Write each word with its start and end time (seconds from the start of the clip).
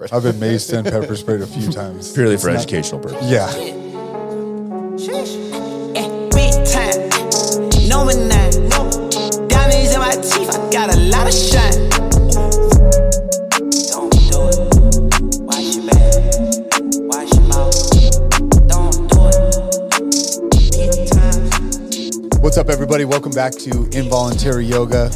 I've 0.00 0.22
been 0.22 0.36
maced 0.36 0.72
and 0.76 0.86
pepper 0.86 1.14
sprayed 1.16 1.42
a 1.42 1.46
few 1.46 1.70
times. 1.70 2.12
Purely 2.12 2.36
for 2.36 2.48
educational 2.50 3.00
purposes. 3.00 3.30
Yeah. 3.30 3.46
Eh, 3.54 3.72
Big 6.30 6.54
time, 6.66 7.08
number 7.88 8.14
nine. 8.16 8.68
Diamonds 9.48 9.92
in 9.92 10.00
my 10.00 10.12
teeth, 10.16 10.50
I 10.50 10.70
got 10.72 10.94
a 10.94 10.98
lot 10.98 11.26
of 11.28 11.34
shine. 11.34 11.88
Don't 13.90 14.10
do 14.10 14.48
it. 14.48 14.56
Wash 15.42 15.76
your 15.76 15.86
back, 15.86 16.12
wash 17.06 17.32
your 17.34 17.46
mouth. 17.48 17.76
Don't 18.66 18.96
do 19.10 19.20
it. 19.28 19.40
Big 20.72 21.10
time. 21.10 22.40
What's 22.40 22.56
up, 22.56 22.70
everybody? 22.70 23.04
Welcome 23.04 23.32
back 23.32 23.52
to 23.54 23.70
Involuntary 23.92 24.64
Yoga. 24.64 25.10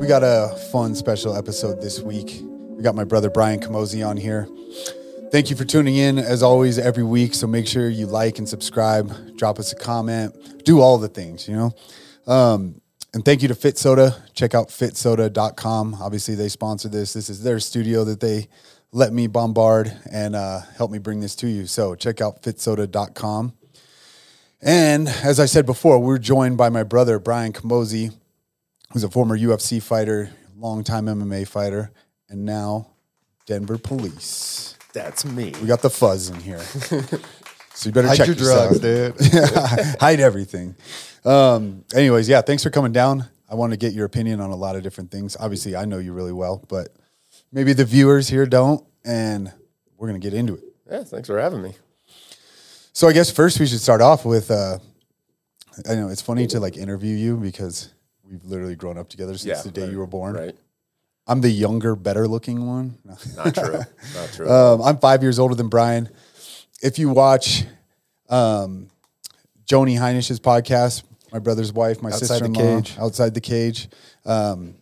We 0.00 0.06
got 0.06 0.22
a 0.24 0.56
fun 0.72 0.94
special 0.94 1.36
episode 1.36 1.80
this 1.82 2.00
week. 2.00 2.42
Got 2.82 2.96
my 2.96 3.04
brother 3.04 3.30
Brian 3.30 3.60
Camozzi 3.60 4.04
on 4.04 4.16
here. 4.16 4.48
Thank 5.30 5.50
you 5.50 5.56
for 5.56 5.64
tuning 5.64 5.94
in 5.94 6.18
as 6.18 6.42
always 6.42 6.80
every 6.80 7.04
week. 7.04 7.32
So 7.32 7.46
make 7.46 7.68
sure 7.68 7.88
you 7.88 8.06
like 8.06 8.38
and 8.38 8.48
subscribe, 8.48 9.36
drop 9.36 9.60
us 9.60 9.72
a 9.72 9.76
comment, 9.76 10.64
do 10.64 10.80
all 10.80 10.98
the 10.98 11.06
things, 11.06 11.46
you 11.46 11.54
know. 11.54 11.72
Um, 12.26 12.80
and 13.14 13.24
thank 13.24 13.40
you 13.40 13.46
to 13.48 13.54
Fit 13.54 13.78
Soda. 13.78 14.24
Check 14.34 14.56
out 14.56 14.68
fitsoda.com. 14.68 15.98
Obviously, 16.00 16.34
they 16.34 16.48
sponsor 16.48 16.88
this. 16.88 17.12
This 17.12 17.30
is 17.30 17.44
their 17.44 17.60
studio 17.60 18.02
that 18.02 18.18
they 18.18 18.48
let 18.90 19.12
me 19.12 19.28
bombard 19.28 19.96
and 20.10 20.34
uh, 20.34 20.62
help 20.76 20.90
me 20.90 20.98
bring 20.98 21.20
this 21.20 21.36
to 21.36 21.46
you. 21.46 21.66
So 21.66 21.94
check 21.94 22.20
out 22.20 22.42
fitsoda.com. 22.42 23.52
And 24.60 25.08
as 25.08 25.38
I 25.38 25.46
said 25.46 25.66
before, 25.66 26.00
we're 26.00 26.18
joined 26.18 26.58
by 26.58 26.68
my 26.68 26.82
brother, 26.82 27.20
Brian 27.20 27.52
Camozzi, 27.52 28.12
who's 28.92 29.04
a 29.04 29.08
former 29.08 29.38
UFC 29.38 29.80
fighter, 29.80 30.30
longtime 30.56 31.06
MMA 31.06 31.46
fighter, 31.46 31.92
and 32.32 32.44
now 32.44 32.88
Denver 33.46 33.78
police. 33.78 34.76
That's 34.92 35.24
me. 35.24 35.52
We 35.60 35.68
got 35.68 35.82
the 35.82 35.90
fuzz 35.90 36.28
in 36.30 36.40
here. 36.40 36.60
So 37.74 37.88
you 37.88 37.94
better 37.94 38.08
Hide 38.08 38.18
check 38.18 38.26
your 38.26 38.36
yourself. 38.36 38.78
drugs, 38.80 39.18
dude. 39.30 39.96
Hide 40.00 40.20
everything. 40.20 40.76
Um, 41.24 41.86
anyways, 41.94 42.28
yeah, 42.28 42.42
thanks 42.42 42.62
for 42.62 42.68
coming 42.68 42.92
down. 42.92 43.24
I 43.48 43.54
want 43.54 43.72
to 43.72 43.78
get 43.78 43.94
your 43.94 44.04
opinion 44.04 44.42
on 44.42 44.50
a 44.50 44.54
lot 44.54 44.76
of 44.76 44.82
different 44.82 45.10
things. 45.10 45.38
Obviously, 45.40 45.74
I 45.74 45.86
know 45.86 45.96
you 45.98 46.12
really 46.12 46.32
well, 46.34 46.62
but 46.68 46.90
maybe 47.50 47.72
the 47.72 47.86
viewers 47.86 48.28
here 48.28 48.44
don't, 48.44 48.84
and 49.06 49.50
we're 49.96 50.06
gonna 50.08 50.18
get 50.18 50.34
into 50.34 50.54
it. 50.54 50.64
Yeah, 50.88 51.02
thanks 51.04 51.28
for 51.28 51.40
having 51.40 51.62
me. 51.62 51.72
So 52.92 53.08
I 53.08 53.14
guess 53.14 53.30
first 53.30 53.58
we 53.58 53.66
should 53.66 53.80
start 53.80 54.02
off 54.02 54.26
with. 54.26 54.50
Uh, 54.50 54.78
I 55.88 55.94
know 55.94 56.08
it's 56.08 56.22
funny 56.22 56.46
to 56.48 56.60
like 56.60 56.76
interview 56.76 57.16
you 57.16 57.38
because 57.38 57.88
we've 58.22 58.44
literally 58.44 58.76
grown 58.76 58.98
up 58.98 59.08
together 59.08 59.32
since 59.38 59.44
Yeah, 59.46 59.62
the 59.62 59.70
day 59.70 59.84
right, 59.84 59.90
you 59.92 59.98
were 59.98 60.06
born. 60.06 60.34
Right. 60.34 60.54
I'm 61.26 61.40
the 61.40 61.50
younger, 61.50 61.94
better 61.94 62.26
looking 62.26 62.66
one. 62.66 62.98
No. 63.04 63.16
Not 63.36 63.54
true. 63.54 63.80
Not 64.14 64.32
true. 64.32 64.50
Um, 64.50 64.82
I'm 64.82 64.98
five 64.98 65.22
years 65.22 65.38
older 65.38 65.54
than 65.54 65.68
Brian. 65.68 66.08
If 66.82 66.98
you 66.98 67.10
watch 67.10 67.64
um, 68.28 68.88
Joni 69.66 69.96
Heinisch's 69.98 70.40
podcast, 70.40 71.04
my 71.32 71.38
brother's 71.38 71.72
wife, 71.72 72.02
my 72.02 72.10
sister-in-law, 72.10 72.82
outside 72.98 73.34
the 73.34 73.40
cage, 73.40 73.88
um, 74.26 74.74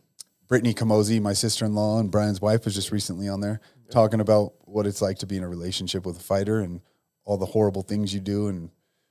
Brittany 0.49 0.75
Camozzi, 0.75 1.21
my 1.21 1.35
sister-in-law, 1.35 2.01
and 2.01 2.11
Brian's 2.11 2.41
wife 2.41 2.65
was 2.65 2.75
just 2.75 2.91
recently 2.91 3.29
on 3.29 3.41
there 3.41 3.61
talking 3.91 4.21
about 4.21 4.53
what 4.65 4.87
it's 4.87 5.03
like 5.03 5.19
to 5.19 5.27
be 5.27 5.37
in 5.37 5.43
a 5.43 5.49
relationship 5.49 6.07
with 6.07 6.17
a 6.17 6.23
fighter 6.23 6.61
and 6.61 6.81
all 7.25 7.37
the 7.37 7.47
horrible 7.47 7.83
things 7.83 8.15
you 8.15 8.21
do 8.21 8.49
and 8.49 8.71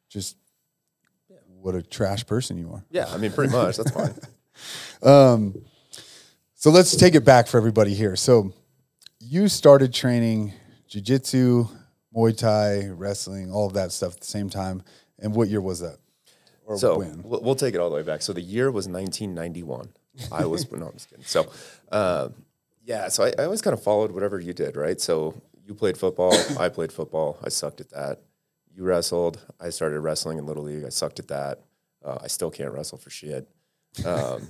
just 0.09 0.37
what 1.61 1.75
a 1.75 1.81
trash 1.81 2.25
person 2.25 2.57
you 2.57 2.71
are. 2.71 2.83
yeah, 2.89 3.05
I 3.09 3.17
mean, 3.17 3.31
pretty 3.31 3.51
much. 3.51 3.77
That's 3.77 3.91
fine. 3.91 4.15
So 6.59 6.71
let's 6.71 6.93
take 6.97 7.15
it 7.15 7.23
back 7.23 7.47
for 7.47 7.55
everybody 7.55 7.93
here. 7.93 8.17
So 8.17 8.51
you 9.21 9.47
started 9.47 9.93
training 9.93 10.51
jiu-jitsu, 10.89 11.69
Muay 12.13 12.37
Thai, 12.37 12.89
wrestling, 12.89 13.49
all 13.49 13.67
of 13.67 13.73
that 13.75 13.93
stuff 13.93 14.15
at 14.15 14.19
the 14.19 14.25
same 14.25 14.49
time. 14.49 14.83
And 15.19 15.33
what 15.33 15.47
year 15.47 15.61
was 15.61 15.79
that? 15.79 15.99
Or 16.65 16.77
So 16.77 16.99
when? 16.99 17.23
we'll, 17.23 17.39
we'll 17.39 17.55
take 17.55 17.75
it 17.75 17.77
all 17.79 17.89
the 17.89 17.95
way 17.95 18.03
back. 18.03 18.21
So 18.21 18.33
the 18.33 18.41
year 18.41 18.71
was 18.71 18.89
1991. 18.89 19.87
I 20.33 20.47
was 20.47 20.69
no, 20.73 20.87
I'm 20.87 20.91
just 20.91 21.09
kidding. 21.09 21.23
So, 21.23 21.49
uh, 21.93 22.27
yeah. 22.83 23.07
So 23.07 23.23
I, 23.23 23.31
I 23.39 23.45
always 23.45 23.61
kind 23.61 23.73
of 23.73 23.81
followed 23.81 24.11
whatever 24.11 24.37
you 24.37 24.51
did, 24.51 24.75
right? 24.75 24.99
So 24.99 25.41
you 25.65 25.73
played 25.73 25.97
football. 25.97 26.35
I 26.59 26.67
played 26.67 26.91
football. 26.91 27.39
I 27.41 27.47
sucked 27.47 27.79
at 27.79 27.89
that. 27.91 28.19
You 28.75 28.83
wrestled. 28.83 29.39
I 29.61 29.69
started 29.69 30.01
wrestling 30.01 30.37
in 30.37 30.45
little 30.45 30.63
league. 30.63 30.83
I 30.83 30.89
sucked 30.89 31.19
at 31.19 31.29
that. 31.29 31.61
Uh, 32.03 32.17
I 32.21 32.27
still 32.27 32.51
can't 32.51 32.73
wrestle 32.73 32.97
for 32.97 33.11
shit. 33.11 33.47
Um, 34.05 34.49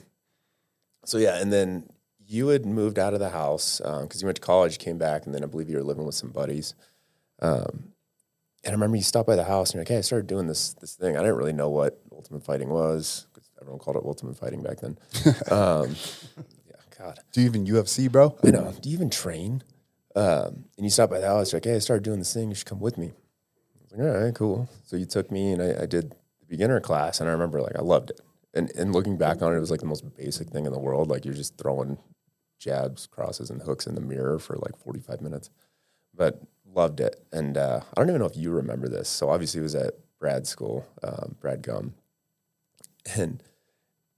so 1.05 1.19
yeah, 1.19 1.39
and 1.39 1.53
then 1.53 1.87
you 2.29 2.49
had 2.49 2.63
moved 2.65 2.99
out 2.99 3.13
of 3.15 3.19
the 3.19 3.29
house 3.29 3.79
because 3.79 4.21
you 4.21 4.27
went 4.27 4.35
to 4.35 4.41
college, 4.41 4.77
came 4.77 4.99
back, 4.99 5.25
and 5.25 5.33
then 5.33 5.43
I 5.43 5.47
believe 5.47 5.67
you 5.67 5.77
were 5.77 5.83
living 5.83 6.05
with 6.05 6.13
some 6.13 6.29
buddies. 6.29 6.75
Um, 7.41 7.93
and 8.63 8.67
I 8.67 8.71
remember 8.71 8.97
you 8.97 9.03
stopped 9.03 9.27
by 9.27 9.35
the 9.35 9.45
house 9.45 9.69
and 9.69 9.75
you're 9.75 9.81
like, 9.81 9.87
"Hey, 9.89 9.97
I 9.97 10.01
started 10.01 10.27
doing 10.27 10.45
this 10.45 10.73
this 10.75 10.93
thing. 10.93 11.17
I 11.17 11.21
didn't 11.21 11.37
really 11.37 11.53
know 11.53 11.69
what 11.69 11.99
ultimate 12.11 12.43
fighting 12.43 12.69
was 12.69 13.25
because 13.33 13.49
everyone 13.59 13.79
called 13.79 13.97
it 13.97 14.03
ultimate 14.05 14.37
fighting 14.37 14.61
back 14.61 14.79
then." 14.79 14.97
um, 15.51 15.95
yeah, 16.67 16.75
God, 16.97 17.19
Do 17.31 17.41
you 17.41 17.47
even 17.47 17.65
UFC, 17.65 18.11
bro? 18.11 18.37
I 18.43 18.51
know. 18.51 18.73
Do 18.79 18.89
you 18.89 18.95
even 18.95 19.09
train? 19.09 19.63
Um, 20.15 20.65
and 20.77 20.85
you 20.85 20.89
stopped 20.89 21.11
by 21.11 21.19
the 21.19 21.27
house. 21.27 21.51
You're 21.51 21.57
like, 21.57 21.65
"Hey, 21.65 21.75
I 21.75 21.79
started 21.79 22.03
doing 22.03 22.19
this 22.19 22.33
thing. 22.33 22.49
You 22.49 22.55
should 22.55 22.67
come 22.67 22.79
with 22.79 22.97
me." 22.97 23.07
I 23.07 23.81
was 23.81 23.91
like, 23.91 24.01
"All 24.01 24.21
right, 24.21 24.35
cool." 24.35 24.69
So 24.83 24.97
you 24.97 25.05
took 25.05 25.31
me 25.31 25.53
and 25.53 25.61
I, 25.63 25.83
I 25.83 25.85
did 25.87 26.11
the 26.11 26.45
beginner 26.47 26.79
class, 26.79 27.21
and 27.21 27.29
I 27.29 27.31
remember 27.31 27.59
like 27.61 27.77
I 27.77 27.81
loved 27.81 28.11
it. 28.11 28.19
And 28.53 28.71
and 28.75 28.93
looking 28.93 29.17
back 29.17 29.41
on 29.41 29.53
it, 29.53 29.57
it 29.57 29.61
was 29.61 29.71
like 29.71 29.79
the 29.79 29.87
most 29.87 30.15
basic 30.15 30.49
thing 30.49 30.67
in 30.67 30.73
the 30.73 30.79
world. 30.79 31.07
Like 31.07 31.25
you're 31.25 31.33
just 31.33 31.57
throwing 31.57 31.97
jabs, 32.59 33.07
crosses, 33.07 33.49
and 33.49 33.61
hooks 33.63 33.87
in 33.87 33.95
the 33.95 34.01
mirror 34.01 34.37
for 34.37 34.55
like 34.57 34.77
45 34.77 35.21
minutes. 35.21 35.49
But 36.13 36.41
loved 36.71 36.99
it. 36.99 37.25
And 37.31 37.57
uh, 37.57 37.81
I 37.95 37.99
don't 37.99 38.09
even 38.09 38.19
know 38.19 38.27
if 38.27 38.37
you 38.37 38.51
remember 38.51 38.87
this. 38.87 39.09
So 39.09 39.29
obviously 39.29 39.59
it 39.59 39.63
was 39.63 39.75
at 39.75 39.93
Brad's 40.19 40.49
school, 40.49 40.85
um, 41.01 41.35
Brad 41.39 41.63
Gumm. 41.63 41.93
And 43.15 43.41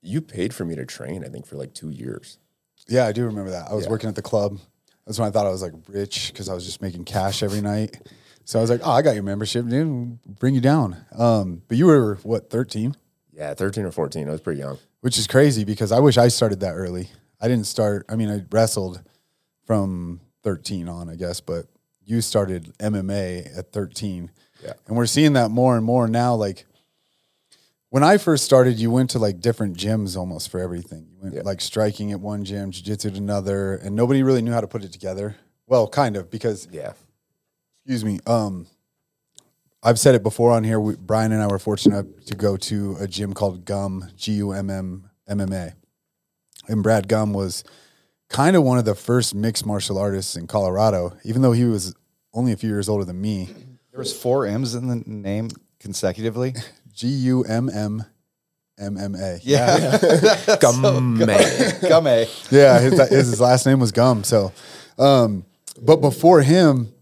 you 0.02 0.22
paid 0.22 0.54
for 0.54 0.66
me 0.66 0.76
to 0.76 0.86
train, 0.86 1.24
I 1.24 1.28
think, 1.30 1.46
for 1.46 1.56
like 1.56 1.74
two 1.74 1.90
years. 1.90 2.40
Yeah, 2.88 3.06
I 3.06 3.12
do 3.12 3.24
remember 3.26 3.52
that. 3.52 3.70
I 3.70 3.74
was 3.74 3.86
Yeah. 3.86 3.92
working 3.92 4.10
at 4.10 4.16
the 4.16 4.22
club. 4.22 4.60
That's 5.06 5.20
when 5.20 5.28
I 5.28 5.32
thought 5.32 5.46
I 5.46 5.50
was 5.52 5.62
like 5.62 5.74
rich 5.88 6.32
because 6.34 6.50
I 6.50 6.54
was 6.54 6.66
just 6.66 6.82
making 6.82 7.06
cash 7.06 7.44
every 7.44 7.62
night. 7.62 7.98
So 8.44 8.58
I 8.60 8.62
was 8.62 8.70
like, 8.72 8.82
oh, 8.84 8.92
I 8.92 9.02
got 9.02 9.14
your 9.14 9.24
membership, 9.24 9.68
dude. 9.68 10.22
Bring 10.26 10.56
you 10.56 10.62
down. 10.62 10.98
Um, 11.18 11.62
but 11.68 11.78
you 11.78 11.86
were, 11.86 12.16
what, 12.24 12.50
13? 12.50 12.96
Yeah, 13.32 13.54
13 13.54 13.86
or 13.86 13.92
14. 13.92 14.28
I 14.28 14.32
was 14.32 14.42
pretty 14.42 14.60
young. 14.60 14.78
which 15.02 15.18
is 15.18 15.26
crazy 15.28 15.64
because 15.64 15.92
I 15.92 16.00
wish 16.00 16.18
I 16.18 16.28
started 16.28 16.60
that 16.60 16.74
early. 16.74 17.10
I 17.42 17.48
didn't 17.48 17.66
start. 17.68 18.06
I 18.08 18.16
mean, 18.16 18.30
I 18.30 18.44
wrestled 18.52 19.02
from 19.66 20.22
13 20.44 20.88
on, 20.88 21.10
I 21.10 21.16
guess, 21.16 21.42
but 21.42 21.66
you 22.04 22.22
started 22.22 22.74
MMA 22.80 23.58
at 23.58 23.72
13. 23.72 24.30
Yeah. 24.64 24.74
And 24.88 24.96
we're 24.96 25.06
seeing 25.08 25.34
that 25.34 25.50
more 25.50 25.76
and 25.76 25.86
more 25.86 26.08
now. 26.08 26.36
Like 26.36 26.66
when 27.90 28.04
I 28.04 28.18
first 28.18 28.44
started, 28.46 28.80
you 28.80 28.92
went 28.92 29.10
to 29.12 29.20
like 29.20 29.40
different 29.40 29.76
gyms 29.78 30.16
almost 30.16 30.50
for 30.50 30.60
everything. 30.60 31.08
You 31.12 31.20
went 31.22 31.36
Yeah. 31.36 31.42
like 31.44 31.62
striking 31.62 32.12
at 32.12 32.20
one 32.20 32.44
gym, 32.44 32.72
jiu-jitsu 32.72 33.10
at 33.10 33.16
another, 33.16 33.76
and 33.76 33.96
nobody 33.96 34.24
really 34.24 34.42
knew 34.42 34.52
how 34.52 34.62
to 34.62 34.68
put 34.68 34.84
it 34.84 34.92
together. 34.92 35.36
Well, 35.68 35.88
kind 35.88 36.16
of 36.16 36.30
because 36.30 36.68
Yeah. 36.72 36.94
excuse 37.86 38.06
me. 38.06 38.20
Um, 38.28 38.68
I've 39.84 39.98
said 40.00 40.14
it 40.14 40.22
before 40.22 40.52
on 40.52 40.64
here. 40.64 40.80
We, 40.80 40.96
Brian 40.96 41.32
and 41.32 41.42
I 41.42 41.48
were 41.48 41.58
fortunate 41.58 42.28
to 42.28 42.36
go 42.36 42.56
to 42.56 42.98
a 43.00 43.08
gym 43.08 43.34
called 43.34 43.66
Gumm 43.66 44.14
G 44.16 44.34
U 44.34 44.52
M 44.52 44.70
M 44.70 45.10
MMA, 45.28 45.74
and 46.68 46.84
Brad 46.84 47.08
Gumm 47.08 47.34
was 47.34 47.64
kind 48.30 48.56
of 48.56 48.64
one 48.64 48.78
of 48.78 48.86
the 48.86 48.96
first 48.96 49.36
mixed 49.36 49.66
martial 49.66 49.98
artists 49.98 50.36
in 50.36 50.48
Colorado. 50.48 51.14
Even 51.24 51.42
though 51.42 51.52
he 51.52 51.66
was 51.66 51.96
only 52.34 52.52
a 52.52 52.58
few 52.58 52.70
years 52.70 52.90
older 52.90 53.04
than 53.04 53.20
me, 53.22 53.50
There 53.92 54.00
was 54.00 54.16
four 54.16 54.46
M's 54.46 54.74
in 54.76 54.88
the 54.88 55.04
name 55.06 55.50
consecutively. 55.80 56.54
G 56.94 57.08
U 57.08 57.44
M 57.44 57.70
M 57.70 58.06
M 58.80 58.98
M 58.98 59.16
A. 59.16 59.40
Yeah. 59.44 59.78
Gumm 60.62 60.82
Come 60.82 62.08
yeah, 62.52 62.80
his, 62.80 62.94
his 63.10 63.30
his 63.30 63.42
last 63.42 63.66
name 63.66 63.80
was 63.80 63.92
Gumm. 63.92 64.26
So, 64.26 64.52
um, 64.98 65.46
but 65.82 65.98
before 65.98 66.42
him, 66.42 66.94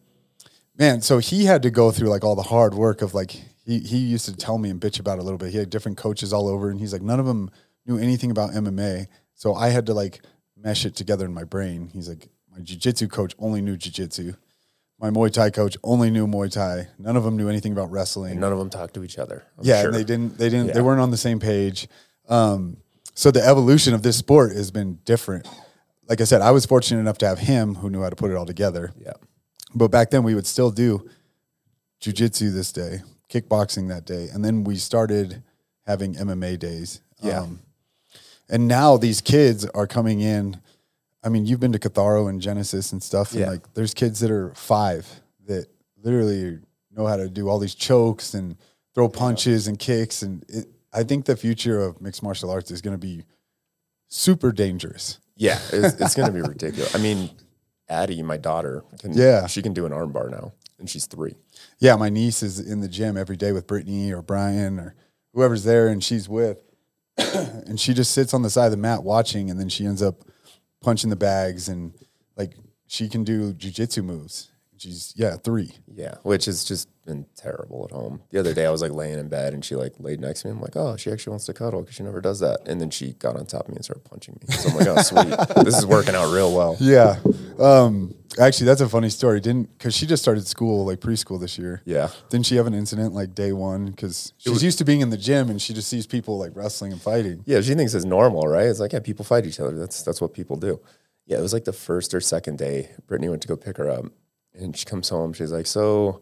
man, 0.78 1.02
so 1.02 1.18
he 1.20 1.46
had 1.46 1.64
to 1.64 1.72
go 1.72 1.92
through 1.92 2.10
like 2.10 2.24
all 2.24 2.36
the 2.36 2.44
hard 2.44 2.74
work 2.74 3.02
of 3.02 3.14
like 3.14 3.32
he 3.66 3.80
he 3.80 3.98
used 3.98 4.26
to 4.26 4.36
tell 4.36 4.58
me 4.58 4.70
and 4.70 4.80
bitch 4.80 5.00
about 5.00 5.18
it 5.18 5.22
a 5.22 5.24
little 5.24 5.38
bit. 5.38 5.52
He 5.52 5.58
had 5.58 5.70
different 5.70 5.98
coaches 5.98 6.34
all 6.34 6.48
over, 6.48 6.70
and 6.70 6.80
he's 6.80 6.94
like 6.94 7.02
none 7.02 7.20
of 7.20 7.26
them 7.26 7.50
knew 7.86 7.98
anything 7.98 8.32
about 8.32 8.52
MMA. 8.52 9.08
So 9.40 9.56
I 9.56 9.70
had 9.70 9.86
to 9.86 9.94
like 9.94 10.22
mesh 10.58 10.86
it 10.86 10.98
together 10.98 11.24
in 11.24 11.34
my 11.34 11.46
brain. 11.46 11.90
He's 11.94 12.10
like 12.10 12.28
my 12.52 12.60
jujitsu 12.60 13.10
coach 13.10 13.34
only 13.40 13.62
knew 13.62 13.78
jujitsu. 13.78 14.36
My 15.00 15.12
Muay 15.12 15.32
Thai 15.32 15.50
coach 15.50 15.78
only 15.82 16.12
knew 16.12 16.28
Muay 16.28 16.52
Thai. 16.52 16.90
None 16.98 17.16
of 17.16 17.24
them 17.24 17.38
knew 17.38 17.48
anything 17.48 17.72
about 17.72 17.90
wrestling 17.90 18.38
None 18.38 18.52
of 18.52 18.60
them 18.60 18.70
talked 18.70 18.96
to 18.96 19.04
each 19.06 19.18
other. 19.18 19.46
I'm 19.58 19.66
yeah, 19.66 19.80
sure. 19.80 19.88
and 19.88 19.96
they 19.96 20.04
didn't. 20.04 20.38
They 20.38 20.50
didn't. 20.50 20.74
They 20.74 20.82
weren't 20.82 21.00
on 21.00 21.10
the 21.12 21.18
same 21.18 21.40
page. 21.40 21.88
Um, 22.28 22.78
so 23.14 23.32
the 23.32 23.42
evolution 23.42 23.94
of 23.94 24.04
this 24.04 24.18
sport 24.18 24.52
has 24.52 24.72
been 24.72 25.00
different. 25.06 25.48
Like 26.10 26.20
I 26.20 26.26
said, 26.26 26.42
I 26.42 26.52
was 26.52 26.66
fortunate 26.66 27.00
enough 27.00 27.20
to 27.20 27.28
have 27.28 27.40
him 27.40 27.76
who 27.76 27.90
knew 27.90 28.02
how 28.02 28.10
to 28.10 28.18
put 28.18 28.32
it 28.32 28.36
all 28.36 28.46
together. 28.46 28.92
Yeah. 29.00 29.14
But 29.74 29.88
back 29.88 30.10
then, 30.10 30.24
we 30.24 30.36
would 30.36 30.48
still 30.48 30.70
do 30.70 31.10
jujitsu 32.02 32.54
this 32.54 32.74
day, 32.74 33.04
kickboxing 33.30 33.88
that 33.88 34.04
day, 34.04 34.28
and 34.34 34.44
then 34.44 34.66
we 34.66 34.76
started 34.76 35.44
having 35.86 36.16
MMA 36.16 36.60
days. 36.60 37.00
Yeah. 37.24 37.44
Um, 37.44 37.62
and 38.50 38.68
now 38.68 38.98
these 38.98 39.22
kids 39.22 39.66
are 39.68 39.88
coming 39.88 40.20
in. 40.22 40.60
I 41.24 41.30
mean, 41.30 41.46
you've 41.46 41.60
been 41.60 41.74
to 41.74 41.80
Catharo 41.80 42.30
and 42.30 42.42
Genesis 42.42 42.92
and 42.94 43.04
stuff, 43.04 43.32
and 43.32 43.42
Yeah. 43.42 43.50
like 43.50 43.74
there's 43.74 43.94
kids 43.94 44.20
that 44.22 44.32
are 44.32 44.54
five 44.56 45.22
that 45.48 45.68
literally 46.02 46.60
know 46.96 47.06
how 47.08 47.18
to 47.18 47.30
do 47.30 47.50
all 47.50 47.60
these 47.60 47.76
chokes 47.76 48.34
and 48.34 48.56
throw 48.96 49.10
punches 49.10 49.68
and 49.68 49.78
kicks, 49.78 50.22
and 50.22 50.44
it, 50.48 50.68
I 50.94 51.04
think 51.04 51.26
the 51.26 51.36
future 51.36 51.80
of 51.82 52.02
mixed 52.02 52.24
martial 52.24 52.50
arts 52.50 52.72
is 52.72 52.82
going 52.82 52.94
to 52.96 52.98
be 52.98 53.26
super 54.08 54.52
dangerous. 54.52 55.20
Yeah, 55.36 55.60
it's, 55.72 55.96
it's 56.02 56.16
going 56.16 56.28
to 56.28 56.34
be 56.34 56.42
ridiculous. 56.42 56.96
I 56.96 57.00
mean, 57.00 57.30
Addie, 57.88 58.22
my 58.24 58.38
daughter, 58.38 58.84
can, 59.00 59.14
Yeah. 59.14 59.48
she 59.48 59.62
can 59.62 59.74
do 59.74 59.86
an 59.86 59.94
arm 59.94 60.12
bar 60.12 60.30
now, 60.30 60.54
and 60.80 60.90
she's 60.90 61.06
three. 61.06 61.36
Yeah, 61.80 61.96
my 61.96 62.10
niece 62.10 62.42
is 62.44 62.60
in 62.60 62.80
the 62.82 62.88
gym 62.88 63.18
every 63.18 63.36
day 63.38 63.52
with 63.52 63.68
Brittany 63.68 64.12
or 64.12 64.22
Brian 64.22 64.80
or 64.80 64.96
whoever's 65.34 65.64
there, 65.64 65.88
and 65.88 66.04
she's 66.04 66.28
with, 66.30 66.62
and 67.68 67.80
she 67.80 67.94
just 67.94 68.12
sits 68.12 68.34
on 68.34 68.42
the 68.42 68.50
side 68.50 68.66
of 68.66 68.72
the 68.72 68.78
mat 68.78 69.04
watching, 69.04 69.50
and 69.50 69.60
then 69.60 69.70
she 69.70 69.86
ends 69.86 70.02
up 70.02 70.24
punching 70.82 71.10
the 71.10 71.16
bags 71.16 71.68
and 71.68 71.94
like 72.38 72.54
she 72.88 73.10
can 73.10 73.24
do 73.24 73.54
jujitsu 73.54 74.04
moves. 74.04 74.52
She's 74.78 75.14
yeah 75.18 75.36
three. 75.36 75.74
Yeah, 75.94 76.16
which 76.24 76.46
has 76.46 76.64
just 76.64 76.88
been 77.06 77.26
terrible 77.36 77.86
at 77.90 77.92
home. 77.92 78.22
The 78.30 78.40
other 78.40 78.54
day, 78.54 78.66
I 78.66 78.70
was 78.70 78.82
like 78.82 78.94
laying 78.94 79.20
in 79.20 79.28
bed, 79.28 79.54
and 79.54 79.64
she 79.64 79.76
like 79.76 79.94
laid 80.00 80.22
next 80.22 80.42
to 80.42 80.48
me. 80.48 80.54
I'm 80.54 80.62
like, 80.62 80.78
oh, 80.78 80.96
she 80.96 81.12
actually 81.12 81.32
wants 81.32 81.46
to 81.48 81.54
cuddle 81.54 81.82
because 81.82 81.96
she 81.96 82.04
never 82.04 82.22
does 82.22 82.40
that. 82.40 82.66
And 82.66 82.80
then 82.80 82.90
she 82.90 83.14
got 83.14 83.36
on 83.36 83.46
top 83.46 83.64
of 83.64 83.70
me 83.70 83.76
and 83.76 83.84
started 83.84 84.06
punching 84.06 84.40
me. 84.42 84.56
So 84.56 84.70
I'm 84.70 84.78
like, 84.78 84.88
oh, 84.88 85.02
sweet, 85.02 85.66
this 85.66 85.78
is 85.78 85.86
working 85.86 86.16
out 86.16 86.32
real 86.32 86.56
well. 86.56 86.78
Yeah, 86.80 87.18
um, 87.60 88.16
actually, 88.40 88.66
that's 88.68 88.82
a 88.82 88.90
funny 88.90 89.10
story. 89.10 89.40
Didn't 89.40 89.78
because 89.78 89.96
she 89.96 90.06
just 90.06 90.22
started 90.22 90.46
school 90.48 90.86
like 90.86 91.00
preschool 91.00 91.40
this 91.40 91.58
year. 91.58 91.82
Yeah, 91.86 92.10
Didn't 92.30 92.46
she 92.46 92.56
have 92.56 92.68
an 92.68 92.74
incident 92.74 93.14
like 93.14 93.36
day 93.36 93.52
one? 93.54 93.88
Because 93.88 94.34
she's 94.38 94.64
used 94.64 94.78
to 94.80 94.86
being 94.86 95.02
in 95.02 95.10
the 95.10 95.18
gym 95.18 95.50
and 95.50 95.62
she 95.62 95.74
just 95.74 95.88
sees 95.88 96.08
people 96.08 96.38
like 96.38 96.52
wrestling 96.56 96.92
and 96.92 97.02
fighting. 97.02 97.44
yeah. 97.46 97.62
She 97.62 97.76
thinks 97.76 97.94
it's 97.94 98.06
normal, 98.06 98.48
right? 98.48 98.66
It's 98.68 98.80
like, 98.80 98.94
yeah, 98.94 99.00
people 99.00 99.26
fight 99.26 99.46
each 99.46 99.60
other. 99.60 99.78
That's 99.78 100.02
that's 100.04 100.22
what 100.22 100.34
people 100.34 100.56
do. 100.56 100.80
Yeah, 101.26 101.38
it 101.38 101.42
was 101.42 101.54
like 101.54 101.66
the 101.66 101.74
first 101.74 102.14
or 102.14 102.22
second 102.22 102.58
day. 102.58 102.90
Brittany 103.08 103.30
went 103.30 103.42
to 103.44 103.48
go 103.48 103.56
pick 103.56 103.78
her 103.78 103.90
up, 103.90 104.06
and 104.54 104.76
she 104.76 104.86
comes 104.86 105.10
home. 105.10 105.34
She's 105.34 105.52
like, 105.52 105.68
so 105.68 106.22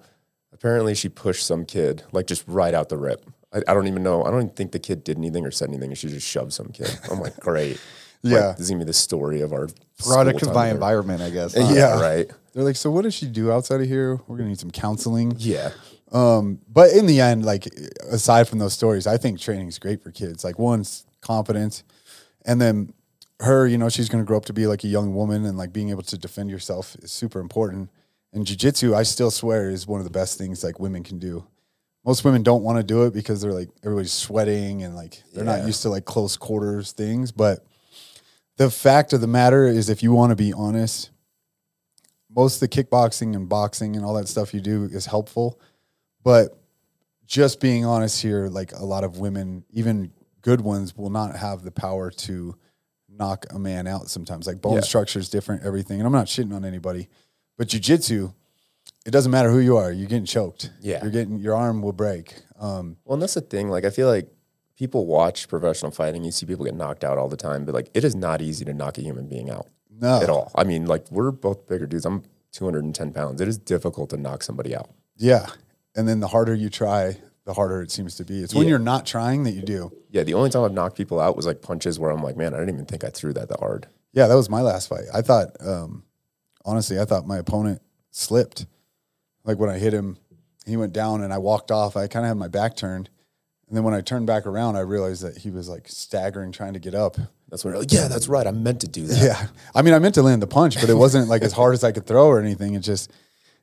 apparently 0.52 0.96
she 0.96 1.08
pushed 1.10 1.46
some 1.46 1.66
kid 1.66 2.04
like 2.12 2.28
just 2.28 2.44
right 2.48 2.74
out 2.74 2.90
the 2.90 2.98
rip. 2.98 3.26
I, 3.54 3.60
I 3.68 3.74
don't 3.74 3.88
even 3.88 4.04
know. 4.04 4.24
I 4.24 4.32
don't 4.32 4.42
even 4.42 4.56
think 4.56 4.72
the 4.74 4.80
kid 4.80 5.04
did 5.06 5.18
anything 5.18 5.46
or 5.46 5.52
said 5.52 5.70
anything. 5.70 5.94
She 5.94 6.10
just 6.10 6.28
shoved 6.28 6.52
some 6.52 6.68
kid. 6.74 6.90
I'm 7.10 7.20
like, 7.22 7.38
great. 7.40 7.80
Yeah. 8.24 8.48
like, 8.48 8.58
this 8.58 8.66
is 8.66 8.70
gonna 8.72 8.84
be 8.84 8.88
the 8.88 8.94
story 8.94 9.42
of 9.42 9.54
our 9.54 9.68
Product 10.04 10.42
of 10.44 10.54
my 10.54 10.66
here. 10.68 10.74
environment, 10.76 11.22
I 11.22 11.30
guess. 11.30 11.56
Yeah, 11.58 11.72
Yeah. 11.74 12.00
right. 12.02 12.30
They're 12.54 12.64
like, 12.64 12.76
so 12.76 12.90
what 12.92 13.04
does 13.04 13.14
she 13.14 13.28
do 13.28 13.52
outside 13.52 13.82
of 13.82 13.88
here? 13.88 14.20
We're 14.28 14.38
gonna 14.38 14.50
need 14.50 14.60
some 14.60 14.72
counseling. 14.72 15.36
Yeah, 15.38 15.72
Um, 16.12 16.60
but 16.72 16.92
in 16.92 17.06
the 17.06 17.20
end, 17.22 17.46
like 17.46 17.68
aside 18.10 18.48
from 18.48 18.60
those 18.60 18.74
stories, 18.74 19.06
I 19.08 19.18
think 19.18 19.40
training 19.40 19.68
is 19.68 19.78
great 19.80 20.02
for 20.02 20.12
kids. 20.12 20.44
Like 20.44 20.58
one's 20.58 21.06
confidence, 21.22 21.84
and 22.46 22.60
then 22.62 22.94
her, 23.42 23.68
you 23.68 23.78
know, 23.78 23.90
she's 23.90 24.10
to 24.10 24.24
grow 24.24 24.38
up 24.38 24.46
to 24.46 24.54
be 24.54 24.66
like 24.66 24.84
a 24.84 24.88
young 24.88 25.14
woman, 25.14 25.46
and 25.46 25.58
like 25.58 25.72
being 25.74 25.90
able 25.90 26.02
to 26.04 26.18
defend 26.18 26.50
yourself 26.50 26.96
is 27.04 27.12
super 27.12 27.40
important. 27.40 27.90
And 28.34 28.46
jujitsu, 28.46 28.94
I 28.96 29.04
still 29.04 29.32
swear, 29.32 29.70
is 29.70 29.86
one 29.88 30.00
of 30.00 30.04
the 30.06 30.12
best 30.12 30.38
things 30.38 30.64
like 30.64 30.80
women 30.80 31.04
can 31.04 31.20
do. 31.20 31.46
Most 32.06 32.24
women 32.24 32.42
don't 32.42 32.64
want 32.64 32.78
to 32.78 32.84
do 32.84 33.04
it 33.04 33.14
because 33.14 33.42
they're 33.42 33.54
like 33.54 33.70
everybody's 33.84 34.14
sweating 34.14 34.84
and 34.84 34.96
like 34.96 35.22
they're 35.34 35.44
not 35.44 35.66
used 35.66 35.82
to 35.84 35.90
like 35.90 36.06
close 36.06 36.38
quarters 36.38 36.92
things. 36.94 37.32
But 37.32 37.66
the 38.58 38.70
fact 38.70 39.14
of 39.14 39.22
the 39.22 39.28
matter 39.28 39.66
is, 39.66 39.90
if 39.90 40.04
you 40.04 40.12
want 40.12 40.32
to 40.32 40.36
be 40.36 40.52
honest, 40.54 41.12
most 42.30 42.62
of 42.62 42.70
the 42.70 42.84
kickboxing 42.84 43.36
and 43.36 43.48
boxing 43.48 43.96
and 43.96 44.04
all 44.04 44.14
that 44.16 44.28
stuff 44.28 44.54
you 44.54 44.60
do 44.62 44.84
is 44.86 45.06
helpful. 45.06 45.60
But 46.24 46.58
just 47.26 47.60
being 47.60 47.86
honest 47.86 48.22
here, 48.22 48.48
like 48.48 48.74
a 48.74 48.84
lot 48.84 49.04
of 49.04 49.18
women, 49.20 49.64
even 49.72 50.12
good 50.42 50.62
ones, 50.62 50.96
will 50.96 51.10
not 51.10 51.36
have 51.36 51.64
the 51.64 51.72
power 51.72 52.10
to 52.12 52.56
knock 53.10 53.46
a 53.52 53.60
man 53.60 53.88
out 53.88 54.10
sometimes. 54.10 54.46
Like 54.48 54.62
bone 54.62 54.76
Yeah. 54.76 54.82
structure 54.82 55.20
is 55.20 55.30
different, 55.30 55.64
everything. 55.64 56.00
And 56.00 56.06
I'm 56.08 56.14
not 56.14 56.28
shitting 56.28 56.54
on 56.54 56.66
anybody, 56.66 57.10
but 57.58 57.68
jujitsu, 57.70 58.34
it 59.06 59.12
doesn't 59.12 59.32
matter 59.32 59.50
who 59.52 59.60
you 59.60 59.78
are, 59.78 59.92
you're 59.92 60.08
getting 60.10 60.26
choked. 60.26 60.72
Yeah. 60.82 61.02
You're 61.02 61.12
getting, 61.12 61.40
your 61.40 61.56
arm 61.56 61.82
will 61.82 61.94
break. 61.94 62.36
Um, 62.60 62.98
Well, 63.06 63.14
and 63.14 63.22
that's 63.22 63.34
the 63.36 63.42
thing. 63.42 63.70
Like, 63.70 63.86
I 63.86 63.90
feel 63.90 64.08
like 64.08 64.30
people 64.78 65.06
watch 65.06 65.48
professional 65.48 65.92
fighting. 65.92 66.24
You 66.24 66.32
see 66.32 66.46
people 66.46 66.66
get 66.66 66.76
knocked 66.76 67.04
out 67.04 67.18
all 67.18 67.28
the 67.28 67.38
time, 67.38 67.66
but 67.66 67.74
like, 67.74 67.90
it 67.94 68.04
is 68.04 68.16
not 68.16 68.42
easy 68.42 68.64
to 68.66 68.74
knock 68.74 68.98
a 68.98 69.02
human 69.02 69.28
being 69.28 69.50
out 69.50 69.68
no. 70.00 70.22
at 70.22 70.30
all. 70.30 70.52
I 70.56 70.64
mean, 70.64 70.86
like, 70.86 71.10
we're 71.12 71.32
both 71.32 71.68
bigger 71.68 71.88
dudes. 71.88 72.06
I'm 72.06 72.24
210 72.52 73.12
pounds. 73.12 73.42
It 73.42 73.48
is 73.48 73.58
difficult 73.58 74.10
to 74.12 74.18
knock 74.18 74.44
somebody 74.44 74.76
out. 74.76 74.90
Yeah. 75.18 75.48
And 75.96 76.08
then 76.08 76.20
the 76.20 76.28
harder 76.28 76.54
you 76.54 76.70
try, 76.70 77.18
the 77.46 77.54
harder 77.54 77.82
it 77.82 77.92
seems 77.92 78.16
to 78.16 78.24
be. 78.24 78.44
It's 78.44 78.54
when 78.54 78.68
you're 78.68 78.78
not 78.78 79.06
trying 79.06 79.44
that 79.44 79.52
you 79.52 79.62
do. 79.62 79.92
Yeah, 80.12 80.24
the 80.24 80.36
only 80.36 80.50
time 80.50 80.64
I've 80.64 80.74
knocked 80.74 80.98
people 80.98 81.20
out 81.20 81.36
was 81.36 81.46
like 81.46 81.62
punches 81.62 82.00
where 82.00 82.12
I'm 82.12 82.22
like, 82.22 82.38
man, 82.38 82.54
I 82.54 82.58
didn't 82.58 82.76
even 82.76 82.86
think 82.86 83.04
I 83.04 83.10
threw 83.10 83.34
that 83.34 83.50
that 83.50 83.60
hard. 83.60 83.88
Yeah, 84.14 84.28
that 84.28 84.36
was 84.36 84.50
my 84.50 84.62
last 84.62 84.90
fight. 84.90 85.06
I 85.14 85.22
thought, 85.22 85.50
um, 85.60 86.04
honestly, 86.66 87.00
I 87.00 87.06
thought 87.06 87.26
my 87.26 87.38
opponent 87.38 87.82
slipped. 88.12 88.66
Like 89.44 89.58
when 89.58 89.70
I 89.70 89.78
hit 89.78 89.94
him, 89.94 90.18
he 90.66 90.78
went 90.78 90.94
down 90.94 91.24
and 91.24 91.34
I 91.34 91.38
walked 91.38 91.72
off. 91.72 91.96
I 91.96 92.08
kind 92.08 92.26
of 92.26 92.30
had 92.30 92.38
my 92.38 92.48
back 92.48 92.76
turned. 92.76 93.10
And 93.68 93.76
then 93.76 93.84
when 93.84 93.94
I 93.94 94.02
turned 94.02 94.28
back 94.28 94.46
around, 94.46 94.78
I 94.78 94.80
realized 94.80 95.24
that 95.24 95.38
he 95.38 95.50
was 95.50 95.68
like 95.68 95.90
staggering 95.90 96.54
trying 96.54 96.74
to 96.74 96.80
get 96.80 96.96
up. 96.96 97.18
That's 97.50 97.66
when 97.66 97.74
you're 97.74 97.82
like, 97.82 97.92
yeah, 97.92 98.08
that's 98.08 98.30
right. 98.30 98.48
I 98.48 98.52
meant 98.52 98.82
to 98.82 98.88
do 98.88 99.06
that. 99.08 99.22
Yeah. 99.22 99.48
I 99.76 99.82
mean, 99.82 99.94
I 99.94 100.00
meant 100.00 100.16
to 100.16 100.22
land 100.22 100.42
the 100.42 100.48
punch, 100.48 100.80
but 100.80 100.90
it 100.90 100.94
wasn't 100.94 101.28
like 101.28 101.42
as 101.42 101.52
hard 101.52 101.74
as 101.74 101.84
I 101.84 101.92
could 101.92 102.06
throw 102.06 102.28
or 102.28 102.40
anything. 102.40 102.76
It 102.76 102.80
just, 102.80 103.12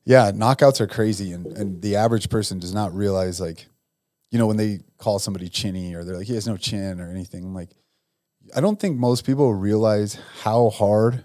yeah, 0.05 0.31
knockouts 0.31 0.81
are 0.81 0.87
crazy. 0.87 1.33
And, 1.33 1.47
and 1.47 1.81
the 1.81 1.97
average 1.97 2.29
person 2.29 2.59
does 2.59 2.75
not 2.75 2.95
realize, 2.95 3.41
like, 3.41 3.67
you 4.31 4.39
know, 4.39 4.47
when 4.47 4.59
they 4.59 4.81
call 4.99 5.19
somebody 5.19 5.49
chinny 5.49 5.95
or 5.95 6.05
they're 6.05 6.19
like, 6.19 6.27
he 6.27 6.35
has 6.35 6.47
no 6.47 6.59
chin 6.59 7.01
or 7.01 7.09
anything. 7.09 7.45
I'm 7.45 7.55
like, 7.55 7.71
I 8.55 8.61
don't 8.61 8.79
think 8.79 8.99
most 8.99 9.25
people 9.25 9.55
realize 9.55 10.19
how 10.43 10.69
hard 10.69 11.25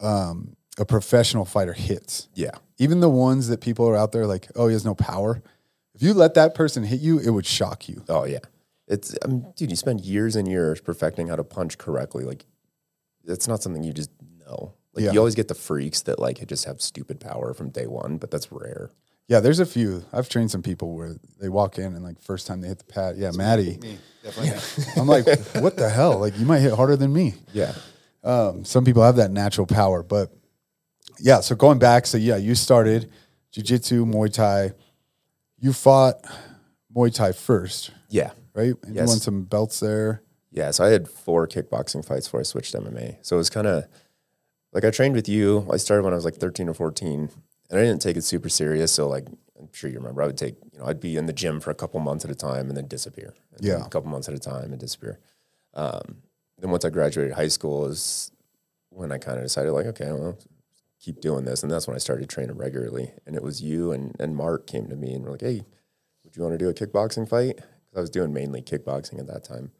um, 0.00 0.56
a 0.78 0.84
professional 0.84 1.46
fighter 1.46 1.72
hits. 1.72 2.28
Yeah. 2.34 2.50
Even 2.76 3.00
the 3.00 3.08
ones 3.08 3.48
that 3.48 3.62
people 3.62 3.88
are 3.88 3.96
out 3.96 4.12
there 4.12 4.26
like, 4.26 4.48
oh, 4.54 4.68
he 4.68 4.74
has 4.74 4.84
no 4.84 4.94
power. 4.94 5.42
If 5.96 6.02
you 6.02 6.14
let 6.14 6.34
that 6.34 6.54
person 6.54 6.84
hit 6.84 7.00
you, 7.00 7.18
it 7.18 7.30
would 7.30 7.46
shock 7.46 7.88
you. 7.88 8.04
Oh 8.08 8.24
yeah. 8.24 8.38
It's 8.86 9.16
I 9.24 9.26
mean, 9.28 9.46
dude, 9.56 9.70
you 9.70 9.76
spend 9.76 10.02
years 10.02 10.36
and 10.36 10.46
years 10.46 10.80
perfecting 10.80 11.26
how 11.28 11.36
to 11.36 11.42
punch 11.44 11.76
correctly. 11.78 12.24
Like 12.24 12.46
it's 13.24 13.48
not 13.48 13.62
something 13.62 13.82
you 13.82 13.92
just 13.92 14.10
know. 14.46 14.74
Like 14.92 15.04
Yeah. 15.04 15.12
you 15.12 15.18
always 15.18 15.34
get 15.34 15.48
the 15.48 15.54
freaks 15.54 16.02
that 16.02 16.18
like 16.18 16.46
just 16.46 16.66
have 16.66 16.80
stupid 16.80 17.18
power 17.20 17.52
from 17.54 17.70
day 17.70 17.86
one, 17.86 18.18
but 18.18 18.30
that's 18.30 18.52
rare. 18.52 18.90
Yeah, 19.28 19.40
there's 19.40 19.58
a 19.58 19.66
few. 19.66 20.04
I've 20.12 20.28
trained 20.28 20.52
some 20.52 20.62
people 20.62 20.94
where 20.94 21.16
they 21.40 21.48
walk 21.48 21.78
in 21.78 21.94
and 21.94 22.04
like 22.04 22.20
first 22.20 22.46
time 22.46 22.60
they 22.60 22.68
hit 22.68 22.78
the 22.78 22.84
pad, 22.84 23.16
yeah, 23.16 23.32
Maddie. 23.32 23.78
I'm 24.96 25.06
like, 25.08 25.24
what 25.56 25.76
the 25.76 25.88
hell? 25.88 26.18
Like 26.18 26.38
you 26.38 26.46
might 26.46 26.60
hit 26.60 26.72
harder 26.74 26.94
than 26.96 27.12
me. 27.12 27.34
Yeah. 27.52 27.72
Um, 28.22 28.64
some 28.64 28.84
people 28.84 29.02
have 29.02 29.16
that 29.16 29.30
natural 29.32 29.66
power, 29.66 30.02
but 30.04 30.30
yeah. 31.18 31.40
So 31.40 31.56
going 31.56 31.78
back, 31.80 32.06
so 32.06 32.18
yeah, 32.18 32.36
you 32.36 32.54
started 32.54 33.10
jujitsu, 33.52 34.04
Muay 34.06 34.32
Thai. 34.32 34.72
You 35.58 35.72
fought 35.72 36.24
Muay 36.94 37.12
Thai 37.14 37.32
first, 37.32 37.90
Yeah. 38.08 38.32
right? 38.54 38.74
And 38.82 38.94
Yes. 38.94 39.04
you 39.04 39.08
won 39.08 39.18
some 39.20 39.44
belts 39.44 39.80
there. 39.80 40.22
Yeah. 40.50 40.70
So 40.70 40.84
I 40.84 40.88
had 40.88 41.08
four 41.08 41.46
kickboxing 41.46 42.04
fights 42.04 42.26
before 42.26 42.40
I 42.40 42.44
switched 42.44 42.72
to 42.72 42.78
MMA. 42.78 43.18
So 43.22 43.36
it 43.36 43.38
was 43.38 43.50
kind 43.50 43.66
of 43.66 43.84
like 44.72 44.84
I 44.84 44.90
trained 44.90 45.14
with 45.14 45.28
you. 45.28 45.66
I 45.70 45.76
started 45.76 46.02
when 46.04 46.12
I 46.12 46.16
was 46.16 46.24
like 46.24 46.36
13 46.36 46.68
or 46.68 46.74
14 46.74 47.30
and 47.70 47.78
I 47.78 47.82
didn't 47.82 48.00
take 48.02 48.16
it 48.16 48.22
super 48.24 48.48
serious. 48.48 48.92
So 48.92 49.08
like 49.08 49.26
I'm 49.58 49.68
sure 49.72 49.88
you 49.90 49.96
remember, 49.98 50.22
I 50.22 50.26
would 50.26 50.36
take, 50.38 50.56
you 50.72 50.78
know, 50.78 50.86
I'd 50.86 51.00
be 51.00 51.16
in 51.16 51.26
the 51.26 51.32
gym 51.32 51.60
for 51.60 51.70
a 51.70 51.74
couple 51.74 51.98
months 52.00 52.24
at 52.24 52.30
a 52.30 52.34
time 52.34 52.68
and 52.68 52.76
then 52.76 52.86
disappear. 52.86 53.34
And 53.52 53.60
then 53.66 53.78
Yeah. 53.80 53.86
A 53.86 53.88
couple 53.88 54.10
months 54.10 54.28
at 54.28 54.34
a 54.34 54.38
time 54.38 54.70
and 54.72 54.78
disappear. 54.78 55.18
Um, 55.74 56.22
then 56.58 56.70
once 56.70 56.84
I 56.84 56.90
graduated 56.90 57.34
high 57.34 57.48
school 57.48 57.86
is 57.86 58.30
when 58.90 59.12
I 59.12 59.18
kind 59.18 59.38
of 59.38 59.44
decided 59.44 59.72
like, 59.72 59.86
okay, 59.86 60.12
well, 60.12 60.38
keep 61.06 61.20
doing 61.20 61.44
this. 61.44 61.62
And 61.62 61.70
that's 61.70 61.86
when 61.86 61.94
I 61.94 62.00
started 62.00 62.28
training 62.28 62.56
regularly. 62.56 63.12
And 63.26 63.36
it 63.36 63.42
was 63.42 63.62
you 63.62 63.92
and, 63.92 64.14
and 64.18 64.34
Mark 64.34 64.66
came 64.66 64.88
to 64.88 64.96
me 64.96 65.14
and 65.14 65.24
were 65.24 65.32
like, 65.32 65.40
hey, 65.40 65.62
would 66.24 66.36
you 66.36 66.42
want 66.42 66.54
to 66.54 66.58
do 66.58 66.68
a 66.68 66.74
kickboxing 66.74 67.28
fight? 67.28 67.56
Because 67.56 67.96
I 67.96 68.00
was 68.00 68.10
doing 68.10 68.32
mainly 68.32 68.60
kickboxing 68.60 69.20
at 69.20 69.28
that 69.28 69.44
time. 69.44 69.70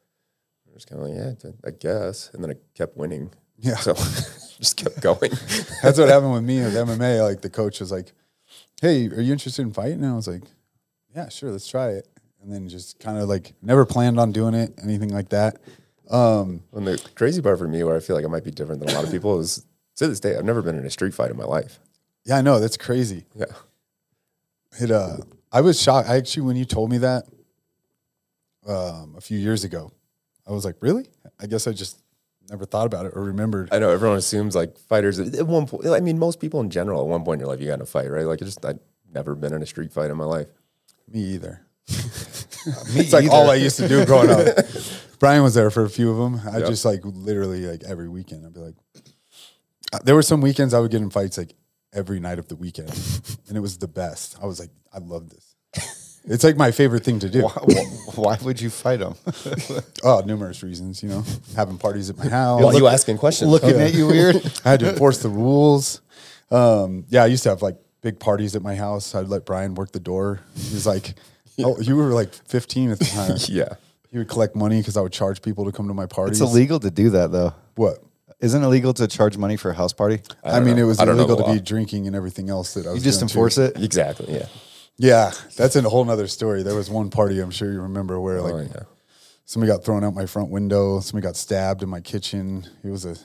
I 0.68 0.72
was 0.72 0.84
kind 0.84 1.02
of 1.02 1.08
like, 1.08 1.16
yeah, 1.42 1.50
I 1.64 1.70
guess. 1.72 2.30
And 2.32 2.44
then 2.44 2.52
I 2.52 2.54
kept 2.76 2.96
winning. 2.96 3.32
Yeah. 3.58 3.76
So 3.76 3.94
just 4.58 4.76
kept 4.76 5.00
going. 5.00 5.30
That's 5.82 5.98
what 5.98 6.08
happened 6.08 6.32
with 6.32 6.44
me 6.44 6.60
with 6.60 6.74
MMA. 6.74 7.22
Like 7.22 7.40
the 7.40 7.50
coach 7.50 7.80
was 7.80 7.90
like, 7.90 8.12
"Hey, 8.80 9.08
are 9.08 9.20
you 9.20 9.32
interested 9.32 9.62
in 9.62 9.72
fighting?" 9.72 10.04
And 10.04 10.12
I 10.12 10.14
was 10.14 10.28
like, 10.28 10.42
"Yeah, 11.14 11.30
sure, 11.30 11.50
let's 11.50 11.66
try 11.66 11.92
it." 11.92 12.06
And 12.42 12.52
then 12.52 12.68
just 12.68 13.00
kind 13.00 13.16
of 13.16 13.28
like 13.28 13.54
never 13.62 13.86
planned 13.86 14.20
on 14.20 14.32
doing 14.32 14.52
it, 14.52 14.74
anything 14.82 15.08
like 15.08 15.30
that. 15.30 15.56
Um, 16.10 16.62
and 16.74 16.86
the 16.86 17.02
crazy 17.14 17.40
part 17.40 17.58
for 17.58 17.66
me, 17.66 17.82
where 17.82 17.96
I 17.96 18.00
feel 18.00 18.14
like 18.14 18.26
I 18.26 18.28
might 18.28 18.44
be 18.44 18.50
different 18.50 18.80
than 18.80 18.90
a 18.90 18.94
lot 18.94 19.04
of 19.04 19.10
people, 19.10 19.40
is 19.40 19.64
to 19.96 20.06
this 20.08 20.20
day, 20.20 20.36
I've 20.36 20.44
never 20.44 20.62
been 20.62 20.78
in 20.78 20.84
a 20.86 20.90
street 20.90 21.14
fight 21.14 21.30
in 21.30 21.36
my 21.36 21.44
life. 21.44 21.78
yeah, 22.24 22.36
I 22.36 22.42
know 22.42 22.60
that's 22.60 22.76
crazy. 22.76 23.24
Yeah. 23.34 23.46
It 24.78 24.90
uh, 24.90 25.18
I 25.52 25.60
was 25.62 25.80
shocked. 25.80 26.08
I 26.08 26.16
actually, 26.16 26.42
when 26.44 26.56
you 26.56 26.64
told 26.64 26.90
me 26.90 26.98
that 26.98 27.24
um, 28.66 29.14
a 29.16 29.20
few 29.20 29.38
years 29.38 29.64
ago, 29.64 29.92
I 30.46 30.52
was 30.52 30.64
like, 30.64 30.76
"Really?" 30.80 31.06
I 31.40 31.46
guess 31.46 31.66
I 31.66 31.72
just 31.72 31.98
never 32.50 32.64
thought 32.64 32.86
about 32.86 33.06
it 33.06 33.12
or 33.14 33.22
remembered. 33.22 33.68
I 33.72 33.78
know 33.78 33.90
everyone 33.90 34.18
assumes 34.18 34.54
like 34.54 34.76
fighters 34.78 35.18
at 35.18 35.46
one 35.46 35.66
point. 35.66 35.86
I 35.86 36.00
mean, 36.00 36.18
most 36.18 36.40
people 36.40 36.60
in 36.60 36.70
general 36.70 37.00
at 37.00 37.06
one 37.06 37.24
point 37.24 37.40
in 37.40 37.46
your 37.46 37.48
life 37.48 37.60
you 37.60 37.68
got 37.68 37.74
in 37.74 37.80
a 37.82 37.86
fight, 37.86 38.10
right? 38.10 38.26
Like, 38.26 38.42
I 38.42 38.44
just 38.44 38.64
I've 38.64 38.78
never 39.12 39.34
been 39.34 39.52
in 39.54 39.62
a 39.62 39.66
street 39.66 39.92
fight 39.92 40.10
in 40.10 40.16
my 40.16 40.24
life. 40.24 40.48
Me 41.08 41.20
either. 41.20 41.62
Me 41.88 41.94
It's 43.00 43.12
like 43.12 43.24
either. 43.24 43.32
all 43.32 43.50
I 43.50 43.54
used 43.54 43.76
to 43.78 43.88
do 43.88 44.04
growing 44.04 44.30
up. 44.30 44.46
Brian 45.20 45.42
was 45.42 45.54
there 45.54 45.70
for 45.70 45.84
a 45.84 45.90
few 45.90 46.10
of 46.10 46.18
them. 46.18 46.40
I 46.52 46.58
Yep. 46.58 46.68
just 46.68 46.84
like 46.84 47.00
literally 47.04 47.62
like 47.66 47.82
every 47.84 48.08
weekend. 48.08 48.44
I'd 48.44 48.52
be 48.52 48.60
like, 48.60 48.74
there 50.04 50.14
were 50.14 50.22
some 50.22 50.40
weekends 50.40 50.74
I 50.74 50.80
would 50.80 50.90
get 50.90 51.00
in 51.02 51.10
fights 51.10 51.38
like 51.38 51.54
every 51.92 52.20
night 52.20 52.38
of 52.38 52.48
the 52.48 52.56
weekend, 52.56 52.90
and 53.48 53.56
it 53.56 53.60
was 53.60 53.78
the 53.78 53.88
best. 53.88 54.36
I 54.42 54.46
was 54.46 54.58
like, 54.60 54.70
I 54.92 54.98
love 54.98 55.30
this. 55.30 55.54
It's 56.28 56.42
like 56.42 56.56
my 56.56 56.72
favorite 56.72 57.04
thing 57.04 57.20
to 57.20 57.30
do. 57.30 57.42
Why, 57.42 57.84
why 58.16 58.38
would 58.42 58.60
you 58.60 58.68
fight 58.68 59.00
him? 59.00 59.14
Oh, 60.02 60.22
numerous 60.26 60.60
reasons, 60.62 61.00
you 61.02 61.08
know, 61.08 61.24
having 61.54 61.78
parties 61.78 62.10
at 62.10 62.18
my 62.18 62.28
house. 62.28 62.60
Why 62.62 62.72
are 62.72 62.76
you 62.76 62.88
asking 62.88 63.18
questions? 63.18 63.48
Looking 63.50 63.80
at 63.80 63.94
you 63.94 64.08
weird. 64.08 64.36
I 64.64 64.70
had 64.70 64.80
to 64.80 64.90
enforce 64.90 65.18
the 65.18 65.28
rules. 65.28 66.00
Um, 66.50 67.04
yeah, 67.08 67.22
I 67.22 67.26
used 67.26 67.44
to 67.44 67.48
have 67.50 67.62
like 67.62 67.76
big 68.02 68.18
parties 68.18 68.56
at 68.56 68.62
my 68.62 68.74
house. 68.74 69.14
I'd 69.14 69.28
let 69.28 69.46
Brian 69.46 69.74
work 69.74 69.92
the 69.92 70.00
door. 70.00 70.40
He 70.56 70.74
was 70.74 70.86
like, 70.86 71.14
oh, 71.60 71.80
you 71.80 71.96
were 71.96 72.12
like 72.12 72.32
15 72.34 72.90
at 72.90 72.98
the 72.98 73.04
time. 73.04 73.36
yeah. 73.48 73.74
He 74.10 74.18
would 74.18 74.28
collect 74.28 74.54
money 74.56 74.80
because 74.80 74.96
I 74.96 75.00
would 75.00 75.12
charge 75.12 75.42
people 75.42 75.64
to 75.64 75.72
come 75.72 75.86
to 75.88 75.94
my 75.94 76.06
parties. 76.06 76.40
It's 76.40 76.50
illegal 76.50 76.80
to 76.80 76.90
do 76.90 77.10
that 77.10 77.30
though. 77.32 77.54
What? 77.76 78.02
Isn't 78.40 78.62
it 78.62 78.66
illegal 78.66 78.92
to 78.94 79.06
charge 79.06 79.38
money 79.38 79.56
for 79.56 79.70
a 79.70 79.74
house 79.74 79.92
party? 79.92 80.20
I, 80.44 80.52
don't 80.52 80.64
mean, 80.66 80.76
know. 80.76 80.82
it 80.82 80.86
was 80.86 81.00
I 81.00 81.04
illegal 81.04 81.36
to 81.36 81.52
be 81.52 81.60
drinking 81.60 82.06
and 82.06 82.14
everything 82.14 82.50
else 82.50 82.74
that 82.74 82.86
I 82.86 82.90
was 82.90 82.98
You 82.98 83.04
just 83.04 83.20
doing, 83.20 83.28
too. 83.28 83.32
enforce 83.32 83.58
it. 83.58 83.82
Exactly. 83.82 84.34
Yeah. 84.34 84.46
Yeah, 84.98 85.32
that's 85.56 85.76
a 85.76 85.82
whole 85.82 86.04
nother 86.04 86.26
story. 86.26 86.62
There 86.62 86.74
was 86.74 86.88
one 86.88 87.10
party 87.10 87.40
I'm 87.40 87.50
sure 87.50 87.70
you 87.70 87.82
remember 87.82 88.18
where 88.18 88.38
oh, 88.38 88.44
like 88.44 88.54
oh, 88.54 88.72
yeah. 88.74 88.82
somebody 89.44 89.70
got 89.70 89.84
thrown 89.84 90.02
out 90.04 90.14
my 90.14 90.26
front 90.26 90.50
window, 90.50 91.00
somebody 91.00 91.22
got 91.26 91.36
stabbed 91.36 91.82
in 91.82 91.88
my 91.88 92.00
kitchen. 92.00 92.66
It 92.82 92.88
was 92.88 93.04
a 93.04 93.16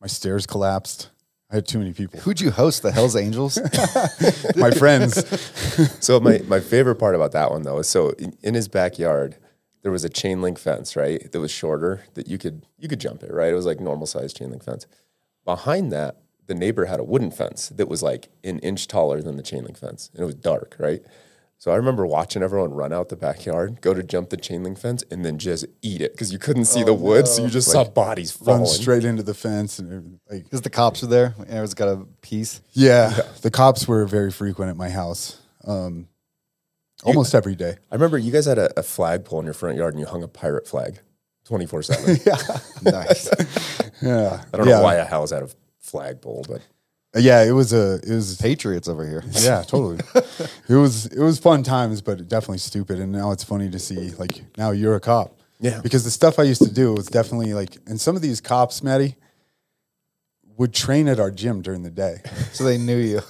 my 0.00 0.06
stairs 0.06 0.46
collapsed. 0.46 1.10
I 1.50 1.56
had 1.56 1.66
too 1.66 1.78
many 1.78 1.92
people. 1.92 2.20
Who'd 2.20 2.40
you 2.40 2.50
host? 2.50 2.82
The 2.82 2.92
Hell's 2.92 3.16
Angels? 3.16 3.58
my 4.56 4.70
friends. 4.70 5.24
So 6.00 6.18
my, 6.18 6.40
my 6.48 6.60
favorite 6.60 6.96
part 6.96 7.14
about 7.14 7.32
that 7.32 7.50
one 7.50 7.62
though 7.62 7.78
is 7.78 7.88
so 7.88 8.10
in, 8.10 8.36
in 8.42 8.54
his 8.54 8.68
backyard 8.68 9.36
there 9.82 9.92
was 9.92 10.04
a 10.04 10.08
chain 10.08 10.42
link 10.42 10.58
fence, 10.58 10.96
right? 10.96 11.30
That 11.30 11.40
was 11.40 11.50
shorter 11.50 12.04
that 12.14 12.28
you 12.28 12.38
could 12.38 12.66
you 12.78 12.88
could 12.88 13.00
jump 13.00 13.22
it, 13.22 13.32
right? 13.32 13.52
It 13.52 13.56
was 13.56 13.66
like 13.66 13.80
normal 13.80 14.06
sized 14.06 14.36
chain 14.36 14.50
link 14.50 14.64
fence. 14.64 14.86
Behind 15.44 15.90
that, 15.92 16.16
the 16.46 16.54
neighbor 16.54 16.86
had 16.86 17.00
a 17.00 17.04
wooden 17.04 17.30
fence 17.30 17.68
that 17.70 17.88
was 17.88 18.02
like 18.02 18.28
an 18.44 18.58
inch 18.60 18.88
taller 18.88 19.22
than 19.22 19.36
the 19.36 19.42
chain 19.42 19.64
link 19.64 19.78
fence, 19.78 20.10
and 20.12 20.22
it 20.22 20.26
was 20.26 20.34
dark, 20.34 20.76
right? 20.78 21.02
So 21.60 21.72
I 21.72 21.76
remember 21.76 22.06
watching 22.06 22.40
everyone 22.42 22.72
run 22.72 22.92
out 22.92 23.08
the 23.08 23.16
backyard, 23.16 23.80
go 23.80 23.92
to 23.92 24.04
jump 24.04 24.30
the 24.30 24.36
chain 24.36 24.62
link 24.62 24.78
fence, 24.78 25.02
and 25.10 25.24
then 25.24 25.38
just 25.38 25.66
eat 25.82 26.00
it 26.00 26.12
because 26.12 26.32
you 26.32 26.38
couldn't 26.38 26.66
see 26.66 26.84
the 26.84 26.94
wood, 26.94 27.26
so 27.26 27.42
you 27.42 27.48
just 27.50 27.68
saw 27.70 27.82
bodies 27.82 28.30
falling. 28.30 28.60
Run 28.60 28.66
straight 28.68 29.04
into 29.04 29.24
the 29.24 29.34
fence 29.34 29.80
and 29.80 30.20
like 30.30 30.44
Because 30.44 30.60
the 30.60 30.70
cops 30.70 31.02
were 31.02 31.08
there. 31.08 31.34
Everyone's 31.40 31.74
got 31.74 31.88
a 31.88 32.04
piece. 32.22 32.60
yeah, 32.74 33.10
the 33.42 33.50
cops 33.50 33.88
were 33.88 34.04
very 34.06 34.30
frequent 34.30 34.70
at 34.70 34.76
my 34.76 34.88
house. 34.88 35.40
Um, 35.64 36.06
almost 37.04 37.34
every 37.34 37.54
day. 37.54 37.76
I 37.90 37.94
remember 37.94 38.18
you 38.18 38.32
guys 38.32 38.46
had 38.46 38.58
a, 38.58 38.78
a 38.78 38.82
flagpole 38.82 39.40
in 39.40 39.44
your 39.44 39.54
front 39.54 39.76
yard, 39.76 39.94
and 39.94 40.00
you 40.00 40.06
hung 40.06 40.22
a 40.22 40.28
pirate 40.28 40.66
flag, 40.66 40.98
twenty 41.44 41.66
four 41.66 41.82
seven. 41.82 42.16
yeah. 42.26 42.36
Nice. 42.82 43.28
Yeah, 44.00 44.44
I 44.54 44.56
don't 44.56 44.68
yeah. 44.68 44.76
know 44.76 44.82
why 44.84 44.94
a 44.94 45.04
house 45.04 45.32
had 45.32 45.42
a 45.42 45.48
flagpole, 45.80 46.44
but 46.48 46.60
uh, 47.16 47.18
Yeah, 47.18 47.42
it 47.42 47.50
was 47.50 47.72
a 47.72 47.94
it 48.04 48.10
was 48.14 48.36
Patriots 48.36 48.86
over 48.88 49.04
here. 49.04 49.24
yeah, 49.32 49.62
totally. 49.62 49.98
it 50.68 50.74
was 50.76 51.06
it 51.06 51.18
was 51.20 51.40
fun 51.40 51.64
times, 51.64 52.00
but 52.00 52.28
definitely 52.28 52.58
stupid. 52.58 53.00
And 53.00 53.10
now 53.10 53.32
it's 53.32 53.42
funny 53.42 53.68
to 53.70 53.78
see 53.80 54.10
like 54.10 54.42
now 54.56 54.70
you're 54.70 54.94
a 54.94 55.00
cop. 55.00 55.36
Yeah. 55.58 55.80
Because 55.82 56.04
the 56.04 56.12
stuff 56.12 56.38
I 56.38 56.44
used 56.44 56.62
to 56.62 56.72
do 56.72 56.92
was 56.94 57.08
definitely 57.08 57.54
like, 57.54 57.76
and 57.88 58.00
some 58.00 58.14
of 58.14 58.22
these 58.22 58.40
cops, 58.40 58.84
Maddie, 58.84 59.16
would 60.56 60.72
train 60.72 61.08
at 61.08 61.18
our 61.18 61.32
gym 61.32 61.60
during 61.62 61.82
the 61.82 61.90
day, 61.90 62.18
So 62.52 62.62
they 62.62 62.78
knew 62.78 62.96
you. 62.98 63.22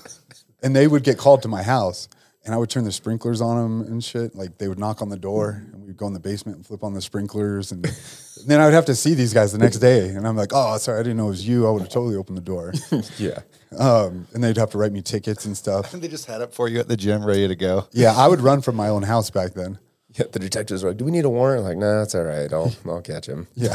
and 0.63 0.77
they 0.77 0.87
would 0.87 1.03
get 1.03 1.17
called 1.17 1.41
to 1.43 1.49
my 1.49 1.63
house, 1.63 2.09
and 2.49 2.55
I 2.55 2.57
would 2.59 2.71
turn 2.71 2.85
the 2.85 2.93
sprinklers 2.93 3.43
on 3.43 3.59
them 3.59 3.93
and 3.93 4.03
shit. 4.03 4.35
Like 4.35 4.57
they 4.57 4.69
would 4.69 4.79
knock 4.79 5.03
on 5.03 5.11
the 5.11 5.19
door, 5.19 5.63
and 5.71 5.87
we'd 5.87 5.99
go 5.99 6.07
in 6.07 6.15
the 6.15 6.19
basement 6.19 6.57
and 6.57 6.67
flip 6.67 6.83
on 6.83 6.95
the 6.95 7.03
sprinklers, 7.03 7.73
and, 7.73 7.85
and 7.85 7.95
then 8.47 8.59
I 8.59 8.65
would 8.65 8.73
have 8.73 8.87
to 8.87 8.95
see 8.95 9.13
these 9.13 9.35
guys 9.35 9.53
the 9.53 9.59
next 9.59 9.81
day, 9.81 10.09
and 10.09 10.27
I'm 10.27 10.35
like, 10.35 10.53
oh, 10.55 10.79
sorry, 10.79 10.99
I 10.99 11.03
didn't 11.03 11.19
know 11.19 11.27
it 11.27 11.31
was 11.31 11.47
you. 11.47 11.69
I 11.69 11.71
would 11.71 11.83
have 11.83 11.91
totally 11.91 12.17
opened 12.17 12.39
the 12.39 12.43
door. 12.43 12.73
yeah. 13.19 13.41
Um, 13.79 14.27
and 14.33 14.43
they'd 14.43 14.57
have 14.57 14.71
to 14.71 14.79
write 14.79 14.93
me 14.93 15.03
tickets 15.03 15.45
and 15.45 15.55
stuff. 15.55 15.93
And 15.93 16.03
they 16.03 16.09
just 16.09 16.25
had 16.25 16.41
it 16.41 16.55
for 16.55 16.69
you 16.69 16.81
at 16.81 16.89
the 16.89 16.97
gym, 16.97 17.23
ready 17.23 17.47
to 17.47 17.55
go. 17.55 17.87
Yeah, 17.93 18.15
I 18.17 18.29
would 18.29 18.41
run 18.41 18.63
from 18.63 18.77
my 18.77 18.89
own 18.89 19.03
house 19.03 19.29
back 19.29 19.53
then. 19.53 19.79
Yeah, 20.15 20.25
the 20.33 20.39
detectives 20.39 20.83
were 20.83 20.89
like, 20.89 20.97
"Do 20.97 21.05
we 21.05 21.11
need 21.11 21.27
a 21.27 21.29
warrant?" 21.29 21.65
Like, 21.65 21.77
nah, 21.77 22.01
it's 22.01 22.15
all 22.15 22.23
right. 22.23 22.51
I'll 22.51 22.75
I'll 22.87 23.03
catch 23.03 23.27
him. 23.27 23.47
Yeah, 23.55 23.75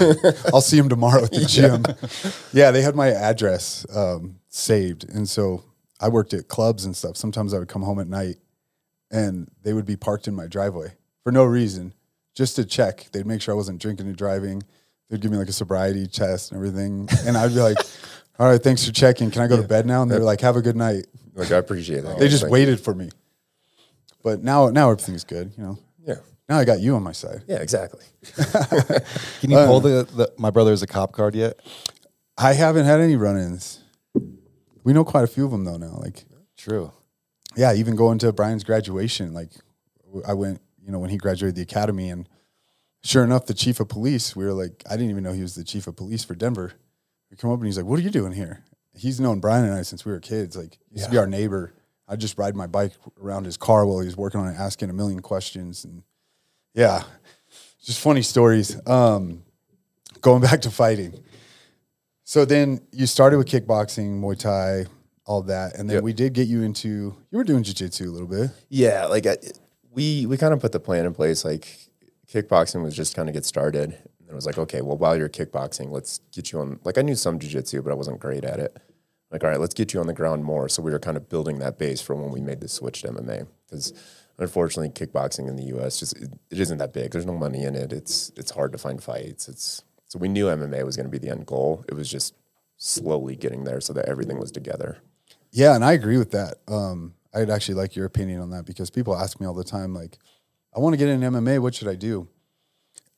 I'll 0.52 0.62
see 0.62 0.80
him 0.80 0.90
tomorrow 0.90 1.26
at 1.26 1.32
the 1.32 1.46
gym. 1.48 1.84
Yeah, 2.52 2.72
they 2.72 2.82
had 2.82 2.96
my 2.96 3.10
address 3.10 3.86
um, 3.96 4.40
saved, 4.50 5.08
and 5.08 5.30
so 5.30 5.64
I 6.00 6.10
worked 6.10 6.34
at 6.34 6.50
clubs 6.50 6.84
and 6.84 6.96
stuff. 6.96 7.16
Sometimes 7.16 7.54
I 7.54 7.60
would 7.60 7.70
come 7.70 7.84
home 7.84 8.00
at 8.00 8.08
night, 8.08 8.38
and 9.14 9.50
they 9.62 9.72
would 9.72 9.86
be 9.86 9.96
parked 9.96 10.28
in 10.28 10.36
my 10.36 10.48
driveway 10.48 10.94
for 11.24 11.32
no 11.32 11.46
reason, 11.46 11.94
just 12.36 12.58
to 12.58 12.66
check. 12.66 13.08
They'd 13.14 13.26
make 13.26 13.42
sure 13.42 13.54
I 13.54 13.56
wasn't 13.56 13.80
drinking 13.80 14.08
and 14.08 14.16
driving. 14.18 14.64
They'd 15.10 15.22
give 15.22 15.32
me 15.32 15.38
like 15.38 15.48
a 15.48 15.54
sobriety 15.54 16.08
test 16.08 16.52
and 16.52 16.58
everything, 16.58 17.08
and 17.26 17.38
I'd 17.38 17.54
be 17.54 17.62
like, 17.62 17.78
"All 18.40 18.48
right, 18.50 18.62
thanks 18.62 18.86
for 18.86 18.92
checking. 18.92 19.32
Can 19.32 19.42
I 19.44 19.48
go 19.48 19.56
to 19.56 19.66
bed 19.68 19.86
now?" 19.86 20.02
And 20.02 20.12
they're 20.12 20.20
like, 20.20 20.42
"Have 20.42 20.58
a 20.58 20.62
good 20.62 20.76
night." 20.76 21.06
Like, 21.36 21.52
I 21.52 21.58
appreciate 21.58 22.02
that. 22.04 22.18
They 22.20 22.28
just 22.28 22.44
Like, 22.44 22.52
waited 22.52 22.80
for 22.80 22.94
me. 22.94 23.10
But 24.24 24.44
now, 24.44 24.70
now 24.70 24.92
everything's 24.92 25.24
good. 25.24 25.52
You 25.58 25.64
know, 25.64 25.80
Yeah, 26.06 26.16
now 26.50 26.58
I 26.58 26.66
got 26.66 26.80
you 26.80 26.96
on 26.96 27.04
my 27.04 27.12
side. 27.12 27.44
yeah, 27.48 27.58
exactly. 27.58 28.06
Can 29.42 29.50
you 29.52 29.58
pull 29.58 29.78
uh, 29.78 29.80
the, 29.80 30.08
the 30.16 30.34
my 30.38 30.50
brother's 30.50 30.82
a 30.82 30.88
cop 30.88 31.12
card 31.12 31.36
yet? 31.36 31.60
I 32.38 32.54
haven't 32.54 32.86
had 32.86 33.00
any 33.00 33.16
run-ins. 33.16 33.80
We 34.84 34.92
know 34.94 35.04
quite 35.06 35.24
a 35.24 35.28
few 35.28 35.46
of 35.46 35.52
them 35.52 35.64
though 35.66 35.78
now. 35.78 35.98
Like, 36.02 36.26
True. 36.58 36.92
Yeah, 37.56 37.74
even 37.74 37.96
going 37.96 38.20
to 38.20 38.32
Brian's 38.32 38.64
graduation. 38.64 39.34
Like, 39.34 39.52
I 40.28 40.34
went, 40.34 40.62
you 40.84 40.92
know, 40.92 41.00
when 41.00 41.10
he 41.10 41.18
graduated 41.18 41.56
the 41.56 41.62
academy, 41.62 42.10
and 42.10 42.28
sure 43.04 43.24
enough, 43.24 43.46
the 43.46 43.54
chief 43.54 43.80
of 43.80 43.90
police. 43.90 44.36
We 44.36 44.46
were 44.46 44.54
like, 44.54 44.84
I 44.90 44.96
didn't 44.96 45.12
even 45.12 45.24
know 45.24 45.34
he 45.34 45.42
was 45.42 45.56
the 45.56 45.64
chief 45.64 45.88
of 45.88 45.96
police 45.96 46.24
for 46.24 46.36
Denver. 46.36 46.74
We 47.30 47.38
come 47.38 47.52
up 47.52 47.58
and 47.58 47.66
he's 47.66 47.78
like, 47.78 47.86
"What 47.86 48.00
are 48.00 48.04
you 48.04 48.12
doing 48.12 48.34
here?" 48.34 48.64
He's 48.96 49.20
known 49.20 49.40
Brian 49.40 49.66
and 49.66 49.74
I 49.74 49.82
since 49.82 50.06
we 50.06 50.12
were 50.12 50.20
kids. 50.20 50.56
Like, 50.56 50.78
he 50.90 50.98
used 50.98 51.06
to 51.06 51.12
be 51.12 51.18
our 51.18 51.26
neighbor. 51.26 51.74
I'd 52.08 52.20
just 52.20 52.38
ride 52.38 52.56
my 52.56 52.68
bike 52.68 52.94
around 53.20 53.46
his 53.46 53.58
car 53.58 53.86
while 53.86 54.00
he 54.00 54.06
was 54.06 54.16
working 54.16 54.40
on 54.40 54.48
it, 54.48 54.58
asking 54.58 54.90
a 54.90 54.94
million 54.94 55.22
questions, 55.22 55.84
and 55.84 56.04
yeah, 56.76 57.04
just 57.84 58.00
funny 58.00 58.22
stories. 58.22 58.80
Um, 58.88 59.44
going 60.22 60.42
back 60.50 60.62
to 60.62 60.72
fighting. 60.72 61.24
So 62.24 62.46
then 62.46 62.82
you 62.92 63.06
started 63.06 63.38
with 63.38 63.48
kickboxing, 63.48 64.22
Muay 64.22 64.38
Thai, 64.38 64.86
all 65.26 65.42
that, 65.44 65.76
and 65.78 65.90
then 65.90 65.96
Yep. 65.98 66.04
we 66.04 66.14
did 66.14 66.34
get 66.34 66.48
you 66.48 66.62
into. 66.64 67.16
You 67.32 67.38
were 67.38 67.44
doing 67.44 67.64
jiu-jitsu 67.64 68.10
a 68.10 68.12
little 68.12 68.28
bit. 68.28 68.52
Yeah, 68.70 69.06
like 69.06 69.26
I, 69.26 69.38
we 69.92 70.26
we 70.26 70.38
kind 70.38 70.54
of 70.54 70.60
put 70.60 70.72
the 70.72 70.80
plan 70.80 71.06
in 71.06 71.14
place. 71.14 71.46
Like 71.46 71.78
kickboxing 72.32 72.84
was 72.84 72.96
just 72.96 73.16
kind 73.16 73.30
of 73.30 73.34
get 73.34 73.46
started. 73.46 73.94
And 74.20 74.30
it 74.30 74.34
was 74.34 74.46
like, 74.46 74.58
okay, 74.58 74.82
well, 74.82 74.98
while 74.98 75.16
you're 75.16 75.30
kickboxing, 75.30 75.92
let's 75.92 76.20
get 76.32 76.52
you 76.52 76.60
on. 76.60 76.80
Like 76.84 76.98
I 76.98 77.02
knew 77.02 77.16
some 77.16 77.40
jujitsu, 77.40 77.84
but 77.84 77.92
I 77.92 77.96
wasn't 77.96 78.20
great 78.20 78.44
at 78.44 78.60
it. 78.60 78.76
Like, 79.32 79.44
all 79.44 79.50
right, 79.50 79.60
let's 79.60 79.74
get 79.74 79.94
you 79.94 80.00
on 80.00 80.08
the 80.08 80.14
ground 80.14 80.44
more. 80.44 80.70
So 80.70 80.82
we 80.84 80.92
were 80.92 81.00
kind 81.00 81.18
of 81.18 81.28
building 81.30 81.60
that 81.60 81.78
base 81.80 82.02
for 82.02 82.16
when 82.16 82.32
we 82.32 82.40
made 82.42 82.60
the 82.62 82.68
switch 82.68 83.02
to 83.02 83.10
MMA. 83.10 83.48
Because 83.66 83.94
unfortunately, 84.38 84.90
kickboxing 84.90 85.48
in 85.48 85.56
the 85.56 85.64
U.S. 85.76 86.00
just 86.00 86.16
it, 86.18 86.34
it 86.52 86.60
isn't 86.60 86.78
that 86.80 86.94
big. 86.94 87.12
There's 87.12 87.26
no 87.26 87.34
money 87.36 87.64
in 87.64 87.76
it. 87.76 87.94
It's 87.94 88.32
it's 88.36 88.52
hard 88.52 88.72
to 88.74 88.78
find 88.78 89.02
fights. 89.02 89.48
It's 89.48 89.84
so 90.08 90.20
we 90.20 90.28
knew 90.28 90.46
MMA 90.48 90.84
was 90.86 90.96
going 90.96 91.06
to 91.08 91.12
be 91.12 91.18
the 91.18 91.30
end 91.32 91.46
goal. 91.46 91.84
It 91.88 91.94
was 91.96 92.10
just 92.10 92.36
slowly 92.78 93.36
getting 93.36 93.64
there 93.64 93.80
so 93.82 93.94
that 93.94 94.06
everything 94.10 94.40
was 94.40 94.52
together. 94.52 94.98
Yeah, 95.54 95.76
and 95.76 95.86
I 95.86 95.94
agree 95.94 96.18
with 96.18 96.32
that. 96.32 96.56
Um, 96.68 97.14
I'd 97.32 97.52
actually 97.52 97.76
like 97.76 97.96
your 97.96 98.06
opinion 98.06 98.42
on 98.42 98.50
that 98.50 98.66
because 98.66 98.90
people 98.90 99.16
ask 99.16 99.40
me 99.40 99.46
all 99.46 99.54
the 99.54 99.64
time, 99.64 99.94
like, 99.94 100.18
I 100.76 100.80
want 100.80 100.94
to 100.94 100.98
get 100.98 101.10
in 101.10 101.22
MMA. 101.22 101.60
What 101.60 101.76
should 101.76 101.88
I 101.88 101.94
do? 101.96 102.28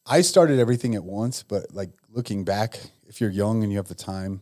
I 0.06 0.20
started 0.22 0.60
everything 0.60 0.96
at 0.96 1.04
once, 1.06 1.44
but 1.44 1.74
like 1.74 1.92
looking 2.10 2.44
back, 2.44 2.80
if 3.08 3.22
you're 3.22 3.30
young 3.30 3.64
and 3.64 3.72
you 3.72 3.78
have 3.78 3.88
the 3.88 3.96
time, 3.96 4.42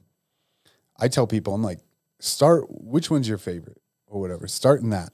I 0.98 1.08
tell 1.08 1.28
people, 1.28 1.54
I'm 1.54 1.64
like, 1.64 1.80
start. 2.20 2.66
Which 2.70 3.12
one's 3.12 3.30
your 3.30 3.38
favorite 3.38 3.80
or 4.08 4.20
whatever? 4.20 4.48
Start 4.48 4.82
in 4.82 4.90
that. 4.90 5.12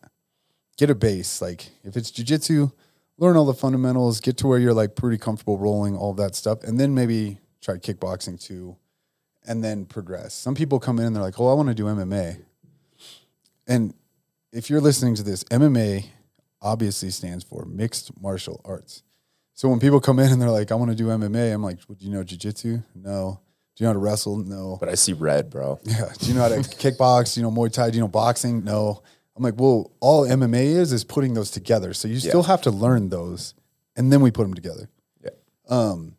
Get 0.78 0.90
a 0.90 0.96
base. 0.96 1.42
Like 1.42 1.70
if 1.84 1.98
it's 1.98 2.12
jujitsu, 2.12 2.72
learn 3.18 3.36
all 3.36 3.46
the 3.46 3.54
fundamentals. 3.54 4.22
Get 4.22 4.38
to 4.38 4.48
where 4.48 4.60
you're 4.60 4.74
like 4.74 4.96
pretty 4.96 5.18
comfortable 5.18 5.58
rolling 5.58 5.98
all 5.98 6.14
that 6.14 6.36
stuff, 6.36 6.64
and 6.64 6.80
then 6.80 6.96
maybe 6.96 7.40
try 7.62 7.76
kickboxing 7.76 8.42
too, 8.42 8.78
and 9.46 9.64
then 9.64 9.86
progress. 9.86 10.34
Some 10.34 10.56
people 10.56 10.80
come 10.80 11.00
in 11.00 11.06
and 11.08 11.16
they're 11.16 11.24
like, 11.24 11.40
"Oh, 11.40 11.48
I 11.50 11.54
want 11.54 11.70
to 11.70 11.76
do 11.76 11.86
MMA." 11.86 12.40
And 13.70 13.94
if 14.52 14.70
you're 14.70 14.82
listening 14.82 15.16
to 15.16 15.24
this, 15.24 15.46
MMA 15.46 16.08
obviously 16.62 17.12
stands 17.12 17.44
for 17.46 17.64
mixed 17.66 18.12
martial 18.22 18.60
arts. 18.66 19.04
So 19.54 19.70
when 19.70 19.80
people 19.80 20.02
come 20.02 20.20
in 20.20 20.32
and 20.32 20.42
they're 20.42 20.50
like, 20.50 20.72
I 20.72 20.76
want 20.76 20.92
to 20.92 20.96
do 20.96 21.08
MMA, 21.08 21.54
I'm 21.54 21.64
like, 21.64 21.78
well, 21.88 21.96
do 21.98 22.06
you 22.06 22.12
know 22.12 22.24
jujitsu? 22.24 22.84
No. 22.96 23.40
Do 23.76 23.84
you 23.84 23.86
know 23.86 23.90
how 23.90 23.94
to 23.94 24.00
wrestle? 24.00 24.38
No. 24.38 24.78
But 24.80 24.90
I 24.90 24.96
see 24.96 25.14
red, 25.14 25.50
bro. 25.50 25.80
Yeah. 25.86 26.10
Do 26.18 26.28
you 26.28 26.34
know 26.34 26.42
how 26.42 26.50
to 26.50 26.56
kickbox? 26.56 27.36
Do 27.36 27.42
you 27.42 27.46
know 27.46 27.52
Muay 27.52 27.72
Thai? 27.72 27.92
Do 27.92 27.96
you 27.96 28.02
know 28.02 28.08
boxing? 28.08 28.64
No. 28.64 29.04
I'm 29.40 29.44
like, 29.44 29.58
well, 29.58 29.92
all 30.02 30.28
MMA 30.28 30.64
is 30.64 30.92
is 30.92 31.06
putting 31.06 31.34
those 31.34 31.50
together. 31.50 31.94
So 31.94 32.10
you 32.10 32.20
still 32.20 32.44
have 32.44 32.62
to 32.64 32.72
learn 32.72 33.08
those, 33.08 33.54
and 33.96 34.12
then 34.12 34.20
we 34.20 34.32
put 34.32 34.44
them 34.44 34.54
together. 34.54 34.90
Yeah. 35.24 35.30
Um, 35.70 36.18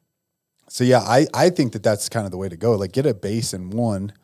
so 0.68 0.84
yeah, 0.84 1.00
I 1.00 1.26
I 1.34 1.50
think 1.50 1.74
that 1.74 1.82
that's 1.82 2.08
kind 2.08 2.24
of 2.24 2.30
the 2.30 2.38
way 2.38 2.48
to 2.48 2.56
go. 2.56 2.76
Like 2.76 2.92
get 2.92 3.04
a 3.04 3.12
base 3.12 3.52
in 3.52 3.68
one, 3.70 4.14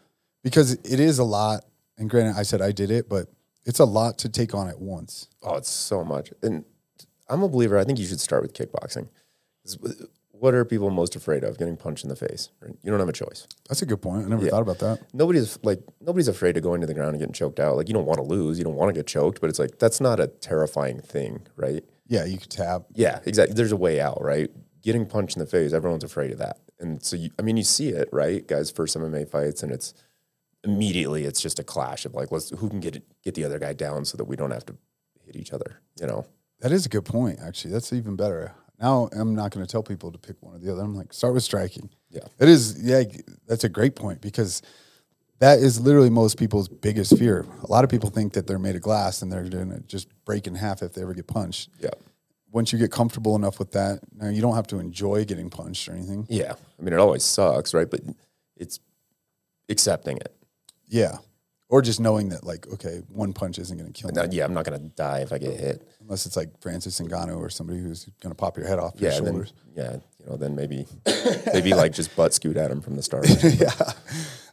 because 0.43 0.73
it 0.73 0.99
is 0.99 1.19
a 1.19 1.25
lot. 1.25 1.67
And 1.99 2.11
granted, 2.11 2.37
I 2.39 2.43
said 2.43 2.61
I 2.61 2.73
did 2.73 2.91
it, 2.91 3.09
but 3.09 3.29
it's 3.65 3.79
a 3.81 3.85
lot 3.85 4.19
to 4.19 4.29
take 4.29 4.55
on 4.55 4.69
at 4.69 4.79
once. 4.81 5.29
Oh, 5.43 5.57
it's 5.57 5.71
so 5.71 6.05
much. 6.05 6.33
And 6.43 6.65
I'm 7.29 7.43
a 7.43 7.49
believer. 7.49 7.79
I 7.79 7.85
think 7.85 7.99
you 7.99 8.07
should 8.07 8.21
start 8.21 8.43
with 8.43 8.53
kickboxing. 8.55 9.09
Uh, 9.85 9.91
what 10.31 10.53
are 10.55 10.65
people 10.67 10.91
most 10.91 11.17
afraid 11.17 11.43
of? 11.45 11.57
Getting 11.59 11.77
punched 11.79 12.05
in 12.05 12.11
the 12.11 12.17
face. 12.17 12.51
You 12.83 12.91
don't 12.91 13.01
have 13.01 13.09
a 13.09 13.13
choice. 13.13 13.47
That's 13.69 13.81
a 13.81 13.87
good 13.87 14.03
point. 14.03 14.27
I 14.27 14.29
never 14.29 14.45
Yeah. 14.45 14.51
thought 14.51 14.63
about 14.63 14.79
that. 14.81 15.01
Nobody's 15.15 15.59
like 15.63 15.81
nobody's 16.01 16.29
afraid 16.29 16.57
of 16.59 16.63
going 16.63 16.83
to 16.83 16.87
the 16.87 16.93
ground 16.95 17.11
and 17.11 17.19
getting 17.19 17.33
choked 17.33 17.59
out. 17.59 17.77
Like 17.77 17.89
you 17.89 17.95
don't 17.95 18.05
want 18.05 18.19
to 18.19 18.23
lose, 18.27 18.59
you 18.59 18.65
don't 18.65 18.75
want 18.77 18.91
to 18.91 18.99
get 18.99 19.07
choked, 19.07 19.41
but 19.41 19.49
it's 19.49 19.59
like 19.59 19.79
that's 19.79 19.99
not 20.01 20.21
a 20.21 20.27
terrifying 20.27 21.01
thing, 21.01 21.47
right? 21.57 21.83
Yeah, 22.07 22.27
you 22.27 22.37
could 22.39 22.51
tap. 22.51 22.83
Yeah, 22.95 23.21
exactly. 23.25 23.55
There's 23.55 23.73
a 23.73 23.77
way 23.77 23.99
out, 23.99 24.23
right? 24.23 24.51
Getting 24.83 25.07
punched 25.07 25.37
in 25.37 25.41
the 25.41 25.47
face, 25.47 25.73
everyone's 25.73 26.05
afraid 26.05 26.31
of 26.33 26.39
that. 26.39 26.59
And 26.79 27.03
so, 27.03 27.17
you, 27.17 27.31
I 27.39 27.43
mean, 27.43 27.57
you 27.57 27.63
see 27.65 27.89
it, 27.89 28.09
right? 28.13 28.47
Guys, 28.47 28.71
first 28.71 28.95
MMA 28.97 29.27
fights, 29.29 29.63
and 29.63 29.73
it's 29.73 29.95
immediately 30.67 31.25
it's 31.25 31.41
just 31.41 31.59
a 31.59 31.65
clash 31.65 32.05
of 32.05 32.15
like, 32.15 32.31
let's 32.33 32.51
who 32.51 32.69
can 32.69 32.81
get 32.81 32.97
it, 32.97 33.03
get 33.23 33.35
the 33.35 33.45
other 33.45 33.59
guy 33.59 33.73
down 33.73 34.05
so 34.05 34.17
that 34.17 34.25
we 34.25 34.37
don't 34.37 34.51
have 34.51 34.67
to 34.67 34.77
hit 35.25 35.37
each 35.37 35.53
other, 35.53 35.81
you 36.01 36.07
know? 36.07 36.27
That 36.61 36.73
is 36.73 36.87
a 36.87 36.89
good 36.89 37.05
point, 37.05 37.39
actually. 37.43 37.73
That's 37.73 37.93
even 37.93 38.17
better. 38.17 38.53
Now 38.81 39.09
I'm 39.13 39.35
not 39.35 39.51
going 39.53 39.65
to 39.65 39.71
tell 39.71 39.83
people 39.83 40.13
to 40.13 40.19
pick 40.19 40.37
one 40.41 40.55
or 40.55 40.59
the 40.59 40.73
other. 40.73 40.83
I'm 40.83 40.95
like, 40.95 41.13
start 41.13 41.35
with 41.35 41.43
striking. 41.43 41.89
Yeah. 42.11 42.25
It 42.39 42.49
is, 42.49 42.83
yeah, 42.83 43.03
that's 43.47 43.65
a 43.65 43.69
great 43.69 43.95
point 43.97 44.21
because 44.21 44.63
that 45.39 45.59
is 45.59 45.81
literally 45.81 46.11
most 46.11 46.39
people's 46.39 46.69
biggest 46.69 47.19
fear. 47.19 47.45
A 47.63 47.71
lot 47.71 47.85
of 47.85 47.91
people 47.91 48.11
think 48.11 48.33
that 48.35 48.47
they're 48.47 48.59
made 48.59 48.75
of 48.77 48.83
glass 48.83 49.23
and 49.23 49.31
they're 49.31 49.45
going 49.49 49.71
to 49.71 49.81
just 49.81 50.09
break 50.25 50.47
in 50.47 50.55
half 50.55 50.83
if 50.83 50.95
they 50.95 51.03
ever 51.03 51.15
get 51.15 51.27
punched. 51.27 51.69
Yeah, 51.79 51.91
Once 52.51 52.73
you 52.73 52.79
get 52.79 52.91
comfortable 52.91 53.37
enough 53.37 53.59
with 53.59 53.73
that, 53.73 54.01
now 54.15 54.29
you 54.29 54.41
don't 54.41 54.55
have 54.55 54.67
to 54.69 54.79
enjoy 54.79 55.25
getting 55.27 55.51
punched 55.51 55.89
or 55.89 55.93
anything. 55.93 56.27
yeah. 56.31 56.55
I 56.79 56.83
mean, 56.83 56.95
it 56.95 56.99
always 56.99 57.23
sucks, 57.25 57.75
right? 57.75 57.91
But 57.91 58.01
it's 58.57 58.81
accepting 59.69 60.17
it. 60.19 60.35
Yeah. 60.89 61.19
Or 61.69 61.83
just 61.83 61.99
knowing 61.99 62.29
that, 62.29 62.45
like, 62.45 62.65
okay, 62.75 63.03
one 63.09 63.33
punch 63.33 63.59
isn't 63.59 63.77
going 63.77 63.93
to 63.93 64.01
kill 64.01 64.11
me. 64.13 64.37
Yeah, 64.37 64.45
I'm 64.45 64.55
not 64.55 64.65
gonna 64.65 64.79
die 64.79 65.21
if 65.23 65.33
I 65.33 65.39
get 65.39 65.59
hit. 65.59 65.83
Unless 66.01 66.25
it's 66.27 66.37
like 66.37 66.61
Francis 66.61 67.01
Ngannou 67.01 67.39
or 67.39 67.51
somebody 67.51 67.81
who's 67.81 68.05
going 68.23 68.31
to 68.31 68.37
pop 68.37 68.57
your 68.57 68.69
head 68.69 68.79
off 68.79 68.95
Yeah, 68.99 69.09
your 69.09 69.19
and 69.19 69.27
then, 69.27 69.35
shoulders. 69.35 69.53
yeah, 69.75 69.93
you 70.21 70.27
know, 70.31 70.37
then 70.37 70.55
maybe 70.55 70.87
maybe 71.53 71.75
like 71.75 71.93
just 71.93 72.15
butt 72.15 72.33
scoot 72.33 72.57
at 72.57 72.71
him 72.71 72.81
from 72.81 72.95
the 72.95 73.03
start. 73.03 73.27
Yeah, 73.43 73.73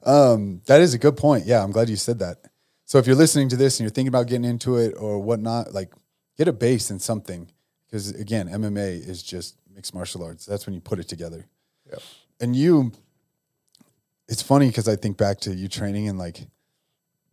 um, 0.03 0.61
that 0.65 0.81
is 0.81 0.93
a 0.95 0.97
good 0.97 1.15
point. 1.15 1.45
Yeah, 1.45 1.63
I'm 1.63 1.71
glad 1.71 1.87
you 1.89 1.95
said 1.97 2.17
that. 2.19 2.37
So 2.85 2.97
if 2.97 3.05
you're 3.07 3.15
listening 3.15 3.47
to 3.49 3.55
this 3.55 3.79
and 3.79 3.85
you're 3.85 3.91
thinking 3.93 4.09
about 4.09 4.27
getting 4.27 4.45
into 4.45 4.77
it 4.77 4.93
or 4.97 5.19
whatnot, 5.19 5.71
like 5.73 5.93
get 6.37 6.47
a 6.47 6.53
base 6.53 6.89
in 6.91 6.99
something. 6.99 7.47
Because 7.85 8.09
again, 8.09 8.49
MMA 8.49 9.07
is 9.07 9.21
just 9.21 9.55
mixed 9.71 9.93
martial 9.93 10.23
arts. 10.23 10.45
That's 10.47 10.65
when 10.65 10.73
you 10.73 10.81
put 10.81 10.97
it 10.99 11.07
together. 11.07 11.45
Yeah. 11.87 11.99
And 12.41 12.55
you, 12.55 12.91
it's 14.27 14.41
funny 14.41 14.67
because 14.67 14.87
I 14.87 14.95
think 14.95 15.17
back 15.17 15.39
to 15.41 15.53
you 15.53 15.67
training 15.67 16.07
and 16.07 16.17
like 16.17 16.47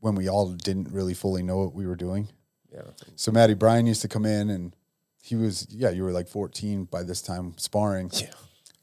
when 0.00 0.14
we 0.14 0.28
all 0.28 0.52
didn't 0.52 0.88
really 0.92 1.14
fully 1.14 1.42
know 1.42 1.58
what 1.58 1.74
we 1.74 1.86
were 1.86 1.96
doing. 1.96 2.28
Yeah, 2.72 2.82
So 3.16 3.32
Maddie 3.32 3.54
Brian 3.54 3.86
used 3.86 4.02
to 4.02 4.08
come 4.08 4.24
in 4.24 4.48
and 4.48 4.74
he 5.22 5.34
was, 5.34 5.66
yeah, 5.70 5.90
you 5.90 6.04
were 6.04 6.12
like 6.12 6.28
14 6.28 6.84
by 6.84 7.02
this 7.02 7.20
time 7.20 7.54
sparring. 7.58 8.10
yeah, 8.14 8.30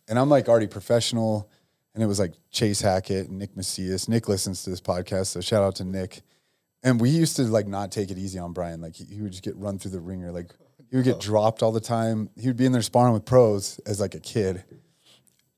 And 0.08 0.20
I'm 0.20 0.30
like 0.30 0.48
already 0.48 0.68
professional. 0.68 1.50
And 1.94 2.04
it 2.04 2.08
was 2.08 2.20
like 2.20 2.34
Chase 2.52 2.82
Hackett 2.82 3.30
and 3.30 3.40
Nick 3.40 3.56
Macias. 3.58 4.08
Nick 4.08 4.28
listens 4.28 4.64
to 4.64 4.70
this 4.70 4.82
podcast. 4.82 5.28
So 5.28 5.42
shout 5.42 5.64
out 5.64 5.76
to 5.78 5.84
Nick. 5.84 6.22
And 6.84 7.02
we 7.02 7.10
used 7.10 7.36
to 7.38 7.44
like 7.44 7.66
not 7.66 7.92
take 7.92 8.12
it 8.12 8.18
easy 8.20 8.38
on 8.38 8.54
Brian. 8.54 8.82
Like 8.82 8.96
he, 8.96 9.06
he 9.06 9.22
would 9.22 9.32
just 9.32 9.44
get 9.44 9.56
run 9.56 9.80
through 9.80 9.92
the 9.92 10.00
ringer. 10.00 10.32
Like 10.32 10.54
he 10.92 10.98
would 10.98 11.06
get 11.06 11.20
dropped 11.22 11.64
all 11.64 11.72
the 11.72 11.80
time. 11.80 12.30
He 12.40 12.48
would 12.48 12.58
be 12.58 12.66
in 12.68 12.72
there 12.72 12.84
sparring 12.84 13.14
with 13.14 13.26
pros 13.26 13.80
as 13.88 14.00
like 14.00 14.14
a 14.14 14.20
kid. 14.20 14.64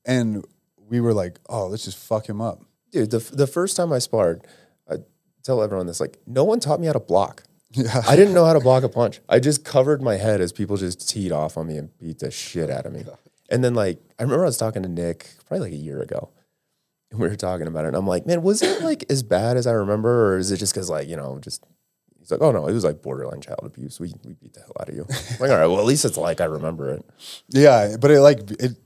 And 0.05 0.45
we 0.89 0.99
were 0.99 1.13
like, 1.13 1.39
oh, 1.47 1.67
let's 1.67 1.85
just 1.85 1.97
fuck 1.97 2.27
him 2.27 2.41
up. 2.41 2.63
dude. 2.91 3.11
The 3.11 3.19
the 3.19 3.47
first 3.47 3.77
time 3.77 3.93
I 3.93 3.99
sparred, 3.99 4.45
I 4.89 4.97
tell 5.43 5.61
everyone 5.61 5.87
this: 5.87 5.99
like, 5.99 6.17
no 6.25 6.43
one 6.43 6.59
taught 6.59 6.79
me 6.79 6.87
how 6.87 6.93
to 6.93 6.99
block. 6.99 7.43
Yeah. 7.71 8.01
I 8.07 8.15
didn't 8.15 8.33
know 8.33 8.45
how 8.45 8.53
to 8.53 8.59
block 8.59 8.83
a 8.83 8.89
punch. 8.89 9.21
I 9.29 9.39
just 9.39 9.63
covered 9.63 10.01
my 10.01 10.17
head 10.17 10.41
as 10.41 10.51
people 10.51 10.75
just 10.75 11.07
teed 11.07 11.31
off 11.31 11.55
on 11.55 11.67
me 11.67 11.77
and 11.77 11.95
beat 11.99 12.17
the 12.17 12.31
shit 12.31 12.69
out 12.71 12.87
of 12.87 12.93
me. 12.93 13.03
And 13.51 13.63
then 13.63 13.75
like 13.75 13.99
I 14.17 14.23
remember 14.23 14.43
I 14.43 14.47
was 14.47 14.57
talking 14.57 14.81
to 14.81 14.89
Nick 14.89 15.29
probably 15.45 15.69
like 15.69 15.73
a 15.73 15.81
year 15.81 16.01
ago. 16.01 16.31
And 17.11 17.19
we 17.19 17.27
were 17.27 17.35
talking 17.35 17.67
about 17.67 17.85
it. 17.85 17.89
And 17.89 17.97
I'm 17.97 18.07
like, 18.07 18.25
man, 18.25 18.41
was 18.41 18.61
it 18.61 18.81
like 18.81 19.05
as 19.09 19.21
bad 19.23 19.55
as 19.57 19.67
I 19.67 19.71
remember? 19.71 20.33
Or 20.33 20.37
is 20.37 20.51
it 20.51 20.57
just 20.57 20.73
because 20.73 20.89
like, 20.89 21.07
you 21.07 21.15
know, 21.15 21.39
just 21.41 21.63
he's 22.19 22.31
like, 22.31 22.41
oh 22.41 22.51
no, 22.51 22.67
it 22.67 22.73
was 22.73 22.83
like 22.83 23.01
borderline 23.03 23.41
child 23.41 23.61
abuse. 23.63 23.99
We 23.99 24.13
we 24.25 24.33
beat 24.33 24.53
the 24.53 24.61
hell 24.61 24.75
out 24.79 24.89
of 24.89 24.95
you. 24.95 25.05
I'm 25.09 25.39
like, 25.39 25.51
all 25.51 25.57
right, 25.57 25.67
well 25.67 25.79
at 25.79 25.85
least 25.85 26.05
it's 26.05 26.17
like 26.17 26.41
I 26.41 26.45
remember 26.45 26.89
it. 26.89 27.05
Yeah. 27.49 27.97
But 27.99 28.09
it 28.09 28.21
like, 28.21 28.49
it, 28.59 28.77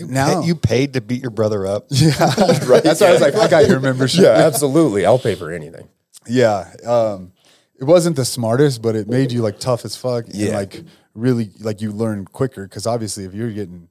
now, 0.00 0.42
you 0.42 0.54
paid 0.54 0.92
to 0.94 1.00
beat 1.00 1.22
your 1.22 1.30
brother 1.30 1.66
up. 1.66 1.86
right. 1.90 2.82
That's 2.82 3.00
why 3.00 3.08
I 3.08 3.12
was 3.12 3.20
like, 3.20 3.34
I 3.34 3.48
got 3.48 3.68
your 3.68 3.80
membership. 3.80 4.22
Yeah, 4.24 4.30
absolutely. 4.46 5.06
I'll 5.06 5.18
pay 5.18 5.34
for 5.34 5.50
anything. 5.52 5.88
Yeah. 6.26 6.72
Um, 6.84 7.32
it 7.78 7.84
wasn't 7.84 8.16
the 8.16 8.24
smartest, 8.24 8.82
but 8.82 8.96
it 8.96 9.08
made 9.08 9.32
you 9.32 9.42
like 9.42 9.58
tough 9.60 9.84
as 9.84 9.96
fuck. 9.96 10.26
And 10.28 10.50
like 10.50 10.82
really 11.14 11.50
like 11.60 11.80
you 11.80 11.92
learn 11.92 12.24
quicker 12.24 12.64
because 12.64 12.86
obviously 12.86 13.24
if 13.24 13.32
you're 13.34 13.52
getting 13.52 13.88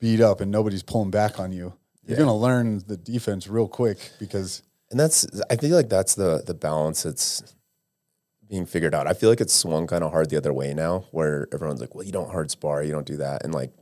beat 0.00 0.20
up 0.20 0.40
and 0.40 0.50
nobody's 0.50 0.82
pulling 0.82 1.10
back 1.10 1.38
on 1.40 1.52
you, 1.52 1.72
you're 2.04 2.18
Yeah. 2.18 2.24
gonna 2.24 2.36
learn 2.36 2.82
the 2.86 2.96
defense 2.96 3.46
real 3.48 3.68
quick 3.68 3.98
because 4.18 4.62
And 4.90 4.98
that's 5.00 5.26
I 5.50 5.56
feel 5.56 5.76
like 5.76 5.88
that's 5.88 6.14
the 6.14 6.42
the 6.46 6.54
balance 6.54 7.02
that's 7.02 7.42
being 8.48 8.64
figured 8.66 8.94
out. 8.94 9.06
I 9.06 9.12
feel 9.12 9.28
like 9.28 9.40
it's 9.40 9.52
swung 9.54 9.86
kind 9.86 10.04
of 10.04 10.12
hard 10.12 10.30
the 10.30 10.36
other 10.36 10.52
way 10.52 10.72
now, 10.72 11.04
where 11.10 11.48
everyone's 11.52 11.80
like, 11.80 11.94
"Well, 11.94 12.04
you 12.04 12.12
don't 12.12 12.30
hard 12.30 12.50
spar, 12.50 12.82
you 12.82 12.92
don't 12.92 13.06
do 13.06 13.16
that," 13.16 13.42
and 13.44 13.52
like, 13.52 13.72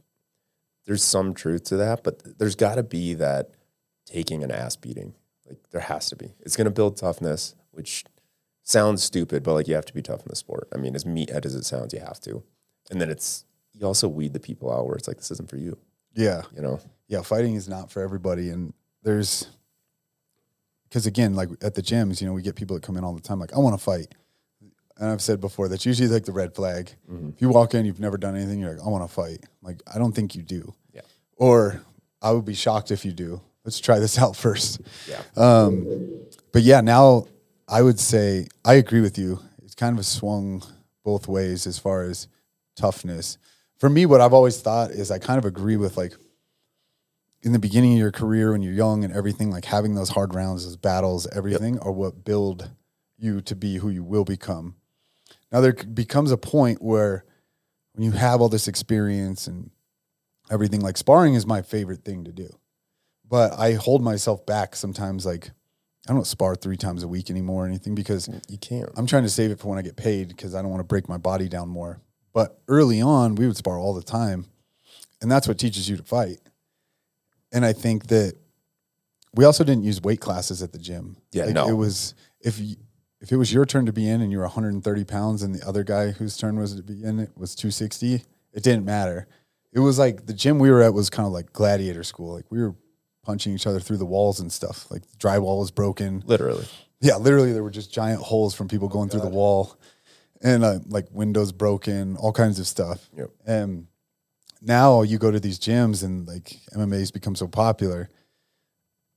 there's 0.86 1.02
some 1.02 1.34
truth 1.34 1.64
to 1.64 1.76
that, 1.76 2.04
but 2.04 2.38
there's 2.38 2.56
got 2.56 2.74
to 2.76 2.82
be 2.82 3.14
that 3.14 3.50
taking 4.06 4.42
an 4.44 4.50
ass 4.50 4.76
beating. 4.76 5.14
Like 5.46 5.58
there 5.70 5.80
has 5.80 6.08
to 6.10 6.16
be. 6.16 6.34
It's 6.40 6.56
going 6.56 6.66
to 6.66 6.70
build 6.70 6.96
toughness, 6.96 7.54
which 7.72 8.04
sounds 8.62 9.02
stupid, 9.02 9.42
but 9.42 9.54
like 9.54 9.68
you 9.68 9.74
have 9.74 9.84
to 9.86 9.94
be 9.94 10.02
tough 10.02 10.20
in 10.20 10.28
the 10.28 10.36
sport. 10.36 10.68
I 10.74 10.78
mean, 10.78 10.94
as 10.94 11.04
meathead 11.04 11.44
as 11.44 11.54
it 11.54 11.64
sounds, 11.64 11.92
you 11.92 12.00
have 12.00 12.20
to. 12.20 12.42
And 12.90 13.00
then 13.00 13.10
it's 13.10 13.44
you 13.72 13.86
also 13.86 14.08
weed 14.08 14.32
the 14.32 14.40
people 14.40 14.72
out 14.72 14.86
where 14.86 14.96
it's 14.96 15.08
like 15.08 15.16
this 15.18 15.30
isn't 15.32 15.50
for 15.50 15.56
you. 15.56 15.76
yeah, 16.14 16.42
You 16.54 16.62
know? 16.62 16.80
yeah, 17.08 17.22
fighting 17.22 17.54
is 17.54 17.68
not 17.68 17.90
for 17.90 18.02
everybody. 18.02 18.50
And 18.50 18.72
there's 19.02 19.48
because 20.88 21.06
again, 21.06 21.34
like 21.34 21.48
at 21.60 21.74
the 21.74 21.82
gyms, 21.82 22.20
you 22.20 22.26
know, 22.26 22.32
we 22.32 22.42
get 22.42 22.54
people 22.54 22.74
that 22.76 22.82
come 22.82 22.96
in 22.96 23.04
all 23.04 23.14
the 23.14 23.20
time, 23.20 23.40
like, 23.40 23.52
I 23.52 23.58
want 23.58 23.76
to 23.76 23.82
fight. 23.82 24.14
And 24.98 25.10
I've 25.10 25.20
said 25.20 25.40
before, 25.40 25.68
that's 25.68 25.84
usually 25.84 26.08
like 26.08 26.24
the 26.24 26.32
red 26.32 26.54
flag. 26.54 26.90
If 27.34 27.42
you 27.42 27.48
walk 27.48 27.74
in, 27.74 27.84
you've 27.84 27.98
never 28.00 28.16
done 28.16 28.36
anything, 28.36 28.60
you're 28.60 28.74
like, 28.74 28.86
I 28.86 28.88
want 28.88 29.08
to 29.08 29.12
fight. 29.12 29.44
Like, 29.60 29.82
I 29.92 29.98
don't 29.98 30.12
think 30.12 30.36
you 30.36 30.42
do. 30.42 30.72
Yeah. 30.92 31.00
Or 31.36 31.80
I 32.22 32.30
would 32.30 32.44
be 32.44 32.54
shocked 32.54 32.90
if 32.90 33.04
you 33.04 33.12
do. 33.12 33.40
Let's 33.64 33.80
try 33.80 33.98
this 33.98 34.18
out 34.22 34.36
first. 34.36 34.80
Yeah. 35.08 35.22
Um, 35.36 36.20
but 36.52 36.62
yeah, 36.62 36.80
now 36.80 37.26
I 37.68 37.82
would 37.82 37.98
say 37.98 38.46
I 38.64 38.74
agree 38.74 39.00
with 39.00 39.18
you. 39.18 39.40
It's 39.64 39.74
kind 39.74 39.98
of 39.98 40.06
swung 40.06 40.62
both 41.04 41.26
ways 41.26 41.66
as 41.66 41.78
far 41.78 42.04
as 42.04 42.28
toughness. 42.76 43.38
For 43.78 43.90
me, 43.90 44.06
what 44.06 44.20
I've 44.20 44.32
always 44.32 44.60
thought 44.60 44.92
is 44.92 45.10
I 45.10 45.18
kind 45.18 45.38
of 45.38 45.44
agree 45.44 45.76
with 45.76 45.96
like 45.96 46.14
in 47.42 47.52
the 47.52 47.58
beginning 47.58 47.94
of 47.94 47.98
your 47.98 48.12
career 48.12 48.52
when 48.52 48.62
you're 48.62 48.72
young 48.72 49.04
and 49.04 49.12
everything, 49.12 49.50
like 49.50 49.66
having 49.66 49.94
those 49.94 50.10
hard 50.10 50.34
rounds, 50.34 50.64
those 50.64 50.76
battles, 50.76 51.26
everything 51.32 51.78
are 51.80 51.92
what 51.92 52.24
build 52.24 52.70
you 53.18 53.40
to 53.42 53.54
be 53.54 53.76
who 53.76 53.90
you 53.90 54.02
will 54.02 54.24
become. 54.24 54.76
Now 55.54 55.60
there 55.60 55.72
becomes 55.72 56.32
a 56.32 56.36
point 56.36 56.82
where 56.82 57.24
when 57.92 58.04
you 58.04 58.10
have 58.10 58.40
all 58.40 58.48
this 58.48 58.66
experience 58.66 59.46
and 59.46 59.70
everything, 60.50 60.80
like 60.80 60.96
sparring 60.96 61.34
is 61.34 61.46
my 61.46 61.62
favorite 61.62 62.04
thing 62.04 62.24
to 62.24 62.32
do. 62.32 62.48
But 63.26 63.56
I 63.56 63.74
hold 63.74 64.02
myself 64.02 64.44
back 64.44 64.74
sometimes 64.74 65.24
like 65.24 65.52
I 66.08 66.12
don't 66.12 66.26
spar 66.26 66.56
three 66.56 66.76
times 66.76 67.04
a 67.04 67.08
week 67.08 67.30
anymore 67.30 67.64
or 67.64 67.68
anything 67.68 67.94
because 67.94 68.26
mm, 68.26 68.42
You 68.48 68.58
can't. 68.58 68.90
I'm 68.96 69.06
trying 69.06 69.22
to 69.22 69.28
save 69.28 69.52
it 69.52 69.60
for 69.60 69.68
when 69.68 69.78
I 69.78 69.82
get 69.82 69.94
paid 69.94 70.26
because 70.26 70.56
I 70.56 70.60
don't 70.60 70.72
want 70.72 70.80
to 70.80 70.88
break 70.88 71.08
my 71.08 71.18
body 71.18 71.48
down 71.48 71.68
more. 71.68 72.00
But 72.32 72.60
early 72.66 73.00
on, 73.00 73.36
we 73.36 73.46
would 73.46 73.56
spar 73.56 73.78
all 73.78 73.94
the 73.94 74.02
time, 74.02 74.46
and 75.22 75.30
that's 75.30 75.46
what 75.46 75.56
teaches 75.56 75.88
you 75.88 75.96
to 75.96 76.02
fight. 76.02 76.40
And 77.52 77.64
I 77.64 77.72
think 77.72 78.08
that 78.08 78.34
we 79.32 79.44
also 79.44 79.62
didn't 79.62 79.84
use 79.84 80.02
weight 80.02 80.20
classes 80.20 80.64
at 80.64 80.72
the 80.72 80.78
gym. 80.78 81.16
Yeah, 81.30 81.44
Like, 81.44 81.54
no. 81.54 81.68
It 81.68 81.74
was 81.74 82.14
if 82.40 82.58
you, 82.58 82.74
if 83.24 83.32
it 83.32 83.38
was 83.38 83.54
your 83.54 83.64
turn 83.64 83.86
to 83.86 83.92
be 83.92 84.06
in 84.06 84.20
and 84.20 84.30
you 84.30 84.36
were 84.36 84.44
130 84.44 85.04
pounds 85.04 85.42
and 85.42 85.54
the 85.54 85.66
other 85.66 85.82
guy 85.82 86.10
whose 86.10 86.36
turn 86.36 86.58
was 86.58 86.74
to 86.74 86.82
be 86.82 87.02
in 87.02 87.18
it 87.18 87.30
was 87.34 87.54
260, 87.54 88.16
it 88.52 88.62
didn't 88.62 88.84
matter. 88.84 89.26
It 89.72 89.78
was 89.78 89.98
like 89.98 90.26
the 90.26 90.34
gym 90.34 90.58
we 90.58 90.70
were 90.70 90.82
at 90.82 90.92
was 90.92 91.08
kind 91.08 91.26
of 91.26 91.32
like 91.32 91.50
gladiator 91.54 92.04
school. 92.04 92.34
Like 92.34 92.44
we 92.50 92.60
were 92.60 92.74
punching 93.22 93.54
each 93.54 93.66
other 93.66 93.80
through 93.80 93.96
the 93.96 94.04
walls 94.04 94.40
and 94.40 94.52
stuff. 94.52 94.90
Like 94.90 95.08
the 95.10 95.16
drywall 95.16 95.58
was 95.58 95.70
broken. 95.70 96.22
Literally. 96.26 96.66
Yeah, 97.00 97.16
literally, 97.16 97.54
there 97.54 97.62
were 97.62 97.70
just 97.70 97.90
giant 97.90 98.20
holes 98.20 98.54
from 98.54 98.68
people 98.68 98.88
going 98.88 99.08
through 99.08 99.22
the 99.22 99.28
wall, 99.28 99.78
and 100.42 100.62
uh, 100.62 100.78
like 100.86 101.06
windows 101.10 101.50
broken, 101.50 102.16
all 102.16 102.32
kinds 102.32 102.58
of 102.58 102.66
stuff. 102.66 103.08
Yep. 103.16 103.30
And 103.46 103.88
now 104.62 105.02
you 105.02 105.18
go 105.18 105.30
to 105.30 105.40
these 105.40 105.58
gyms, 105.58 106.04
and 106.04 106.26
like 106.26 106.58
MMA's 106.74 107.10
become 107.10 107.34
so 107.34 107.48
popular. 107.48 108.10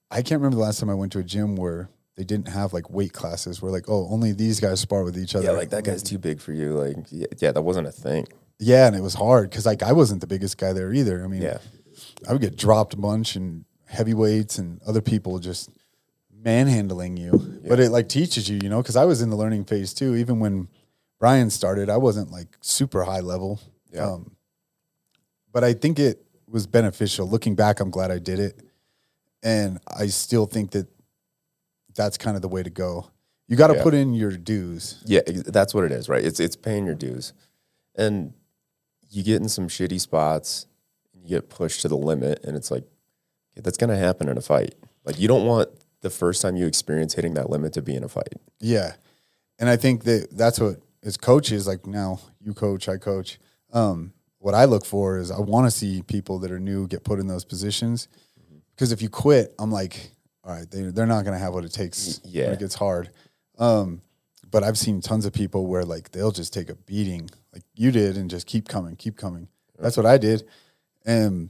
I 0.10 0.22
can't 0.22 0.42
remember 0.42 0.56
the 0.56 0.64
last 0.64 0.80
time 0.80 0.90
I 0.90 0.96
went 0.96 1.12
to 1.14 1.20
a 1.20 1.24
gym 1.24 1.56
where 1.56 1.90
they 2.18 2.24
didn't 2.24 2.50
have 2.50 2.74
like 2.74 2.90
weight 2.90 3.14
classes. 3.14 3.62
Where 3.62 3.72
like, 3.72 3.86
oh, 3.88 4.08
only 4.10 4.34
these 4.34 4.60
guys 4.60 4.82
spar 4.82 5.04
with 5.04 5.18
each 5.18 5.36
other. 5.36 5.46
Yeah, 5.46 5.52
like 5.52 5.70
that 5.70 5.84
guy's 5.86 6.04
too 6.04 6.18
big 6.18 6.42
for 6.42 6.52
you. 6.52 6.72
Like, 6.74 6.98
yeah, 7.10 7.28
yeah 7.38 7.52
that 7.52 7.62
wasn't 7.62 7.88
a 7.88 7.92
thing. 7.92 8.28
Yeah, 8.60 8.88
and 8.88 8.96
it 8.96 9.04
was 9.04 9.14
hard 9.14 9.50
because 9.52 9.66
like 9.66 9.84
I 9.84 9.94
wasn't 9.94 10.22
the 10.22 10.28
biggest 10.28 10.58
guy 10.58 10.74
there 10.74 10.92
either. 10.92 11.24
I 11.24 11.28
mean, 11.28 11.44
Yeah. 11.44 11.60
I 12.28 12.34
would 12.34 12.42
get 12.42 12.58
dropped 12.58 12.96
a 12.96 12.98
bunch 12.98 13.36
and 13.36 13.66
heavyweights 13.86 14.58
and 14.58 14.82
other 14.84 15.02
people 15.02 15.40
just 15.40 15.70
manhandling 16.44 17.18
you. 17.18 17.60
But 17.68 17.80
it 17.80 17.92
like 17.92 18.10
teaches 18.10 18.50
you, 18.50 18.60
you 18.62 18.70
know, 18.70 18.82
because 18.82 18.96
I 18.96 19.06
was 19.06 19.22
in 19.22 19.30
the 19.30 19.36
learning 19.36 19.66
phase 19.66 19.94
too. 19.94 20.16
Even 20.16 20.40
when 20.40 20.68
Brian 21.20 21.50
started, 21.52 21.90
I 21.90 21.98
wasn't 21.98 22.32
like 22.32 22.58
super 22.62 23.04
high 23.04 23.20
level. 23.20 23.60
Yeah. 23.94 24.12
Um, 24.12 24.36
but 25.52 25.64
I 25.64 25.74
think 25.74 26.00
it 26.00 26.24
was 26.50 26.66
beneficial. 26.66 27.28
Looking 27.28 27.56
back, 27.56 27.80
I'm 27.80 27.90
glad 27.92 28.10
I 28.12 28.20
did 28.20 28.40
it, 28.40 28.62
and 29.44 29.80
I 29.88 30.08
still 30.08 30.46
think 30.46 30.72
that 30.72 30.88
that's 31.98 32.18
kind 32.18 32.38
of 32.38 32.42
the 32.42 32.48
way 32.48 32.64
to 32.64 32.70
go. 32.70 33.08
You 33.50 33.58
got 33.58 33.68
to 33.68 33.76
Yeah. 33.76 33.84
put 33.84 33.94
in 33.94 34.14
your 34.14 34.32
dues. 34.32 35.02
Yeah, 35.06 35.22
that's 35.26 35.74
what 35.74 35.84
it 35.84 35.92
is, 35.92 36.08
right? 36.08 36.24
It's 36.24 36.40
it's 36.40 36.56
paying 36.56 36.86
your 36.86 36.96
dues, 36.96 37.34
and 37.96 38.34
you 39.10 39.24
get 39.24 39.42
in 39.42 39.50
some 39.50 39.68
shitty 39.68 40.00
spots, 40.00 40.68
and 41.14 41.24
you 41.24 41.30
get 41.30 41.50
pushed 41.50 41.82
to 41.82 41.88
the 41.90 41.98
limit, 41.98 42.44
and 42.46 42.56
it's 42.56 42.72
like 42.72 42.86
that's 43.56 43.78
gonna 43.78 43.98
happen 43.98 44.30
in 44.30 44.38
a 44.38 44.42
fight. 44.42 44.76
Like 45.04 45.20
you 45.20 45.28
don't 45.28 45.46
want 45.46 45.70
the 46.02 46.10
first 46.10 46.42
time 46.42 46.56
you 46.56 46.68
experience 46.68 47.16
hitting 47.16 47.34
that 47.34 47.50
limit 47.50 47.74
to 47.74 47.82
be 47.82 47.96
in 47.96 48.04
a 48.04 48.10
fight. 48.10 48.34
Yeah. 48.60 48.96
And 49.60 49.68
I 49.70 49.76
think 49.78 50.04
that 50.04 50.28
that's 50.32 50.60
what 50.60 50.80
as 51.04 51.18
coaches, 51.18 51.66
like 51.68 51.88
now 51.88 52.20
you 52.42 52.54
coach, 52.54 52.88
I 52.88 52.98
coach. 52.98 53.40
Um, 53.74 54.14
what 54.40 54.54
I 54.54 54.66
look 54.66 54.86
for 54.86 55.18
is 55.18 55.32
I 55.32 55.40
want 55.40 55.66
to 55.66 55.72
see 55.72 56.04
people 56.04 56.38
that 56.40 56.52
are 56.52 56.60
new 56.60 56.88
get 56.88 57.04
put 57.04 57.20
in 57.20 57.28
those 57.28 57.44
positions. 57.46 58.08
Because 58.76 58.92
if 58.92 59.02
you 59.02 59.10
quit, 59.10 59.56
I'm 59.58 59.72
like, 59.72 60.12
all 60.48 60.54
right, 60.56 60.70
they, 60.72 60.84
they're 60.84 61.06
not 61.06 61.26
going 61.26 61.34
to 61.34 61.44
have 61.44 61.54
what 61.54 61.66
it 61.66 61.74
takes 61.74 62.22
yeah. 62.24 62.52
it 62.52 62.60
gets 62.60 62.74
hard. 62.76 63.10
Um, 63.60 64.02
but 64.50 64.64
I've 64.64 64.78
seen 64.78 65.02
tons 65.02 65.26
of 65.26 65.34
people 65.34 65.68
where 65.68 65.84
like 65.84 66.12
they'll 66.12 66.32
just 66.32 66.54
take 66.54 66.70
a 66.70 66.76
beating 66.76 67.30
like 67.54 67.64
you 67.76 67.92
did 67.92 68.16
and 68.16 68.30
just 68.30 68.48
keep 68.48 68.70
coming, 68.70 68.96
keep 68.96 69.18
coming. 69.18 69.50
That's 69.78 69.98
what 69.98 70.06
I 70.06 70.18
did. 70.18 70.48
And 71.06 71.50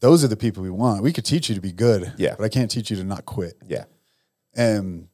those 0.00 0.24
are 0.24 0.28
the 0.28 0.36
people 0.36 0.62
we 0.62 0.70
want. 0.70 1.02
We 1.02 1.12
could 1.12 1.24
teach 1.26 1.48
you 1.50 1.54
to 1.54 1.60
be 1.60 1.72
good, 1.72 2.14
Yeah. 2.16 2.34
but 2.38 2.44
I 2.44 2.48
can't 2.48 2.70
teach 2.70 2.90
you 2.90 2.96
to 2.96 3.04
not 3.04 3.26
quit. 3.26 3.58
Yeah, 3.66 3.84
And 4.54 5.08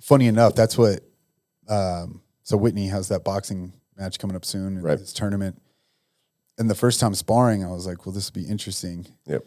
funny 0.00 0.26
enough, 0.26 0.54
that's 0.54 0.76
what. 0.76 1.00
Um, 1.68 2.20
so 2.42 2.56
Whitney 2.56 2.88
has 2.88 3.08
that 3.08 3.24
boxing 3.24 3.72
match 3.96 4.18
coming 4.18 4.36
up 4.36 4.44
soon 4.44 4.76
in 4.76 4.82
Right. 4.82 4.98
this 4.98 5.12
tournament. 5.12 5.60
And 6.58 6.70
the 6.70 6.74
first 6.74 7.00
time 7.00 7.14
sparring, 7.14 7.64
I 7.64 7.68
was 7.68 7.86
like, 7.86 8.06
"Well, 8.06 8.12
this 8.12 8.32
will 8.32 8.40
be 8.42 8.48
interesting." 8.48 9.06
yep, 9.26 9.44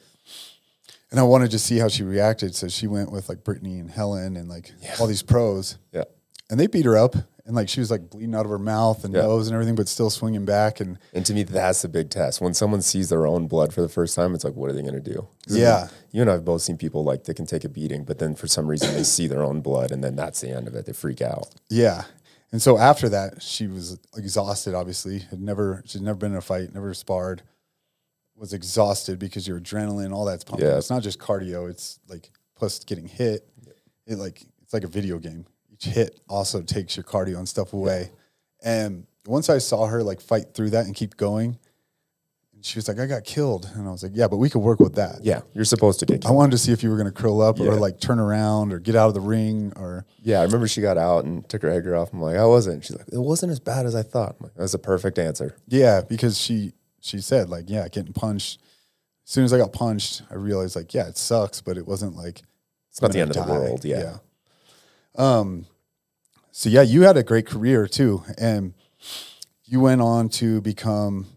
And 1.11 1.19
I 1.19 1.23
wanted 1.23 1.51
to 1.51 1.59
see 1.59 1.77
how 1.79 1.87
she 1.87 2.03
reacted. 2.03 2.53
So 2.55 2.67
she 2.67 2.85
went 2.87 3.11
with 3.11 3.29
like 3.29 3.43
Brittany 3.43 3.79
and 3.79 3.89
Helen 3.89 4.37
and 4.37 4.47
like 4.47 4.71
all 4.99 5.07
these 5.07 5.23
pros, 5.23 5.77
yeah, 5.91 6.03
and 6.49 6.59
they 6.59 6.67
beat 6.67 6.85
her 6.85 6.97
up. 6.97 7.15
And 7.45 7.55
like 7.55 7.67
she 7.67 7.79
was 7.79 7.89
like 7.89 8.11
bleeding 8.11 8.35
out 8.35 8.45
of 8.45 8.51
her 8.51 8.59
mouth 8.59 9.03
and 9.03 9.11
Yeah. 9.11 9.21
nose 9.21 9.47
and 9.47 9.55
everything, 9.55 9.73
but 9.73 9.87
still 9.87 10.11
swinging 10.11 10.45
back. 10.45 10.79
And 10.79 10.99
and 11.15 11.25
to 11.25 11.33
me, 11.33 11.41
that's 11.41 11.81
the 11.81 11.87
big 11.87 12.11
test. 12.11 12.41
When 12.41 12.53
someone 12.53 12.83
sees 12.83 13.09
their 13.09 13.25
own 13.25 13.47
blood 13.47 13.73
for 13.73 13.81
the 13.81 13.89
first 13.89 14.15
time, 14.15 14.35
it's 14.35 14.43
like, 14.43 14.53
what 14.53 14.69
are 14.69 14.73
they 14.73 14.83
gonna 14.83 14.99
do? 14.99 15.27
'Cause 15.47 15.53
I 15.53 15.53
mean, 15.53 15.61
Yeah. 15.63 15.87
you 16.11 16.21
and 16.21 16.29
I 16.29 16.33
have 16.33 16.45
both 16.45 16.61
seen 16.61 16.77
people 16.77 17.03
like 17.03 17.23
they 17.23 17.33
can 17.33 17.47
take 17.47 17.63
a 17.63 17.69
beating, 17.69 18.03
but 18.03 18.19
then 18.19 18.35
for 18.35 18.45
some 18.45 18.67
reason 18.67 18.93
they 18.93 19.01
see 19.03 19.25
their 19.25 19.41
own 19.41 19.61
blood, 19.61 19.89
and 19.91 20.03
then 20.03 20.15
that's 20.15 20.41
the 20.41 20.49
end 20.49 20.67
of 20.67 20.75
it. 20.75 20.85
They 20.85 20.93
freak 20.93 21.23
out. 21.23 21.47
Yeah. 21.69 22.03
And 22.51 22.61
so 22.61 22.77
after 22.77 23.09
that, 23.09 23.41
she 23.41 23.65
was 23.65 23.97
exhausted, 24.15 24.75
obviously. 24.75 25.19
Had 25.19 25.41
never 25.41 25.81
she'd 25.87 26.03
never 26.03 26.17
been 26.17 26.33
in 26.33 26.37
a 26.37 26.41
fight, 26.41 26.71
never 26.75 26.93
sparred. 26.93 27.41
Was 28.39 28.53
exhausted 28.53 29.19
because 29.19 29.45
your 29.47 29.59
adrenaline, 29.59 30.13
all 30.13 30.23
that's 30.23 30.45
pumping. 30.45 30.65
Yeah. 30.65 30.77
It's 30.77 30.89
not 30.89 31.03
just 31.03 31.19
cardio, 31.19 31.69
it's 31.69 31.99
like 32.07 32.31
plus 32.55 32.79
getting 32.85 33.05
hit. 33.07 33.45
It 34.07 34.17
like 34.17 34.43
it's 34.63 34.73
like 34.73 34.83
a 34.85 34.87
video 34.87 35.19
game. 35.19 35.45
Each 35.71 35.83
hit 35.85 36.19
also 36.29 36.61
takes 36.61 36.95
your 36.95 37.03
cardio 37.03 37.37
and 37.37 37.49
stuff 37.49 37.73
away. 37.73 38.11
And 38.63 39.05
once 39.27 39.49
I 39.49 39.57
saw 39.57 39.87
her 39.87 40.03
like 40.03 40.21
fight 40.21 40.53
through 40.53 40.69
that 40.69 40.85
and 40.85 40.95
keep 40.95 41.17
going, 41.17 41.57
and 42.53 42.63
she 42.65 42.77
was 42.77 42.87
like, 42.87 42.97
I 42.99 43.05
got 43.07 43.23
killed. 43.25 43.69
And 43.75 43.87
I 43.87 43.91
was 43.91 44.03
like, 44.03 44.13
Yeah, 44.15 44.27
but 44.29 44.37
we 44.37 44.49
could 44.49 44.59
work 44.61 44.79
with 44.79 44.95
that. 44.95 45.19
Yeah, 45.21 45.41
you're 45.53 45.65
supposed 45.65 45.99
to 45.99 46.05
get. 46.05 46.25
I 46.25 46.31
wanted 46.31 46.51
to 46.51 46.57
see 46.59 46.71
if 46.71 46.81
you 46.81 46.89
were 46.91 46.97
gonna 46.97 47.11
curl 47.11 47.41
up 47.41 47.59
Yeah. 47.59 47.67
or 47.67 47.75
like 47.75 47.99
turn 47.99 48.19
around 48.19 48.71
or 48.71 48.79
get 48.79 48.95
out 48.95 49.09
of 49.09 49.13
the 49.15 49.21
ring 49.21 49.73
or 49.75 50.05
Yeah, 50.21 50.39
I 50.39 50.43
remember 50.43 50.67
she 50.69 50.79
got 50.79 50.97
out 50.97 51.25
and 51.25 51.47
took 51.49 51.61
her 51.63 51.69
headgear 51.71 51.95
off. 51.95 52.13
I'm 52.13 52.21
like, 52.21 52.37
I 52.37 52.45
wasn't. 52.45 52.85
She's 52.85 52.95
like, 52.97 53.07
it 53.11 53.19
wasn't 53.19 53.51
as 53.51 53.59
bad 53.59 53.85
as 53.85 53.95
I 53.95 54.03
thought. 54.03 54.37
I'm 54.39 54.45
like, 54.45 54.55
that's 54.55 54.73
a 54.73 54.79
perfect 54.79 55.19
answer. 55.19 55.57
Yeah, 55.67 55.99
because 56.07 56.37
she 56.39 56.71
she 57.01 57.19
said 57.19 57.49
like, 57.49 57.65
yeah, 57.67 57.87
getting 57.87 58.13
punched. 58.13 58.59
As 59.25 59.31
soon 59.31 59.43
as 59.43 59.53
I 59.53 59.57
got 59.57 59.73
punched, 59.73 60.23
I 60.31 60.35
realized 60.35 60.75
like, 60.75 60.93
yeah, 60.93 61.07
it 61.07 61.17
sucks, 61.17 61.61
but 61.61 61.77
it 61.77 61.87
wasn't 61.87 62.15
like 62.15 62.41
It's 62.89 63.01
not 63.01 63.11
the 63.11 63.21
end 63.21 63.33
gonna 63.33 63.41
of 63.41 63.47
the 63.47 63.59
world. 63.61 63.85
Yeah. 63.85 64.17
Um. 65.15 65.65
So 66.51 66.69
yeah, 66.69 66.81
you 66.81 67.03
had 67.03 67.15
a 67.15 67.23
great 67.23 67.45
career 67.45 67.87
too, 67.87 68.23
and 68.37 68.73
you 69.65 69.79
went 69.79 70.01
on 70.01 70.29
to 70.29 70.61
become, 70.61 71.27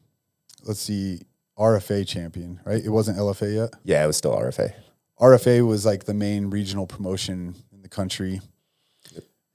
let's 0.65 0.81
see, 0.81 1.21
RFA 1.59 2.07
champion, 2.07 2.61
right? 2.65 2.83
It 2.83 2.89
wasn't 2.89 3.19
LFA 3.19 3.55
yet. 3.55 3.71
Yeah, 3.85 4.03
it 4.03 4.07
was 4.07 4.17
still 4.17 4.35
RFA. 4.35 4.73
RFA 5.21 5.67
was 5.67 5.87
like 5.87 6.05
the 6.05 6.15
main 6.15 6.51
regional 6.51 6.87
promotion 6.87 7.55
in 7.73 7.83
the 7.83 7.89
country. 7.89 8.41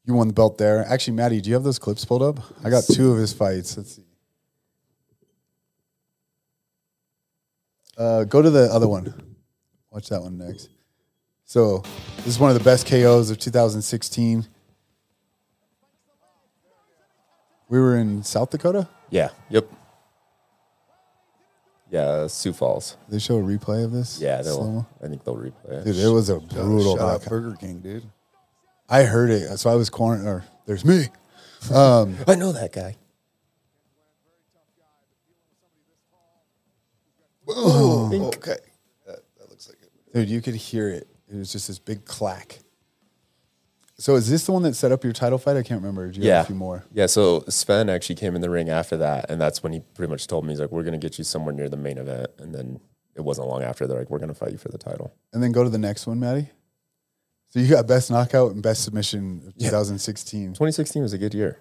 You 0.05 0.13
won 0.13 0.27
the 0.27 0.33
belt 0.33 0.57
there. 0.57 0.85
Actually, 0.87 1.15
Maddie, 1.15 1.41
do 1.41 1.49
you 1.49 1.55
have 1.55 1.65
those 1.65 1.79
clips 1.79 2.05
pulled 2.05 2.23
up? 2.23 2.39
I 2.63 2.69
got 2.69 2.85
two 2.85 3.11
of 3.11 3.17
his 3.17 3.33
fights. 3.33 3.75
Let's 3.75 3.95
see. 3.97 4.06
Uh, 7.97 8.23
go 8.25 8.41
to 8.41 8.49
the 8.49 8.71
other 8.71 8.87
one. 8.87 9.35
Watch 9.91 10.09
that 10.09 10.21
one 10.21 10.37
next. 10.37 10.69
So 11.45 11.83
this 12.17 12.27
is 12.27 12.39
one 12.39 12.51
of 12.51 12.57
the 12.57 12.63
best 12.63 12.85
KOs 12.87 13.29
of 13.29 13.39
2016. 13.39 14.45
We 17.69 17.79
were 17.79 17.97
in 17.97 18.23
South 18.23 18.49
Dakota. 18.51 18.87
Yeah. 19.09 19.29
Yep. 19.49 19.67
Yeah, 21.89 22.27
Sioux 22.27 22.51
Falls. 22.53 22.97
They 23.07 23.17
show 23.19 23.37
a 23.37 23.41
replay 23.41 23.83
of 23.85 23.91
this. 23.91 24.19
Yeah, 24.19 24.41
they'll. 24.41 24.85
I 25.01 25.07
think 25.07 25.23
they'll 25.23 25.37
replay 25.37 25.71
it. 25.81 25.85
Dude, 25.85 25.95
it 25.95 26.09
was 26.09 26.29
a 26.29 26.39
brutal 26.39 26.97
Shout 26.97 27.01
out 27.01 27.11
knockout. 27.13 27.29
Burger 27.29 27.55
King, 27.55 27.79
dude. 27.79 28.03
I 28.89 29.03
heard 29.03 29.29
it, 29.29 29.57
so 29.57 29.69
I 29.69 29.75
was 29.75 29.89
quarantined. 29.89 30.27
Or 30.27 30.45
there's 30.65 30.83
me. 30.83 31.05
I 31.73 32.35
know 32.37 32.51
that 32.51 32.71
guy. 32.73 32.97
Oh. 37.49 38.27
Okay. 38.35 38.57
That, 39.05 39.19
that 39.39 39.49
looks 39.49 39.67
like 39.69 39.77
it. 39.81 39.91
Dude, 40.13 40.29
you 40.29 40.41
could 40.41 40.55
hear 40.55 40.89
it. 40.89 41.07
It 41.31 41.35
was 41.35 41.51
just 41.51 41.67
this 41.67 41.79
big 41.79 42.05
clack. 42.05 42.59
So 43.99 44.15
is 44.15 44.29
this 44.29 44.45
the 44.45 44.51
one 44.51 44.61
that 44.63 44.75
set 44.75 44.91
up 44.91 45.03
your 45.03 45.13
title 45.13 45.37
fight? 45.39 45.57
I 45.57 45.63
can't 45.63 45.81
remember. 45.81 46.11
Do 46.11 46.19
you 46.21 46.27
Yeah. 46.27 46.35
have 46.37 46.45
a 46.45 46.47
few 46.47 46.55
more? 46.55 46.83
Yeah, 46.93 47.07
so 47.07 47.43
Sven 47.49 47.89
actually 47.89 48.15
came 48.15 48.35
in 48.35 48.41
the 48.41 48.49
ring 48.49 48.69
after 48.69 48.95
that, 48.97 49.29
and 49.29 49.41
that's 49.41 49.63
when 49.63 49.73
he 49.73 49.79
pretty 49.95 50.09
much 50.11 50.27
told 50.27 50.45
me 50.45 50.51
he's 50.51 50.59
like, 50.59 50.71
"We're 50.71 50.83
gonna 50.83 50.99
get 50.99 51.17
you 51.17 51.23
somewhere 51.23 51.53
near 51.53 51.67
the 51.67 51.77
main 51.77 51.97
event," 51.97 52.27
and 52.37 52.53
then 52.53 52.79
it 53.15 53.21
wasn't 53.21 53.47
long 53.47 53.63
after 53.63 53.87
they're 53.87 53.97
like, 53.97 54.11
"We're 54.11 54.19
gonna 54.19 54.35
fight 54.35 54.51
you 54.51 54.59
for 54.59 54.69
the 54.69 54.77
title." 54.77 55.13
And 55.33 55.41
then 55.41 55.51
go 55.51 55.63
to 55.63 55.69
the 55.71 55.79
next 55.79 56.05
one, 56.05 56.19
Maddie. 56.19 56.51
So 57.49 57.59
you 57.59 57.67
got 57.67 57.87
best 57.87 58.11
knockout 58.11 58.51
and 58.51 58.61
best 58.61 58.83
submission 58.83 59.41
of 59.47 59.57
2016. 59.57 60.49
2016 60.53 61.01
was 61.01 61.13
a 61.13 61.17
good 61.17 61.33
year. 61.33 61.59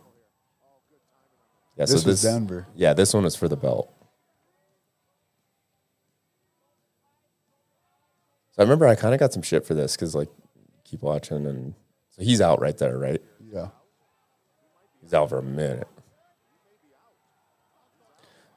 Yeah, 1.79 1.85
This 1.85 1.91
so 1.91 1.95
was 1.95 2.05
this 2.05 2.23
Denver. 2.23 2.67
Yeah, 2.75 2.93
this 2.93 3.15
one 3.15 3.25
was 3.25 3.35
for 3.37 3.49
the 3.49 3.57
belt. 3.57 3.91
So 8.57 8.63
I 8.63 8.63
remember 8.63 8.87
I 8.87 8.95
kind 8.95 9.13
of 9.13 9.21
got 9.21 9.33
some 9.35 9.43
shit 9.43 9.67
for 9.67 9.75
this 9.75 9.95
because 9.97 10.15
like 10.15 10.29
keep 10.85 11.03
watching 11.03 11.45
and 11.47 11.75
so 12.11 12.23
he's 12.23 12.41
out 12.41 12.61
right 12.61 12.77
there, 12.79 12.97
right? 12.99 13.21
Yeah. 13.53 13.69
He's 15.03 15.13
out 15.13 15.29
for 15.29 15.39
a 15.39 15.43
minute. 15.43 15.87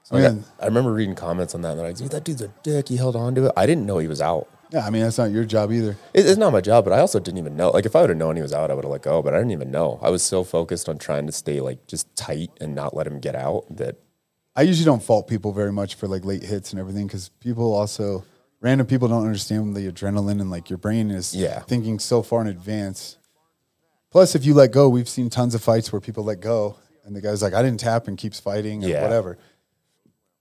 So 0.03 0.15
I, 0.17 0.21
got-. 0.21 0.35
I 0.59 0.65
remember 0.65 0.93
reading 0.93 1.15
comments 1.15 1.53
on 1.53 1.61
that 1.61 1.71
and 1.71 1.79
they're 1.79 1.87
like, 1.87 1.97
dude, 1.97 2.11
that 2.11 2.23
dude's 2.23 2.41
a 2.41 2.47
dick. 2.63 2.87
He 2.87 2.97
held 2.97 3.15
on 3.15 3.35
to 3.35 3.47
it. 3.47 3.51
I 3.57 3.65
didn't 3.65 3.85
know 3.85 3.97
he 3.97 4.07
was 4.07 4.21
out. 4.21 4.47
Yeah, 4.71 4.85
I 4.85 4.89
mean 4.91 5.01
that's 5.01 5.17
not 5.17 5.31
your 5.31 5.43
job 5.45 5.71
either. 5.71 5.97
It- 6.13 6.25
it's 6.27 6.37
not 6.37 6.53
my 6.53 6.61
job, 6.61 6.85
but 6.85 6.93
I 6.93 6.99
also 6.99 7.19
didn't 7.19 7.39
even 7.39 7.55
know. 7.57 7.69
Like 7.71 7.85
if 7.85 7.95
I 7.95 8.01
would 8.01 8.09
have 8.09 8.17
known 8.17 8.35
he 8.35 8.41
was 8.41 8.53
out, 8.53 8.71
I 8.71 8.75
would 8.75 8.85
have 8.85 8.91
let 8.91 9.01
go. 9.01 9.21
But 9.21 9.33
I 9.33 9.37
didn't 9.37 9.51
even 9.51 9.71
know. 9.71 9.99
I 10.01 10.09
was 10.09 10.23
so 10.23 10.43
focused 10.43 10.87
on 10.87 10.97
trying 10.97 11.25
to 11.25 11.31
stay 11.33 11.59
like 11.59 11.85
just 11.87 12.15
tight 12.15 12.51
and 12.61 12.73
not 12.73 12.95
let 12.95 13.05
him 13.07 13.19
get 13.19 13.35
out 13.35 13.65
that 13.75 13.97
I 14.55 14.61
usually 14.61 14.85
don't 14.85 15.03
fault 15.03 15.27
people 15.27 15.51
very 15.51 15.71
much 15.73 15.95
for 15.95 16.07
like 16.07 16.23
late 16.23 16.43
hits 16.43 16.71
and 16.71 16.79
everything 16.79 17.07
because 17.07 17.29
people 17.39 17.73
also 17.73 18.23
random 18.61 18.87
people 18.87 19.07
don't 19.07 19.25
understand 19.25 19.75
the 19.75 19.91
adrenaline 19.91 20.41
and 20.41 20.49
like 20.51 20.69
your 20.69 20.77
brain 20.77 21.11
is 21.11 21.33
Yeah. 21.35 21.59
thinking 21.61 21.99
so 21.99 22.21
far 22.21 22.41
in 22.41 22.47
advance. 22.47 23.17
Plus, 24.11 24.35
if 24.35 24.43
you 24.45 24.53
let 24.53 24.71
go, 24.71 24.89
we've 24.89 25.07
seen 25.09 25.29
tons 25.29 25.53
of 25.55 25.61
fights 25.61 25.91
where 25.93 25.99
people 26.01 26.23
let 26.23 26.39
go 26.41 26.77
and 27.05 27.15
the 27.15 27.21
guy's 27.21 27.41
like, 27.41 27.53
"I 27.53 27.61
didn't 27.61 27.79
tap" 27.79 28.07
and 28.07 28.17
keeps 28.17 28.39
fighting 28.39 28.83
or 28.83 28.87
Yeah. 28.87 29.01
whatever. 29.03 29.37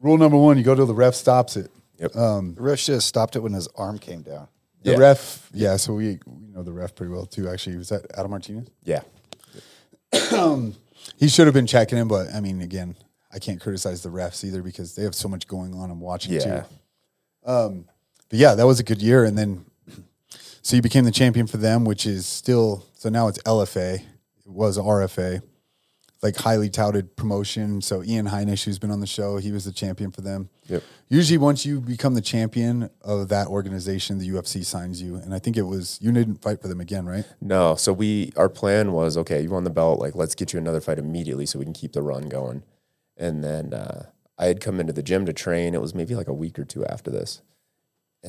Rule 0.01 0.17
number 0.19 0.37
one: 0.39 0.57
you 0.59 0.65
go 0.65 0.75
till 0.75 0.87
the 0.87 0.95
ref 0.95 1.15
stops 1.15 1.57
it. 1.57 1.71
Yep. 1.99 2.15
Um, 2.17 2.55
the 2.55 2.63
ref 2.63 2.79
should 2.79 2.95
have 2.95 3.03
stopped 3.03 3.37
it 3.37 3.41
when 3.41 3.53
his 3.53 3.67
arm 3.75 3.99
came 3.99 4.23
down. 4.23 4.49
The 4.85 4.93
Yeah. 4.93 4.97
ref, 4.99 5.51
yeah. 5.53 5.77
So 5.77 5.95
we 5.95 6.21
we 6.27 6.49
know 6.49 6.63
the 6.63 6.73
ref 6.73 6.95
pretty 6.95 7.13
well 7.13 7.27
too. 7.27 7.49
Actually, 7.49 7.77
was 7.77 7.89
that 7.91 8.07
Adam 8.17 8.31
Martinez? 8.31 8.69
yeah. 8.85 9.03
Um, 10.33 10.75
he 11.17 11.29
should 11.29 11.47
have 11.47 11.55
been 11.55 11.67
checking 11.67 11.99
him, 11.99 12.09
but 12.09 12.33
I 12.35 12.41
mean, 12.41 12.61
again, 12.63 12.97
I 13.33 13.39
can't 13.39 13.61
criticize 13.61 14.03
the 14.03 14.09
refs 14.09 14.45
either 14.45 14.63
because 14.63 14.95
they 14.95 15.03
have 15.03 15.15
so 15.15 15.29
much 15.29 15.47
going 15.47 15.75
on 15.75 15.91
and 15.91 16.01
watching 16.01 16.33
Yeah. 16.33 16.63
too. 17.45 17.85
But 18.29 18.39
yeah, 18.39 18.55
that 18.55 18.67
was 18.67 18.81
a 18.81 18.85
good 18.85 19.03
year. 19.03 19.25
And 19.25 19.37
then, 19.39 19.65
so 20.63 20.77
you 20.77 20.83
became 20.83 21.05
the 21.05 21.11
champion 21.11 21.47
for 21.47 21.57
them, 21.57 21.85
which 21.85 22.07
is 22.07 22.27
still, 22.27 22.85
so 22.95 23.09
now 23.09 23.29
it's 23.29 23.39
LFA. 23.43 23.95
It 23.95 24.05
was 24.47 24.79
RFA, 24.79 25.43
like 26.23 26.37
highly 26.37 26.69
touted 26.71 27.17
promotion. 27.17 27.81
So 27.81 28.03
Ian 28.03 28.27
Heinisch, 28.27 28.65
who's 28.65 28.79
been 28.79 28.91
on 28.91 29.01
the 29.01 29.07
show, 29.07 29.37
he 29.39 29.53
was 29.53 29.65
the 29.65 29.73
champion 29.73 30.11
for 30.11 30.21
them. 30.21 30.49
Yep. 30.69 30.83
Usually, 31.09 31.39
once 31.39 31.65
you 31.65 31.81
become 31.81 32.15
the 32.15 32.21
champion 32.21 32.91
of 33.03 33.29
that 33.29 33.47
organization, 33.47 34.19
the 34.19 34.29
UFC 34.29 34.65
signs 34.65 35.01
you. 35.01 35.17
And 35.17 35.35
I 35.35 35.39
think 35.39 35.57
it 35.57 35.63
was, 35.63 35.99
you 36.03 36.13
didn't 36.13 36.43
fight 36.43 36.61
for 36.61 36.69
them 36.69 36.81
again, 36.81 37.07
right? 37.07 37.25
No, 37.41 37.75
so 37.77 37.93
we 37.93 38.33
our 38.37 38.51
plan 38.51 38.93
was 38.93 39.17
okay. 39.17 39.41
You 39.41 39.51
won 39.51 39.65
the 39.65 39.71
belt, 39.71 40.01
like 40.01 40.15
let's 40.15 40.35
get 40.35 40.53
you 40.53 40.59
another 40.59 40.81
fight 40.81 40.99
immediately 40.99 41.47
so 41.47 41.59
we 41.59 41.65
can 41.65 41.75
keep 41.75 41.93
the 41.93 42.03
run 42.03 42.29
going. 42.29 42.63
And 43.17 43.43
then 43.43 43.73
uh, 43.73 44.07
I 44.39 44.47
had 44.47 44.61
come 44.61 44.81
into 44.81 44.93
the 44.93 45.03
gym 45.03 45.27
to 45.27 45.33
train. 45.33 45.75
It 45.75 45.81
was 45.81 45.95
maybe 45.95 46.15
like 46.15 46.29
a 46.29 46.35
week 46.35 46.59
or 46.59 46.65
two 46.65 46.85
after 46.87 47.11
this, 47.11 47.43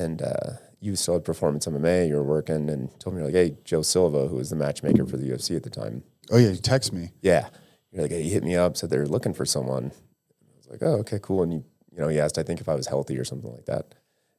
and 0.00 0.22
uh, 0.22 0.52
you 0.80 0.96
still 0.96 1.14
had 1.14 1.24
performance 1.24 1.66
MMA. 1.66 2.08
You 2.08 2.16
were 2.16 2.22
working, 2.24 2.68
and 2.70 2.88
told 3.00 3.16
me 3.16 3.22
like, 3.22 3.34
"Hey, 3.34 3.56
Joe 3.64 3.82
Silva, 3.82 4.28
who 4.28 4.36
was 4.36 4.50
the 4.50 4.56
matchmaker 4.56 5.06
for 5.06 5.16
the 5.16 5.26
UFC 5.30 5.56
at 5.56 5.62
the 5.62 5.70
time, 5.70 6.02
Oh 6.30 6.38
yeah, 6.38 6.48
you 6.50 6.56
text 6.56 6.92
me. 6.92 7.10
yeah, 7.22 7.48
you're 7.92 8.02
like, 8.02 8.10
hey, 8.12 8.22
he 8.22 8.30
hit 8.30 8.44
me 8.44 8.54
up, 8.56 8.76
said 8.76 8.90
they're 8.90 9.06
looking 9.06 9.34
for 9.34 9.44
someone. 9.44 9.92
I 9.92 10.56
was 10.56 10.68
like, 10.68 10.82
oh, 10.82 10.96
okay, 11.00 11.18
cool. 11.20 11.42
And 11.42 11.52
you, 11.52 11.64
you 11.92 11.98
know, 11.98 12.08
he 12.08 12.20
asked, 12.20 12.38
I 12.38 12.42
think 12.44 12.60
if 12.60 12.68
I 12.68 12.74
was 12.74 12.86
healthy 12.86 13.18
or 13.18 13.24
something 13.24 13.50
like 13.52 13.64
that. 13.66 13.94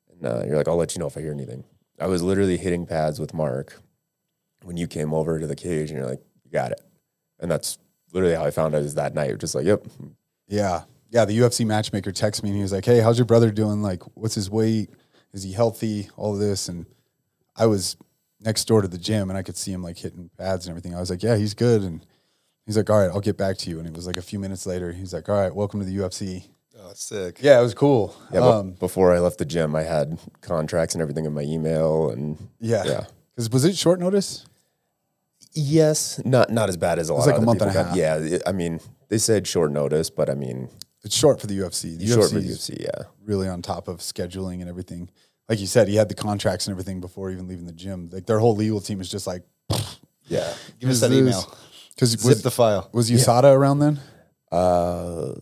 And 0.09 0.25
uh, 0.25 0.43
you're 0.45 0.55
like, 0.55 0.67
I'll 0.69 0.77
let 0.77 0.95
you 0.95 0.99
know 0.99 1.07
if 1.07 1.17
I 1.17 1.21
hear 1.21 1.33
anything. 1.33 1.65
I 1.99 2.07
was 2.07 2.23
literally 2.23 2.57
hitting 2.57 2.85
pads 2.85 3.19
with 3.19 3.33
Mark 3.33 3.79
when 4.63 4.77
you 4.77 4.87
came 4.87 5.13
over 5.13 5.37
to 5.39 5.47
the 5.47 5.55
cage, 5.55 5.89
and 5.89 5.99
you're 5.99 6.07
like, 6.09 6.21
you 6.45 6.51
got 6.51 6.71
it. 6.71 6.81
And 7.39 7.51
that's 7.51 7.77
literally 8.13 8.35
how 8.35 8.45
I 8.45 8.51
found 8.51 8.73
out 8.73 8.83
is 8.83 8.95
that 8.95 9.13
night. 9.13 9.37
Just 9.39 9.53
like, 9.55 9.65
yep, 9.65 9.85
Yeah. 10.47 10.83
Yeah. 11.09 11.25
The 11.25 11.37
UFC 11.37 11.65
matchmaker 11.65 12.11
texted 12.13 12.43
me 12.43 12.49
and 12.49 12.57
he 12.57 12.61
was 12.63 12.71
like, 12.71 12.85
Hey, 12.85 12.99
how's 12.99 13.17
your 13.17 13.25
brother 13.25 13.51
doing? 13.51 13.81
Like, 13.81 14.03
what's 14.15 14.35
his 14.35 14.49
weight? 14.49 14.89
Is 15.33 15.43
he 15.43 15.51
healthy? 15.53 16.09
All 16.17 16.33
of 16.33 16.39
this. 16.39 16.67
And 16.67 16.85
I 17.55 17.65
was 17.65 17.95
next 18.39 18.65
door 18.65 18.81
to 18.81 18.87
the 18.87 18.97
gym 18.97 19.29
and 19.29 19.37
I 19.37 19.43
could 19.43 19.57
see 19.57 19.71
him 19.71 19.83
like 19.83 19.97
hitting 19.97 20.29
pads 20.37 20.65
and 20.65 20.71
everything. 20.71 20.95
I 20.95 20.99
was 20.99 21.09
like, 21.09 21.23
Yeah, 21.23 21.35
he's 21.37 21.53
good. 21.53 21.83
And 21.83 22.05
he's 22.65 22.75
like, 22.77 22.89
All 22.89 22.99
right, 22.99 23.09
I'll 23.09 23.21
get 23.21 23.37
back 23.37 23.57
to 23.59 23.69
you. 23.69 23.79
And 23.79 23.87
it 23.87 23.93
was 23.93 24.07
like 24.07 24.17
a 24.17 24.21
few 24.21 24.39
minutes 24.39 24.65
later, 24.65 24.91
he's 24.91 25.13
like, 25.13 25.29
All 25.29 25.35
right, 25.39 25.53
welcome 25.53 25.79
to 25.79 25.85
the 25.85 25.95
UFC. 25.97 26.45
Oh, 26.83 26.91
sick. 26.95 27.37
Yeah, 27.41 27.59
it 27.59 27.63
was 27.63 27.75
cool. 27.75 28.15
yeah. 28.33 28.39
um, 28.39 28.71
before 28.71 29.13
I 29.13 29.19
left 29.19 29.37
the 29.37 29.45
gym, 29.45 29.75
I 29.75 29.83
had 29.83 30.17
contracts 30.41 30.95
and 30.95 31.01
everything 31.01 31.25
in 31.25 31.33
my 31.33 31.43
email, 31.43 32.09
and 32.09 32.37
yeah. 32.59 32.83
yeah. 32.85 33.05
Because 33.35 33.51
was 33.51 33.65
it 33.65 33.77
short 33.77 33.99
notice? 33.99 34.45
Yes, 35.53 36.19
not 36.25 36.49
not 36.49 36.69
as 36.69 36.77
bad 36.77 36.97
as 36.97 37.09
a 37.09 37.13
lot. 37.13 37.19
was 37.19 37.27
like 37.27 37.35
a 37.35 37.37
of 37.37 37.43
other 37.43 37.45
month 37.45 37.61
and 37.61 37.69
people 37.71 37.81
a 37.81 37.83
got. 37.83 37.89
half. 37.89 37.97
Yeah, 37.97 38.35
it- 38.35 38.43
I 38.47 38.51
mean, 38.51 38.79
they 39.09 39.17
said 39.17 39.45
short 39.47 39.71
notice, 39.71 40.09
but 40.09 40.29
I 40.29 40.33
mean, 40.33 40.69
It's 41.03 41.15
short 41.15 41.41
for 41.41 41.47
the 41.47 41.57
UFC. 41.57 41.97
The 41.97 42.07
short 42.07 42.31
for 42.31 42.37
is 42.37 42.69
UFC. 42.69 42.81
Yeah, 42.81 43.05
really 43.25 43.47
on 43.47 43.61
top 43.61 43.87
of 43.87 43.97
scheduling 43.97 44.61
and 44.61 44.69
everything. 44.69 45.09
Like 45.49 45.59
you 45.59 45.67
said, 45.67 45.87
he 45.87 45.95
had 45.95 46.09
the 46.09 46.15
contracts 46.15 46.67
and 46.67 46.73
everything 46.73 47.01
before 47.01 47.31
even 47.31 47.47
leaving 47.47 47.65
the 47.65 47.73
gym. 47.73 48.09
Like 48.11 48.25
their 48.25 48.39
whole 48.39 48.55
legal 48.55 48.79
team 48.79 49.01
is 49.01 49.09
just 49.09 49.27
like, 49.27 49.43
yeah. 50.25 50.53
Give 50.79 50.89
us 50.91 51.01
that 51.01 51.11
email. 51.11 51.53
Because 51.95 52.11
Zip 52.11 52.23
was, 52.23 52.41
the 52.41 52.51
file. 52.51 52.89
was 52.93 53.11
USADA 53.11 53.53
around 53.53 53.79
then? 53.79 53.99
Uh, 54.51 55.33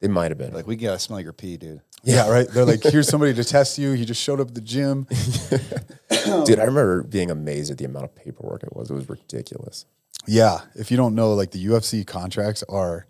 it 0.00 0.10
might 0.10 0.30
have 0.30 0.38
been. 0.38 0.52
Like 0.52 0.66
we 0.66 0.76
gotta 0.76 0.98
smell 0.98 1.20
your 1.20 1.32
pee, 1.32 1.56
dude. 1.56 1.80
Yeah, 2.06 2.28
right. 2.30 2.46
They're 2.48 2.64
like, 2.64 2.84
here's 2.84 3.08
somebody 3.08 3.34
to 3.34 3.42
test 3.42 3.78
you. 3.78 3.92
He 3.92 4.04
just 4.04 4.22
showed 4.22 4.40
up 4.40 4.48
at 4.48 4.54
the 4.54 4.60
gym. 4.60 5.08
Dude, 6.44 6.60
I 6.60 6.64
remember 6.64 7.02
being 7.02 7.32
amazed 7.32 7.72
at 7.72 7.78
the 7.78 7.84
amount 7.84 8.04
of 8.04 8.14
paperwork 8.14 8.62
it 8.62 8.76
was. 8.76 8.90
It 8.90 8.94
was 8.94 9.08
ridiculous. 9.08 9.86
Yeah. 10.24 10.60
If 10.76 10.92
you 10.92 10.96
don't 10.96 11.16
know, 11.16 11.34
like 11.34 11.50
the 11.50 11.66
UFC 11.66 12.06
contracts 12.06 12.62
are 12.68 13.06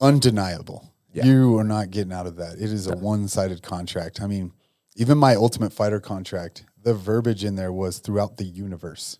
undeniable. 0.00 0.92
Yeah. 1.12 1.24
You 1.24 1.58
are 1.58 1.64
not 1.64 1.90
getting 1.90 2.12
out 2.12 2.26
of 2.26 2.36
that. 2.36 2.54
It 2.54 2.70
is 2.72 2.86
a 2.86 2.96
one 2.96 3.28
sided 3.28 3.62
contract. 3.62 4.20
I 4.20 4.26
mean, 4.26 4.52
even 4.96 5.18
my 5.18 5.34
Ultimate 5.34 5.72
Fighter 5.72 6.00
contract, 6.00 6.64
the 6.82 6.94
verbiage 6.94 7.44
in 7.44 7.56
there 7.56 7.72
was 7.72 7.98
throughout 7.98 8.36
the 8.36 8.44
universe. 8.44 9.18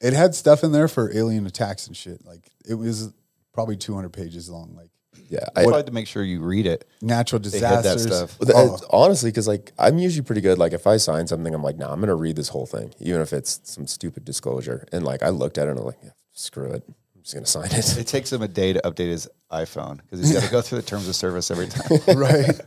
it 0.00 0.12
had 0.12 0.34
stuff 0.34 0.62
in 0.62 0.72
there 0.72 0.88
for 0.88 1.14
alien 1.14 1.46
attacks 1.46 1.86
and 1.86 1.96
shit. 1.96 2.24
Like 2.24 2.50
it 2.68 2.74
was 2.74 3.12
probably 3.52 3.76
200 3.76 4.10
pages 4.12 4.48
long. 4.48 4.74
Like 4.76 4.90
Yeah, 5.28 5.46
I 5.56 5.62
I, 5.62 5.64
tried 5.64 5.86
to 5.86 5.92
make 5.92 6.06
sure 6.06 6.22
you 6.22 6.40
read 6.42 6.66
it. 6.66 6.86
natural 7.02 7.40
They 7.40 7.50
hid 7.58 7.62
that 7.62 7.82
disasters. 7.82 8.30
stuff. 8.30 8.50
Oh, 8.54 8.78
honestly, 8.90 9.30
because 9.30 9.48
like 9.48 9.72
I'm 9.78 9.98
usually 9.98 10.24
pretty 10.24 10.42
good. 10.42 10.58
Like 10.58 10.72
if 10.72 10.86
I 10.86 10.96
sign 10.98 11.26
something, 11.26 11.52
I'm 11.54 11.62
like, 11.62 11.76
nah, 11.76 11.92
I'm 11.92 12.00
gonna 12.00 12.14
read 12.14 12.36
this 12.36 12.48
whole 12.50 12.66
thing, 12.66 12.94
even 13.00 13.20
if 13.20 13.32
it's 13.32 13.60
some 13.64 13.86
stupid 13.86 14.24
disclosure. 14.24 14.86
And 14.92 15.04
like 15.04 15.22
I 15.22 15.30
looked 15.30 15.58
at 15.58 15.66
it 15.66 15.70
and 15.70 15.80
I'm 15.80 15.86
like, 15.86 15.98
yeah, 16.04 16.10
screw 16.32 16.70
it. 16.70 16.84
I'm 17.34 17.42
just 17.42 17.56
gonna 17.56 17.68
sign 17.68 17.78
it. 17.78 17.98
It 17.98 18.06
takes 18.06 18.32
him 18.32 18.42
a 18.42 18.48
day 18.48 18.72
to 18.72 18.80
update 18.82 19.08
his 19.08 19.28
iPhone 19.50 19.96
because 19.98 20.20
he's 20.20 20.32
got 20.32 20.44
to 20.44 20.50
go 20.50 20.60
through 20.62 20.80
the 20.80 20.86
terms 20.86 21.08
of 21.08 21.16
service 21.16 21.50
every 21.50 21.66
time. 21.66 21.98
right. 22.16 22.60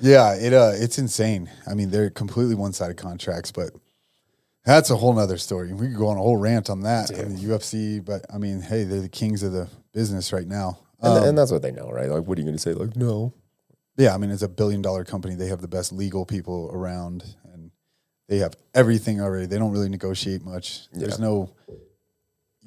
Yeah, 0.00 0.34
it 0.34 0.52
uh 0.52 0.72
it's 0.74 0.98
insane. 0.98 1.50
I 1.66 1.72
mean, 1.74 1.90
they're 1.90 2.10
completely 2.10 2.54
one 2.54 2.74
sided 2.74 2.98
contracts, 2.98 3.50
but 3.50 3.70
that's 4.64 4.90
a 4.90 4.96
whole 4.96 5.14
nother 5.14 5.38
story. 5.38 5.72
We 5.72 5.88
could 5.88 5.96
go 5.96 6.08
on 6.08 6.18
a 6.18 6.20
whole 6.20 6.36
rant 6.36 6.68
on 6.68 6.82
that 6.82 7.10
on 7.18 7.34
the 7.36 7.40
UFC, 7.40 8.04
but 8.04 8.26
I 8.32 8.36
mean, 8.36 8.60
hey, 8.60 8.84
they're 8.84 9.00
the 9.00 9.08
kings 9.08 9.42
of 9.42 9.52
the 9.52 9.68
business 9.94 10.32
right 10.34 10.46
now. 10.46 10.78
And, 11.00 11.18
Um, 11.18 11.24
and 11.24 11.38
that's 11.38 11.50
what 11.50 11.62
they 11.62 11.72
know, 11.72 11.88
right? 11.90 12.10
Like, 12.10 12.24
what 12.24 12.36
are 12.36 12.42
you 12.42 12.46
gonna 12.46 12.58
say? 12.58 12.74
Like, 12.74 12.94
no. 12.94 13.32
yeah, 13.96 14.14
I 14.14 14.18
mean, 14.18 14.30
it's 14.30 14.42
a 14.42 14.48
billion 14.48 14.82
dollar 14.82 15.04
company. 15.04 15.34
They 15.34 15.48
have 15.48 15.62
the 15.62 15.68
best 15.68 15.92
legal 15.92 16.26
people 16.26 16.70
around 16.74 17.24
and 17.54 17.70
they 18.28 18.38
have 18.38 18.52
everything 18.74 19.22
already. 19.22 19.46
They 19.46 19.58
don't 19.58 19.72
really 19.72 19.88
negotiate 19.88 20.44
much. 20.44 20.88
There's 20.92 21.18
no 21.18 21.50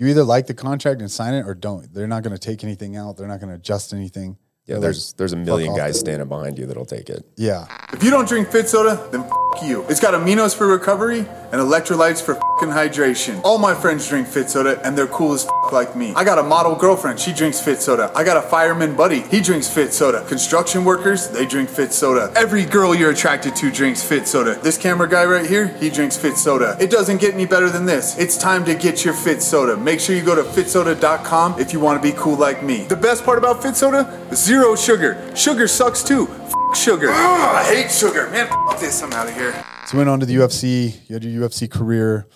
you 0.01 0.07
either 0.07 0.23
like 0.23 0.47
the 0.47 0.55
contract 0.55 0.99
and 0.99 1.11
sign 1.11 1.35
it 1.35 1.45
or 1.45 1.53
don't. 1.53 1.93
They're 1.93 2.07
not 2.07 2.23
going 2.23 2.33
to 2.35 2.39
take 2.39 2.63
anything 2.63 2.97
out. 2.97 3.17
They're 3.17 3.27
not 3.27 3.39
going 3.39 3.49
to 3.49 3.55
adjust 3.55 3.93
anything. 3.93 4.35
Yeah, 4.65 4.75
They're 4.75 4.81
there's 4.81 5.13
there's 5.13 5.33
a 5.33 5.37
million 5.37 5.75
guys 5.75 5.99
standing 5.99 6.27
behind 6.27 6.57
you 6.57 6.65
that'll 6.65 6.85
take 6.85 7.07
it. 7.09 7.23
Yeah. 7.37 7.67
If 7.93 8.03
you 8.03 8.09
don't 8.09 8.27
drink 8.27 8.49
Fit 8.49 8.67
Soda, 8.67 9.07
then 9.11 9.21
f 9.21 9.31
you. 9.61 9.85
It's 9.89 9.99
got 9.99 10.13
aminos 10.13 10.55
for 10.55 10.67
recovery 10.67 11.19
and 11.19 11.61
electrolytes 11.61 12.21
for 12.21 12.35
hydration. 12.69 13.41
All 13.43 13.57
my 13.57 13.73
friends 13.73 14.07
drink 14.07 14.27
Fit 14.27 14.49
Soda 14.49 14.79
and 14.85 14.97
they're 14.97 15.07
cool 15.07 15.33
as 15.33 15.47
like 15.71 15.95
me. 15.95 16.13
I 16.15 16.23
got 16.23 16.37
a 16.37 16.43
model 16.43 16.75
girlfriend, 16.75 17.19
she 17.19 17.33
drinks 17.33 17.59
Fit 17.59 17.81
Soda. 17.81 18.11
I 18.15 18.23
got 18.23 18.37
a 18.37 18.41
fireman 18.41 18.95
buddy, 18.95 19.21
he 19.21 19.41
drinks 19.41 19.67
Fit 19.67 19.93
Soda. 19.93 20.23
Construction 20.25 20.83
workers, 20.83 21.29
they 21.29 21.45
drink 21.45 21.69
Fit 21.69 21.93
Soda. 21.93 22.31
Every 22.35 22.65
girl 22.65 22.93
you're 22.93 23.11
attracted 23.11 23.55
to 23.57 23.71
drinks 23.71 24.03
Fit 24.03 24.27
Soda. 24.27 24.59
This 24.61 24.77
camera 24.77 25.09
guy 25.09 25.25
right 25.25 25.45
here, 25.45 25.67
he 25.79 25.89
drinks 25.89 26.17
Fit 26.17 26.37
Soda. 26.37 26.77
It 26.79 26.91
doesn't 26.91 27.19
get 27.19 27.33
any 27.33 27.45
better 27.45 27.69
than 27.69 27.85
this. 27.85 28.17
It's 28.17 28.37
time 28.37 28.65
to 28.65 28.75
get 28.75 29.03
your 29.03 29.13
Fit 29.13 29.41
Soda. 29.41 29.77
Make 29.77 29.99
sure 29.99 30.15
you 30.15 30.23
go 30.23 30.35
to 30.35 30.43
fitsoda.com 30.43 31.59
if 31.59 31.73
you 31.73 31.79
want 31.79 32.01
to 32.01 32.11
be 32.11 32.15
cool 32.17 32.37
like 32.37 32.63
me. 32.63 32.83
The 32.83 32.95
best 32.95 33.23
part 33.23 33.37
about 33.37 33.63
Fit 33.63 33.75
Soda? 33.75 34.19
Zero 34.35 34.75
sugar. 34.75 35.35
Sugar 35.35 35.67
sucks 35.67 36.03
too. 36.03 36.29
F- 36.71 36.77
sugar. 36.77 37.09
Ugh, 37.09 37.15
I 37.15 37.63
hate 37.63 37.91
sugar. 37.91 38.29
Man, 38.29 38.47
f- 38.49 38.79
this. 38.79 39.01
I'm 39.01 39.11
out 39.13 39.27
of 39.27 39.33
here. 39.35 39.51
So 39.87 39.93
you 39.93 39.97
went 39.99 40.09
on 40.09 40.19
to 40.21 40.25
the 40.25 40.35
UFC. 40.35 41.07
You 41.09 41.13
had 41.15 41.23
your 41.23 41.47
UFC 41.49 41.69
career, 41.69 42.27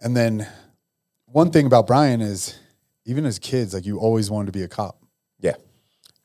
and 0.00 0.16
then 0.16 0.46
one 1.26 1.50
thing 1.50 1.66
about 1.66 1.86
Brian 1.86 2.20
is, 2.20 2.58
even 3.04 3.24
as 3.26 3.38
kids, 3.38 3.74
like 3.74 3.86
you 3.86 3.98
always 3.98 4.30
wanted 4.30 4.46
to 4.46 4.52
be 4.52 4.62
a 4.62 4.68
cop. 4.68 5.02
Yeah. 5.40 5.54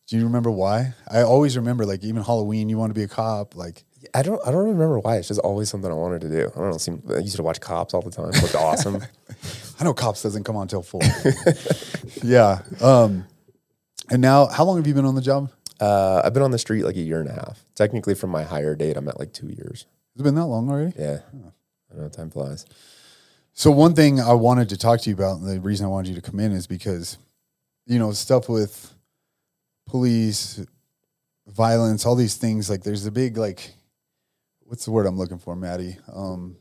Do 0.08 0.18
you 0.18 0.24
remember 0.24 0.52
why? 0.52 0.94
I 1.10 1.22
always 1.22 1.58
remember, 1.58 1.86
like 1.86 2.04
even 2.04 2.22
Halloween, 2.24 2.70
you 2.70 2.78
wanted 2.78 2.94
to 2.94 3.00
be 3.00 3.04
a 3.04 3.08
cop. 3.08 3.56
Like 3.56 3.84
I 4.14 4.22
don't 4.22 4.40
I 4.46 4.52
don't 4.52 4.66
remember 4.66 5.00
why. 5.00 5.18
It's 5.18 5.30
just 5.30 5.40
always 5.40 5.70
something 5.70 5.90
I 5.90 5.96
wanted 5.96 6.22
to 6.22 6.30
do. 6.30 6.52
I 6.56 6.60
don't 6.60 6.72
know. 6.72 6.78
Seem, 6.78 7.02
I 7.10 7.20
used 7.20 7.38
to 7.38 7.44
watch 7.44 7.60
cops 7.60 7.94
all 7.94 8.02
the 8.02 8.12
time. 8.12 8.30
It 8.30 8.42
looked 8.42 8.56
awesome. 8.56 9.02
I 9.80 9.84
know 9.84 9.94
cops 9.94 10.22
doesn't 10.24 10.44
come 10.44 10.56
on 10.56 10.68
till 10.68 10.84
four. 10.84 11.02
yeah. 12.24 12.62
Um, 12.82 13.26
and 14.12 14.22
now, 14.22 14.46
how 14.46 14.64
long 14.64 14.78
have 14.78 14.86
you 14.86 14.94
been 14.94 15.06
on 15.06 15.16
the 15.16 15.22
job? 15.22 15.50
Uh, 15.80 16.22
I've 16.24 16.34
been 16.34 16.44
on 16.44 16.52
the 16.52 16.58
street 16.58 16.84
like 16.84 16.96
a 16.96 17.02
year 17.02 17.20
and 17.20 17.30
a 17.30 17.34
half. 17.34 17.66
Technically, 17.76 18.16
from 18.16 18.30
my 18.30 18.44
hire 18.44 18.76
date, 18.76 18.98
I'm 18.98 19.08
at 19.08 19.20
like 19.20 19.34
two 19.34 19.48
years. 19.48 19.86
It's 20.14 20.24
been 20.24 20.36
that 20.36 20.46
long 20.46 20.70
already? 20.70 20.94
Yeah. 20.98 21.20
I 21.94 21.98
know 21.98 22.10
time 22.10 22.30
flies. 22.30 22.66
So 23.54 23.72
one 23.72 23.94
thing 23.94 24.20
I 24.20 24.34
wanted 24.34 24.70
to 24.70 24.78
talk 24.78 25.02
to 25.02 25.10
you 25.10 25.16
about, 25.16 25.40
and 25.40 25.48
the 25.48 25.60
reason 25.60 25.86
I 25.86 25.90
wanted 25.90 26.10
you 26.10 26.16
to 26.16 26.22
come 26.22 26.40
in 26.40 26.52
is 26.52 26.68
because, 26.68 27.18
you 27.86 28.00
know, 28.00 28.12
stuff 28.12 28.50
with 28.50 28.94
police, 29.88 30.66
violence, 31.48 32.06
all 32.06 32.16
these 32.16 32.36
things. 32.36 32.70
Like, 32.70 32.84
there's 32.84 33.06
a 33.06 33.12
big 33.12 33.38
like, 33.38 33.74
what's 34.62 34.86
the 34.86 34.92
word 34.92 35.06
I'm 35.06 35.18
looking 35.18 35.38
for, 35.38 35.56
Maddie? 35.56 35.98
Um, 36.14 36.58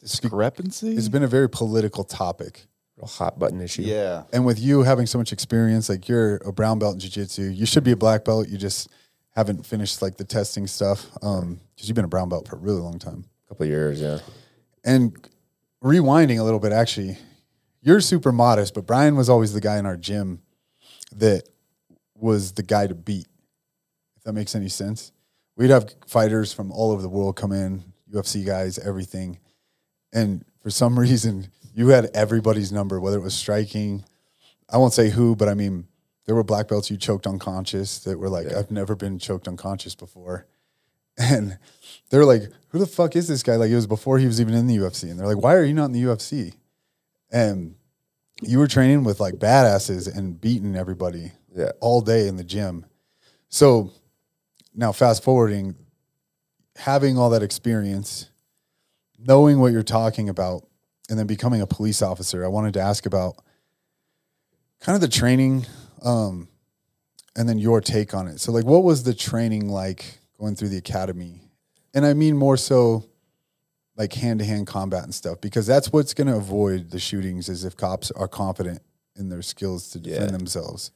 Discrepancy? 0.00 0.96
it's 0.96 1.08
been 1.08 1.22
a 1.22 1.28
very 1.28 1.48
political 1.48 2.04
topic, 2.04 2.66
Real 2.96 3.06
hot 3.06 3.38
button 3.38 3.60
issue. 3.60 3.82
yeah. 3.82 4.24
and 4.32 4.44
with 4.44 4.58
you 4.60 4.82
having 4.82 5.06
so 5.06 5.18
much 5.18 5.32
experience, 5.32 5.88
like 5.88 6.08
you're 6.08 6.36
a 6.36 6.52
brown 6.52 6.78
belt 6.78 6.94
in 6.94 7.00
jiu-jitsu, 7.00 7.42
you 7.44 7.64
should 7.66 7.84
be 7.84 7.92
a 7.92 7.96
black 7.96 8.24
belt. 8.24 8.48
You 8.48 8.58
just 8.58 8.88
haven't 9.34 9.64
finished 9.64 10.02
like 10.02 10.16
the 10.18 10.24
testing 10.24 10.66
stuff, 10.66 11.06
um, 11.22 11.58
because 11.74 11.88
you've 11.88 11.96
been 11.96 12.04
a 12.04 12.08
brown 12.08 12.28
belt 12.28 12.46
for 12.48 12.56
a 12.56 12.58
really 12.58 12.80
long 12.80 12.98
time. 12.98 13.24
A 13.46 13.48
couple 13.48 13.64
of 13.64 13.70
years. 13.70 14.00
Yeah. 14.00 14.18
And 14.84 15.16
rewinding 15.82 16.38
a 16.38 16.42
little 16.42 16.60
bit, 16.60 16.72
actually, 16.72 17.16
you're 17.80 18.00
super 18.00 18.30
modest, 18.30 18.74
but 18.74 18.86
Brian 18.86 19.16
was 19.16 19.28
always 19.30 19.52
the 19.54 19.60
guy 19.60 19.78
in 19.78 19.86
our 19.86 19.96
gym 19.96 20.42
that 21.16 21.48
was 22.14 22.52
the 22.52 22.62
guy 22.62 22.86
to 22.86 22.94
beat. 22.94 23.26
If 24.16 24.24
that 24.24 24.32
makes 24.34 24.54
any 24.54 24.68
sense. 24.68 25.12
We'd 25.56 25.70
have 25.70 25.92
fighters 26.06 26.52
from 26.52 26.70
all 26.70 26.90
over 26.92 27.02
the 27.02 27.08
world 27.08 27.36
come 27.36 27.52
in, 27.52 27.82
UFC 28.12 28.44
guys, 28.46 28.78
everything. 28.78 29.38
And 30.12 30.44
for 30.62 30.70
some 30.70 30.98
reason, 31.06 31.48
you 31.74 31.88
had 31.88 32.10
everybody's 32.14 32.72
number, 32.72 33.00
whether 33.00 33.16
it 33.16 33.22
was 33.22 33.34
striking. 33.34 34.04
I 34.68 34.78
won't 34.78 34.92
say 34.92 35.10
who, 35.10 35.36
but 35.36 35.48
I 35.48 35.54
mean, 35.54 35.86
there 36.26 36.34
were 36.34 36.44
black 36.44 36.68
belts 36.68 36.90
you 36.90 36.96
choked 36.96 37.26
unconscious 37.26 37.98
that 38.00 38.18
were 38.18 38.28
like, 38.28 38.52
I've 38.52 38.70
never 38.70 38.94
been 38.94 39.18
choked 39.18 39.48
unconscious 39.48 39.94
before. 39.94 40.46
And 41.18 41.58
they're 42.08 42.24
like, 42.24 42.44
who 42.68 42.78
the 42.78 42.86
fuck 42.86 43.16
is 43.16 43.28
this 43.28 43.42
guy? 43.42 43.56
Like, 43.56 43.70
it 43.70 43.74
was 43.74 43.86
before 43.86 44.18
he 44.18 44.24
was 44.24 44.40
even 44.40 44.54
in 44.54 44.66
the 44.66 44.78
UFC. 44.78 45.10
And 45.10 45.20
they're 45.20 45.26
like, 45.26 45.42
why 45.42 45.54
are 45.56 45.62
you 45.62 45.74
not 45.74 45.84
in 45.84 45.92
the 45.92 46.02
UFC? 46.04 46.54
And 47.30 47.74
you 48.40 48.58
were 48.58 48.66
training 48.66 49.04
with 49.04 49.20
like 49.20 49.34
badasses 49.34 50.08
and 50.16 50.40
beating 50.40 50.74
everybody 50.74 51.32
Yeah. 51.54 51.72
all 51.80 52.00
day 52.00 52.26
in 52.28 52.36
the 52.36 52.44
gym. 52.44 52.86
So 53.50 53.90
now, 54.74 54.90
fast 54.92 55.22
forwarding, 55.22 55.74
having 56.76 57.18
all 57.18 57.28
that 57.30 57.42
experience, 57.42 58.30
knowing 59.18 59.60
what 59.60 59.72
you're 59.72 59.82
talking 59.82 60.30
about, 60.30 60.66
and 61.12 61.18
then 61.18 61.26
becoming 61.26 61.60
a 61.60 61.66
police 61.66 62.00
officer, 62.00 62.42
I 62.42 62.48
wanted 62.48 62.72
to 62.72 62.80
ask 62.80 63.04
about 63.04 63.36
kind 64.80 64.94
of 64.94 65.02
the 65.02 65.08
training. 65.08 65.66
Um, 66.02 66.48
and 67.36 67.46
then 67.46 67.58
your 67.58 67.82
take 67.82 68.14
on 68.14 68.28
it. 68.28 68.40
So, 68.40 68.50
like, 68.50 68.64
what 68.64 68.82
was 68.82 69.02
the 69.02 69.12
training 69.14 69.68
like 69.68 70.18
going 70.38 70.56
through 70.56 70.70
the 70.70 70.78
academy? 70.78 71.42
And 71.92 72.06
I 72.06 72.14
mean 72.14 72.34
more 72.36 72.56
so 72.56 73.04
like 73.94 74.14
hand 74.14 74.40
to 74.40 74.44
hand 74.46 74.66
combat 74.66 75.04
and 75.04 75.14
stuff, 75.14 75.40
because 75.42 75.66
that's 75.66 75.92
what's 75.92 76.14
going 76.14 76.28
to 76.28 76.36
avoid 76.36 76.90
the 76.90 76.98
shootings 76.98 77.50
is 77.50 77.64
if 77.64 77.76
cops 77.76 78.10
are 78.12 78.26
confident 78.28 78.80
in 79.16 79.28
their 79.28 79.42
skills 79.42 79.90
to 79.90 79.98
defend 79.98 80.30
Yeah. 80.30 80.36
themselves. 80.38 80.92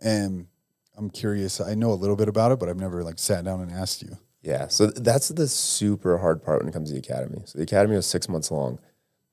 And 0.00 0.46
I'm 0.96 1.10
curious. 1.10 1.60
I 1.60 1.74
know 1.74 1.90
a 1.92 1.94
little 1.98 2.16
bit 2.16 2.28
about 2.28 2.52
it, 2.52 2.60
but 2.60 2.68
I've 2.68 2.78
never 2.78 3.02
like 3.02 3.18
sat 3.18 3.44
down 3.44 3.60
and 3.60 3.72
asked 3.72 4.02
you. 4.02 4.18
Yeah, 4.40 4.68
so 4.68 4.86
that's 4.86 5.28
the 5.28 5.46
super 5.48 6.18
hard 6.18 6.42
part 6.44 6.60
when 6.60 6.68
it 6.68 6.72
comes 6.72 6.88
to 6.90 6.94
the 6.94 7.00
academy. 7.00 7.42
So 7.44 7.58
the 7.58 7.62
academy 7.64 7.94
was 7.96 8.06
six 8.06 8.28
months 8.28 8.50
long, 8.50 8.80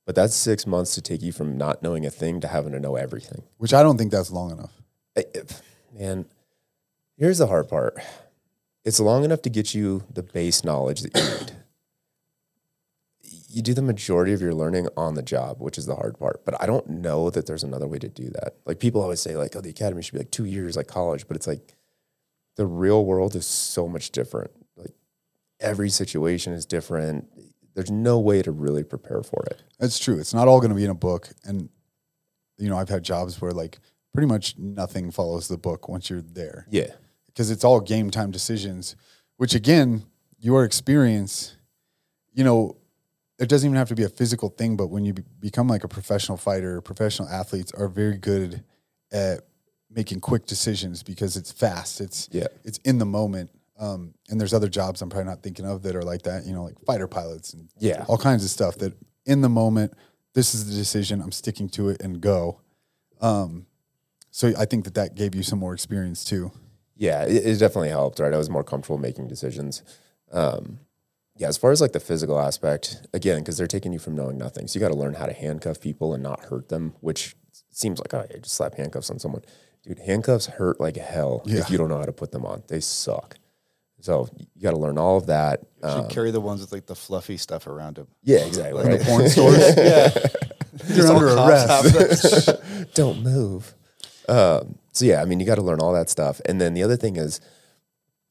but 0.09 0.15
that's 0.15 0.35
six 0.35 0.65
months 0.65 0.95
to 0.95 1.03
take 1.03 1.21
you 1.21 1.31
from 1.31 1.55
not 1.55 1.83
knowing 1.83 2.03
a 2.03 2.09
thing 2.09 2.39
to 2.39 2.47
having 2.47 2.71
to 2.71 2.79
know 2.79 2.95
everything. 2.95 3.43
Which 3.57 3.75
I 3.75 3.83
don't 3.83 3.95
think 3.99 4.11
that's 4.11 4.31
long 4.31 4.49
enough. 4.49 4.81
Man, 5.95 6.25
here's 7.15 7.37
the 7.37 7.45
hard 7.45 7.69
part. 7.69 7.95
It's 8.83 8.99
long 8.99 9.23
enough 9.23 9.43
to 9.43 9.51
get 9.51 9.75
you 9.75 10.03
the 10.11 10.23
base 10.23 10.63
knowledge 10.63 11.01
that 11.01 11.15
you 11.15 11.23
need. 11.23 11.51
You 13.49 13.61
do 13.61 13.75
the 13.75 13.83
majority 13.83 14.33
of 14.33 14.41
your 14.41 14.55
learning 14.55 14.87
on 14.97 15.13
the 15.13 15.21
job, 15.21 15.57
which 15.59 15.77
is 15.77 15.85
the 15.85 15.93
hard 15.93 16.17
part. 16.17 16.43
But 16.43 16.59
I 16.59 16.65
don't 16.65 16.89
know 16.89 17.29
that 17.29 17.45
there's 17.45 17.63
another 17.63 17.85
way 17.85 17.99
to 17.99 18.09
do 18.09 18.31
that. 18.31 18.55
Like 18.65 18.79
people 18.79 19.03
always 19.03 19.21
say, 19.21 19.37
like, 19.37 19.55
oh, 19.55 19.61
the 19.61 19.69
academy 19.69 20.01
should 20.01 20.13
be 20.13 20.21
like 20.21 20.31
two 20.31 20.45
years 20.45 20.75
like 20.75 20.87
college, 20.87 21.27
but 21.27 21.37
it's 21.37 21.45
like 21.45 21.75
the 22.55 22.65
real 22.65 23.05
world 23.05 23.35
is 23.35 23.45
so 23.45 23.87
much 23.87 24.09
different. 24.09 24.49
Like 24.75 24.95
every 25.59 25.91
situation 25.91 26.53
is 26.53 26.65
different. 26.65 27.27
There's 27.79 27.89
no 27.91 28.19
way 28.19 28.41
to 28.41 28.51
really 28.51 28.83
prepare 28.83 29.23
for 29.23 29.41
it. 29.49 29.63
That's 29.79 29.97
true. 29.99 30.19
It's 30.19 30.33
not 30.33 30.49
all 30.49 30.59
going 30.59 30.71
to 30.71 30.75
be 30.75 30.83
in 30.83 30.89
a 30.89 30.93
book. 30.93 31.29
And, 31.45 31.69
you 32.57 32.67
know, 32.67 32.77
I've 32.77 32.89
had 32.89 33.03
jobs 33.03 33.39
where 33.39 33.53
like 33.53 33.79
pretty 34.13 34.27
much 34.27 34.57
nothing 34.57 35.11
follows 35.11 35.47
the 35.47 35.57
book 35.57 35.87
once 35.87 36.09
you're 36.09 36.21
there 36.21 36.67
Yeah. 36.69 36.91
because 37.27 37.49
it's 37.49 37.63
all 37.63 37.79
game 37.79 38.11
time 38.11 38.31
decisions, 38.31 38.97
which 39.37 39.55
again, 39.55 40.03
your 40.39 40.65
experience, 40.65 41.55
you 42.33 42.43
know, 42.43 42.75
it 43.39 43.47
doesn't 43.47 43.65
even 43.69 43.77
have 43.77 43.87
to 43.87 43.95
be 43.95 44.03
a 44.03 44.09
physical 44.09 44.49
thing, 44.49 44.75
but 44.75 44.87
when 44.87 45.05
you 45.05 45.13
be- 45.13 45.23
become 45.39 45.69
like 45.69 45.85
a 45.85 45.87
professional 45.87 46.37
fighter, 46.37 46.81
professional 46.81 47.29
athletes 47.29 47.71
are 47.71 47.87
very 47.87 48.17
good 48.17 48.61
at 49.09 49.45
making 49.89 50.19
quick 50.19 50.45
decisions 50.45 51.01
because 51.01 51.37
it's 51.37 51.49
fast. 51.53 52.01
It's 52.01 52.27
Yeah. 52.29 52.47
it's 52.65 52.79
in 52.79 52.97
the 52.97 53.05
moment. 53.05 53.51
Um, 53.79 54.13
and 54.29 54.39
there's 54.39 54.53
other 54.53 54.67
jobs 54.67 55.01
I'm 55.01 55.09
probably 55.09 55.29
not 55.29 55.41
thinking 55.41 55.65
of 55.65 55.83
that 55.83 55.95
are 55.95 56.03
like 56.03 56.23
that, 56.23 56.45
you 56.45 56.53
know, 56.53 56.63
like 56.63 56.75
fighter 56.85 57.07
pilots 57.07 57.53
and 57.53 57.69
Yeah. 57.79 58.03
all 58.09 58.17
kinds 58.17 58.43
of 58.43 58.49
stuff 58.49 58.75
that 58.79 58.93
in 59.25 59.41
the 59.41 59.49
moment, 59.49 59.93
this 60.33 60.53
is 60.53 60.69
the 60.69 60.75
decision, 60.75 61.21
I'm 61.21 61.31
sticking 61.31 61.69
to 61.69 61.89
it 61.89 62.01
and 62.01 62.19
go. 62.19 62.59
Um, 63.21 63.65
so 64.31 64.51
I 64.57 64.65
think 64.65 64.83
that 64.85 64.95
that 64.95 65.15
gave 65.15 65.33
you 65.33 65.43
some 65.43 65.59
more 65.59 65.73
experience 65.73 66.23
too. 66.25 66.51
Yeah, 66.95 67.23
it, 67.23 67.45
it 67.45 67.57
definitely 67.59 67.89
helped, 67.89 68.19
right? 68.19 68.33
I 68.33 68.37
was 68.37 68.49
more 68.49 68.63
comfortable 68.63 68.97
making 68.97 69.27
decisions. 69.29 69.81
Um, 70.31 70.79
yeah, 71.37 71.47
as 71.47 71.57
far 71.57 71.71
as 71.71 71.79
like 71.79 71.93
the 71.93 71.99
physical 72.01 72.37
aspect, 72.37 73.07
again, 73.13 73.39
because 73.39 73.57
they're 73.57 73.65
taking 73.67 73.93
you 73.93 73.99
from 73.99 74.15
knowing 74.15 74.37
nothing. 74.37 74.67
So 74.67 74.77
you 74.77 74.81
got 74.85 74.91
to 74.91 74.97
learn 74.99 75.13
how 75.13 75.25
to 75.25 75.33
handcuff 75.33 75.79
people 75.79 76.13
and 76.13 76.21
not 76.21 76.41
hurt 76.45 76.67
them, 76.67 76.95
which 76.99 77.35
seems 77.71 77.99
like, 77.99 78.13
oh, 78.13 78.25
yeah, 78.29 78.39
just 78.39 78.55
slap 78.55 78.75
handcuffs 78.75 79.09
on 79.09 79.19
someone. 79.19 79.43
Dude, 79.83 79.99
handcuffs 79.99 80.47
hurt 80.47 80.81
like 80.81 80.97
hell 80.97 81.41
Yeah. 81.45 81.59
if 81.61 81.69
you 81.71 81.77
don't 81.77 81.87
know 81.87 81.97
how 81.97 82.03
to 82.03 82.11
put 82.11 82.31
them 82.33 82.45
on. 82.45 82.63
They 82.67 82.81
suck. 82.81 83.37
So 84.01 84.29
you 84.55 84.61
got 84.61 84.71
to 84.71 84.77
learn 84.77 84.97
all 84.97 85.17
of 85.17 85.25
that. 85.27 85.61
You 85.83 85.89
Um, 85.89 86.01
should 86.03 86.11
carry 86.11 86.31
the 86.31 86.39
ones 86.41 86.61
with 86.61 86.71
like 86.71 86.85
the 86.85 86.95
fluffy 86.95 87.37
stuff 87.37 87.67
around 87.67 87.95
them. 87.97 88.07
yeah, 88.23 88.39
exactly. 88.45 88.81
In 88.83 88.87
right? 88.89 88.99
the 88.99 89.05
porn 89.05 89.29
stores, 89.35 89.57
yeah, 89.77 90.09
you're 90.95 91.07
under 91.07 91.27
arrest. 91.27 92.49
don't 92.95 93.21
move. 93.23 93.73
Um, 94.27 94.77
so 94.93 95.05
yeah, 95.05 95.21
I 95.21 95.25
mean, 95.25 95.39
you 95.39 95.45
got 95.45 95.55
to 95.55 95.61
learn 95.61 95.79
all 95.81 95.93
that 95.93 96.09
stuff, 96.09 96.39
and 96.45 96.59
then 96.61 96.73
the 96.73 96.83
other 96.83 96.95
thing 96.95 97.15
is 97.17 97.41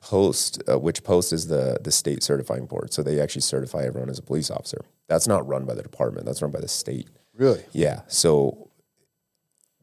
POST, 0.00 0.62
uh, 0.68 0.78
which 0.78 1.02
POST 1.04 1.32
is 1.32 1.46
the 1.48 1.78
the 1.82 1.90
state 1.90 2.22
certifying 2.22 2.66
board. 2.66 2.92
So 2.92 3.02
they 3.02 3.20
actually 3.20 3.42
certify 3.42 3.82
everyone 3.84 4.08
as 4.10 4.18
a 4.18 4.22
police 4.22 4.50
officer. 4.50 4.78
That's 5.08 5.26
not 5.26 5.46
run 5.46 5.64
by 5.64 5.74
the 5.74 5.82
department. 5.82 6.24
That's 6.26 6.40
run 6.42 6.50
by 6.50 6.60
the 6.60 6.68
state. 6.68 7.08
Really? 7.34 7.62
Yeah. 7.72 8.02
So 8.08 8.70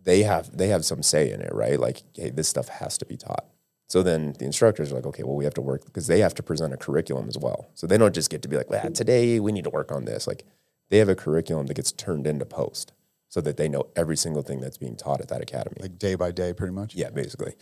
they 0.03 0.23
have 0.23 0.55
they 0.55 0.67
have 0.69 0.85
some 0.85 1.03
say 1.03 1.31
in 1.31 1.41
it, 1.41 1.53
right? 1.53 1.79
Like, 1.79 2.01
hey, 2.15 2.29
this 2.29 2.47
stuff 2.47 2.69
has 2.69 2.97
to 2.99 3.05
be 3.05 3.17
taught. 3.17 3.45
So 3.87 4.01
then 4.01 4.33
the 4.39 4.45
instructors 4.45 4.91
are 4.91 4.95
like, 4.95 5.05
okay, 5.05 5.23
well, 5.23 5.35
we 5.35 5.43
have 5.43 5.53
to 5.55 5.61
work 5.61 5.85
because 5.85 6.07
they 6.07 6.19
have 6.19 6.33
to 6.35 6.43
present 6.43 6.73
a 6.73 6.77
curriculum 6.77 7.27
as 7.27 7.37
well. 7.37 7.69
So 7.75 7.85
they 7.85 7.97
don't 7.97 8.15
just 8.15 8.29
get 8.29 8.41
to 8.41 8.47
be 8.47 8.57
like, 8.57 8.69
well, 8.69 8.89
today 8.91 9.39
we 9.39 9.51
need 9.51 9.63
to 9.65 9.69
work 9.69 9.91
on 9.91 10.05
this. 10.05 10.25
Like, 10.25 10.43
they 10.89 10.97
have 10.97 11.09
a 11.09 11.15
curriculum 11.15 11.67
that 11.67 11.75
gets 11.75 11.91
turned 11.91 12.27
into 12.27 12.45
POST 12.45 12.93
so 13.27 13.41
that 13.41 13.57
they 13.57 13.67
know 13.67 13.87
every 13.95 14.17
single 14.17 14.41
thing 14.41 14.59
that's 14.59 14.77
being 14.77 14.95
taught 14.95 15.21
at 15.21 15.27
that 15.29 15.41
academy. 15.41 15.77
Like 15.79 15.97
day 15.97 16.15
by 16.15 16.31
day, 16.31 16.53
pretty 16.53 16.73
much. 16.73 16.95
yeah, 16.95 17.09
basically. 17.09 17.53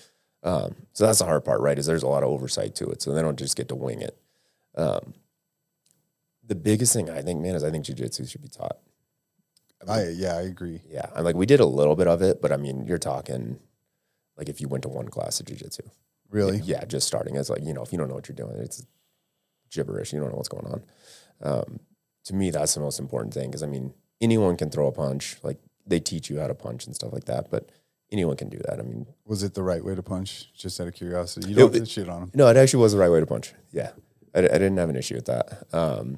Um, 0.43 0.75
so 0.91 1.05
that's 1.05 1.19
the 1.19 1.25
hard 1.25 1.45
part, 1.45 1.61
right? 1.61 1.79
Is 1.79 1.85
there's 1.85 2.03
a 2.03 2.07
lot 2.07 2.23
of 2.23 2.29
oversight 2.29 2.75
to 2.75 2.87
it. 2.89 3.01
So 3.01 3.13
they 3.13 3.21
don't 3.21 3.39
just 3.39 3.55
get 3.55 3.69
to 3.69 3.75
wing 3.75 4.01
it. 4.01 4.17
Um, 4.75 5.13
the 6.45 6.55
biggest 6.55 6.93
thing 6.93 7.09
I 7.09 7.21
think, 7.21 7.41
man, 7.41 7.55
is 7.55 7.63
I 7.63 7.71
think 7.71 7.85
jujitsu 7.85 8.29
should 8.29 8.41
be 8.41 8.49
taught. 8.49 8.77
I 9.87 10.09
yeah, 10.09 10.37
I 10.37 10.41
agree. 10.41 10.81
Yeah, 10.89 11.07
I'm 11.15 11.23
like 11.23 11.35
we 11.35 11.45
did 11.45 11.59
a 11.59 11.65
little 11.65 11.95
bit 11.95 12.07
of 12.07 12.21
it, 12.21 12.41
but 12.41 12.51
I 12.51 12.57
mean, 12.57 12.85
you're 12.85 12.97
talking 12.97 13.59
like 14.37 14.49
if 14.49 14.61
you 14.61 14.67
went 14.67 14.83
to 14.83 14.89
one 14.89 15.09
class 15.09 15.39
of 15.39 15.45
jujitsu. 15.45 15.89
Really? 16.33 16.57
Yeah, 16.65 16.83
just 16.85 17.05
starting. 17.07 17.35
It's 17.35 17.49
like 17.49 17.63
you 17.63 17.73
know, 17.73 17.83
if 17.83 17.91
you 17.91 17.97
don't 17.97 18.09
know 18.09 18.15
what 18.15 18.27
you're 18.27 18.35
doing, 18.35 18.55
it's 18.59 18.85
gibberish. 19.71 20.11
You 20.13 20.19
don't 20.19 20.29
know 20.31 20.35
what's 20.37 20.49
going 20.49 20.65
on. 20.65 20.83
Um, 21.41 21.79
to 22.25 22.33
me, 22.35 22.49
that's 22.51 22.73
the 22.73 22.79
most 22.79 22.99
important 22.99 23.33
thing 23.33 23.49
because 23.49 23.63
I 23.63 23.67
mean, 23.67 23.93
anyone 24.19 24.57
can 24.57 24.69
throw 24.69 24.87
a 24.87 24.91
punch. 24.91 25.37
Like 25.43 25.59
they 25.85 25.99
teach 25.99 26.29
you 26.29 26.39
how 26.39 26.47
to 26.47 26.55
punch 26.55 26.85
and 26.87 26.95
stuff 26.95 27.13
like 27.13 27.25
that, 27.25 27.51
but 27.51 27.69
anyone 28.11 28.35
can 28.35 28.49
do 28.49 28.57
that. 28.65 28.79
I 28.79 28.83
mean, 28.83 29.05
Was 29.25 29.43
it 29.43 29.53
the 29.53 29.63
right 29.63 29.83
way 29.83 29.93
to 29.95 30.01
punch? 30.03 30.51
Just 30.53 30.79
out 30.81 30.87
of 30.87 30.93
curiosity. 30.95 31.49
You 31.49 31.55
don't 31.55 31.75
It- 31.75 31.87
shit 31.87 32.09
on 32.09 32.23
him. 32.23 32.31
no, 32.33 32.47
it 32.47 32.57
actually 32.57 32.81
was 32.81 32.93
the 32.93 32.97
right 32.99 33.11
way 33.11 33.19
to 33.19 33.25
punch. 33.27 33.53
Yeah, 33.71 33.91
I, 34.33 34.39
I 34.39 34.41
didn't 34.41 34.77
have 34.77 34.89
an 34.89 34.95
issue 34.95 35.15
with 35.15 35.25
that. 35.25 35.67
Um, 35.71 36.17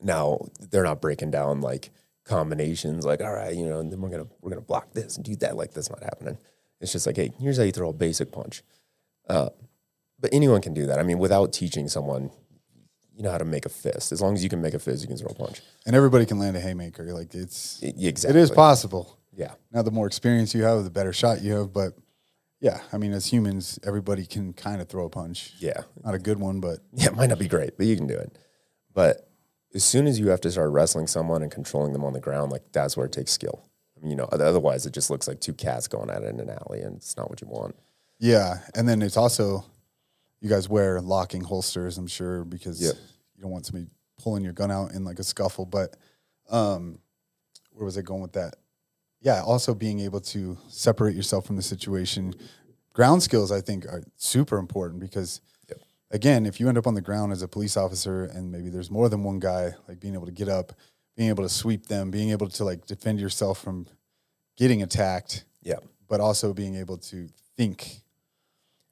now 0.00 0.46
they're 0.70 0.84
not 0.84 1.00
breaking 1.00 1.30
down 1.30 1.60
like 1.60 1.90
combinations, 2.24 3.06
like 3.06 3.20
all 3.22 3.32
right, 3.32 3.54
you 3.54 3.66
know, 3.68 3.80
and 3.80 3.90
then 3.90 4.00
we're 4.00 4.10
gonna 4.10 4.26
we're 4.42 4.50
gonna 4.50 4.60
block 4.60 4.92
this 4.92 5.16
and 5.16 5.24
do 5.24 5.34
that. 5.36 5.56
Like 5.56 5.72
that's 5.72 5.90
not 5.90 6.02
happening. 6.02 6.36
It's 6.80 6.92
just 6.92 7.06
like, 7.06 7.16
hey, 7.16 7.32
here's 7.40 7.56
how 7.56 7.64
you 7.64 7.72
throw 7.72 7.88
a 7.88 7.92
basic 7.92 8.30
punch. 8.30 8.62
Uh, 9.28 9.50
but 10.20 10.30
anyone 10.32 10.60
can 10.60 10.74
do 10.74 10.86
that. 10.86 10.98
I 10.98 11.02
mean, 11.02 11.18
without 11.18 11.52
teaching 11.52 11.88
someone, 11.88 12.30
you 13.14 13.22
know 13.22 13.30
how 13.30 13.38
to 13.38 13.44
make 13.44 13.66
a 13.66 13.68
fist. 13.68 14.12
As 14.12 14.20
long 14.20 14.34
as 14.34 14.42
you 14.42 14.48
can 14.50 14.60
make 14.60 14.74
a 14.74 14.78
fist, 14.78 15.02
you 15.02 15.08
can 15.08 15.16
throw 15.16 15.28
a 15.30 15.34
punch. 15.34 15.60
And 15.86 15.94
everybody 15.96 16.24
can 16.26 16.38
land 16.38 16.56
a 16.56 16.60
haymaker. 16.60 17.12
Like 17.12 17.34
it's 17.34 17.80
I- 17.82 17.92
exactly. 17.98 18.38
it 18.38 18.42
is 18.42 18.50
possible. 18.50 19.18
Yeah. 19.36 19.54
Now 19.72 19.82
the 19.82 19.90
more 19.90 20.06
experience 20.06 20.54
you 20.54 20.62
have, 20.64 20.82
the 20.84 20.90
better 20.90 21.12
shot 21.12 21.42
you 21.42 21.52
have. 21.54 21.72
But 21.72 21.92
yeah, 22.60 22.80
I 22.92 22.98
mean, 22.98 23.12
as 23.12 23.26
humans, 23.26 23.78
everybody 23.86 24.26
can 24.26 24.52
kind 24.52 24.80
of 24.80 24.88
throw 24.88 25.04
a 25.04 25.10
punch. 25.10 25.52
Yeah. 25.60 25.82
Not 26.04 26.14
a 26.14 26.18
good 26.18 26.40
one, 26.40 26.60
but 26.60 26.78
Yeah, 26.92 27.06
it 27.08 27.16
might 27.16 27.28
not 27.28 27.38
be 27.38 27.48
great, 27.48 27.76
but 27.76 27.86
you 27.86 27.96
can 27.96 28.06
do 28.08 28.14
it. 28.16 28.36
But 28.92 29.28
as 29.74 29.84
soon 29.84 30.06
as 30.08 30.18
you 30.18 30.28
have 30.30 30.40
to 30.40 30.50
start 30.50 30.70
wrestling 30.72 31.06
someone 31.06 31.42
and 31.42 31.52
controlling 31.52 31.92
them 31.92 32.04
on 32.04 32.14
the 32.14 32.20
ground, 32.20 32.50
like 32.50 32.62
that's 32.72 32.96
where 32.96 33.06
it 33.06 33.12
takes 33.12 33.30
skill. 33.30 33.62
I 33.96 34.00
mean, 34.00 34.10
you 34.10 34.16
know, 34.16 34.28
otherwise 34.32 34.86
it 34.86 34.92
just 34.92 35.10
looks 35.10 35.28
like 35.28 35.40
two 35.40 35.52
cats 35.52 35.86
going 35.88 36.08
at 36.10 36.22
it 36.22 36.28
in 36.34 36.40
an 36.40 36.50
alley, 36.50 36.80
and 36.82 36.96
it's 36.96 37.16
not 37.16 37.28
what 37.28 37.40
you 37.40 37.48
want. 37.48 37.76
Yeah. 38.18 38.58
And 38.74 38.88
then 38.88 39.02
it's 39.02 39.16
also 39.16 39.64
you 40.40 40.48
guys 40.48 40.68
wear 40.68 41.00
locking 41.00 41.42
holsters, 41.42 41.98
I'm 41.98 42.06
sure, 42.06 42.44
because 42.44 42.80
Yep. 42.80 42.94
you 43.36 43.42
don't 43.42 43.50
want 43.50 43.66
somebody 43.66 43.88
pulling 44.22 44.44
your 44.44 44.52
gun 44.52 44.70
out 44.70 44.92
in 44.92 45.04
like 45.04 45.18
a 45.18 45.24
scuffle. 45.24 45.66
But 45.66 45.96
um, 46.50 46.98
where 47.72 47.84
was 47.84 47.98
I 47.98 48.02
going 48.02 48.22
with 48.22 48.32
that? 48.32 48.54
Yeah, 49.20 49.42
also 49.42 49.74
being 49.74 49.98
able 50.00 50.20
to 50.20 50.56
separate 50.68 51.16
yourself 51.16 51.44
from 51.46 51.56
the 51.56 51.62
situation. 51.62 52.34
Ground 52.92 53.22
skills, 53.22 53.50
I 53.50 53.60
think, 53.60 53.84
are 53.86 54.02
super 54.16 54.58
important 54.58 55.00
because, 55.00 55.40
Yep. 55.68 55.78
again, 56.12 56.46
if 56.46 56.60
you 56.60 56.68
end 56.68 56.78
up 56.78 56.86
on 56.86 56.94
the 56.94 57.00
ground 57.00 57.32
as 57.32 57.42
a 57.42 57.48
police 57.48 57.76
officer 57.76 58.24
and 58.24 58.50
maybe 58.52 58.70
there's 58.70 58.90
more 58.90 59.08
than 59.08 59.24
one 59.24 59.40
guy, 59.40 59.74
like 59.88 59.98
being 60.00 60.14
able 60.14 60.26
to 60.26 60.32
get 60.32 60.48
up, 60.48 60.72
being 61.16 61.28
able 61.30 61.42
to 61.42 61.48
sweep 61.48 61.86
them, 61.86 62.10
being 62.12 62.30
able 62.30 62.48
to 62.48 62.64
like 62.64 62.86
defend 62.86 63.20
yourself 63.20 63.60
from 63.60 63.86
getting 64.56 64.82
attacked, 64.82 65.44
Yeah, 65.62 65.78
but 66.08 66.20
also 66.20 66.52
being 66.54 66.76
able 66.76 66.96
to 66.98 67.28
think. 67.56 68.02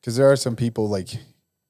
Because 0.06 0.14
there 0.18 0.30
are 0.30 0.36
some 0.36 0.54
people 0.54 0.88
like, 0.88 1.12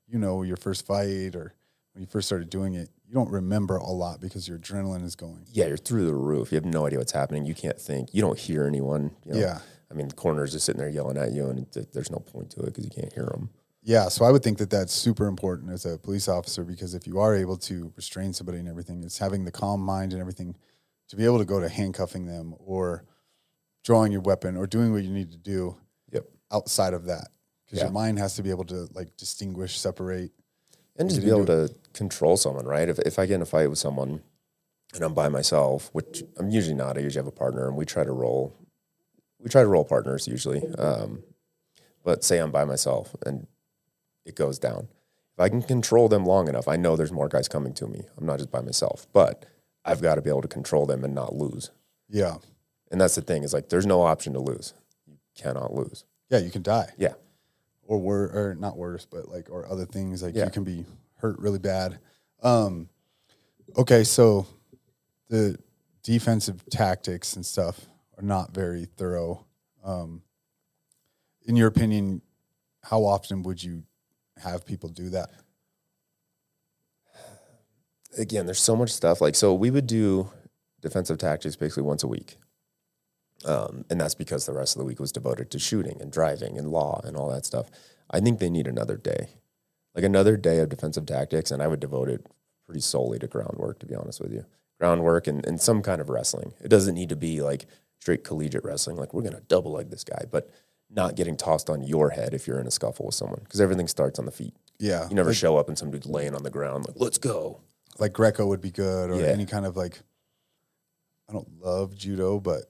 you 0.06 0.18
know, 0.18 0.42
your 0.42 0.58
first 0.58 0.84
fight 0.84 1.34
or 1.34 1.54
when 1.94 2.02
you 2.02 2.06
first 2.06 2.28
started 2.28 2.50
doing 2.50 2.74
it, 2.74 2.90
you 3.08 3.14
don't 3.14 3.30
remember 3.30 3.78
a 3.78 3.90
lot 3.90 4.20
because 4.20 4.46
your 4.46 4.58
adrenaline 4.58 5.02
is 5.04 5.16
going. 5.16 5.46
yeah, 5.54 5.68
you're 5.68 5.78
through 5.78 6.04
the 6.04 6.12
roof. 6.12 6.52
You 6.52 6.56
have 6.56 6.66
no 6.66 6.84
idea 6.86 6.98
what's 6.98 7.12
happening. 7.12 7.46
You 7.46 7.54
can't 7.54 7.80
think. 7.80 8.12
You 8.12 8.20
don't 8.20 8.38
hear 8.38 8.66
anyone. 8.66 9.12
You 9.24 9.32
know? 9.32 9.38
Yeah. 9.38 9.60
I 9.90 9.94
mean, 9.94 10.08
the 10.08 10.14
corners 10.14 10.52
just 10.52 10.66
sitting 10.66 10.78
there 10.78 10.90
yelling 10.90 11.16
at 11.16 11.32
you, 11.32 11.48
and 11.48 11.72
th- 11.72 11.86
there's 11.94 12.10
no 12.10 12.18
point 12.18 12.50
to 12.50 12.60
it 12.60 12.66
because 12.66 12.84
you 12.84 12.90
can't 12.90 13.10
hear 13.10 13.24
them. 13.24 13.48
Yeah, 13.82 14.08
so 14.08 14.26
I 14.26 14.30
would 14.30 14.42
think 14.42 14.58
that 14.58 14.68
that's 14.68 14.92
super 14.92 15.28
important 15.28 15.72
as 15.72 15.86
a 15.86 15.96
police 15.96 16.28
officer 16.28 16.62
because 16.62 16.92
if 16.92 17.06
you 17.06 17.18
are 17.18 17.34
able 17.34 17.56
to 17.56 17.90
restrain 17.96 18.34
somebody 18.34 18.58
and 18.58 18.68
everything, 18.68 19.02
it's 19.02 19.16
having 19.16 19.46
the 19.46 19.50
calm 19.50 19.80
mind 19.80 20.12
and 20.12 20.20
everything 20.20 20.56
to 21.08 21.16
be 21.16 21.24
able 21.24 21.38
to 21.38 21.46
go 21.46 21.58
to 21.58 21.70
handcuffing 21.70 22.26
them 22.26 22.54
or 22.58 23.06
drawing 23.82 24.12
your 24.12 24.20
weapon 24.20 24.58
or 24.58 24.66
doing 24.66 24.92
what 24.92 25.04
you 25.04 25.10
need 25.10 25.30
to 25.30 25.38
do 25.38 25.78
Yep. 26.12 26.26
outside 26.52 26.92
of 26.92 27.06
that. 27.06 27.28
Because 27.66 27.78
Yeah. 27.78 27.84
your 27.86 27.92
mind 27.92 28.18
has 28.18 28.34
to 28.36 28.42
be 28.42 28.50
able 28.50 28.64
to 28.64 28.88
like 28.94 29.16
distinguish, 29.16 29.78
separate. 29.78 30.32
and 30.98 31.10
just 31.10 31.20
be 31.20 31.28
able 31.28 31.44
to 31.46 31.74
control 31.92 32.38
someone, 32.38 32.64
right? 32.64 32.88
If, 32.88 32.98
if 33.00 33.18
I 33.18 33.26
get 33.26 33.34
in 33.34 33.42
a 33.42 33.46
fight 33.46 33.68
with 33.68 33.78
someone 33.78 34.22
and 34.94 35.02
I'm 35.04 35.12
by 35.12 35.28
myself, 35.28 35.90
which 35.92 36.22
I'm 36.38 36.48
usually 36.48 36.74
not, 36.76 36.96
I 36.96 37.00
usually 37.00 37.20
have 37.22 37.26
a 37.26 37.36
partner, 37.36 37.66
and 37.68 37.76
we 37.76 37.84
try 37.84 38.02
to 38.04 38.12
roll. 38.12 38.54
We 39.38 39.50
try 39.50 39.60
to 39.62 39.68
roll 39.68 39.84
partners 39.84 40.26
usually, 40.26 40.66
um, 40.78 41.22
But 42.02 42.24
say 42.24 42.38
I'm 42.38 42.50
by 42.52 42.64
myself 42.64 43.14
and 43.26 43.46
it 44.24 44.34
goes 44.36 44.58
down. 44.58 44.88
If 45.34 45.40
I 45.40 45.48
can 45.50 45.60
control 45.60 46.08
them 46.08 46.24
long 46.24 46.48
enough, 46.48 46.66
I 46.68 46.76
know 46.76 46.96
there's 46.96 47.12
more 47.12 47.28
guys 47.28 47.46
coming 47.48 47.74
to 47.74 47.86
me. 47.86 48.04
I'm 48.16 48.24
not 48.24 48.38
just 48.38 48.50
by 48.50 48.60
myself, 48.62 49.06
but 49.12 49.44
I've 49.84 50.00
got 50.00 50.14
to 50.14 50.22
be 50.22 50.30
able 50.30 50.42
to 50.42 50.48
control 50.48 50.86
them 50.86 51.04
and 51.04 51.14
not 51.14 51.34
lose. 51.34 51.72
Yeah. 52.08 52.36
And 52.90 52.98
that's 53.00 53.16
the 53.16 53.20
thing 53.22 53.42
is 53.42 53.52
like 53.52 53.68
there's 53.68 53.84
no 53.86 54.00
option 54.02 54.32
to 54.32 54.40
lose. 54.40 54.72
You 55.06 55.18
cannot 55.34 55.74
lose. 55.74 56.04
Yeah, 56.30 56.38
you 56.38 56.50
can 56.50 56.62
die. 56.62 56.92
Yeah. 56.96 57.14
Or 57.86 57.98
wor- 57.98 58.30
or 58.34 58.54
not 58.58 58.76
worse, 58.76 59.06
but 59.06 59.28
like 59.28 59.48
or 59.50 59.66
other 59.70 59.86
things 59.86 60.22
like 60.22 60.34
Yeah. 60.34 60.44
you 60.46 60.50
can 60.50 60.64
be 60.64 60.84
hurt 61.18 61.38
really 61.38 61.58
bad. 61.58 61.98
Um 62.42 62.88
okay, 63.76 64.04
so 64.04 64.46
the 65.28 65.56
defensive 66.02 66.64
tactics 66.70 67.34
and 67.36 67.44
stuff 67.46 67.86
are 68.18 68.22
not 68.24 68.52
very 68.54 68.84
thorough. 68.96 69.46
Um 69.84 70.22
in 71.44 71.54
your 71.56 71.68
opinion, 71.68 72.22
how 72.82 73.04
often 73.04 73.42
would 73.44 73.62
you 73.62 73.84
have 74.38 74.64
people 74.66 74.88
do 74.88 75.10
that? 75.10 75.30
again, 78.18 78.46
there's 78.46 78.60
so 78.60 78.74
much 78.74 78.90
stuff. 78.90 79.20
Like, 79.20 79.34
so 79.34 79.52
we 79.52 79.70
would 79.70 79.86
do 79.86 80.30
defensive 80.80 81.18
tactics 81.18 81.54
basically 81.54 81.82
once 81.82 82.02
a 82.02 82.08
week. 82.08 82.38
Um, 83.46 83.84
and 83.88 84.00
that's 84.00 84.14
because 84.14 84.44
the 84.44 84.52
rest 84.52 84.74
of 84.74 84.80
the 84.80 84.84
week 84.86 84.98
was 85.00 85.12
devoted 85.12 85.50
to 85.52 85.58
shooting 85.58 85.98
and 86.00 86.10
driving 86.10 86.58
and 86.58 86.68
law 86.68 87.00
and 87.04 87.16
all 87.16 87.28
that 87.30 87.46
stuff. 87.46 87.70
I 88.10 88.20
think 88.20 88.38
they 88.38 88.50
need 88.50 88.66
another 88.66 88.96
day, 88.96 89.28
like 89.94 90.04
another 90.04 90.36
day 90.36 90.58
of 90.58 90.68
defensive 90.68 91.06
tactics. 91.06 91.50
And 91.50 91.62
I 91.62 91.68
would 91.68 91.80
devote 91.80 92.08
it 92.08 92.26
pretty 92.66 92.80
solely 92.80 93.18
to 93.20 93.26
groundwork, 93.28 93.78
to 93.80 93.86
be 93.86 93.94
honest 93.94 94.20
with 94.20 94.32
you. 94.32 94.44
Groundwork 94.80 95.26
and, 95.26 95.46
and 95.46 95.60
some 95.60 95.80
kind 95.82 96.00
of 96.00 96.08
wrestling. 96.08 96.52
It 96.60 96.68
doesn't 96.68 96.94
need 96.94 97.08
to 97.10 97.16
be 97.16 97.40
like 97.40 97.66
straight 98.00 98.24
collegiate 98.24 98.64
wrestling, 98.64 98.96
like 98.96 99.14
we're 99.14 99.22
going 99.22 99.34
to 99.34 99.40
double 99.42 99.72
leg 99.72 99.90
this 99.90 100.04
guy, 100.04 100.24
but 100.30 100.50
not 100.90 101.14
getting 101.16 101.36
tossed 101.36 101.70
on 101.70 101.82
your 101.82 102.10
head 102.10 102.34
if 102.34 102.46
you're 102.46 102.60
in 102.60 102.66
a 102.66 102.70
scuffle 102.70 103.06
with 103.06 103.14
someone 103.14 103.40
because 103.42 103.60
everything 103.60 103.88
starts 103.88 104.18
on 104.18 104.24
the 104.26 104.30
feet. 104.32 104.54
Yeah. 104.78 105.08
You 105.08 105.14
never 105.16 105.30
like, 105.30 105.38
show 105.38 105.56
up 105.56 105.68
and 105.68 105.78
some 105.78 105.90
dude's 105.90 106.06
laying 106.06 106.34
on 106.34 106.42
the 106.42 106.50
ground, 106.50 106.86
like, 106.86 106.96
let's 106.98 107.18
go. 107.18 107.60
like 107.98 108.12
Greco 108.12 108.46
would 108.46 108.60
be 108.60 108.70
good 108.70 109.10
or 109.10 109.20
Yeah. 109.20 109.28
any 109.28 109.46
kind 109.46 109.64
of 109.66 109.76
like 109.76 110.00
I 111.28 111.32
don't 111.32 111.60
love 111.60 111.94
judo, 111.96 112.38
but 112.38 112.66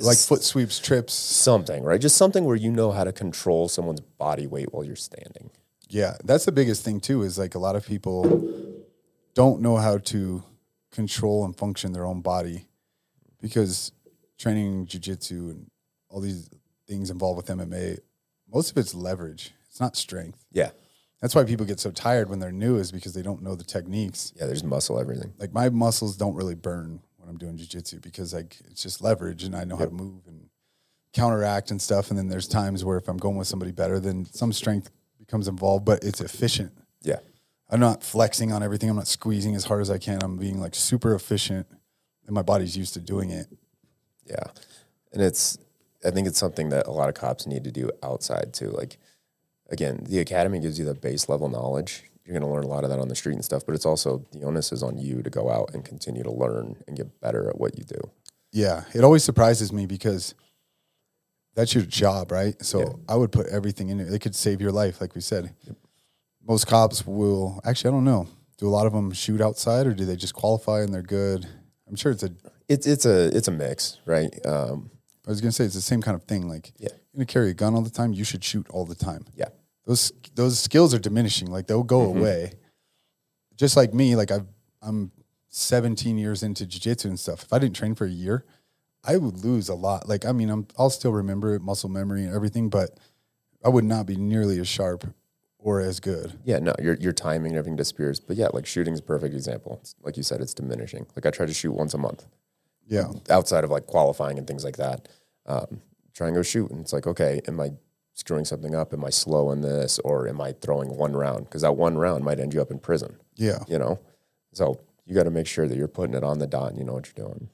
like 0.00 0.18
foot 0.18 0.42
sweeps, 0.42 0.78
trips. 0.78 1.12
something, 1.12 1.82
right? 1.82 2.00
Just 2.00 2.16
something 2.16 2.44
where 2.44 2.56
you 2.56 2.70
know 2.70 2.92
how 2.92 3.04
to 3.04 3.12
control 3.12 3.68
someone's 3.68 4.00
body 4.00 4.46
weight 4.46 4.72
while 4.72 4.84
you're 4.84 4.96
standing. 4.96 5.50
Yeah, 5.88 6.16
that's 6.24 6.44
the 6.44 6.52
biggest 6.52 6.84
thing 6.84 7.00
too. 7.00 7.22
Is 7.22 7.38
like 7.38 7.54
a 7.54 7.58
lot 7.58 7.76
of 7.76 7.86
people 7.86 8.52
don't 9.34 9.60
know 9.60 9.76
how 9.76 9.98
to 9.98 10.42
control 10.90 11.44
and 11.44 11.56
function 11.56 11.92
their 11.92 12.04
own 12.04 12.20
body 12.20 12.66
because 13.40 13.92
training 14.38 14.86
jujitsu 14.86 15.50
and 15.50 15.70
all 16.08 16.20
these 16.20 16.50
things 16.86 17.10
involved 17.10 17.36
with 17.36 17.46
MMA, 17.46 17.98
most 18.52 18.70
of 18.70 18.78
it's 18.78 18.94
leverage. 18.94 19.52
It's 19.68 19.80
not 19.80 19.96
strength. 19.96 20.44
Yeah. 20.52 20.70
That's 21.20 21.34
why 21.34 21.44
people 21.44 21.66
get 21.66 21.80
so 21.80 21.90
tired 21.90 22.30
when 22.30 22.38
they're 22.38 22.52
new 22.52 22.76
is 22.76 22.92
because 22.92 23.12
they 23.12 23.22
don't 23.22 23.42
know 23.42 23.54
the 23.54 23.64
techniques. 23.64 24.32
Yeah, 24.36 24.46
there's 24.46 24.62
muscle 24.62 25.00
everything. 25.00 25.34
Like 25.38 25.52
my 25.52 25.68
muscles 25.68 26.16
don't 26.16 26.36
really 26.36 26.54
burn 26.54 27.00
when 27.28 27.34
I'm 27.34 27.38
doing 27.38 27.58
jujitsu 27.58 28.00
because 28.00 28.32
like 28.32 28.56
it's 28.70 28.82
just 28.82 29.02
leverage 29.02 29.44
and 29.44 29.54
I 29.54 29.64
know 29.64 29.76
how 29.76 29.84
to 29.84 29.90
move 29.90 30.26
and 30.26 30.48
counteract 31.12 31.70
and 31.70 31.80
stuff. 31.80 32.08
And 32.10 32.18
then 32.18 32.28
there's 32.28 32.48
times 32.48 32.84
where 32.84 32.96
if 32.96 33.08
I'm 33.08 33.18
going 33.18 33.36
with 33.36 33.46
somebody 33.46 33.72
better, 33.72 34.00
then 34.00 34.24
some 34.24 34.52
strength 34.52 34.90
becomes 35.18 35.46
involved, 35.46 35.84
but 35.84 36.02
it's 36.02 36.20
efficient. 36.20 36.72
Yeah. 37.02 37.18
I'm 37.70 37.80
not 37.80 38.02
flexing 38.02 38.50
on 38.50 38.62
everything. 38.62 38.88
I'm 38.88 38.96
not 38.96 39.08
squeezing 39.08 39.54
as 39.54 39.64
hard 39.64 39.82
as 39.82 39.90
I 39.90 39.98
can. 39.98 40.20
I'm 40.22 40.38
being 40.38 40.58
like 40.58 40.74
super 40.74 41.14
efficient, 41.14 41.66
and 42.26 42.34
my 42.34 42.40
body's 42.40 42.78
used 42.78 42.94
to 42.94 43.00
doing 43.00 43.28
it. 43.30 43.46
Yeah. 44.24 44.44
And 45.12 45.22
it's 45.22 45.58
I 46.02 46.10
think 46.10 46.26
it's 46.26 46.38
something 46.38 46.70
that 46.70 46.86
a 46.86 46.90
lot 46.90 47.10
of 47.10 47.14
cops 47.14 47.46
need 47.46 47.64
to 47.64 47.70
do 47.70 47.90
outside 48.02 48.54
too. 48.54 48.70
Like 48.70 48.96
again, 49.68 50.06
the 50.08 50.20
academy 50.20 50.60
gives 50.60 50.78
you 50.78 50.86
the 50.86 50.94
base 50.94 51.28
level 51.28 51.50
knowledge. 51.50 52.04
You're 52.28 52.38
gonna 52.38 52.52
learn 52.52 52.64
a 52.64 52.68
lot 52.68 52.84
of 52.84 52.90
that 52.90 52.98
on 52.98 53.08
the 53.08 53.14
street 53.14 53.36
and 53.36 53.44
stuff, 53.44 53.64
but 53.64 53.74
it's 53.74 53.86
also 53.86 54.22
the 54.32 54.42
onus 54.42 54.70
is 54.70 54.82
on 54.82 54.98
you 54.98 55.22
to 55.22 55.30
go 55.30 55.50
out 55.50 55.70
and 55.72 55.82
continue 55.82 56.22
to 56.22 56.30
learn 56.30 56.76
and 56.86 56.94
get 56.94 57.18
better 57.22 57.48
at 57.48 57.58
what 57.58 57.78
you 57.78 57.84
do. 57.84 57.98
Yeah, 58.52 58.84
it 58.94 59.02
always 59.02 59.24
surprises 59.24 59.72
me 59.72 59.86
because 59.86 60.34
that's 61.54 61.74
your 61.74 61.84
job, 61.84 62.30
right? 62.30 62.54
So 62.62 62.80
Yeah. 62.80 62.92
I 63.08 63.16
would 63.16 63.32
put 63.32 63.46
everything 63.46 63.88
in 63.88 63.98
it. 63.98 64.12
It 64.12 64.18
could 64.20 64.34
save 64.34 64.60
your 64.60 64.72
life, 64.72 65.00
like 65.00 65.14
we 65.14 65.22
said. 65.22 65.54
Most 66.46 66.66
cops 66.66 67.06
will 67.06 67.60
actually. 67.64 67.88
I 67.88 67.92
don't 67.92 68.04
know. 68.04 68.28
Do 68.58 68.68
a 68.68 68.70
lot 68.70 68.86
of 68.86 68.92
them 68.92 69.10
shoot 69.12 69.40
outside, 69.40 69.86
or 69.86 69.94
do 69.94 70.04
they 70.04 70.16
just 70.16 70.34
qualify 70.34 70.82
and 70.82 70.92
they're 70.92 71.00
good? 71.02 71.46
I'm 71.88 71.96
sure 71.96 72.12
it's 72.12 72.22
a. 72.24 72.30
It's 72.68 72.86
it's 72.86 73.06
a 73.06 73.34
it's 73.34 73.48
a 73.48 73.52
mix, 73.52 73.98
right? 74.04 74.34
Um, 74.44 74.90
I 75.26 75.30
was 75.30 75.40
gonna 75.40 75.52
say 75.52 75.64
it's 75.64 75.74
the 75.74 75.80
same 75.80 76.02
kind 76.02 76.14
of 76.14 76.24
thing. 76.24 76.46
Like, 76.46 76.72
Yeah. 76.76 76.88
you're 76.92 77.18
gonna 77.20 77.26
carry 77.26 77.48
a 77.50 77.54
gun 77.54 77.74
all 77.74 77.80
the 77.82 77.88
time. 77.90 78.12
You 78.12 78.24
should 78.24 78.44
shoot 78.44 78.66
all 78.68 78.84
the 78.84 78.94
time. 78.94 79.24
yeah. 79.34 79.48
Those 79.88 80.12
those 80.34 80.60
skills 80.60 80.92
are 80.92 80.98
diminishing. 80.98 81.50
Like 81.50 81.66
they'll 81.66 81.82
go 81.82 82.02
away. 82.02 82.52
Just 83.56 83.74
like 83.74 83.94
me, 83.94 84.14
like 84.14 84.30
I've 84.30 84.46
I'm 84.82 85.10
17 85.48 86.18
years 86.18 86.42
into 86.42 86.64
jujitsu 86.64 87.06
and 87.06 87.18
stuff. 87.18 87.42
If 87.44 87.52
I 87.52 87.58
didn't 87.58 87.74
train 87.74 87.94
for 87.94 88.04
a 88.04 88.10
year, 88.10 88.44
I 89.02 89.16
would 89.16 89.42
lose 89.42 89.70
a 89.70 89.74
lot. 89.74 90.06
Like 90.06 90.26
I 90.26 90.32
mean, 90.32 90.50
I'm 90.50 90.68
I'll 90.78 90.90
still 90.90 91.12
remember 91.12 91.54
it, 91.54 91.62
muscle 91.62 91.88
memory 91.88 92.22
and 92.22 92.34
everything, 92.34 92.68
but 92.68 92.98
I 93.64 93.70
would 93.70 93.84
not 93.84 94.04
be 94.04 94.14
nearly 94.14 94.60
as 94.60 94.68
sharp 94.68 95.06
or 95.58 95.80
as 95.80 96.00
good. 96.00 96.34
Yeah, 96.44 96.58
no, 96.58 96.74
your 96.80 96.94
your 96.96 97.14
timing 97.14 97.52
and 97.52 97.58
everything 97.58 97.76
disappears. 97.76 98.20
But 98.20 98.36
yeah, 98.36 98.48
like 98.52 98.66
shooting's 98.66 99.00
a 99.00 99.02
perfect 99.02 99.34
example. 99.34 99.82
Like 100.02 100.18
you 100.18 100.22
said, 100.22 100.42
it's 100.42 100.52
diminishing. 100.52 101.06
Like 101.16 101.24
I 101.24 101.30
try 101.30 101.46
to 101.46 101.54
shoot 101.54 101.72
once 101.72 101.94
a 101.94 101.98
month. 101.98 102.26
Yeah. 102.86 103.10
outside 103.28 103.64
of 103.64 103.70
like 103.70 103.86
qualifying 103.86 104.38
and 104.38 104.46
things 104.46 104.64
like 104.64 104.76
that. 104.76 105.08
Um, 105.46 105.80
try 106.14 106.26
and 106.26 106.36
go 106.36 106.42
shoot, 106.42 106.70
and 106.70 106.80
it's 106.80 106.92
like, 106.92 107.06
okay, 107.06 107.40
am 107.48 107.58
I 107.58 107.72
screwing 108.18 108.44
something 108.44 108.74
up? 108.74 108.92
Am 108.92 109.04
I 109.04 109.10
slow 109.10 109.52
in 109.52 109.60
this, 109.62 109.98
or 110.00 110.26
am 110.28 110.40
I 110.40 110.52
throwing 110.52 110.96
one 110.96 111.14
round? 111.14 111.44
Because 111.44 111.62
that 111.62 111.76
one 111.76 111.96
round 111.96 112.24
might 112.24 112.40
end 112.40 112.52
you 112.52 112.60
up 112.60 112.70
in 112.72 112.78
prison. 112.80 113.16
Yeah. 113.36 113.60
You 113.68 113.78
know, 113.78 114.00
so 114.52 114.80
you 115.06 115.14
got 115.14 115.22
to 115.24 115.30
make 115.30 115.46
sure 115.46 115.68
that 115.68 115.76
you're 115.78 115.86
putting 115.88 116.14
it 116.16 116.24
on 116.24 116.38
the 116.40 116.46
dot. 116.48 116.70
and 116.70 116.78
You 116.78 116.84
know 116.84 116.92
what 116.94 117.06
you're 117.06 117.26
doing. 117.26 117.48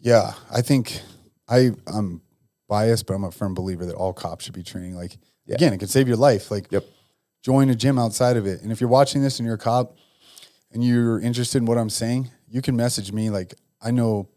Yeah. 0.00 0.32
I 0.52 0.60
think 0.62 1.00
I 1.48 1.70
I'm 1.86 2.20
biased, 2.68 3.06
but 3.06 3.14
I'm 3.14 3.24
a 3.24 3.30
firm 3.30 3.54
believer 3.54 3.86
that 3.86 3.94
all 3.94 4.12
cops 4.12 4.44
should 4.44 4.54
be 4.54 4.62
training. 4.64 4.94
Like 4.96 5.16
Yeah. 5.46 5.54
again, 5.54 5.72
it 5.72 5.78
can 5.78 5.88
save 5.88 6.08
your 6.08 6.16
life. 6.16 6.50
Like 6.50 6.70
Yep. 6.72 6.84
join 7.42 7.70
a 7.70 7.74
gym 7.74 7.98
outside 7.98 8.36
of 8.36 8.46
it. 8.46 8.60
And 8.62 8.72
if 8.72 8.80
you're 8.80 8.90
watching 8.90 9.22
this 9.22 9.38
and 9.38 9.46
you're 9.46 9.54
a 9.54 9.58
cop 9.58 9.96
and 10.72 10.82
you're 10.84 11.20
interested 11.20 11.58
in 11.58 11.66
what 11.66 11.78
I'm 11.78 11.90
saying, 11.90 12.30
you 12.48 12.60
can 12.60 12.74
message 12.76 13.12
me. 13.12 13.30
Like 13.30 13.54
I 13.80 13.90
know 13.92 14.28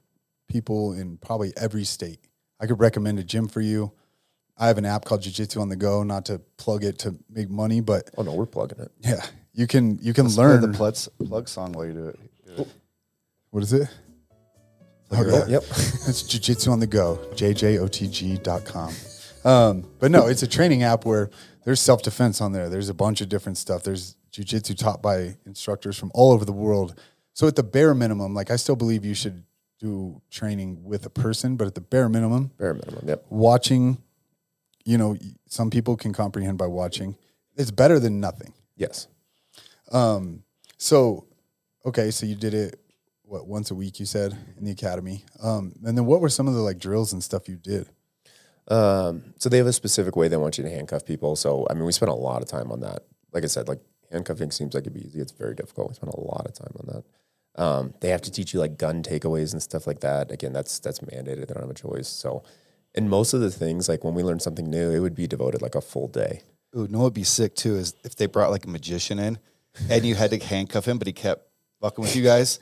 people 0.48 0.94
in 0.94 1.18
probably 1.18 1.52
every 1.58 1.84
state. 1.84 2.20
I 2.60 2.68
could 2.68 2.80
recommend 2.80 3.18
a 3.20 3.24
gym 3.24 3.48
for 3.48 3.62
you. 3.62 3.92
I 4.60 4.68
have 4.68 4.78
an 4.78 4.86
app 4.86 5.06
called 5.06 5.22
Jiu 5.22 5.32
Jitsu 5.32 5.60
on 5.62 5.70
the 5.70 5.76
Go, 5.76 6.04
not 6.04 6.26
to 6.26 6.40
plug 6.58 6.84
it 6.84 6.98
to 7.00 7.16
make 7.30 7.50
money, 7.50 7.80
but 7.82 8.10
Oh 8.18 8.24
no, 8.24 8.34
we're 8.34 8.46
plugging 8.46 8.80
it. 8.80 8.92
yeah, 9.02 9.24
you 9.54 9.68
can 9.68 10.00
you 10.02 10.14
can 10.14 10.28
Play 10.28 10.46
learn. 10.46 10.62
the 10.62 10.76
plug, 10.78 10.96
plug 11.26 11.48
song 11.48 11.74
while 11.74 11.86
you 11.86 11.94
do 11.94 12.08
it. 12.08 12.68
What 13.52 13.64
is 13.64 13.72
it? 13.74 13.88
Okay. 15.14 15.38
up. 15.42 15.48
Yep. 15.50 15.64
It's 16.08 16.24
jujitsu 16.24 16.72
on 16.72 16.80
the 16.80 16.88
go, 16.88 17.18
jjotg.com. 17.36 18.94
Um, 19.46 19.90
but 20.00 20.12
no, 20.12 20.28
it's 20.28 20.44
a 20.44 20.48
training 20.48 20.84
app 20.84 21.06
where 21.06 21.30
there's 21.64 21.80
self 21.80 22.02
defense 22.04 22.42
on 22.42 22.52
there. 22.52 22.70
There's 22.70 22.90
a 22.90 22.94
bunch 22.94 23.22
of 23.22 23.30
different 23.30 23.58
stuff. 23.58 23.84
There's 23.84 24.16
Jiu 24.32 24.44
Jitsu 24.44 24.74
taught 24.74 25.02
by 25.02 25.38
instructors 25.46 25.98
from 25.98 26.12
all 26.14 26.32
over 26.32 26.44
the 26.46 26.52
world. 26.54 27.00
So 27.34 27.48
at 27.48 27.56
the 27.56 27.64
bare 27.64 27.94
minimum, 27.94 28.34
like 28.34 28.52
I 28.52 28.56
still 28.56 28.76
believe 28.76 29.06
you 29.06 29.14
should 29.14 29.44
do 29.80 30.22
training 30.32 30.84
with 30.84 31.06
a 31.06 31.10
person, 31.10 31.56
but 31.56 31.68
at 31.68 31.76
the 31.76 31.82
bare 31.82 32.10
minimum, 32.10 32.52
Bare 32.58 32.74
minimum. 32.74 33.04
Yep. 33.08 33.26
watching, 33.30 33.98
you 34.88 34.98
know, 34.98 35.18
some 35.48 35.70
people 35.70 35.98
can 35.98 36.14
comprehend 36.14 36.58
by 36.58 36.68
watching. 36.68 37.18
It's 37.58 37.72
better 37.72 38.00
than 38.00 38.20
nothing. 38.22 38.54
Yes. 38.78 39.08
So, 40.78 41.28
okay, 41.86 42.12
so 42.12 42.26
you 42.26 42.36
did 42.36 42.54
it 42.54 42.80
what 43.24 43.48
once 43.48 43.72
a 43.72 43.76
week 43.76 44.00
you 44.00 44.06
said 44.06 44.38
in 44.58 44.64
the 44.66 44.72
academy. 44.72 45.26
Um, 45.44 45.74
and 45.84 45.98
then 45.98 46.06
what 46.06 46.22
were 46.22 46.30
some 46.30 46.48
of 46.48 46.54
the 46.54 46.62
like 46.62 46.80
drills 46.80 47.14
and 47.14 47.24
stuff 47.24 47.50
you 47.50 47.58
did? 47.58 47.90
Um, 48.70 49.34
so 49.38 49.50
they 49.50 49.58
have 49.58 49.68
a 49.68 49.74
specific 49.74 50.16
way 50.16 50.28
they 50.28 50.38
want 50.38 50.58
you 50.58 50.64
to 50.64 50.70
handcuff 50.70 51.06
people. 51.06 51.36
So 51.36 51.68
I 51.70 51.74
mean, 51.74 51.86
we 51.86 51.92
spent 51.92 52.12
a 52.12 52.16
lot 52.16 52.42
of 52.42 52.48
time 52.48 52.72
on 52.72 52.82
that. 52.82 53.04
Like 53.34 53.44
I 53.44 53.48
said, 53.48 53.68
like 53.68 53.82
handcuffing 54.12 54.52
seems 54.52 54.74
like 54.74 54.84
it'd 54.84 54.94
be 54.94 55.06
easy. 55.06 55.20
It's 55.20 55.34
very 55.34 55.56
difficult. 55.56 55.90
We 55.90 55.96
spent 55.96 56.14
a 56.14 56.22
lot 56.22 56.46
of 56.46 56.54
time 56.54 56.74
on 56.80 56.96
that. 56.96 57.62
Um, 57.62 57.94
they 58.02 58.10
have 58.10 58.22
to 58.22 58.32
teach 58.32 58.54
you 58.54 58.60
like 58.60 58.78
gun 58.78 59.04
takeaways 59.04 59.52
and 59.52 59.62
stuff 59.62 59.88
like 59.88 60.02
that. 60.02 60.32
Again, 60.32 60.54
that's 60.54 60.80
that's 60.80 61.00
mandated. 61.00 61.48
They 61.48 61.54
don't 61.54 61.64
have 61.64 61.70
a 61.70 61.74
choice. 61.74 62.08
So, 62.08 62.44
and 62.98 63.10
most 63.10 63.34
of 63.34 63.40
the 63.40 63.52
things, 63.52 63.88
like 63.88 64.04
when 64.04 64.14
we 64.14 64.24
learn 64.24 64.40
something 64.40 64.70
new, 64.70 64.92
it 64.92 65.00
would 65.00 65.16
be 65.16 65.28
devoted 65.28 65.62
like 65.62 65.76
a 65.76 65.82
full 65.82 66.08
day. 66.08 66.42
Ooh, 66.76 66.88
no, 66.90 67.02
it'd 67.02 67.14
be 67.14 67.24
sick 67.24 67.56
too 67.56 67.76
is 67.78 67.96
if 68.04 68.16
they 68.16 68.26
brought 68.26 68.52
like 68.52 68.66
a 68.66 68.70
magician 68.70 69.20
in 69.20 69.40
and 69.90 70.06
you 70.06 70.16
had 70.16 70.32
to 70.32 70.38
handcuff 70.40 70.86
him, 70.86 70.98
but 70.98 71.08
he 71.08 71.14
kept 71.14 71.48
fucking 71.82 72.02
with 72.02 72.16
you 72.16 72.24
guys. 72.24 72.60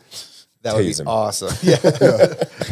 That 0.62 0.76
would 0.76 0.86
Tase 0.86 0.98
be 0.98 1.02
him. 1.04 1.08
awesome. 1.08 1.50
Yeah. 1.64 1.78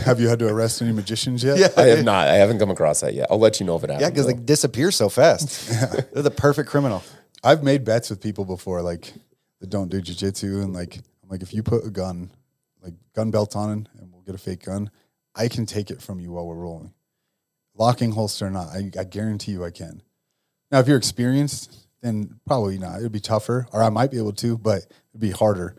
Have 0.06 0.20
you 0.20 0.28
had 0.28 0.40
to 0.40 0.48
arrest 0.48 0.82
any 0.82 0.92
magicians 0.92 1.44
yet? 1.44 1.58
Yeah. 1.58 1.68
I 1.78 1.84
have 1.88 2.04
not. 2.04 2.28
I 2.28 2.36
haven't 2.36 2.60
come 2.60 2.72
across 2.72 3.02
that 3.02 3.14
yet. 3.14 3.28
I'll 3.30 3.40
let 3.40 3.60
you 3.60 3.66
know 3.66 3.76
if 3.76 3.84
it 3.84 3.90
happens. 3.90 4.02
Yeah, 4.02 4.10
because 4.10 4.26
they 4.28 4.34
though. 4.34 4.40
disappear 4.42 4.92
so 4.92 5.10
fast. 5.10 5.70
They're 6.14 6.24
the 6.24 6.32
perfect 6.32 6.70
criminal. 6.70 7.04
I've 7.44 7.64
made 7.64 7.84
bets 7.84 8.10
with 8.10 8.20
people 8.22 8.46
before, 8.46 8.82
like 8.82 9.14
that 9.60 9.70
don't 9.70 9.90
do 9.90 10.02
jujitsu, 10.02 10.64
and 10.64 10.74
like 10.74 10.98
I'm 11.24 11.30
like, 11.30 11.42
if 11.44 11.54
you 11.54 11.62
put 11.62 11.86
a 11.86 11.90
gun, 11.90 12.32
like 12.82 12.94
gun 13.16 13.32
belt 13.32 13.56
on, 13.56 13.70
and 13.70 14.12
we'll 14.12 14.22
get 14.24 14.34
a 14.36 14.40
fake 14.40 14.64
gun, 14.66 14.90
I 15.36 15.48
can 15.48 15.66
take 15.66 15.92
it 15.92 16.02
from 16.02 16.20
you 16.20 16.32
while 16.32 16.48
we're 16.48 16.56
rolling, 16.56 16.94
locking 17.76 18.12
holster 18.12 18.48
or 18.48 18.50
not. 18.50 18.68
I, 18.68 18.92
I 19.00 19.04
guarantee 19.04 19.52
you, 19.52 19.64
I 19.64 19.72
can. 19.72 20.02
Now, 20.72 20.80
if 20.80 20.88
you're 20.88 20.98
experienced, 20.98 21.88
then 22.02 22.40
probably 22.46 22.78
not. 22.78 23.00
It'd 23.00 23.12
be 23.12 23.20
tougher, 23.20 23.68
or 23.72 23.84
I 23.84 23.90
might 23.90 24.12
be 24.12 24.18
able 24.18 24.34
to, 24.34 24.58
but 24.58 24.86
it'd 25.12 25.22
be 25.22 25.32
harder. 25.32 25.76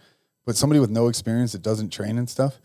But 0.46 0.56
somebody 0.56 0.80
with 0.80 0.90
no 0.90 1.08
experience 1.08 1.52
that 1.52 1.62
doesn't 1.62 1.90
train 1.90 2.18
and 2.18 2.28
stuff, 2.28 2.60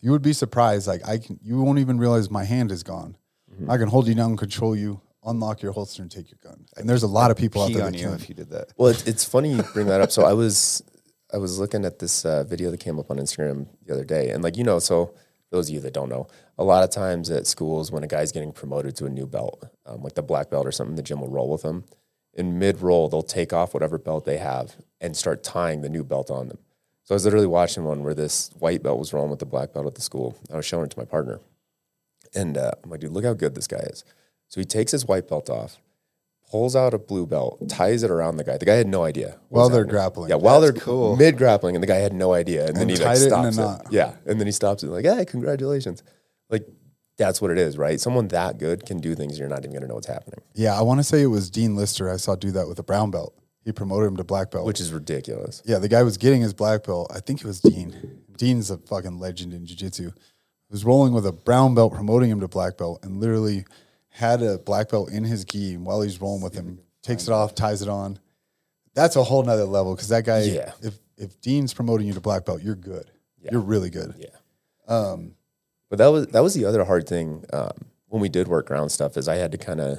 you 0.00 0.10
would 0.10 0.22
be 0.22 0.32
surprised. 0.32 0.86
Like 0.86 1.06
I 1.06 1.18
can, 1.18 1.38
you 1.42 1.60
won't 1.60 1.78
even 1.78 1.98
realize 1.98 2.30
my 2.30 2.44
hand 2.44 2.72
is 2.72 2.82
gone. 2.82 3.16
Mm-hmm. 3.52 3.70
I 3.70 3.76
can 3.76 3.88
hold 3.88 4.06
you 4.08 4.14
down, 4.14 4.36
control 4.36 4.76
you, 4.76 5.00
unlock 5.24 5.62
your 5.62 5.72
holster, 5.72 6.02
and 6.02 6.10
take 6.10 6.30
your 6.30 6.38
gun. 6.42 6.66
And 6.76 6.88
there's 6.88 7.02
a 7.02 7.08
lot 7.08 7.30
of 7.30 7.36
people 7.36 7.62
out 7.62 7.72
there 7.72 7.84
on 7.84 7.92
that 7.92 7.98
you 7.98 8.06
can. 8.06 8.14
if 8.14 8.28
you 8.28 8.34
did 8.34 8.50
that. 8.50 8.72
Well, 8.76 8.88
it's, 8.88 9.06
it's 9.06 9.24
funny 9.24 9.54
you 9.54 9.62
bring 9.74 9.86
that 9.88 10.00
up. 10.00 10.10
So 10.10 10.24
I 10.24 10.32
was 10.32 10.82
I 11.32 11.38
was 11.38 11.58
looking 11.58 11.84
at 11.84 11.98
this 11.98 12.24
uh, 12.24 12.44
video 12.44 12.70
that 12.70 12.80
came 12.80 12.98
up 12.98 13.10
on 13.10 13.18
Instagram 13.18 13.66
the 13.86 13.92
other 13.92 14.04
day, 14.04 14.30
and 14.30 14.42
like 14.42 14.56
you 14.56 14.64
know, 14.64 14.78
so 14.78 15.14
those 15.50 15.68
of 15.68 15.74
you 15.74 15.80
that 15.80 15.92
don't 15.92 16.08
know, 16.08 16.28
a 16.58 16.64
lot 16.64 16.82
of 16.84 16.90
times 16.90 17.30
at 17.30 17.46
schools 17.46 17.90
when 17.92 18.02
a 18.02 18.06
guy's 18.08 18.32
getting 18.32 18.52
promoted 18.52 18.96
to 18.96 19.06
a 19.06 19.10
new 19.10 19.26
belt, 19.26 19.64
um, 19.86 20.02
like 20.02 20.14
the 20.14 20.22
black 20.22 20.50
belt 20.50 20.66
or 20.66 20.72
something, 20.72 20.96
the 20.96 21.02
gym 21.02 21.20
will 21.20 21.28
roll 21.30 21.48
with 21.50 21.62
them. 21.62 21.84
In 22.34 22.58
mid 22.58 22.82
roll, 22.82 23.08
they'll 23.08 23.22
take 23.22 23.52
off 23.52 23.74
whatever 23.74 23.98
belt 23.98 24.24
they 24.24 24.38
have 24.38 24.76
and 25.00 25.16
start 25.16 25.42
tying 25.42 25.82
the 25.82 25.88
new 25.88 26.04
belt 26.04 26.30
on 26.30 26.48
them. 26.48 26.58
So 27.04 27.14
I 27.14 27.16
was 27.16 27.24
literally 27.24 27.46
watching 27.46 27.84
one 27.84 28.02
where 28.04 28.14
this 28.14 28.50
white 28.58 28.82
belt 28.82 28.98
was 28.98 29.12
rolling 29.12 29.30
with 29.30 29.38
the 29.38 29.46
black 29.46 29.72
belt 29.72 29.86
at 29.86 29.94
the 29.94 30.02
school. 30.02 30.36
I 30.52 30.56
was 30.56 30.66
showing 30.66 30.84
it 30.84 30.90
to 30.90 30.98
my 30.98 31.04
partner, 31.06 31.40
and 32.34 32.58
uh, 32.58 32.72
I'm 32.84 32.90
like, 32.90 33.00
dude, 33.00 33.12
look 33.12 33.24
how 33.24 33.32
good 33.34 33.54
this 33.54 33.66
guy 33.66 33.78
is. 33.78 34.04
So 34.48 34.60
he 34.60 34.64
takes 34.64 34.92
his 34.92 35.06
white 35.06 35.26
belt 35.28 35.48
off, 35.48 35.78
pulls 36.50 36.76
out 36.76 36.92
a 36.94 36.98
blue 36.98 37.26
belt, 37.26 37.66
ties 37.68 38.02
it 38.02 38.10
around 38.10 38.36
the 38.36 38.44
guy. 38.44 38.58
The 38.58 38.66
guy 38.66 38.74
had 38.74 38.86
no 38.88 39.04
idea 39.04 39.38
While 39.48 39.68
they're 39.68 39.80
happening. 39.80 39.90
grappling. 39.94 40.30
Yeah, 40.30 40.36
while 40.36 40.60
That's 40.60 40.74
they're 40.74 40.82
cool. 40.82 41.16
mid 41.16 41.38
grappling, 41.38 41.76
and 41.76 41.82
the 41.82 41.86
guy 41.88 41.96
had 41.96 42.12
no 42.12 42.34
idea, 42.34 42.66
and, 42.66 42.76
then 42.76 42.82
And 42.82 42.90
he 42.90 42.96
like 42.98 43.06
tied 43.06 43.22
it 43.22 43.26
in 43.26 43.32
a 43.32 43.52
stops 43.52 43.56
it. 43.56 43.60
knot. 43.60 43.86
Yeah, 43.90 44.14
and 44.26 44.38
then 44.38 44.46
he 44.46 44.52
stops 44.52 44.82
it 44.82 44.88
like, 44.88 45.04
"Hey, 45.06 45.24
congratulations!" 45.24 46.02
Like 46.50 46.66
that's 47.16 47.40
what 47.42 47.50
it 47.50 47.58
is, 47.58 47.76
right? 47.76 48.00
Someone 48.00 48.28
that 48.28 48.58
good 48.58 48.86
can 48.86 48.98
do 49.00 49.14
things 49.14 49.38
you're 49.38 49.48
not 49.48 49.60
even 49.60 49.72
gonna 49.72 49.86
know 49.88 49.94
what's 49.94 50.06
happening, 50.06 50.40
Yeah, 50.54 50.78
I 50.78 50.82
want 50.82 51.00
to 51.00 51.04
say 51.04 51.22
it 51.22 51.26
was 51.26 51.50
Dean 51.50 51.74
Lister. 51.76 52.08
I 52.10 52.16
saw 52.16 52.36
do 52.36 52.50
that 52.52 52.68
with 52.68 52.78
a 52.78 52.82
brown 52.84 53.10
belt. 53.10 53.34
He 53.64 53.72
promoted 53.72 54.08
him 54.08 54.16
to 54.16 54.24
black 54.24 54.50
belt. 54.50 54.64
which 54.66 54.80
is 54.80 54.92
ridiculous. 54.92 55.62
yeah, 55.66 55.78
the 55.78 55.88
guy 55.88 56.02
was 56.02 56.16
getting 56.16 56.40
his 56.40 56.54
black 56.54 56.84
belt. 56.84 57.10
I 57.14 57.20
think 57.20 57.40
it 57.40 57.46
was 57.46 57.60
Dean. 57.60 58.22
Dean's 58.36 58.70
a 58.70 58.78
fucking 58.78 59.18
legend 59.18 59.52
in 59.52 59.66
jiu-jitsu. 59.66 60.12
Was 60.70 60.84
rolling 60.84 61.12
with 61.12 61.26
a 61.26 61.32
brown 61.32 61.74
belt, 61.74 61.92
promoting 61.94 62.30
him 62.30 62.40
to 62.40 62.48
black 62.48 62.76
belt, 62.78 63.00
and 63.02 63.18
literally 63.20 63.64
had 64.10 64.42
a 64.42 64.58
black 64.58 64.90
belt 64.90 65.10
in 65.10 65.24
his 65.24 65.44
gi 65.44 65.76
while 65.78 66.02
he's 66.02 66.20
rolling 66.20 66.42
with 66.42 66.54
him. 66.54 66.78
Takes 67.02 67.26
it 67.26 67.32
off, 67.32 67.54
ties 67.54 67.82
it 67.82 67.88
on. 67.88 68.18
That's 68.94 69.16
a 69.16 69.22
whole 69.24 69.42
nother 69.42 69.64
level 69.64 69.94
because 69.94 70.08
that 70.08 70.24
guy. 70.24 70.42
Yeah. 70.42 70.72
If 70.82 70.98
if 71.16 71.40
Dean's 71.40 71.72
promoting 71.74 72.06
you 72.06 72.12
to 72.14 72.20
black 72.20 72.44
belt, 72.44 72.62
you're 72.62 72.74
good. 72.74 73.10
You're 73.50 73.60
really 73.62 73.88
good. 73.90 74.14
Yeah. 74.18 74.28
Um, 74.94 75.34
but 75.88 75.98
that 75.98 76.08
was 76.08 76.26
that 76.28 76.42
was 76.42 76.54
the 76.54 76.64
other 76.64 76.84
hard 76.84 77.08
thing 77.08 77.44
um, 77.52 77.72
when 78.08 78.20
we 78.20 78.28
did 78.28 78.48
work 78.48 78.66
ground 78.66 78.90
stuff 78.92 79.16
is 79.16 79.28
I 79.28 79.36
had 79.36 79.52
to 79.52 79.58
kind 79.58 79.80
of 79.80 79.98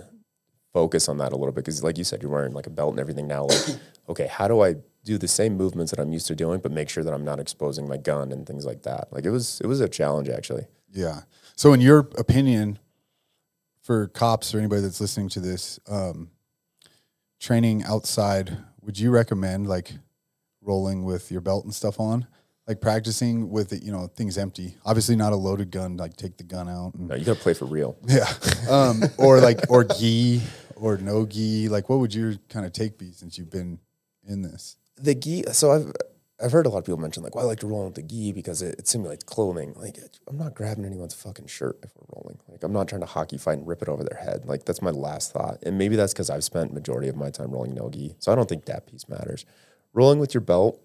focus 0.74 1.10
on 1.10 1.18
that 1.18 1.32
a 1.32 1.36
little 1.36 1.52
bit 1.52 1.66
because, 1.66 1.84
like 1.84 1.98
you 1.98 2.04
said, 2.04 2.22
you're 2.22 2.32
wearing 2.32 2.54
like 2.54 2.68
a 2.68 2.72
belt 2.72 2.92
and 2.92 3.00
everything 3.00 3.28
now. 3.28 3.46
Like, 3.46 3.62
okay, 4.10 4.28
how 4.28 4.48
do 4.48 4.62
I 4.62 4.76
do 5.04 5.18
the 5.18 5.28
same 5.28 5.56
movements 5.56 5.92
that 5.92 6.00
I'm 6.00 6.12
used 6.12 6.28
to 6.28 6.36
doing, 6.36 6.60
but 6.60 6.72
make 6.72 6.90
sure 6.90 7.04
that 7.04 7.14
I'm 7.14 7.26
not 7.26 7.40
exposing 7.40 7.88
my 7.88 7.98
gun 7.98 8.32
and 8.32 8.46
things 8.46 8.66
like 8.66 8.84
that? 8.84 9.12
Like 9.12 9.26
it 9.26 9.32
was 9.32 9.62
it 9.62 9.68
was 9.68 9.82
a 9.82 9.90
challenge 9.90 10.30
actually. 10.30 10.66
Yeah. 10.92 11.22
So, 11.56 11.74
in 11.74 11.82
your 11.82 12.10
opinion, 12.18 12.80
for 13.82 14.08
cops 14.08 14.54
or 14.54 14.60
anybody 14.60 14.82
that's 14.82 15.02
listening 15.02 15.30
to 15.30 15.40
this, 15.40 15.80
um, 15.88 16.30
training 17.40 17.84
outside, 17.84 18.58
would 18.82 19.00
you 19.00 19.12
recommend 19.12 19.68
like 19.68 19.94
rolling 20.62 21.04
with 21.04 21.32
your 21.32 21.42
belt 21.42 21.64
and 21.64 21.74
stuff 21.74 22.00
on, 22.00 22.28
like 22.70 22.80
practicing 22.80 23.49
with 23.49 23.74
it, 23.74 23.84
you 23.84 23.91
know, 23.91 24.07
things 24.15 24.38
empty? 24.38 24.76
Obviously, 24.86 25.15
not 25.17 25.34
a 25.34 25.36
loaded 25.36 25.72
gun. 25.72 25.97
Like 25.97 26.15
take 26.15 26.38
the 26.38 26.43
gun 26.45 26.70
out. 26.70 26.93
And, 26.93 27.09
No, 27.09 27.15
you 27.15 27.26
got 27.26 27.36
to 27.38 27.41
play 27.41 27.53
for 27.53 27.65
real. 27.65 27.97
yeah. 28.07 28.32
Um, 28.70 29.01
or 29.17 29.41
like 29.41 29.59
or 29.70 29.84
gi 29.84 30.41
or 30.76 30.97
no 30.97 31.26
gi. 31.26 31.67
Like, 31.67 31.89
what 31.89 31.99
would 31.99 32.13
your 32.13 32.36
kind 32.49 32.65
of 32.65 32.72
take 32.72 32.97
be 32.99 33.11
since 33.11 33.38
you've 33.38 33.49
been 33.49 33.80
in 34.26 34.43
this? 34.43 34.78
the 35.01 35.15
gi 35.15 35.43
so 35.53 35.72
i've 35.72 35.93
i've 36.43 36.51
heard 36.51 36.65
a 36.65 36.70
lot 36.70 36.80
of 36.80 36.84
people 36.86 36.99
mention 36.99 37.24
like 37.24 37.34
well 37.34 37.45
i 37.45 37.47
like 37.47 37.59
to 37.61 37.67
roll 37.67 37.86
with 37.86 37.95
the 37.95 38.01
gi 38.01 38.34
because 38.34 38.61
it, 38.61 38.78
it 38.78 38.86
simulates 38.86 39.24
clothing 39.24 39.72
like 39.78 39.97
i'm 40.28 40.38
not 40.38 40.53
grabbing 40.53 40.84
anyone's 40.84 41.13
fucking 41.13 41.47
shirt 41.47 41.80
if 41.84 41.91
we're 41.95 42.17
rolling 42.17 42.38
like 42.49 42.61
i'm 42.61 42.74
not 42.74 42.86
trying 42.89 42.99
to 42.99 43.07
hockey 43.07 43.38
fight 43.38 43.57
and 43.59 43.65
rip 43.65 43.82
it 43.82 43.88
over 43.88 44.03
their 44.03 44.20
head 44.20 44.45
like 44.45 44.65
that's 44.65 44.82
my 44.82 44.89
last 44.91 45.32
thought 45.32 45.57
and 45.63 45.78
maybe 45.78 45.95
that's 45.95 46.11
because 46.11 46.30
i've 46.30 46.43
spent 46.43 46.74
majority 46.74 47.07
of 47.07 47.15
my 47.15 47.30
time 47.30 47.49
rolling 47.49 47.74
no 47.74 47.89
gi 47.89 48.13
so 48.20 48.30
i 48.30 48.36
don't 48.36 48.49
think 48.49 48.65
that 48.65 48.86
piece 48.88 49.07
matters 49.07 49.45
rolling 49.93 50.20
with 50.20 50.34
your 50.34 50.41
belt 50.41 50.82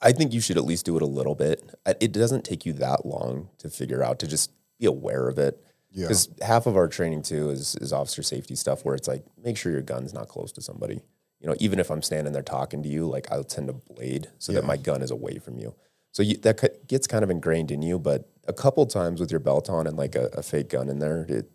i 0.00 0.12
think 0.12 0.32
you 0.32 0.40
should 0.40 0.56
at 0.56 0.64
least 0.64 0.84
do 0.86 0.96
it 0.96 1.02
a 1.02 1.06
little 1.06 1.34
bit 1.34 1.62
it 2.00 2.12
doesn't 2.12 2.44
take 2.44 2.64
you 2.66 2.72
that 2.72 3.04
long 3.06 3.48
to 3.58 3.68
figure 3.68 4.02
out 4.02 4.18
to 4.18 4.26
just 4.26 4.50
be 4.78 4.86
aware 4.86 5.28
of 5.28 5.38
it 5.38 5.62
Yeah. 5.90 6.04
because 6.08 6.28
half 6.42 6.66
of 6.66 6.76
our 6.76 6.88
training 6.88 7.22
too 7.22 7.50
is 7.50 7.76
is 7.76 7.92
officer 7.92 8.22
safety 8.22 8.54
stuff 8.56 8.84
where 8.84 8.94
it's 8.94 9.08
like 9.08 9.24
make 9.42 9.56
sure 9.56 9.72
your 9.72 9.82
gun's 9.82 10.12
not 10.12 10.28
close 10.28 10.52
to 10.52 10.60
somebody 10.60 11.02
you 11.40 11.50
know, 11.50 11.56
even 11.60 11.78
if 11.78 11.90
I'm 11.90 12.00
standing 12.00 12.32
there 12.32 12.40
talking 12.42 12.82
to 12.84 12.88
you, 12.88 13.06
like 13.06 13.30
I'll 13.30 13.44
tend 13.44 13.66
to 13.66 13.74
blade 13.74 14.28
so 14.38 14.52
that 14.52 14.64
my 14.64 14.78
gun 14.78 15.02
is 15.02 15.10
away 15.10 15.36
from 15.38 15.58
you. 15.58 15.74
So 16.10 16.22
you, 16.22 16.38
that 16.38 16.86
gets 16.88 17.06
kind 17.06 17.22
of 17.22 17.28
ingrained 17.28 17.70
in 17.70 17.82
you. 17.82 17.98
But 17.98 18.30
a 18.48 18.54
couple 18.54 18.86
times 18.86 19.20
with 19.20 19.30
your 19.30 19.40
belt 19.40 19.68
on 19.68 19.86
and 19.86 19.94
like 19.94 20.14
a, 20.14 20.30
a 20.32 20.42
fake 20.42 20.70
gun 20.70 20.88
in 20.88 21.00
there, 21.00 21.26
it 21.28 21.50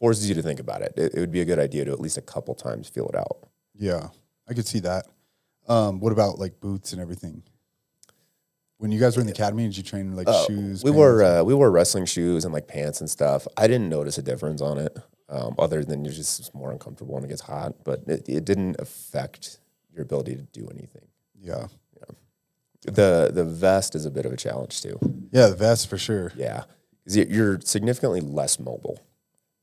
forces 0.00 0.28
you 0.28 0.34
to 0.34 0.42
think 0.42 0.58
about 0.58 0.82
it. 0.82 0.94
it. 0.96 1.14
It 1.14 1.20
would 1.20 1.30
be 1.30 1.40
a 1.40 1.44
good 1.44 1.60
idea 1.60 1.84
to 1.84 1.92
at 1.92 2.00
least 2.00 2.16
a 2.18 2.22
couple 2.22 2.56
times 2.56 2.88
feel 2.88 3.08
it 3.08 3.14
out. 3.14 3.36
Yeah, 3.72 4.08
I 4.48 4.54
could 4.54 4.66
see 4.66 4.80
that. 4.80 5.06
Um, 5.68 6.00
what 6.00 6.12
about 6.12 6.38
like 6.38 6.60
boots 6.60 6.92
and 6.92 7.00
everything? 7.00 7.42
When 8.78 8.92
you 8.92 9.00
guys 9.00 9.16
were 9.16 9.20
in 9.20 9.26
the 9.26 9.32
academy, 9.32 9.64
did 9.64 9.76
you 9.76 9.82
train 9.82 10.14
like 10.14 10.28
shoes? 10.46 10.84
we 10.84 10.90
pants? 10.90 10.96
wore 10.96 11.22
uh, 11.22 11.42
we 11.42 11.52
wore 11.54 11.70
wrestling 11.70 12.06
shoes 12.06 12.44
and 12.44 12.54
like 12.54 12.68
pants 12.68 13.00
and 13.00 13.10
stuff. 13.10 13.46
I 13.56 13.66
didn't 13.66 13.88
notice 13.88 14.18
a 14.18 14.22
difference 14.22 14.62
on 14.62 14.78
it, 14.78 14.96
um, 15.28 15.54
other 15.58 15.84
than 15.84 16.04
you're 16.04 16.14
just 16.14 16.54
more 16.54 16.70
uncomfortable 16.70 17.14
when 17.14 17.24
it 17.24 17.28
gets 17.28 17.40
hot. 17.42 17.74
But 17.84 18.04
it, 18.06 18.28
it 18.28 18.44
didn't 18.44 18.76
affect 18.78 19.58
your 19.92 20.02
ability 20.02 20.36
to 20.36 20.42
do 20.42 20.68
anything. 20.70 21.08
yeah, 21.40 21.66
The 22.82 23.30
the 23.32 23.44
vest 23.44 23.94
is 23.96 24.06
a 24.06 24.10
bit 24.10 24.24
of 24.24 24.32
a 24.32 24.36
challenge 24.36 24.80
too. 24.80 24.98
yeah, 25.32 25.48
the 25.48 25.56
vest 25.56 25.88
for 25.90 25.98
sure. 25.98 26.32
Yeah, 26.36 26.64
you're 27.04 27.60
significantly 27.60 28.20
less 28.20 28.60
mobile. 28.60 29.00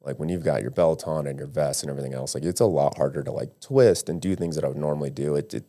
Like 0.01 0.19
when 0.19 0.27
you've 0.29 0.43
got 0.43 0.61
your 0.61 0.71
belt 0.71 1.07
on 1.07 1.25
and 1.25 1.39
your 1.39 1.47
vest 1.47 1.81
and 1.83 1.89
everything 1.89 2.13
else, 2.13 2.35
like 2.35 2.43
it's 2.43 2.59
a 2.61 2.65
lot 2.65 2.97
harder 2.97 3.23
to 3.23 3.31
like 3.31 3.59
twist 3.61 4.09
and 4.09 4.21
do 4.21 4.35
things 4.35 4.55
that 4.55 4.65
I 4.65 4.67
would 4.67 4.77
normally 4.77 5.09
do. 5.09 5.35
It 5.35 5.53
it, 5.53 5.63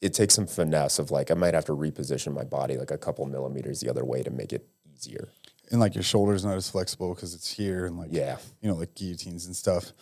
it 0.00 0.12
takes 0.14 0.34
some 0.34 0.46
finesse 0.46 0.98
of 0.98 1.10
like 1.10 1.30
I 1.30 1.34
might 1.34 1.54
have 1.54 1.64
to 1.66 1.72
reposition 1.72 2.32
my 2.34 2.44
body 2.44 2.76
like 2.76 2.90
a 2.90 2.98
couple 2.98 3.24
millimeters 3.26 3.80
the 3.80 3.88
other 3.90 4.04
way 4.04 4.22
to 4.22 4.30
make 4.30 4.52
it 4.52 4.66
easier. 4.94 5.28
and 5.70 5.80
like 5.80 5.94
your 5.94 6.04
shoulders 6.04 6.44
not 6.44 6.56
as 6.56 6.68
flexible 6.68 7.14
because 7.14 7.34
it's 7.34 7.50
here 7.50 7.86
and 7.86 7.96
like 7.98 8.10
Yeah. 8.12 8.36
you 8.60 8.68
know 8.68 8.76
like 8.76 8.94
guillotines 8.94 9.46
and 9.46 9.56
stuff. 9.56 9.92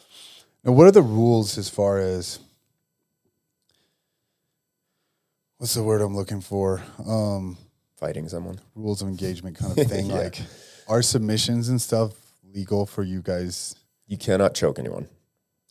Now, 0.65 0.73
what 0.73 0.87
are 0.87 0.93
the 0.93 1.03
rules 1.03 1.59
as 1.59 1.69
far 1.69 1.99
as 1.99 2.39
what's 5.59 5.75
the 5.75 5.83
word 5.83 6.01
I'm 6.01 6.15
looking 6.17 6.41
for? 6.41 6.83
Um, 7.07 7.57
Fighting 7.97 8.29
someone. 8.29 8.59
rules 8.75 9.01
of 9.03 9.09
engagement 9.09 9.57
kind 9.57 9.79
of 9.79 9.87
thing. 9.91 10.07
Yeah. 10.07 10.15
Like, 10.19 10.41
are 10.89 11.03
submissions 11.03 11.69
and 11.69 11.81
stuff 11.81 12.13
legal 12.53 12.85
for 12.87 13.03
you 13.05 13.23
guys? 13.23 13.77
You 14.09 14.19
cannot 14.19 14.55
choke 14.55 14.79
anyone 14.81 15.09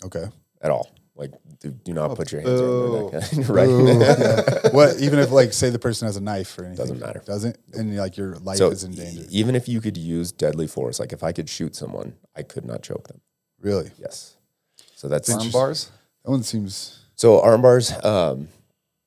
Okay. 0.03 0.25
at 0.61 0.71
all. 0.71 0.89
Like 1.21 1.33
do, 1.59 1.69
do 1.69 1.93
not 1.93 2.15
put 2.15 2.31
your 2.31 2.41
hands 2.41 2.59
around 2.59 3.11
their 3.11 3.21
neck. 3.21 3.47
Right. 3.47 3.69
yeah. 3.69 4.69
What 4.73 4.99
even 4.99 5.19
if 5.19 5.29
like 5.29 5.53
say 5.53 5.69
the 5.69 5.77
person 5.77 6.07
has 6.07 6.17
a 6.17 6.21
knife 6.21 6.57
or 6.57 6.65
anything? 6.65 6.77
Doesn't 6.83 6.99
matter. 6.99 7.21
Doesn't 7.23 7.57
and 7.73 7.95
like 7.95 8.17
your 8.17 8.37
life 8.37 8.57
so 8.57 8.71
is 8.71 8.83
in 8.83 8.93
danger. 8.93 9.21
e- 9.21 9.27
even 9.29 9.55
if 9.55 9.69
you 9.69 9.79
could 9.81 9.97
use 9.97 10.31
deadly 10.31 10.65
force, 10.65 10.99
like 10.99 11.13
if 11.13 11.21
I 11.23 11.31
could 11.31 11.47
shoot 11.47 11.75
someone, 11.75 12.15
I 12.35 12.41
could 12.41 12.65
not 12.65 12.81
choke 12.81 13.07
them. 13.07 13.21
Really? 13.59 13.91
Yes. 13.99 14.35
So 14.95 15.07
that's 15.07 15.29
Arm 15.29 15.51
bars. 15.51 15.91
That 16.25 16.31
one 16.31 16.41
seems 16.43 16.99
So 17.15 17.39
arm 17.41 17.61
bars, 17.61 17.91
um, 18.03 18.47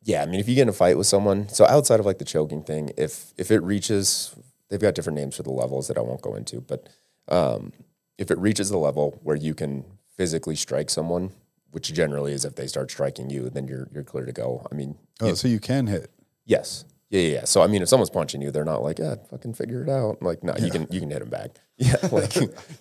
yeah. 0.05 0.23
I 0.23 0.27
mean, 0.27 0.39
if 0.39 0.49
you 0.49 0.55
get 0.55 0.63
in 0.63 0.69
a 0.69 0.73
fight 0.73 0.97
with 0.97 1.09
someone, 1.09 1.49
so 1.49 1.67
outside 1.67 1.99
of 1.99 2.07
like 2.07 2.19
the 2.19 2.25
choking 2.25 2.63
thing, 2.63 2.93
if 2.97 3.33
if 3.37 3.51
it 3.51 3.59
reaches, 3.61 4.35
they've 4.69 4.81
got 4.81 4.95
different 4.95 5.19
names 5.19 5.35
for 5.37 5.43
the 5.43 5.51
levels 5.51 5.89
that 5.89 5.99
I 5.99 6.01
won't 6.03 6.23
go 6.23 6.37
into, 6.37 6.61
but 6.61 6.89
um, 7.29 7.73
if 8.19 8.31
it 8.31 8.39
reaches 8.39 8.71
the 8.71 8.79
level 8.79 9.19
where 9.25 9.37
you 9.37 9.55
can 9.55 9.85
physically 10.17 10.55
strike 10.55 10.91
someone, 10.91 11.33
which 11.75 11.93
generally 11.93 12.33
is 12.33 12.45
if 12.45 12.55
they 12.55 12.67
start 12.67 12.91
striking 12.91 13.29
you, 13.31 13.51
then 13.51 13.67
you're 13.69 13.89
you're 13.93 14.05
clear 14.05 14.25
to 14.25 14.33
go. 14.33 14.67
I 14.71 14.75
mean, 14.75 14.97
Oh, 15.21 15.35
so 15.35 15.49
you 15.49 15.61
can 15.61 15.87
hit. 15.89 16.11
yes, 16.47 16.85
yeah, 17.11 17.21
yeah, 17.21 17.33
yeah. 17.35 17.45
So 17.45 17.61
I 17.63 17.67
mean, 17.67 17.83
if 17.83 17.89
someone's 17.89 18.11
punching 18.11 18.41
you, 18.43 18.51
they're 18.51 18.65
not 18.65 18.83
like, 18.83 18.99
yeah, 18.99 19.17
fucking 19.31 19.55
figure 19.55 19.83
it 19.83 19.89
out. 19.91 20.23
Like, 20.23 20.43
no, 20.43 20.55
you 20.59 20.71
can 20.71 20.87
you 20.91 21.01
can 21.01 21.11
hit 21.11 21.23
him 21.23 21.29
back. 21.31 21.51
Yeah, 21.77 21.97
like 22.13 22.33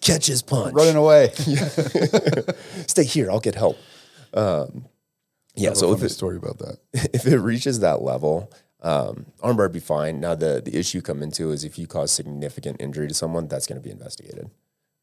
catch 0.02 0.28
his 0.28 0.44
punch. 0.44 0.76
Running 0.76 0.96
away. 0.96 1.30
Stay 2.88 3.04
here. 3.04 3.32
I'll 3.32 3.40
get 3.40 3.56
help. 3.56 3.78
Um, 4.36 4.86
yeah. 5.56 5.74
So 5.74 5.94
if 5.94 6.02
a 6.02 6.06
it, 6.06 6.10
story 6.10 6.38
about 6.38 6.60
that. 6.60 6.78
if 7.14 7.26
it 7.26 7.40
reaches 7.40 7.80
that 7.80 8.04
level, 8.04 8.52
um, 8.82 9.26
armbar 9.42 9.72
be 9.72 9.80
fine. 9.80 10.20
Now 10.20 10.36
the 10.36 10.62
the 10.64 10.78
issue 10.78 11.02
come 11.02 11.24
into 11.24 11.52
is 11.52 11.64
if 11.64 11.78
you 11.80 11.88
cause 11.88 12.12
significant 12.12 12.82
injury 12.82 13.08
to 13.08 13.14
someone, 13.14 13.48
that's 13.48 13.66
going 13.66 13.82
to 13.82 13.84
be 13.84 13.92
investigated, 13.92 14.50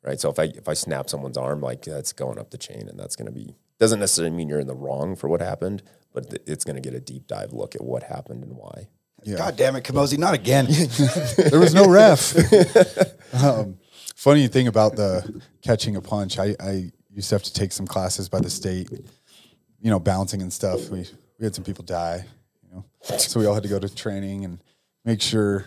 right? 0.03 0.21
So 0.21 0.31
if 0.31 0.39
I 0.39 0.45
if 0.45 0.69
I 0.69 0.75
snap 0.75 1.11
someone's 1.11 1.37
arm, 1.37 1.61
like 1.61 1.83
that's 1.83 2.13
going 2.13 2.39
up 2.39 2.51
the 2.51 2.59
chain, 2.59 2.89
and 2.89 2.99
that's 2.99 3.17
going 3.17 3.27
to 3.27 3.33
be 3.33 3.57
doesn't 3.79 4.01
necessarily 4.01 4.35
mean 4.35 4.49
you're 4.49 4.61
in 4.61 4.67
the 4.67 4.75
wrong 4.75 5.17
for 5.17 5.29
what 5.29 5.41
happened, 5.41 5.83
but 6.13 6.31
th- 6.31 6.43
it's 6.47 6.65
going 6.65 6.77
to 6.77 6.83
get 6.83 6.95
a 6.95 7.01
deep 7.01 7.27
dive 7.27 7.53
look 7.53 7.75
at 7.75 7.83
what 7.83 8.03
happened 8.03 8.45
and 8.45 8.57
why. 8.57 8.89
God 9.37 9.57
damn 9.57 9.77
it, 9.77 9.85
Camozzi, 9.85 10.17
not 10.19 10.35
again. 10.35 10.67
There 11.51 11.61
was 11.61 11.75
no 11.75 11.89
ref. 11.89 12.35
um, 13.35 13.79
funny 14.17 14.49
thing 14.49 14.67
about 14.67 14.97
the 14.97 15.43
catching 15.63 15.97
a 15.97 16.01
punch, 16.01 16.39
I, 16.39 16.57
I 16.59 16.91
used 17.11 17.29
to 17.31 17.35
have 17.35 17.43
to 17.43 17.53
take 17.53 17.73
some 17.73 17.87
classes 17.87 18.29
by 18.29 18.41
the 18.41 18.51
state, 18.51 18.91
you 19.81 19.91
know, 19.91 19.99
bouncing 19.99 20.43
and 20.43 20.53
stuff. 20.53 20.89
We 20.89 21.07
we 21.39 21.45
had 21.45 21.55
some 21.55 21.65
people 21.65 21.85
die, 21.85 22.25
you 22.63 22.75
know, 22.75 22.85
so 23.19 23.41
we 23.41 23.47
all 23.47 23.55
had 23.55 23.63
to 23.63 23.69
go 23.69 23.79
to 23.79 23.95
training 23.95 24.45
and 24.45 24.63
make 25.05 25.21
sure 25.23 25.67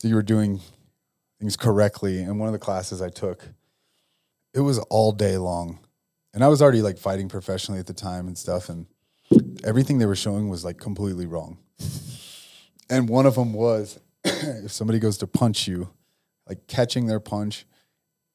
that 0.00 0.08
you 0.08 0.14
were 0.14 0.22
doing 0.22 0.60
things 1.40 1.56
correctly. 1.56 2.22
And 2.22 2.38
one 2.38 2.48
of 2.48 2.52
the 2.52 2.58
classes 2.58 3.00
I 3.00 3.08
took, 3.08 3.48
it 4.54 4.60
was 4.60 4.78
all 4.90 5.12
day 5.12 5.38
long, 5.38 5.80
and 6.34 6.44
I 6.44 6.48
was 6.48 6.62
already 6.62 6.82
like 6.82 6.98
fighting 6.98 7.28
professionally 7.28 7.80
at 7.80 7.86
the 7.86 7.94
time 7.94 8.26
and 8.26 8.36
stuff, 8.36 8.68
and 8.68 8.86
everything 9.64 9.98
they 9.98 10.06
were 10.06 10.16
showing 10.16 10.48
was 10.48 10.64
like 10.64 10.78
completely 10.78 11.26
wrong. 11.26 11.58
And 12.90 13.08
one 13.08 13.26
of 13.26 13.34
them 13.34 13.52
was 13.52 13.98
if 14.24 14.72
somebody 14.72 14.98
goes 14.98 15.18
to 15.18 15.26
punch 15.26 15.68
you, 15.68 15.90
like 16.48 16.66
catching 16.66 17.06
their 17.06 17.20
punch 17.20 17.66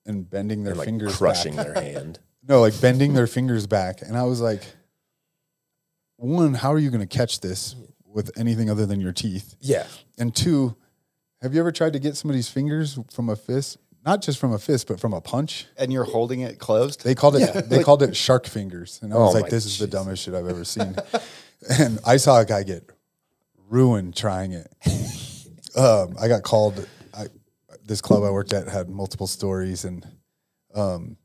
and 0.05 0.29
bending 0.29 0.63
their 0.63 0.75
like 0.75 0.85
fingers 0.85 1.17
crushing 1.17 1.55
back. 1.55 1.67
their 1.67 1.83
hand. 1.83 2.19
No, 2.45 2.59
like 2.59 2.81
bending 2.81 3.13
their 3.13 3.25
fingers 3.25 3.67
back. 3.67 4.01
And 4.01 4.17
I 4.17 4.23
was 4.23 4.41
like, 4.41 4.63
one, 6.17 6.53
how 6.53 6.73
are 6.73 6.77
you 6.77 6.89
going 6.89 6.99
to 6.99 7.07
catch 7.07 7.39
this 7.39 7.73
with 8.05 8.37
anything 8.37 8.69
other 8.69 8.85
than 8.85 8.99
your 8.99 9.13
teeth? 9.13 9.55
Yeah. 9.61 9.87
And 10.17 10.35
two, 10.35 10.75
have 11.43 11.53
you 11.53 11.59
ever 11.59 11.73
tried 11.73 11.91
to 11.91 11.99
get 11.99 12.15
somebody's 12.15 12.47
fingers 12.47 12.97
from 13.11 13.29
a 13.29 13.35
fist? 13.35 13.77
Not 14.05 14.21
just 14.21 14.39
from 14.39 14.53
a 14.53 14.59
fist, 14.59 14.87
but 14.87 14.99
from 14.99 15.13
a 15.13 15.19
punch. 15.19 15.67
And 15.77 15.91
you're 15.91 16.05
holding 16.05 16.39
it 16.39 16.57
closed. 16.57 17.03
They 17.03 17.15
called 17.15 17.35
it 17.35 17.69
they 17.69 17.83
called 17.83 18.01
it 18.01 18.15
shark 18.15 18.47
fingers. 18.47 18.99
And 19.01 19.13
I 19.13 19.17
was 19.17 19.31
Oh 19.31 19.33
like, 19.33 19.43
my 19.43 19.49
this 19.49 19.65
is 19.65 19.77
the 19.77 19.87
dumbest 19.87 20.23
shit 20.23 20.33
I've 20.33 20.47
ever 20.47 20.63
seen. 20.63 20.95
and 21.69 21.99
I 22.05 22.15
saw 22.17 22.39
a 22.39 22.45
guy 22.45 22.63
get 22.63 22.89
ruined 23.69 24.15
trying 24.15 24.53
it. 24.53 24.73
um, 25.77 26.15
I 26.19 26.29
got 26.29 26.43
called 26.43 26.87
I, 27.13 27.27
this 27.85 27.99
club 27.99 28.23
I 28.23 28.29
worked 28.29 28.53
at 28.53 28.69
had 28.69 28.89
multiple 28.89 29.27
stories 29.27 29.83
and 29.83 30.07
um, 30.73 31.17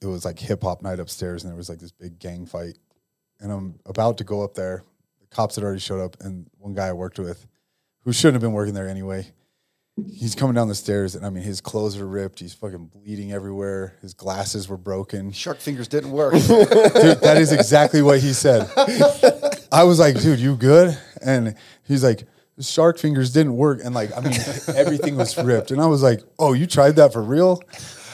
it 0.00 0.06
was 0.06 0.24
like 0.24 0.38
hip 0.38 0.62
hop 0.62 0.80
night 0.82 1.00
upstairs 1.00 1.42
and 1.42 1.50
there 1.50 1.56
was 1.56 1.68
like 1.68 1.80
this 1.80 1.92
big 1.92 2.20
gang 2.20 2.46
fight. 2.46 2.78
And 3.40 3.50
I'm 3.50 3.80
about 3.84 4.18
to 4.18 4.24
go 4.24 4.42
up 4.42 4.54
there. 4.54 4.84
The 5.20 5.26
cops 5.26 5.56
had 5.56 5.64
already 5.64 5.80
showed 5.80 6.00
up 6.00 6.16
and 6.20 6.48
one 6.58 6.74
guy 6.74 6.86
I 6.86 6.92
worked 6.92 7.18
with 7.18 7.46
who 8.04 8.12
shouldn't 8.12 8.34
have 8.34 8.42
been 8.42 8.52
working 8.52 8.74
there 8.74 8.88
anyway. 8.88 9.26
He's 10.12 10.34
coming 10.34 10.54
down 10.54 10.68
the 10.68 10.74
stairs 10.74 11.14
and 11.14 11.24
I 11.24 11.30
mean 11.30 11.44
his 11.44 11.60
clothes 11.60 11.98
are 11.98 12.06
ripped, 12.06 12.40
he's 12.40 12.52
fucking 12.52 12.86
bleeding 12.86 13.32
everywhere, 13.32 13.96
his 14.02 14.12
glasses 14.12 14.68
were 14.68 14.76
broken. 14.76 15.30
Shark 15.30 15.58
fingers 15.60 15.86
didn't 15.86 16.10
work. 16.10 16.32
Dude, 16.32 17.20
that 17.20 17.36
is 17.38 17.52
exactly 17.52 18.02
what 18.02 18.18
he 18.20 18.32
said. 18.32 18.68
I 19.70 19.84
was 19.84 19.98
like, 19.98 20.20
dude, 20.20 20.38
you 20.38 20.56
good? 20.56 20.96
And 21.24 21.54
he's 21.84 22.04
like, 22.04 22.26
shark 22.60 22.98
fingers 22.98 23.32
didn't 23.32 23.56
work. 23.56 23.80
And 23.84 23.94
like, 23.94 24.16
I 24.16 24.20
mean, 24.20 24.34
everything 24.76 25.16
was 25.16 25.36
ripped. 25.36 25.70
And 25.70 25.80
I 25.80 25.86
was 25.86 26.02
like, 26.02 26.20
oh, 26.38 26.52
you 26.52 26.66
tried 26.66 26.96
that 26.96 27.12
for 27.12 27.22
real? 27.22 27.60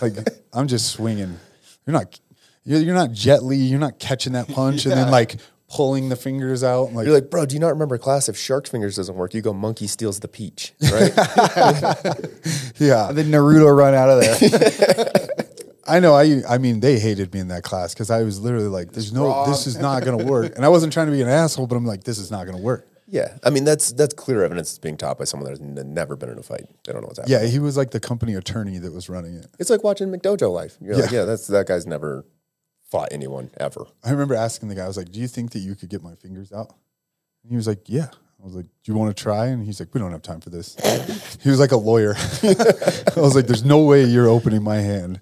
Like, 0.01 0.15
I'm 0.53 0.69
just 0.69 0.91
swinging. 0.91 1.39
You're 1.87 1.93
not, 1.93 2.19
you're, 2.65 2.81
you're 2.81 2.95
not 2.95 3.13
Jet 3.13 3.43
Li. 3.43 3.57
You're 3.57 3.81
not 3.81 3.99
catching 3.99 4.33
that 4.35 4.49
punch 4.49 4.87
and 4.87 4.95
then 4.95 5.11
like 5.11 5.37
pulling 5.71 6.09
the 6.09 6.17
fingers 6.17 6.65
out. 6.65 6.89
I'm 6.89 6.95
like, 6.95 7.07
You're 7.07 7.15
like, 7.15 7.31
bro, 7.31 7.47
do 7.47 7.55
you 7.55 7.61
not 7.61 7.69
remember 7.69 7.97
class? 7.97 8.29
If 8.29 8.37
shark 8.37 8.69
fingers 8.69 8.97
doesn't 8.97 9.15
work, 9.15 9.35
you 9.35 9.41
go 9.41 9.53
monkey 9.53 9.87
steals 9.87 10.21
the 10.21 10.29
peach, 10.29 10.75
right? 10.83 11.13
yeah. 12.79 13.09
and 13.09 13.17
then 13.19 13.27
Naruto 13.27 13.75
run 13.77 13.95
out 13.95 14.11
of 14.11 14.21
there. 14.21 15.13
I 15.87 15.99
know. 15.99 16.15
I 16.15 16.43
I 16.49 16.59
mean, 16.59 16.81
they 16.81 16.99
hated 16.99 17.33
me 17.35 17.41
in 17.41 17.49
that 17.49 17.63
class 17.65 17.95
because 17.95 18.11
I 18.11 18.23
was 18.23 18.39
literally 18.39 18.69
like, 18.69 18.93
"There's 18.93 19.13
no, 19.13 19.45
this 19.47 19.67
is 19.67 19.77
not 19.77 20.05
going 20.05 20.19
to 20.19 20.25
work." 20.25 20.55
And 20.55 20.65
I 20.65 20.69
wasn't 20.69 20.93
trying 20.93 21.07
to 21.07 21.13
be 21.13 21.21
an 21.21 21.29
asshole, 21.29 21.67
but 21.67 21.75
I'm 21.75 21.85
like, 21.87 22.05
"This 22.05 22.19
is 22.19 22.31
not 22.31 22.45
going 22.45 22.57
to 22.57 22.63
work." 22.63 22.87
yeah. 23.09 23.39
I 23.43 23.51
mean, 23.51 23.65
that's 23.65 23.91
that's 23.93 24.15
clear 24.15 24.45
evidence 24.45 24.71
it's 24.71 24.79
being 24.79 24.97
taught 24.97 25.19
by 25.19 25.25
someone 25.25 25.49
that's 25.51 25.61
n- 25.61 25.95
never 25.95 26.15
been 26.15 26.29
in 26.31 26.39
a 26.39 26.43
fight. 26.45 26.67
They 26.85 26.93
don't 26.93 27.03
know 27.03 27.09
what's 27.09 27.19
happening. 27.19 27.41
Yeah, 27.41 27.47
he 27.49 27.59
was 27.59 27.77
like 27.77 27.91
the 27.91 27.99
company 27.99 28.35
attorney 28.35 28.79
that 28.79 28.93
was 28.93 29.09
running 29.09 29.35
it. 29.35 29.49
It's 29.59 29.69
like 29.71 29.83
watching 29.83 30.09
McDojo 30.13 30.53
life. 30.53 30.77
You're 30.81 30.95
like, 30.95 31.11
Yeah. 31.11 31.21
yeah, 31.21 31.25
that's 31.25 31.49
that 31.49 31.67
guy's 31.67 31.87
never 31.89 32.25
fought 32.91 33.09
anyone 33.13 33.51
ever. 33.59 33.87
I 34.05 34.11
remember 34.11 34.35
asking 34.35 34.69
the 34.69 34.75
guy, 34.75 34.85
I 34.85 34.89
was 34.89 34.97
like, 34.97 35.11
"Do 35.11 35.21
you 35.21 35.29
think 35.29 35.53
that 35.53 35.61
you 35.61 35.75
could 35.75 35.89
get 35.89 36.03
my 36.03 36.15
fingers 36.17 36.53
out?" 36.53 36.75
And 37.43 37.51
he 37.51 37.57
was 37.57 37.67
like, 37.67 37.89
"Yeah." 37.89 38.09
I 38.41 38.45
was 38.45 38.55
like, 38.55 38.65
"Do 38.65 38.93
you 38.93 38.95
want 38.95 39.15
to 39.15 39.23
try?" 39.23 39.47
And 39.47 39.65
he's 39.65 39.81
like, 39.81 39.93
"We 39.95 40.01
don't 40.01 40.13
have 40.13 40.23
time 40.23 40.41
for 40.41 40.51
this." 40.51 40.77
he 41.43 41.51
was 41.51 41.61
like 41.61 41.73
a 41.73 41.77
lawyer. 41.77 42.15
I 42.43 43.21
was 43.21 43.35
like, 43.35 43.47
"There's 43.47 43.65
no 43.65 43.85
way 43.85 44.05
you're 44.05 44.29
opening 44.29 44.63
my 44.63 44.79
hand." 44.79 45.21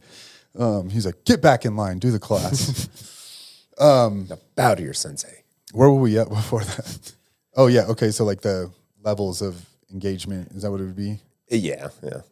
Um, 0.59 0.89
he's 0.91 1.05
like, 1.07 1.25
"Get 1.25 1.43
back 1.43 1.65
in 1.65 1.77
line, 1.77 1.99
do 1.99 2.11
the 2.11 2.19
class." 2.19 2.89
Now 4.29 4.39
bow 4.57 4.75
to 4.75 4.83
your 4.83 4.93
sensei. 4.93 5.45
Where 5.73 5.89
were 5.89 6.01
we 6.01 6.19
at 6.19 6.29
before 6.29 6.65
that? 6.65 7.13
Oh 7.55 7.69
yeah, 7.69 7.83
okay. 7.87 8.11
So 8.11 8.25
like 8.25 8.41
the 8.41 8.73
levels 9.05 9.41
of 9.41 9.65
engagement 9.93 10.51
is 10.53 10.63
that 10.63 10.71
what 10.73 10.81
it 10.81 10.85
would 10.85 10.97
be? 10.97 11.21
Yeah, 11.49 11.91
yeah. 12.03 12.23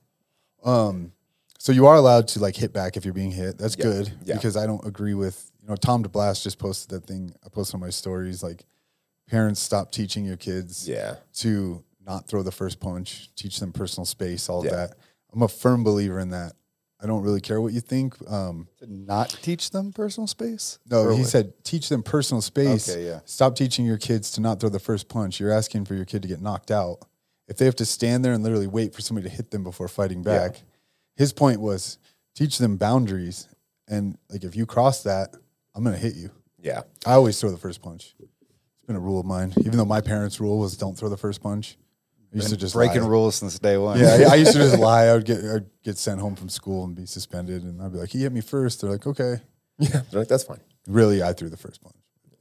So 1.66 1.72
you 1.72 1.86
are 1.86 1.96
allowed 1.96 2.28
to 2.28 2.38
like 2.38 2.54
hit 2.54 2.72
back 2.72 2.96
if 2.96 3.04
you're 3.04 3.12
being 3.12 3.32
hit. 3.32 3.58
That's 3.58 3.74
good 3.74 4.12
yeah. 4.24 4.36
because 4.36 4.56
I 4.56 4.66
don't 4.66 4.86
agree 4.86 5.14
with 5.14 5.50
you 5.60 5.68
know 5.68 5.74
Tom 5.74 6.04
DeBlass 6.04 6.40
just 6.44 6.60
posted 6.60 6.90
that 6.90 7.08
thing. 7.08 7.34
I 7.44 7.48
posted 7.48 7.74
on 7.74 7.80
my 7.80 7.90
stories 7.90 8.40
like 8.40 8.64
parents 9.28 9.58
stop 9.62 9.90
teaching 9.90 10.24
your 10.24 10.36
kids 10.36 10.88
Yeah. 10.88 11.16
to 11.38 11.82
not 12.06 12.28
throw 12.28 12.44
the 12.44 12.52
first 12.52 12.78
punch, 12.78 13.34
teach 13.34 13.58
them 13.58 13.72
personal 13.72 14.04
space, 14.04 14.48
all 14.48 14.60
of 14.60 14.66
Yeah. 14.66 14.76
that. 14.76 14.96
I'm 15.32 15.42
a 15.42 15.48
firm 15.48 15.82
believer 15.82 16.20
in 16.20 16.30
that. 16.30 16.52
I 17.00 17.08
don't 17.08 17.24
really 17.24 17.40
care 17.40 17.60
what 17.60 17.72
you 17.72 17.80
think. 17.80 18.14
Um, 18.30 18.68
not 18.86 19.30
teach 19.42 19.70
them 19.70 19.92
personal 19.92 20.28
space. 20.28 20.78
no, 20.88 21.10
he 21.10 21.22
what? 21.22 21.28
said 21.28 21.64
teach 21.64 21.88
them 21.88 22.04
personal 22.04 22.42
space. 22.42 22.88
Okay, 22.88 23.06
yeah. 23.06 23.22
Stop 23.24 23.56
teaching 23.56 23.84
your 23.84 23.98
kids 23.98 24.30
to 24.30 24.40
not 24.40 24.60
throw 24.60 24.68
the 24.68 24.78
first 24.78 25.08
punch. 25.08 25.40
You're 25.40 25.50
asking 25.50 25.86
for 25.86 25.96
your 25.96 26.04
kid 26.04 26.22
to 26.22 26.28
get 26.28 26.40
knocked 26.40 26.70
out. 26.70 26.98
If 27.48 27.56
they 27.56 27.64
have 27.64 27.74
to 27.74 27.84
stand 27.84 28.24
there 28.24 28.34
and 28.34 28.44
literally 28.44 28.68
wait 28.68 28.94
for 28.94 29.00
somebody 29.02 29.28
to 29.28 29.34
hit 29.34 29.50
them 29.50 29.64
before 29.64 29.88
fighting 29.88 30.22
back, 30.22 30.62
his 31.16 31.32
point 31.32 31.60
was 31.60 31.98
teach 32.34 32.58
them 32.58 32.76
boundaries. 32.76 33.48
And 33.88 34.16
like 34.30 34.44
if 34.44 34.54
you 34.56 34.66
cross 34.66 35.02
that, 35.02 35.34
I'm 35.74 35.82
gonna 35.84 35.96
hit 35.96 36.14
you. 36.14 36.30
Yeah. 36.60 36.82
I 37.04 37.12
always 37.14 37.40
throw 37.40 37.50
the 37.50 37.56
first 37.56 37.82
punch. 37.82 38.14
It's 38.20 38.86
been 38.86 38.96
a 38.96 39.00
rule 39.00 39.18
of 39.20 39.26
mine. 39.26 39.52
Even 39.58 39.72
though 39.76 39.84
my 39.84 40.00
parents' 40.00 40.40
rule 40.40 40.58
was 40.58 40.76
don't 40.76 40.96
throw 40.96 41.08
the 41.08 41.16
first 41.16 41.42
punch. 41.42 41.76
I 42.32 42.36
used 42.36 42.50
to 42.50 42.56
just 42.56 42.74
breaking 42.74 43.02
lie. 43.02 43.08
rules 43.08 43.36
since 43.36 43.58
day 43.58 43.78
one. 43.78 43.98
Yeah, 43.98 44.26
I- 44.28 44.32
I 44.32 44.34
used 44.34 44.52
to 44.52 44.58
just 44.58 44.78
lie. 44.90 45.06
I 45.06 45.12
would 45.14 45.24
get 45.24 45.42
I'd 45.44 45.66
get 45.82 45.96
sent 45.96 46.20
home 46.20 46.34
from 46.36 46.48
school 46.48 46.84
and 46.84 46.94
be 46.94 47.06
suspended, 47.06 47.62
and 47.62 47.80
I'd 47.80 47.92
be 47.92 47.98
like, 47.98 48.10
"He 48.10 48.20
hit 48.22 48.32
me 48.32 48.40
first. 48.42 48.80
They're 48.80 48.90
like, 48.90 49.06
"Okay." 49.06 49.36
Yeah. 49.78 50.02
They're 50.10 50.20
like, 50.22 50.28
that's 50.28 50.44
fine. 50.44 50.60
Really, 50.88 51.22
I 51.22 51.32
threw 51.34 51.48
the 51.50 51.56
first 51.56 51.82
punch. 51.82 51.96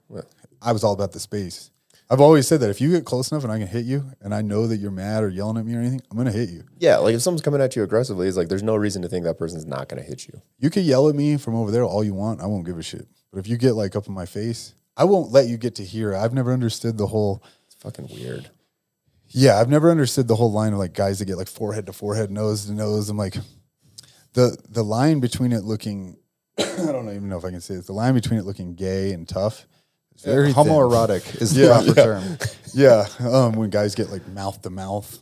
Well, 0.07 0.23
I 0.61 0.71
was 0.71 0.83
all 0.85 0.93
about 0.93 1.11
the 1.11 1.19
space. 1.19 1.69
I've 2.09 2.21
always 2.21 2.47
said 2.47 2.59
that 2.59 2.69
if 2.69 2.79
you 2.79 2.91
get 2.91 3.03
close 3.03 3.31
enough 3.31 3.43
and 3.43 3.51
I 3.51 3.57
can 3.57 3.67
hit 3.67 3.85
you, 3.85 4.11
and 4.21 4.33
I 4.33 4.41
know 4.43 4.67
that 4.67 4.77
you're 4.77 4.91
mad 4.91 5.23
or 5.23 5.29
yelling 5.29 5.57
at 5.57 5.65
me 5.65 5.75
or 5.75 5.79
anything, 5.79 6.01
I'm 6.11 6.17
gonna 6.17 6.31
hit 6.31 6.49
you. 6.49 6.63
yeah, 6.77 6.97
like 6.97 7.15
if 7.15 7.21
someone's 7.21 7.41
coming 7.41 7.61
at 7.61 7.75
you 7.75 7.83
aggressively, 7.83 8.27
it's 8.27 8.37
like 8.37 8.47
there's 8.47 8.63
no 8.63 8.75
reason 8.75 9.01
to 9.01 9.07
think 9.07 9.25
that 9.25 9.39
person's 9.39 9.65
not 9.65 9.89
going 9.89 10.01
to 10.01 10.07
hit 10.07 10.27
you. 10.27 10.41
You 10.59 10.69
can 10.69 10.83
yell 10.83 11.09
at 11.09 11.15
me 11.15 11.37
from 11.37 11.55
over 11.55 11.71
there 11.71 11.83
all 11.83 12.03
you 12.03 12.13
want. 12.13 12.41
I 12.41 12.45
won't 12.45 12.65
give 12.65 12.77
a 12.77 12.83
shit. 12.83 13.07
But 13.31 13.39
if 13.39 13.47
you 13.47 13.57
get 13.57 13.73
like 13.73 13.95
up 13.95 14.07
in 14.07 14.13
my 14.13 14.25
face, 14.25 14.75
I 14.95 15.05
won't 15.05 15.31
let 15.31 15.47
you 15.47 15.57
get 15.57 15.75
to 15.75 15.83
here. 15.83 16.15
I've 16.15 16.33
never 16.33 16.53
understood 16.53 16.97
the 16.97 17.07
whole. 17.07 17.43
It's 17.65 17.75
fucking 17.75 18.09
weird. 18.13 18.49
Yeah, 19.29 19.59
I've 19.59 19.69
never 19.69 19.89
understood 19.89 20.27
the 20.27 20.35
whole 20.35 20.51
line 20.51 20.73
of 20.73 20.79
like 20.79 20.93
guys 20.93 21.19
that 21.19 21.25
get 21.25 21.37
like 21.37 21.49
forehead 21.49 21.87
to 21.87 21.93
forehead, 21.93 22.29
nose 22.29 22.67
to 22.67 22.73
nose. 22.73 23.09
I'm 23.09 23.17
like, 23.17 23.35
the 24.33 24.55
the 24.69 24.83
line 24.83 25.19
between 25.19 25.51
it 25.53 25.63
looking, 25.63 26.17
I 26.59 26.63
don't 26.77 27.09
even 27.09 27.29
know 27.29 27.37
if 27.37 27.45
I 27.45 27.49
can 27.49 27.61
say 27.61 27.75
this. 27.75 27.87
The 27.87 27.93
line 27.93 28.13
between 28.13 28.39
it 28.39 28.45
looking 28.45 28.75
gay 28.75 29.11
and 29.11 29.27
tough 29.27 29.65
is 30.15 30.23
very 30.23 30.53
thin. 30.53 30.65
Homoerotic 30.65 31.41
is 31.41 31.53
the 31.53 31.61
Yeah, 31.63 31.67
proper 31.83 31.87
yeah. 31.87 32.03
term. 32.05 32.37
Yeah, 32.77 33.05
um, 33.21 33.53
when 33.53 33.69
guys 33.69 33.95
get 33.95 34.09
like 34.09 34.27
mouth 34.27 34.61
to 34.63 34.69
mouth, 34.69 35.19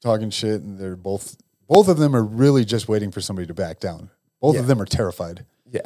talking 0.00 0.30
shit, 0.30 0.62
and 0.62 0.78
they're 0.78 0.94
both 0.94 1.36
both 1.68 1.88
of 1.88 1.96
them 1.98 2.14
are 2.14 2.22
really 2.22 2.64
just 2.64 2.88
waiting 2.88 3.10
for 3.10 3.20
somebody 3.20 3.46
to 3.48 3.54
back 3.54 3.80
down. 3.80 4.10
Both 4.40 4.54
Yeah. 4.54 4.60
of 4.60 4.66
them 4.68 4.80
are 4.80 4.84
terrified. 4.86 5.44
Yeah. 5.68 5.80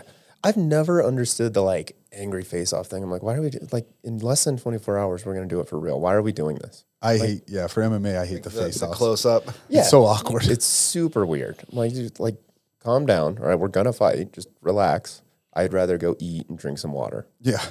I've 0.45 0.57
never 0.59 1.03
understood 1.03 1.55
the 1.55 1.63
like 1.63 1.97
angry 2.13 2.45
face 2.45 2.73
off 2.75 2.89
thing. 2.89 3.03
I'm 3.03 3.11
like, 3.11 3.23
why 3.23 3.35
do 3.37 3.41
we 3.41 3.49
do 3.51 3.59
like 3.73 3.87
in 4.05 4.19
less 4.19 4.45
than 4.45 4.59
24 4.59 4.99
hours, 4.99 5.25
we're 5.25 5.33
going 5.35 5.49
to 5.49 5.55
do 5.55 5.61
it 5.61 5.69
for 5.69 5.79
real? 5.79 5.99
Why 5.99 6.13
are 6.15 6.21
we 6.23 6.33
doing 6.33 6.57
this? 6.57 6.85
I 7.01 7.17
hate, 7.17 7.43
yeah, 7.49 7.69
for 7.69 7.83
MMA, 7.83 8.19
I 8.19 8.27
hate 8.27 8.43
the, 8.43 8.51
The, 8.51 8.63
face 8.65 8.81
the 8.81 8.89
off. 8.89 8.95
close 8.95 9.25
up. 9.25 9.45
Yeah. 9.71 9.81
It's 9.81 9.91
so 9.91 10.05
awkward. 10.05 10.47
It's 10.47 10.67
super 10.67 11.25
weird. 11.25 11.57
I'm 11.73 11.79
like, 11.79 11.93
dude, 11.95 12.21
like, 12.21 12.37
calm 12.85 13.07
down. 13.07 13.39
All 13.39 13.47
right. 13.47 13.59
We're 13.59 13.69
going 13.69 13.87
to 13.87 13.93
fight. 13.93 14.33
Just 14.33 14.49
relax. 14.61 15.23
I'd 15.55 15.73
rather 15.73 15.97
go 15.97 16.17
eat 16.19 16.49
and 16.51 16.59
drink 16.59 16.79
some 16.79 16.93
water. 16.93 17.27
yeah, 17.41 17.65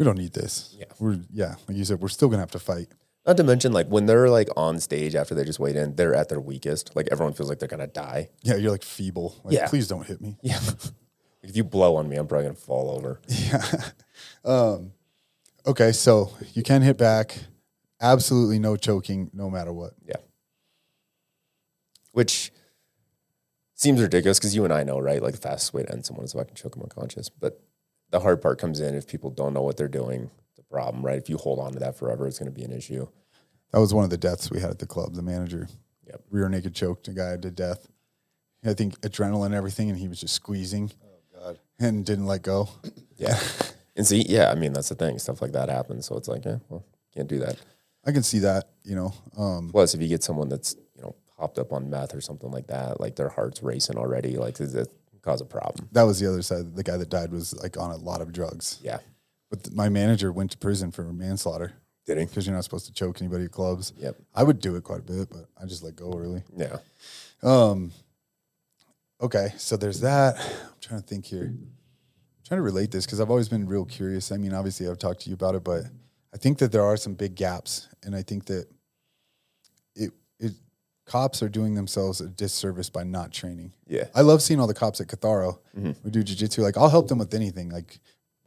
we 0.00 0.04
don't 0.06 0.16
need 0.16 0.32
this. 0.32 0.74
Yeah. 0.78 0.86
we're 0.98 1.18
yeah, 1.30 1.56
like 1.68 1.76
you 1.76 1.84
said, 1.84 2.00
we're 2.00 2.08
still 2.08 2.28
gonna 2.28 2.40
have 2.40 2.50
to 2.52 2.58
fight. 2.58 2.88
Not 3.26 3.36
to 3.36 3.44
mention, 3.44 3.72
like, 3.74 3.86
when 3.88 4.06
they're 4.06 4.30
like 4.30 4.48
on 4.56 4.80
stage 4.80 5.14
after 5.14 5.34
they 5.34 5.44
just 5.44 5.60
weighed 5.60 5.76
in, 5.76 5.94
they're 5.94 6.14
at 6.14 6.30
their 6.30 6.40
weakest. 6.40 6.96
Like, 6.96 7.06
everyone 7.12 7.34
feels 7.34 7.50
like 7.50 7.58
they're 7.58 7.68
to 7.68 7.86
die. 7.86 8.30
Yeah, 8.42 8.56
you're 8.56 8.70
like 8.70 8.82
feeble. 8.82 9.36
Like, 9.44 9.52
Yeah. 9.54 9.68
please 9.68 9.88
don't 9.88 10.06
hit 10.06 10.22
me. 10.22 10.38
Yeah. 10.40 10.58
if 11.42 11.54
you 11.54 11.62
blow 11.62 11.96
on 11.96 12.08
me, 12.08 12.16
I'm 12.16 12.26
probably 12.26 12.44
going 12.46 12.56
to 12.56 12.60
fall 12.62 12.90
over. 12.90 13.20
Yeah. 13.28 13.62
Um, 14.42 14.92
okay, 15.66 15.92
so 15.92 16.32
you 16.54 16.62
can 16.62 16.80
hit 16.80 16.96
back. 16.96 17.36
Absolutely 18.00 18.58
no 18.58 18.76
choking, 18.76 19.30
no 19.34 19.50
matter 19.50 19.72
what. 19.72 19.92
Yeah. 20.06 20.16
Which 22.12 22.52
seems 23.74 24.00
ridiculous 24.00 24.38
because 24.38 24.56
you 24.56 24.64
and 24.64 24.72
I 24.72 24.82
know, 24.82 24.98
right? 24.98 25.22
Like 25.22 25.34
the 25.34 25.40
fastest 25.40 25.74
way 25.74 25.82
to 25.82 25.92
end 25.92 26.06
someone 26.06 26.24
is 26.24 26.34
if 26.34 26.40
I 26.40 26.44
can 26.44 26.54
choke 26.54 26.72
them 26.72 26.82
unconscious. 26.84 27.28
But 27.28 27.62
the 28.10 28.20
hard 28.20 28.42
part 28.42 28.58
comes 28.58 28.80
in 28.80 28.94
if 28.94 29.06
people 29.06 29.30
don't 29.30 29.54
know 29.54 29.62
what 29.62 29.76
they're 29.76 29.88
doing. 29.88 30.30
It's 30.50 30.58
a 30.58 30.62
problem, 30.64 31.04
right? 31.04 31.18
If 31.18 31.28
you 31.28 31.36
hold 31.36 31.58
on 31.58 31.72
to 31.72 31.78
that 31.80 31.96
forever, 31.96 32.26
it's 32.26 32.38
going 32.38 32.52
to 32.52 32.56
be 32.58 32.64
an 32.64 32.72
issue. 32.72 33.06
That 33.72 33.80
was 33.80 33.94
one 33.94 34.04
of 34.04 34.10
the 34.10 34.16
deaths 34.18 34.50
we 34.50 34.60
had 34.60 34.70
at 34.70 34.78
the 34.80 34.86
club. 34.86 35.14
The 35.14 35.22
manager, 35.22 35.68
Yep. 36.06 36.22
rear 36.30 36.48
naked 36.48 36.74
choked 36.74 37.06
a 37.08 37.12
guy 37.12 37.36
to 37.36 37.50
death. 37.50 37.86
I 38.64 38.74
think 38.74 39.00
adrenaline, 39.00 39.54
everything, 39.54 39.88
and 39.90 39.98
he 39.98 40.08
was 40.08 40.20
just 40.20 40.34
squeezing. 40.34 40.90
Oh 41.04 41.40
God! 41.40 41.58
and 41.78 42.04
didn't 42.04 42.26
let 42.26 42.42
go. 42.42 42.68
Yeah. 43.16 43.38
and 43.96 44.06
see, 44.06 44.22
yeah, 44.28 44.50
I 44.50 44.54
mean 44.56 44.72
that's 44.72 44.88
the 44.90 44.96
thing. 44.96 45.18
Stuff 45.18 45.40
like 45.40 45.52
that 45.52 45.68
happens. 45.68 46.06
So 46.06 46.16
it's 46.16 46.28
like, 46.28 46.44
yeah, 46.44 46.58
well, 46.68 46.84
can't 47.14 47.28
do 47.28 47.38
that. 47.38 47.56
I 48.04 48.12
can 48.12 48.22
see 48.22 48.40
that, 48.40 48.68
you 48.82 48.96
know. 48.96 49.14
Um, 49.36 49.70
Plus, 49.70 49.94
if 49.94 50.02
you 50.02 50.08
get 50.08 50.22
someone 50.24 50.48
that's 50.48 50.74
you 50.96 51.02
know 51.02 51.14
hopped 51.38 51.58
up 51.58 51.72
on 51.72 51.88
meth 51.88 52.14
or 52.14 52.20
something 52.20 52.50
like 52.50 52.66
that, 52.66 53.00
like 53.00 53.16
their 53.16 53.28
heart's 53.28 53.62
racing 53.62 53.96
already, 53.96 54.36
like 54.36 54.56
does 54.56 54.72
that 54.74 54.88
cause 55.22 55.40
a 55.40 55.44
problem? 55.44 55.88
that 55.92 56.02
was 56.02 56.18
the 56.20 56.28
other 56.28 56.42
side. 56.42 56.74
The 56.76 56.82
guy 56.82 56.96
that 56.96 57.08
died 57.08 57.32
was 57.32 57.54
like 57.62 57.76
on 57.76 57.90
a 57.90 57.96
lot 57.96 58.20
of 58.20 58.32
drugs. 58.32 58.78
Yeah. 58.82 58.98
But 59.50 59.64
th- 59.64 59.76
my 59.76 59.88
manager 59.88 60.30
went 60.32 60.52
to 60.52 60.58
prison 60.58 60.90
for 60.92 61.02
manslaughter 61.12 61.72
Did 62.06 62.18
he? 62.18 62.24
because 62.24 62.46
you're 62.46 62.54
not 62.54 62.64
supposed 62.64 62.86
to 62.86 62.92
choke 62.92 63.20
anybody 63.20 63.44
at 63.44 63.50
clubs. 63.50 63.92
Yep. 63.98 64.16
I 64.34 64.42
would 64.44 64.60
do 64.60 64.76
it 64.76 64.84
quite 64.84 65.00
a 65.00 65.02
bit, 65.02 65.28
but 65.30 65.46
I 65.60 65.66
just 65.66 65.82
let 65.82 65.96
go 65.96 66.12
early. 66.16 66.42
Yeah. 66.56 66.76
Um. 67.42 67.92
Okay, 69.22 69.52
so 69.58 69.76
there's 69.76 70.00
that. 70.00 70.36
I'm 70.38 70.80
trying 70.80 71.00
to 71.02 71.06
think 71.06 71.26
here. 71.26 71.44
I'm 71.44 71.72
trying 72.46 72.58
to 72.58 72.62
relate 72.62 72.90
this 72.90 73.04
because 73.04 73.20
I've 73.20 73.28
always 73.30 73.48
been 73.48 73.66
real 73.66 73.84
curious. 73.84 74.32
I 74.32 74.36
mean, 74.38 74.54
obviously, 74.54 74.88
I've 74.88 74.98
talked 74.98 75.20
to 75.22 75.28
you 75.28 75.34
about 75.34 75.54
it, 75.54 75.62
but 75.64 75.82
I 76.32 76.38
think 76.38 76.58
that 76.58 76.72
there 76.72 76.84
are 76.84 76.96
some 76.96 77.14
big 77.14 77.34
gaps, 77.34 77.88
and 78.02 78.14
I 78.16 78.22
think 78.22 78.46
that 78.46 78.66
it 79.94 80.12
it 80.12 80.12
cops 81.10 81.42
are 81.42 81.48
doing 81.48 81.74
themselves 81.74 82.20
a 82.20 82.28
disservice 82.28 82.88
by 82.88 83.02
not 83.02 83.32
training. 83.32 83.72
Yeah. 83.88 84.04
I 84.14 84.20
love 84.20 84.40
seeing 84.42 84.60
all 84.60 84.66
the 84.68 84.74
cops 84.74 85.00
at 85.00 85.08
Catharo 85.08 85.58
who 85.74 86.10
do 86.10 86.22
jujitsu. 86.22 86.58
Like, 86.62 86.76
I'll 86.76 86.88
help 86.88 87.08
them 87.08 87.18
with 87.18 87.34
anything, 87.34 87.68
like 87.70 87.98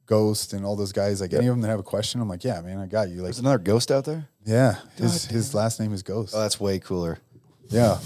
Ghost 0.05 0.53
and 0.53 0.65
all 0.65 0.75
those 0.75 0.91
guys. 0.93 1.19
Like, 1.21 1.33
any 1.33 1.47
of 1.47 1.53
them 1.53 1.61
that 1.61 1.67
have 1.69 1.79
a 1.79 1.83
question, 1.83 2.21
I'm 2.21 2.29
like, 2.29 2.43
yeah, 2.43 2.61
man, 2.61 2.77
I 2.79 2.85
got 2.87 3.09
you. 3.09 3.15
Like, 3.17 3.25
There's 3.25 3.39
another 3.39 3.57
ghost 3.57 3.91
out 3.91 4.05
there. 4.05 4.27
yeah, 4.45 4.75
his 4.95 5.25
his 5.25 5.53
last 5.53 5.79
name 5.79 5.93
is 5.93 6.03
Ghost. 6.03 6.33
Oh, 6.35 6.39
that's 6.41 6.59
way 6.59 6.79
cooler. 6.79 7.19
Yeah. 7.69 7.99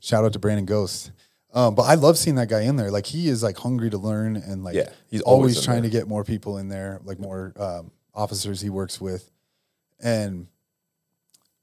Shout 0.00 0.24
out 0.24 0.32
to 0.32 0.38
Brandon 0.38 0.64
Ghost. 0.66 1.10
Um, 1.52 1.74
but 1.74 1.82
I 1.82 1.94
love 1.96 2.16
seeing 2.16 2.36
that 2.36 2.48
guy 2.48 2.62
in 2.62 2.76
there. 2.76 2.90
Like 2.90 3.06
he 3.06 3.28
is 3.28 3.42
like 3.42 3.56
hungry 3.58 3.90
to 3.90 3.98
learn 3.98 4.36
and 4.36 4.62
like 4.64 4.76
Yeah, 4.76 4.88
he's 5.10 5.20
always, 5.22 5.56
always 5.56 5.64
trying 5.64 5.82
there. 5.82 5.90
to 5.90 5.96
get 5.98 6.08
more 6.08 6.24
people 6.24 6.58
in 6.58 6.68
there, 6.68 7.00
like 7.04 7.18
more 7.18 7.52
um, 7.58 7.90
officers 8.14 8.60
he 8.62 8.70
works 8.70 9.00
with. 9.00 9.30
And 9.98 10.46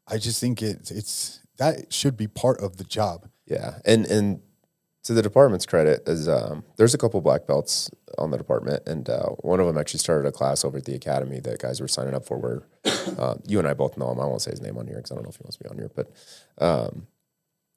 I 0.07 0.17
just 0.17 0.39
think 0.39 0.61
it's 0.61 0.91
it's 0.91 1.39
that 1.57 1.91
should 1.91 2.17
be 2.17 2.27
part 2.27 2.59
of 2.61 2.77
the 2.77 2.83
job. 2.83 3.29
Yeah, 3.45 3.79
and 3.85 4.05
and 4.05 4.41
to 5.03 5.13
the 5.13 5.21
department's 5.21 5.65
credit 5.65 6.03
is 6.07 6.27
um, 6.27 6.65
there's 6.75 6.93
a 6.93 6.97
couple 6.97 7.21
black 7.21 7.47
belts 7.47 7.89
on 8.17 8.31
the 8.31 8.37
department, 8.37 8.83
and 8.85 9.09
uh, 9.09 9.29
one 9.39 9.59
of 9.59 9.65
them 9.65 9.77
actually 9.77 9.99
started 9.99 10.27
a 10.27 10.31
class 10.33 10.65
over 10.65 10.79
at 10.79 10.85
the 10.85 10.95
academy 10.95 11.39
that 11.39 11.59
guys 11.59 11.79
were 11.79 11.87
signing 11.87 12.13
up 12.13 12.25
for. 12.25 12.37
Where 12.37 12.63
uh, 13.17 13.35
you 13.47 13.59
and 13.59 13.67
I 13.67 13.73
both 13.73 13.97
know 13.97 14.11
him. 14.11 14.19
I 14.19 14.25
won't 14.25 14.41
say 14.41 14.51
his 14.51 14.61
name 14.61 14.77
on 14.77 14.85
here 14.85 14.97
because 14.97 15.11
I 15.11 15.15
don't 15.15 15.23
know 15.23 15.29
if 15.29 15.37
he 15.37 15.43
wants 15.43 15.57
to 15.57 15.63
be 15.63 15.69
on 15.69 15.77
here, 15.77 15.89
but 15.95 16.11
um, 16.59 17.07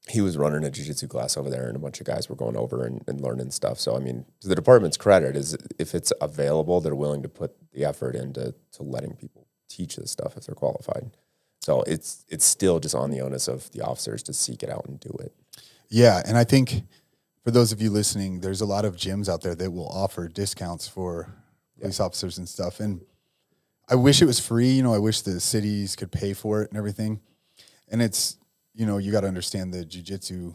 he 0.09 0.21
was 0.21 0.37
running 0.37 0.65
a 0.65 0.71
jiu-jitsu 0.71 1.07
class 1.07 1.37
over 1.37 1.49
there, 1.49 1.69
and 1.69 1.77
a 1.77 1.81
bunch 1.81 2.01
of 2.01 2.07
guys 2.07 2.29
were 2.29 2.35
going 2.35 2.57
over 2.57 2.85
and, 2.85 3.05
and 3.07 3.21
learning 3.21 3.53
stuff. 3.53 3.79
So 3.79 3.97
I 3.97 4.01
mean, 4.01 4.25
to 4.41 4.49
the 4.49 4.57
department's 4.57 4.97
credit 4.97 5.37
is 5.37 5.57
if 5.79 5.95
it's 5.95 6.13
available, 6.21 6.81
they're 6.81 6.95
willing 6.97 7.23
to 7.23 7.29
put 7.29 7.55
the 7.73 7.85
effort 7.85 8.17
into 8.17 8.55
to 8.73 8.83
letting 8.83 9.15
people 9.15 9.47
teach 9.69 9.97
this 9.97 10.11
stuff 10.11 10.37
if 10.37 10.47
they're 10.47 10.55
qualified. 10.55 11.13
So 11.61 11.83
it's 11.83 12.25
it's 12.29 12.45
still 12.45 12.81
just 12.81 12.95
on 12.95 13.11
the 13.11 13.21
onus 13.21 13.47
of 13.49 13.71
the 13.73 13.83
officers 13.83 14.23
to 14.25 14.33
seek 14.33 14.63
it 14.63 14.71
out 14.71 14.87
and 14.87 14.99
do 14.99 15.11
it. 15.21 15.33
Yeah, 15.89 16.23
and 16.27 16.37
I 16.39 16.45
think 16.45 16.85
for 17.45 17.51
those 17.51 17.73
of 17.73 17.83
you 17.83 17.91
listening, 17.91 18.41
there's 18.41 18.61
a 18.61 18.67
lot 18.67 18.85
of 18.85 18.97
gyms 18.97 19.29
out 19.29 19.43
there 19.43 19.55
that 19.55 19.71
will 19.71 19.89
offer 19.89 20.29
discounts 20.29 20.89
for 20.89 21.29
police 21.79 22.01
officers 22.01 22.39
and 22.39 22.49
stuff. 22.49 22.81
And 22.81 23.01
I 23.89 23.95
wish 23.97 24.23
it 24.23 24.27
was 24.27 24.39
free. 24.41 24.71
You 24.71 24.83
know, 24.83 24.95
I 24.95 24.99
wish 24.99 25.23
the 25.23 25.41
cities 25.41 25.97
could 25.97 26.13
pay 26.13 26.33
for 26.33 26.63
it 26.63 26.71
and 26.71 26.79
everything. 26.79 27.21
And 27.91 28.01
it's 28.01 28.37
you 28.75 28.87
know 28.87 28.99
you 28.99 29.13
got 29.13 29.23
to 29.23 29.29
understand 29.29 29.75
the 29.75 29.85
jujitsu 29.85 30.55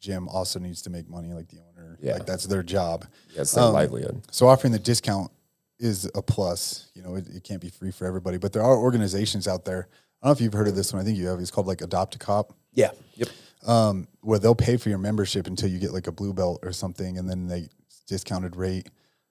gym 0.00 0.28
also 0.28 0.58
needs 0.58 0.82
to 0.82 0.90
make 0.90 1.08
money, 1.08 1.32
like 1.32 1.48
the 1.48 1.60
owner. 1.60 1.96
Yeah. 2.02 2.14
like 2.14 2.26
that's 2.26 2.44
their 2.46 2.62
job. 2.64 3.06
Yeah, 3.34 3.42
it's 3.42 3.52
their 3.52 3.64
Um, 3.64 3.72
livelihood. 3.72 4.20
So 4.32 4.48
offering 4.48 4.72
the 4.72 4.78
discount 4.80 5.30
is 5.78 6.10
a 6.14 6.20
plus. 6.22 6.90
You 6.94 7.02
know, 7.02 7.14
it, 7.14 7.28
it 7.28 7.44
can't 7.44 7.60
be 7.60 7.70
free 7.70 7.92
for 7.92 8.04
everybody, 8.06 8.36
but 8.36 8.52
there 8.52 8.62
are 8.62 8.76
organizations 8.76 9.46
out 9.46 9.64
there. 9.64 9.88
I 10.22 10.26
don't 10.26 10.30
know 10.30 10.32
if 10.32 10.40
you've 10.40 10.52
heard 10.52 10.68
of 10.68 10.76
this 10.76 10.92
one. 10.92 11.02
I 11.02 11.04
think 11.04 11.18
you 11.18 11.26
have. 11.26 11.40
It's 11.40 11.50
called 11.50 11.66
like 11.66 11.80
Adopt 11.80 12.14
a 12.14 12.18
Cop 12.18 12.52
Yeah. 12.72 12.90
Yep. 13.16 13.28
um, 13.66 14.06
where 14.20 14.38
they'll 14.38 14.54
pay 14.54 14.76
for 14.76 14.88
your 14.88 14.98
membership 14.98 15.46
until 15.48 15.68
you 15.68 15.78
get 15.78 15.92
like 15.92 16.06
a 16.06 16.12
blue 16.12 16.32
belt 16.32 16.60
or 16.62 16.72
something, 16.72 17.18
and 17.18 17.28
then 17.28 17.48
they 17.48 17.68
discounted 18.06 18.54
rate. 18.56 18.88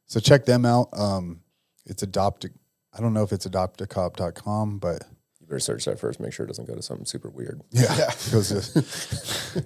So 0.07 0.19
check 0.19 0.45
them 0.45 0.65
out. 0.65 0.89
Um, 0.93 1.41
it's 1.85 2.03
adopt. 2.03 2.45
I 2.93 2.99
don't 2.99 3.13
know 3.13 3.23
if 3.23 3.31
it's 3.31 3.47
adoptacop.com, 3.47 4.79
but 4.79 5.03
You 5.39 5.47
better 5.47 5.59
search 5.59 5.85
that 5.85 5.97
first. 5.99 6.19
Make 6.19 6.33
sure 6.33 6.43
it 6.45 6.47
doesn't 6.47 6.65
go 6.67 6.75
to 6.75 6.81
something 6.81 7.05
super 7.05 7.29
weird. 7.29 7.61
yeah, 7.71 8.09
it 8.09 8.29
goes 8.31 8.49
to, 8.49 9.65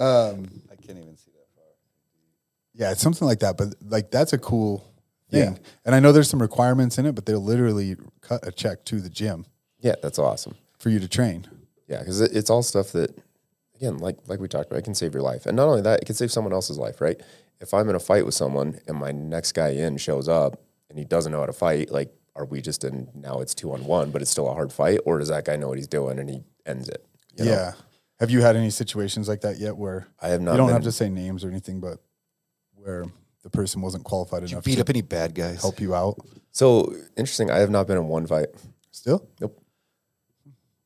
I 0.00 0.76
can't 0.86 0.98
even 0.98 1.16
see 1.16 1.30
that 1.32 1.46
far. 1.54 1.64
yeah, 2.72 2.90
it's 2.92 3.02
something 3.02 3.26
like 3.28 3.40
that. 3.40 3.56
But 3.58 3.74
like 3.86 4.10
that's 4.10 4.32
a 4.32 4.38
cool 4.38 4.84
thing. 5.30 5.52
Yeah. 5.54 5.58
And 5.84 5.94
I 5.94 6.00
know 6.00 6.12
there's 6.12 6.30
some 6.30 6.40
requirements 6.42 6.96
in 6.98 7.04
it, 7.06 7.14
but 7.14 7.26
they'll 7.26 7.38
literally 7.44 7.96
cut 8.22 8.46
a 8.46 8.50
check 8.52 8.84
to 8.86 9.00
the 9.00 9.10
gym 9.10 9.44
Yeah, 9.84 9.94
that's 10.02 10.18
awesome. 10.18 10.56
for 10.78 10.88
you 10.90 10.98
to 10.98 11.08
train. 11.08 11.46
Yeah, 11.86 11.98
because 12.00 12.20
it, 12.20 12.34
it's 12.34 12.48
all 12.50 12.62
stuff 12.62 12.92
that, 12.92 13.16
again, 13.76 13.98
like 13.98 14.16
like 14.26 14.40
we 14.40 14.48
talked 14.48 14.66
about, 14.70 14.78
it 14.78 14.84
can 14.84 14.94
save 14.94 15.12
your 15.14 15.22
life, 15.22 15.44
and 15.46 15.54
not 15.56 15.68
only 15.68 15.82
that, 15.82 16.00
it 16.00 16.06
can 16.06 16.14
save 16.14 16.32
someone 16.32 16.52
else's 16.54 16.78
life. 16.78 17.00
Right? 17.00 17.20
If 17.60 17.72
I'm 17.74 17.88
in 17.88 17.94
a 17.94 18.00
fight 18.00 18.24
with 18.24 18.34
someone 18.34 18.80
and 18.88 18.98
my 18.98 19.12
next 19.12 19.52
guy 19.52 19.68
in 19.68 19.96
shows 19.98 20.28
up 20.28 20.60
and 20.90 20.98
he 20.98 21.04
doesn't 21.04 21.30
know 21.30 21.40
how 21.40 21.46
to 21.46 21.52
fight, 21.52 21.90
like, 21.90 22.12
are 22.34 22.44
we 22.44 22.60
just 22.60 22.82
in 22.84 23.08
now? 23.14 23.40
It's 23.40 23.54
two 23.54 23.72
on 23.72 23.84
one, 23.84 24.10
but 24.10 24.22
it's 24.22 24.30
still 24.30 24.48
a 24.50 24.54
hard 24.54 24.72
fight, 24.72 25.00
or 25.04 25.18
does 25.18 25.28
that 25.28 25.44
guy 25.44 25.56
know 25.56 25.68
what 25.68 25.78
he's 25.78 25.86
doing 25.86 26.18
and 26.18 26.28
he 26.28 26.42
ends 26.66 26.88
it? 26.88 27.04
you 27.36 27.44
know? 27.44 27.50
Yeah. 27.52 27.72
Have 28.20 28.30
you 28.30 28.40
had 28.42 28.56
any 28.56 28.70
situations 28.70 29.28
like 29.28 29.42
that 29.42 29.58
yet 29.58 29.76
where 29.76 30.06
I 30.20 30.28
have 30.28 30.40
not 30.40 30.52
You 30.52 30.58
don't 30.58 30.70
have 30.70 30.82
to 30.84 30.92
say 30.92 31.08
names 31.08 31.44
or 31.44 31.48
anything, 31.48 31.80
but 31.80 31.98
where 32.74 33.04
the 33.42 33.50
person 33.50 33.82
wasn't 33.82 34.04
qualified 34.04 34.40
Did 34.40 34.50
you 34.50 34.56
enough 34.56 34.64
beat 34.64 34.76
to 34.76 34.80
up 34.82 34.90
any 34.90 35.02
bad 35.02 35.34
guys? 35.34 35.60
help 35.60 35.80
you 35.80 35.94
out. 35.94 36.16
So 36.50 36.94
interesting. 37.16 37.50
I 37.50 37.58
have 37.58 37.70
not 37.70 37.86
been 37.86 37.96
in 37.98 38.08
one 38.08 38.26
fight. 38.26 38.48
Still? 38.90 39.28
Nope. 39.40 39.60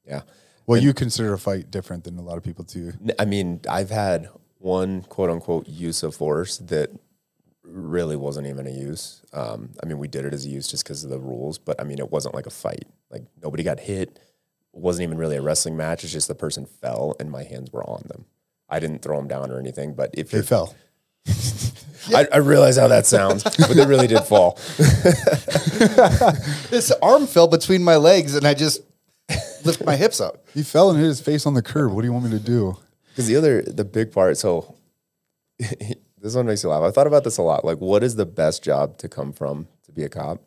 Yeah. 0.08 0.22
Well, 0.66 0.82
you 0.82 0.92
consider 0.92 1.32
a 1.32 1.38
fight 1.38 1.70
different 1.70 2.04
than 2.04 2.18
a 2.18 2.22
lot 2.22 2.36
of 2.36 2.44
people 2.44 2.64
too. 2.64 2.92
I 3.18 3.24
mean, 3.24 3.60
I've 3.68 3.90
had 3.90 4.28
one 4.58 5.02
quote 5.02 5.30
unquote 5.30 5.66
use 5.68 6.02
of 6.02 6.14
force 6.14 6.58
that 6.58 6.90
really 7.62 8.16
wasn't 8.16 8.46
even 8.46 8.66
a 8.66 8.70
use. 8.70 9.22
Um, 9.32 9.70
I 9.82 9.86
mean, 9.86 9.98
we 9.98 10.08
did 10.08 10.24
it 10.24 10.34
as 10.34 10.44
a 10.44 10.48
use 10.48 10.68
just 10.68 10.84
because 10.84 11.04
of 11.04 11.10
the 11.10 11.18
rules, 11.18 11.58
but 11.58 11.80
I 11.80 11.84
mean, 11.84 11.98
it 11.98 12.10
wasn't 12.10 12.34
like 12.34 12.46
a 12.46 12.50
fight. 12.50 12.84
Like 13.10 13.22
nobody 13.42 13.62
got 13.62 13.80
hit. 13.80 14.18
It 14.74 14.80
wasn't 14.80 15.04
even 15.04 15.16
really 15.16 15.36
a 15.36 15.42
wrestling 15.42 15.76
match. 15.76 16.04
It's 16.04 16.12
just 16.12 16.28
the 16.28 16.34
person 16.34 16.66
fell 16.66 17.16
and 17.18 17.30
my 17.30 17.44
hands 17.44 17.72
were 17.72 17.84
on 17.88 18.02
them. 18.06 18.26
I 18.68 18.78
didn't 18.78 19.00
throw 19.00 19.16
them 19.16 19.28
down 19.28 19.50
or 19.50 19.58
anything, 19.58 19.94
but 19.94 20.10
if 20.12 20.30
They 20.30 20.38
you 20.38 20.44
fell. 20.44 20.74
I, 22.14 22.26
I 22.32 22.36
realize 22.38 22.76
how 22.76 22.88
that 22.88 23.06
sounds, 23.06 23.42
but 23.42 23.70
they 23.70 23.86
really 23.86 24.06
did 24.06 24.20
fall. 24.24 24.58
This 26.70 26.92
arm 27.02 27.26
fell 27.26 27.48
between 27.48 27.82
my 27.82 27.96
legs, 27.96 28.34
and 28.34 28.46
I 28.46 28.54
just 28.54 28.82
lift 29.64 29.84
my 29.84 29.96
hips 29.96 30.20
up. 30.20 30.44
He 30.54 30.62
fell 30.62 30.90
and 30.90 30.98
hit 30.98 31.06
his 31.06 31.20
face 31.20 31.46
on 31.46 31.54
the 31.54 31.62
curb. 31.62 31.92
What 31.92 32.02
do 32.02 32.06
you 32.06 32.12
want 32.12 32.24
me 32.24 32.30
to 32.32 32.38
do? 32.38 32.76
Because 33.10 33.26
the 33.26 33.36
other, 33.36 33.62
the 33.62 33.84
big 33.84 34.12
part, 34.12 34.36
so 34.36 34.74
this 35.58 36.34
one 36.34 36.46
makes 36.46 36.62
you 36.62 36.68
laugh. 36.68 36.82
I 36.82 36.90
thought 36.90 37.06
about 37.06 37.24
this 37.24 37.38
a 37.38 37.42
lot. 37.42 37.64
Like, 37.64 37.78
what 37.78 38.02
is 38.02 38.16
the 38.16 38.26
best 38.26 38.62
job 38.62 38.98
to 38.98 39.08
come 39.08 39.32
from 39.32 39.66
to 39.84 39.92
be 39.92 40.04
a 40.04 40.08
cop? 40.08 40.40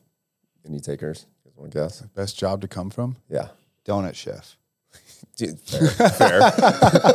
Any 0.65 0.79
takers? 0.79 1.25
You 1.43 1.51
guys 1.51 1.57
want 1.57 1.71
to 1.71 1.77
guess? 1.79 2.01
Best 2.01 2.37
job 2.37 2.61
to 2.61 2.67
come 2.67 2.89
from? 2.89 3.17
Yeah. 3.29 3.49
Donut 3.85 4.15
chef. 4.15 4.57
Dude, 5.35 5.59
fair. 5.59 5.87
fair. 6.11 6.51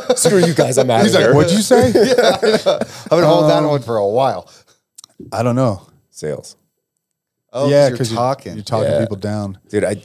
Screw 0.15 0.39
you 0.45 0.53
guys. 0.53 0.77
I'm 0.77 0.89
out 0.91 1.03
He's 1.03 1.13
of 1.15 1.21
here. 1.21 1.29
like, 1.29 1.35
what'd 1.37 1.53
you 1.53 1.61
say? 1.61 1.87
I've 1.87 3.09
been 3.09 3.23
holding 3.23 3.49
that 3.49 3.63
one 3.67 3.81
for 3.81 3.97
a 3.97 4.07
while. 4.07 4.51
I 5.31 5.43
don't 5.43 5.55
know. 5.55 5.87
Sales. 6.09 6.55
Oh, 7.53 7.69
yeah, 7.69 7.89
because 7.89 8.11
you're 8.11 8.15
because 8.15 8.15
talking. 8.15 8.53
You're, 8.55 8.63
talking 8.63 8.91
Yeah. 8.91 8.99
people 8.99 9.17
down. 9.17 9.57
Dude, 9.69 9.83
I, 9.83 9.91
a 9.91 10.01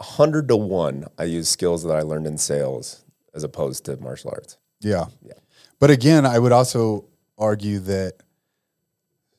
hundred 0.00 0.48
to 0.48 0.56
one, 0.56 1.06
I 1.18 1.24
use 1.24 1.48
skills 1.48 1.82
that 1.84 1.94
I 1.96 2.02
learned 2.02 2.26
in 2.26 2.38
sales 2.38 3.04
as 3.34 3.44
opposed 3.44 3.84
to 3.86 3.96
martial 3.98 4.30
arts. 4.30 4.56
Yeah. 4.80 5.06
Yeah. 5.22 5.32
But 5.80 5.90
again, 5.90 6.24
I 6.26 6.38
would 6.38 6.52
also 6.52 7.04
argue 7.36 7.78
that 7.80 8.14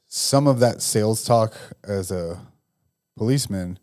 some 0.07 0.47
of 0.47 0.59
that 0.59 0.81
sales 0.81 1.23
talk 1.23 1.53
as 1.83 2.11
a 2.11 2.39
policeman 3.15 3.77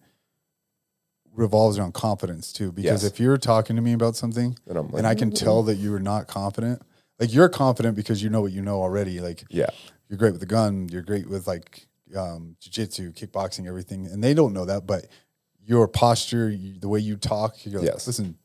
revolves 1.35 1.79
around 1.79 1.93
confidence 1.93 2.53
too. 2.53 2.73
Because 2.73 3.03
Yes. 3.03 3.13
if 3.13 3.21
you're 3.21 3.37
talking 3.37 3.77
to 3.77 3.83
me 3.83 3.93
about 3.93 4.17
something 4.17 4.57
And 4.67 4.77
like, 4.77 4.99
and 4.99 5.07
I 5.07 5.15
can 5.15 5.31
tell 5.31 5.63
that 5.65 5.77
you 5.77 5.95
are 5.95 6.01
not 6.01 6.27
confident, 6.27 6.83
like 7.21 7.33
you're 7.33 7.49
confident 7.49 7.95
because 7.97 8.23
you 8.23 8.31
know 8.31 8.41
what 8.41 8.53
you 8.53 8.63
know 8.63 8.81
already. 8.83 9.21
Like 9.21 9.45
Yeah. 9.51 9.67
you're 10.09 10.19
great 10.19 10.33
with 10.33 10.41
the 10.41 10.47
gun, 10.47 10.89
you're 10.91 11.03
great 11.03 11.29
with 11.29 11.47
like 11.47 11.87
um, 12.17 12.57
jiu-jitsu, 12.61 13.13
kickboxing, 13.13 13.67
everything, 13.67 14.07
and 14.07 14.23
they 14.23 14.33
don't 14.33 14.53
know 14.53 14.65
that. 14.65 14.87
But 14.87 15.07
your 15.67 15.89
posture, 15.89 16.49
you, 16.49 16.79
the 16.79 16.89
way 16.89 17.01
you 17.01 17.17
talk, 17.17 17.65
you're 17.65 17.81
like, 17.81 17.87
Yes. 17.91 18.07
listen, 18.07 18.39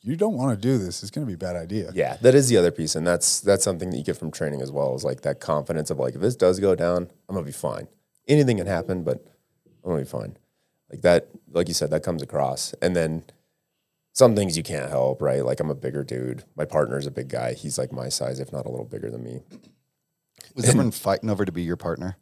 you 0.00 0.16
don't 0.16 0.34
want 0.34 0.58
to 0.58 0.60
do 0.60 0.78
this. 0.78 1.02
It's 1.02 1.10
going 1.10 1.26
to 1.26 1.28
be 1.28 1.34
a 1.34 1.38
bad 1.38 1.56
idea. 1.56 1.90
Yeah, 1.94 2.16
that 2.22 2.34
is 2.34 2.48
the 2.48 2.56
other 2.56 2.70
piece, 2.70 2.94
and 2.94 3.06
that's 3.06 3.40
that's 3.40 3.64
something 3.64 3.90
that 3.90 3.96
you 3.96 4.02
get 4.04 4.16
from 4.18 4.30
training 4.30 4.60
as 4.60 4.70
well. 4.72 4.94
Is 4.94 5.04
like 5.04 5.22
that 5.22 5.40
confidence 5.40 5.90
of 5.90 5.98
like, 5.98 6.14
if 6.14 6.20
this 6.20 6.36
does 6.36 6.58
go 6.60 6.74
down, 6.74 7.08
I'm 7.28 7.34
gonna 7.34 7.46
be 7.46 7.52
fine. 7.52 7.88
Anything 8.28 8.56
can 8.58 8.66
happen, 8.66 9.02
but 9.04 9.24
I'm 9.84 9.90
gonna 9.90 10.02
be 10.02 10.08
fine. 10.08 10.36
Like 10.90 11.02
that, 11.02 11.28
like 11.50 11.68
you 11.68 11.74
said, 11.74 11.90
that 11.90 12.02
comes 12.02 12.22
across, 12.22 12.74
and 12.82 12.94
then 12.94 13.24
some 14.12 14.36
things 14.36 14.56
you 14.56 14.62
can't 14.62 14.90
help, 14.90 15.20
right? 15.22 15.44
Like 15.44 15.58
I'm 15.60 15.70
a 15.70 15.74
bigger 15.74 16.04
dude. 16.04 16.44
My 16.54 16.64
partner's 16.64 17.06
a 17.06 17.10
big 17.10 17.28
guy. 17.28 17.54
He's 17.54 17.78
like 17.78 17.90
my 17.92 18.08
size, 18.08 18.40
if 18.40 18.52
not 18.52 18.66
a 18.66 18.70
little 18.70 18.84
bigger 18.86 19.10
than 19.10 19.24
me. 19.24 19.40
Was 20.54 20.68
everyone 20.68 20.90
fighting 20.92 21.30
over 21.30 21.44
to 21.44 21.50
be 21.52 21.62
your 21.62 21.76
partner? 21.76 22.16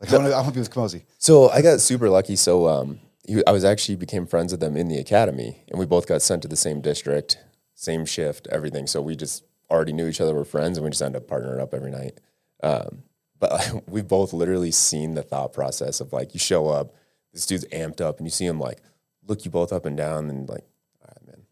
Like 0.00 0.12
I 0.12 0.16
want 0.18 0.28
to, 0.28 0.34
I 0.34 0.36
want 0.40 0.48
to 0.48 0.54
be 0.54 0.60
with 0.60 0.70
Camozzi. 0.70 1.04
So 1.18 1.48
I 1.48 1.62
got 1.62 1.80
super 1.80 2.10
lucky. 2.10 2.36
So 2.36 2.66
um, 2.68 3.00
he, 3.30 3.46
I 3.46 3.52
was 3.52 3.64
actually 3.64 3.96
became 3.96 4.26
friends 4.26 4.52
with 4.52 4.60
them 4.60 4.76
in 4.76 4.88
the 4.88 4.98
academy, 4.98 5.62
and 5.68 5.78
we 5.78 5.86
both 5.86 6.06
got 6.06 6.20
sent 6.20 6.42
to 6.42 6.48
the 6.48 6.56
same 6.56 6.80
district, 6.80 7.38
same 7.74 8.04
shift, 8.04 8.48
everything. 8.50 8.86
So 8.86 9.00
we 9.00 9.14
just 9.14 9.44
already 9.70 9.92
knew 9.92 10.08
each 10.08 10.20
other, 10.20 10.34
were 10.34 10.44
friends, 10.44 10.76
and 10.76 10.84
we 10.84 10.90
just 10.90 11.02
ended 11.02 11.22
up 11.22 11.28
partnering 11.28 11.60
up 11.60 11.72
every 11.72 11.92
night. 11.92 12.18
Um, 12.62 13.04
but 13.38 13.82
we've 13.88 14.08
both 14.08 14.32
literally 14.32 14.72
seen 14.72 15.14
the 15.14 15.22
thought 15.22 15.52
process 15.52 16.00
of 16.00 16.12
like 16.12 16.34
you 16.34 16.40
show 16.40 16.68
up, 16.68 16.92
this 17.32 17.46
dude's 17.46 17.64
amped 17.66 18.00
up, 18.00 18.18
and 18.18 18.26
you 18.26 18.30
see 18.30 18.46
him 18.46 18.58
like 18.58 18.78
look 19.26 19.44
you 19.44 19.50
both 19.50 19.72
up 19.72 19.86
and 19.86 19.96
down, 19.96 20.28
and 20.28 20.48
like, 20.48 20.64
all 21.00 21.14
right, 21.16 21.26
man, 21.28 21.46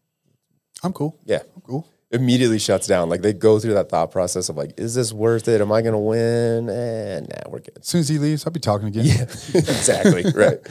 I'm 0.83 0.91
cool. 0.91 1.17
yeah, 1.23 1.39
I'm 1.55 1.61
cool. 1.61 1.87
immediately 2.11 2.59
shuts 2.59 2.87
down. 2.87 3.07
Like 3.07 3.21
they 3.21 3.31
go 3.31 3.57
through 3.57 3.75
that 3.75 3.87
thought 3.87 4.11
process 4.11 4.49
of 4.49 4.57
like, 4.57 4.77
is 4.77 4.95
this 4.95 5.13
worth 5.13 5.47
it? 5.47 5.61
Am 5.61 5.71
I 5.71 5.81
gonna 5.81 5.97
win? 5.97 6.69
Eh, 6.69 7.21
nah, 7.21 7.49
we're 7.49 7.59
good. 7.59 7.77
As 7.79 7.87
soon 7.87 8.01
as 8.01 8.09
he 8.09 8.17
leaves, 8.17 8.45
I'll 8.45 8.51
be 8.51 8.59
talking 8.59 8.89
again. 8.89 9.05
Yeah, 9.05 9.21
exactly 9.53 10.25
right. 10.35 10.59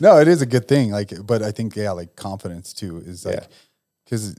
No, 0.00 0.18
it 0.18 0.28
is 0.28 0.42
a 0.42 0.46
good 0.46 0.68
thing. 0.68 0.90
Like, 0.90 1.12
but 1.26 1.42
I 1.42 1.50
think 1.50 1.74
yeah, 1.76 1.90
like 1.92 2.16
confidence 2.16 2.72
too 2.72 2.98
is 3.04 3.24
like 3.24 3.34
Yeah. 3.36 3.46
because 4.04 4.36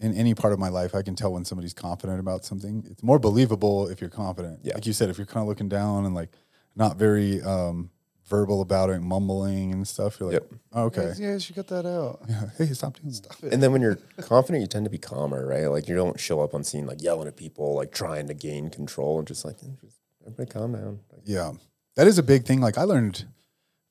in 0.00 0.14
any 0.14 0.34
part 0.34 0.52
of 0.52 0.58
my 0.58 0.68
life, 0.68 0.94
I 0.94 1.02
can 1.02 1.14
tell 1.14 1.32
when 1.32 1.44
somebody's 1.44 1.74
confident 1.74 2.20
about 2.20 2.44
something. 2.44 2.84
It's 2.90 3.02
more 3.02 3.18
believable 3.18 3.88
if 3.88 4.00
you're 4.00 4.10
confident. 4.10 4.60
Yeah. 4.62 4.74
Like 4.74 4.86
you 4.86 4.92
said, 4.92 5.08
if 5.10 5.18
you're 5.18 5.26
kind 5.26 5.42
of 5.42 5.48
looking 5.48 5.68
down 5.68 6.04
and 6.04 6.14
like 6.14 6.30
not 6.76 6.96
very 6.96 7.40
um, 7.42 7.90
verbal 8.28 8.60
about 8.60 8.90
it, 8.90 9.00
mumbling 9.00 9.72
and 9.72 9.86
stuff, 9.86 10.18
you're 10.18 10.32
like, 10.32 10.42
Yep. 10.50 10.60
oh, 10.72 10.84
okay, 10.86 11.12
Yeah, 11.16 11.36
you 11.36 11.54
got 11.54 11.68
that 11.68 11.86
out. 11.86 12.20
yeah. 12.28 12.48
hey, 12.58 12.66
stop 12.74 12.98
doing 13.00 13.14
that. 13.14 13.52
And 13.52 13.62
then 13.62 13.70
when 13.72 13.80
you're 13.82 13.98
confident, 14.22 14.60
you 14.62 14.66
tend 14.66 14.84
to 14.84 14.90
be 14.90 14.98
calmer, 14.98 15.46
right? 15.46 15.66
Like 15.66 15.88
you 15.88 15.94
don't 15.94 16.18
show 16.18 16.40
up 16.40 16.54
on 16.54 16.64
scene 16.64 16.86
like 16.86 17.00
yelling 17.02 17.28
at 17.28 17.36
people, 17.36 17.74
like 17.74 17.92
trying 17.92 18.26
to 18.28 18.34
gain 18.34 18.70
control, 18.70 19.18
and 19.18 19.28
just 19.28 19.44
like 19.44 19.58
just, 19.80 19.98
everybody 20.26 20.50
calm 20.50 20.72
down. 20.72 21.00
Like, 21.12 21.22
Yeah, 21.24 21.52
that 21.94 22.06
is 22.08 22.18
a 22.18 22.22
big 22.22 22.44
thing. 22.44 22.60
Like 22.60 22.76
I 22.78 22.82
learned 22.82 23.26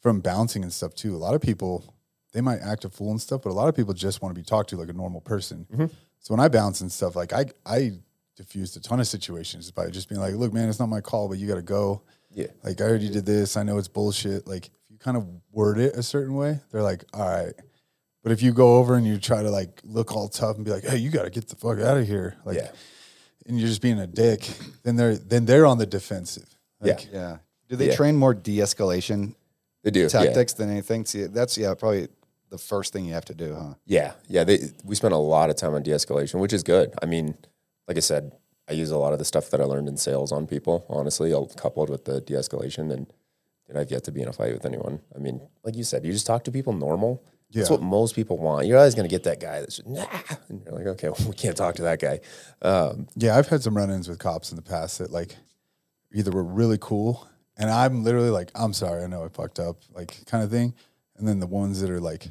from 0.04 0.20
bouncing 0.20 0.62
and 0.64 0.72
stuff 0.72 0.93
too. 0.93 1.16
A 1.16 1.18
lot 1.18 1.34
of 1.34 1.41
people 1.41 1.84
they 2.34 2.41
might 2.41 2.60
act 2.60 2.84
a 2.84 2.89
fool 2.89 3.12
and 3.12 3.22
stuff, 3.22 3.41
but 3.43 3.49
a 3.51 3.54
lot 3.54 3.68
of 3.70 3.76
people 3.76 3.93
just 3.93 4.22
want 4.22 4.34
to 4.36 4.39
be 4.39 4.43
talked 4.45 4.70
to 4.72 4.76
like 4.78 4.89
a 4.89 4.93
normal 4.93 5.22
person. 5.22 5.66
Mm-hmm. 5.72 5.86
So 6.20 6.34
when 6.34 6.39
I 6.39 6.47
bounce 6.49 6.82
and 6.82 6.91
stuff, 6.91 7.16
like 7.16 7.34
I 7.34 7.45
I 7.66 7.93
diffused 8.36 8.76
a 8.78 8.80
ton 8.80 8.99
of 8.99 9.08
situations 9.08 9.72
by 9.72 9.89
just 9.89 10.10
being 10.10 10.20
like, 10.22 10.34
"Look, 10.36 10.54
man, 10.54 10.68
it's 10.70 10.80
not 10.80 10.89
my 10.89 11.01
call, 11.01 11.28
but 11.30 11.38
you 11.39 11.47
got 11.47 11.56
to 11.56 11.62
go." 11.62 12.01
Yeah. 12.32 12.47
Like 12.64 12.82
I 12.82 12.86
already 12.86 13.10
did 13.10 13.26
this. 13.26 13.56
I 13.58 13.64
know 13.64 13.78
it's 13.78 13.88
bullshit. 13.88 14.47
Like 14.47 14.68
if 14.68 14.72
you 14.89 14.97
kind 14.97 15.16
of 15.18 15.28
word 15.51 15.78
it 15.80 15.95
a 15.95 16.04
certain 16.04 16.36
way, 16.36 16.60
they're 16.72 16.82
like, 16.84 17.06
"All 17.14 17.28
right." 17.28 17.54
But 18.24 18.32
if 18.32 18.41
you 18.41 18.54
go 18.54 18.78
over 18.78 18.95
and 18.95 19.06
you 19.06 19.20
try 19.20 19.43
to 19.43 19.51
like 19.51 19.82
look 19.84 20.16
all 20.16 20.28
tough 20.30 20.56
and 20.56 20.66
be 20.66 20.72
like, 20.72 20.84
"Hey, 20.86 20.97
you 20.97 21.12
got 21.12 21.24
to 21.24 21.30
get 21.30 21.47
the 21.49 21.56
fuck 21.56 21.80
out 21.80 21.97
of 21.97 22.08
here," 22.08 22.36
like, 22.45 22.58
Yeah. 22.58 22.72
and 23.45 23.60
you're 23.60 23.68
just 23.70 23.82
being 23.82 23.99
a 23.99 24.08
dick, 24.08 24.49
then 24.84 24.95
they're 24.95 25.16
then 25.18 25.45
they're 25.45 25.66
on 25.68 25.78
the 25.78 25.86
defensive. 25.86 26.58
Like, 26.80 27.08
Yeah. 27.14 27.38
Do 27.70 27.76
they 27.76 27.89
Yeah. 27.89 27.95
train 27.95 28.16
more 28.16 28.34
de-escalation 28.34 29.36
They 29.84 29.92
do 29.92 30.02
yeah. 30.02 30.08
tactics 30.08 30.54
than 30.54 30.70
anything? 30.70 31.06
See, 31.06 31.26
that's 31.26 31.58
yeah, 31.58 31.74
probably 31.74 32.08
the 32.50 32.58
first 32.58 32.94
thing 32.94 33.06
you 33.06 33.14
have 33.14 33.26
to 33.26 33.36
do, 33.36 33.54
huh? 33.54 33.74
Yeah, 33.86 34.14
yeah. 34.28 34.44
They, 34.44 34.60
we 34.84 34.96
spent 34.96 35.14
a 35.14 35.18
lot 35.18 35.50
of 35.50 35.56
time 35.56 35.74
on 35.74 35.84
de-escalation, 35.84 36.40
which 36.40 36.54
is 36.54 36.64
good. 36.64 36.94
I 37.02 37.06
mean, 37.06 37.36
like 37.88 37.98
I 37.98 38.00
said, 38.00 38.32
I 38.70 38.74
use 38.74 38.92
a 38.92 38.98
lot 38.98 39.12
of 39.12 39.20
the 39.20 39.26
stuff 39.26 39.50
that 39.50 39.60
I 39.60 39.66
learned 39.66 39.90
in 39.90 39.98
sales 39.98 40.32
on 40.32 40.48
people. 40.48 40.86
Honestly, 40.90 41.34
coupled 41.58 41.90
with 41.90 42.06
the 42.06 42.22
de-escalation, 42.22 42.92
and 42.92 43.12
dude, 43.68 43.78
I've 43.78 43.92
yet 43.92 44.04
to 44.06 44.12
be 44.12 44.22
in 44.22 44.28
a 44.28 44.34
fight 44.34 44.54
with 44.54 44.66
anyone. 44.66 45.02
I 45.14 45.20
mean, 45.20 45.42
like 45.64 45.76
you 45.76 45.84
said, 45.84 46.06
you 46.06 46.14
just 46.14 46.28
talk 46.28 46.44
to 46.46 46.52
people 46.52 46.74
normal. 46.74 47.24
Yeah. 47.50 47.60
That's 47.60 47.70
what 47.70 47.82
most 47.82 48.16
people 48.16 48.38
want. 48.38 48.66
You're 48.66 48.80
always 48.80 48.96
going 48.96 49.08
to 49.08 49.14
get 49.14 49.24
that 49.24 49.40
guy 49.40 49.60
that's 49.60 49.78
just, 49.78 49.88
nah, 49.88 50.08
and 50.50 50.64
you're 50.64 50.74
like, 50.74 50.88
okay, 50.88 51.10
well, 51.10 51.20
we 51.28 51.36
can't 51.36 51.56
talk 51.56 51.76
to 51.76 51.84
that 51.84 52.00
guy. 52.00 52.20
Um, 52.62 53.08
Yeah, 53.16 53.38
I've 53.38 53.48
had 53.48 53.62
some 53.62 53.78
run-ins 53.78 54.08
with 54.08 54.18
cops 54.18 54.52
in 54.52 54.56
the 54.56 54.64
past 54.64 54.98
that 55.00 55.12
like 55.12 55.36
either 56.12 56.32
were 56.32 56.44
really 56.44 56.78
cool, 56.80 57.28
and 57.58 57.70
I'm 57.70 58.04
literally 58.04 58.30
like, 58.30 58.51
"I'm 58.56 58.74
sorry, 58.74 59.04
I 59.04 59.08
know 59.08 59.24
I 59.24 59.30
fucked 59.30 59.60
up," 59.60 59.78
like 59.93 60.26
kind 60.26 60.43
of 60.43 60.49
thing, 60.51 60.74
and 61.18 61.28
then 61.28 61.39
the 61.39 61.47
ones 61.47 61.82
that 61.82 61.89
are 61.89 61.99
like 62.01 62.28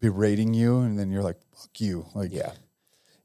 berating 0.00 0.54
you, 0.54 0.80
and 0.80 0.98
then 0.98 1.10
you're 1.10 1.22
like, 1.22 1.38
"Fuck 1.54 1.80
you," 1.80 2.06
like, 2.14 2.32
yeah, 2.32 2.52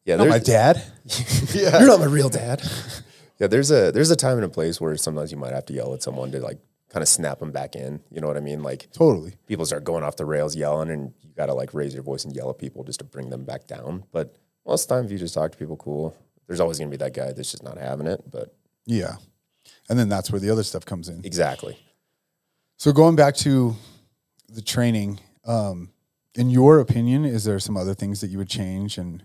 yeah. 0.05 0.15
not 0.15 0.27
my 0.27 0.39
dad. 0.39 0.81
You're 1.53 1.87
not 1.87 1.99
my 1.99 2.05
real 2.05 2.29
dad. 2.29 2.61
yeah, 3.39 3.47
there's 3.47 3.71
a 3.71 3.91
there's 3.91 4.11
a 4.11 4.15
time 4.15 4.37
and 4.37 4.45
a 4.45 4.49
place 4.49 4.79
where 4.81 4.95
sometimes 4.97 5.31
you 5.31 5.37
might 5.37 5.53
have 5.53 5.65
to 5.65 5.73
yell 5.73 5.93
at 5.93 6.03
someone 6.03 6.31
to 6.31 6.39
like 6.39 6.59
kind 6.89 7.01
of 7.01 7.07
snap 7.09 7.39
them 7.39 7.51
back 7.51 7.75
in. 7.75 7.99
You 8.11 8.21
know 8.21 8.27
what 8.27 8.37
I 8.37 8.41
mean? 8.41 8.63
Like 8.63 8.89
Totally. 8.93 9.33
people 9.45 9.65
start 9.65 9.83
going 9.83 10.03
off 10.03 10.15
the 10.15 10.25
rails 10.25 10.55
yelling 10.55 10.89
and 10.89 11.13
you 11.21 11.31
got 11.35 11.47
to 11.47 11.53
like 11.53 11.73
raise 11.73 11.93
your 11.93 12.03
voice 12.03 12.23
and 12.25 12.35
yell 12.35 12.49
at 12.49 12.57
people 12.57 12.83
just 12.83 12.99
to 12.99 13.05
bring 13.05 13.29
them 13.29 13.43
back 13.43 13.67
down. 13.67 14.05
But 14.11 14.35
most 14.65 14.83
of 14.83 14.89
the 14.89 14.95
time, 14.95 15.05
if 15.05 15.11
you 15.11 15.17
just 15.17 15.33
talk 15.33 15.51
to 15.51 15.57
people 15.57 15.75
cool, 15.77 16.15
there's 16.47 16.59
always 16.59 16.77
going 16.77 16.89
to 16.89 16.97
be 16.97 17.03
that 17.03 17.13
guy 17.13 17.33
that's 17.33 17.51
just 17.51 17.63
not 17.63 17.77
having 17.77 18.07
it. 18.07 18.23
But 18.31 18.55
Yeah, 18.85 19.17
and 19.89 19.97
then 19.97 20.09
that's 20.09 20.31
where 20.31 20.39
the 20.39 20.49
other 20.49 20.63
stuff 20.63 20.85
comes 20.85 21.09
in. 21.09 21.21
exactly. 21.23 21.77
So 22.77 22.91
going 22.91 23.15
back 23.15 23.35
to 23.37 23.75
the 24.49 24.61
training, 24.61 25.19
um, 25.45 25.89
in 26.35 26.49
your 26.49 26.79
opinion, 26.79 27.25
is 27.25 27.43
there 27.43 27.59
some 27.59 27.75
other 27.75 27.95
things 27.95 28.21
that 28.21 28.27
you 28.27 28.37
would 28.37 28.49
change? 28.49 28.97
And 28.97 29.23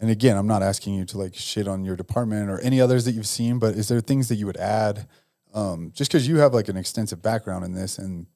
and 0.00 0.10
again, 0.10 0.36
I'm 0.36 0.48
not 0.48 0.64
asking 0.64 0.94
you 0.94 1.04
to 1.06 1.18
like 1.18 1.36
shit 1.36 1.68
on 1.68 1.84
your 1.84 1.94
department 1.94 2.50
or 2.50 2.58
any 2.58 2.80
others 2.80 3.04
that 3.04 3.12
you've 3.12 3.26
seen, 3.26 3.60
but 3.60 3.74
is 3.74 3.86
there 3.86 4.00
things 4.00 4.28
that 4.28 4.34
you 4.34 4.46
would 4.46 4.56
add? 4.56 5.06
Um, 5.54 5.92
just 5.94 6.10
because 6.10 6.26
you 6.26 6.38
have 6.38 6.52
like 6.52 6.68
an 6.68 6.76
extensive 6.76 7.22
background 7.22 7.64
in 7.64 7.72
this 7.72 7.98
and 7.98 8.26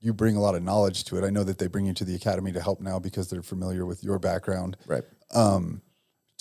you 0.00 0.12
bring 0.12 0.36
a 0.36 0.40
lot 0.40 0.56
of 0.56 0.64
knowledge 0.64 1.04
to 1.04 1.16
it. 1.16 1.24
I 1.24 1.30
know 1.30 1.44
that 1.44 1.58
they 1.58 1.68
bring 1.68 1.86
you 1.86 1.94
to 1.94 2.04
the 2.04 2.16
academy 2.16 2.50
to 2.50 2.60
help 2.60 2.80
now 2.80 2.98
because 2.98 3.30
they're 3.30 3.42
familiar 3.42 3.86
with 3.86 4.02
your 4.02 4.18
background. 4.18 4.76
Right. 4.84 5.04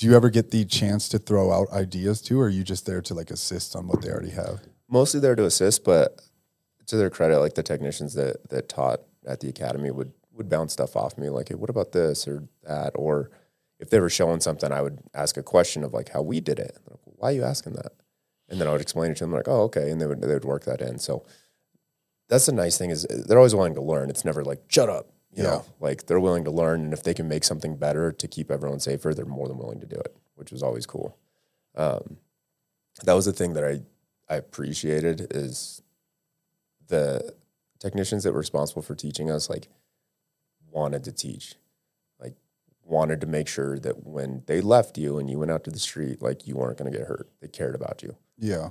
Do 0.01 0.07
you 0.07 0.15
ever 0.15 0.31
get 0.31 0.49
the 0.49 0.65
chance 0.65 1.07
to 1.09 1.19
throw 1.19 1.51
out 1.51 1.69
ideas 1.71 2.23
too, 2.23 2.39
or 2.39 2.45
are 2.45 2.49
you 2.49 2.63
just 2.63 2.87
there 2.87 3.03
to 3.03 3.13
like 3.13 3.29
assist 3.29 3.75
on 3.75 3.87
what 3.87 4.01
they 4.01 4.09
already 4.09 4.31
have? 4.31 4.61
Mostly 4.89 5.19
there 5.19 5.35
to 5.35 5.45
assist, 5.45 5.83
but 5.83 6.19
to 6.87 6.97
their 6.97 7.11
credit, 7.11 7.37
like 7.37 7.53
the 7.53 7.61
technicians 7.61 8.15
that, 8.15 8.49
that 8.49 8.67
taught 8.67 9.01
at 9.27 9.41
the 9.41 9.49
academy 9.49 9.91
would, 9.91 10.11
would 10.33 10.49
bounce 10.49 10.73
stuff 10.73 10.95
off 10.95 11.19
me. 11.19 11.29
Like, 11.29 11.49
hey, 11.49 11.53
what 11.53 11.69
about 11.69 11.91
this 11.91 12.27
or 12.27 12.47
that? 12.63 12.93
Or 12.95 13.29
if 13.79 13.91
they 13.91 13.99
were 13.99 14.09
showing 14.09 14.39
something, 14.39 14.71
I 14.71 14.81
would 14.81 15.01
ask 15.13 15.37
a 15.37 15.43
question 15.43 15.83
of 15.83 15.93
like 15.93 16.09
how 16.09 16.23
we 16.23 16.39
did 16.39 16.57
it. 16.57 16.79
Like, 16.89 16.99
Why 17.05 17.29
are 17.29 17.33
you 17.33 17.43
asking 17.43 17.73
that? 17.73 17.91
And 18.49 18.59
then 18.59 18.67
I 18.67 18.71
would 18.71 18.81
explain 18.81 19.11
it 19.11 19.17
to 19.17 19.25
them 19.25 19.33
like, 19.33 19.47
oh, 19.47 19.61
okay. 19.65 19.91
And 19.91 20.01
they 20.01 20.07
would, 20.07 20.19
they 20.19 20.33
would 20.33 20.45
work 20.45 20.65
that 20.65 20.81
in. 20.81 20.97
So 20.97 21.23
that's 22.27 22.47
the 22.47 22.53
nice 22.53 22.75
thing 22.75 22.89
is 22.89 23.05
they're 23.07 23.37
always 23.37 23.53
willing 23.53 23.75
to 23.75 23.83
learn. 23.83 24.09
It's 24.09 24.25
never 24.25 24.43
like, 24.43 24.63
shut 24.67 24.89
up. 24.89 25.11
You 25.33 25.43
Yeah. 25.43 25.49
know, 25.49 25.65
like 25.79 26.05
they're 26.07 26.19
willing 26.19 26.43
to 26.43 26.51
learn. 26.51 26.81
And 26.81 26.93
if 26.93 27.03
they 27.03 27.13
can 27.13 27.27
make 27.27 27.43
something 27.43 27.77
better 27.77 28.11
to 28.11 28.27
keep 28.27 28.51
everyone 28.51 28.79
safer, 28.79 29.13
they're 29.13 29.25
more 29.25 29.47
than 29.47 29.57
willing 29.57 29.79
to 29.79 29.85
do 29.85 29.95
it, 29.95 30.15
which 30.35 30.51
was 30.51 30.61
always 30.61 30.85
cool. 30.85 31.17
Um, 31.75 32.17
that 33.03 33.13
was 33.13 33.25
the 33.25 33.31
thing 33.33 33.53
that 33.53 33.63
I, 33.63 33.81
I 34.31 34.35
appreciated 34.37 35.27
is 35.31 35.81
the 36.87 37.33
technicians 37.79 38.23
that 38.23 38.33
were 38.33 38.39
responsible 38.39 38.81
for 38.81 38.95
teaching 38.95 39.31
us, 39.31 39.49
like 39.49 39.69
wanted 40.69 41.03
to 41.05 41.11
teach, 41.11 41.55
like 42.19 42.35
wanted 42.83 43.21
to 43.21 43.27
make 43.27 43.47
sure 43.47 43.79
that 43.79 44.05
when 44.05 44.43
they 44.47 44.59
left 44.61 44.97
you 44.97 45.17
and 45.17 45.29
you 45.29 45.39
went 45.39 45.51
out 45.51 45.63
to 45.63 45.71
the 45.71 45.79
street, 45.79 46.21
like 46.21 46.45
you 46.45 46.55
weren't 46.55 46.77
going 46.77 46.91
to 46.91 46.97
get 46.97 47.07
hurt. 47.07 47.29
They 47.41 47.47
cared 47.47 47.75
about 47.75 48.03
you. 48.03 48.15
Yeah. 48.37 48.69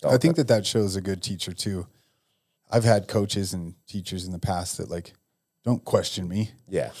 So 0.00 0.08
I 0.08 0.16
think 0.18 0.36
that 0.36 0.48
that 0.48 0.66
shows 0.66 0.96
a 0.96 1.00
good 1.00 1.22
teacher 1.22 1.52
too. 1.52 1.86
I've 2.70 2.84
had 2.84 3.08
coaches 3.08 3.52
and 3.52 3.74
teachers 3.86 4.24
in 4.24 4.32
the 4.32 4.38
past 4.38 4.78
that 4.78 4.90
like 4.90 5.12
don't 5.66 5.84
question 5.84 6.28
me. 6.28 6.52
yeah, 6.68 6.92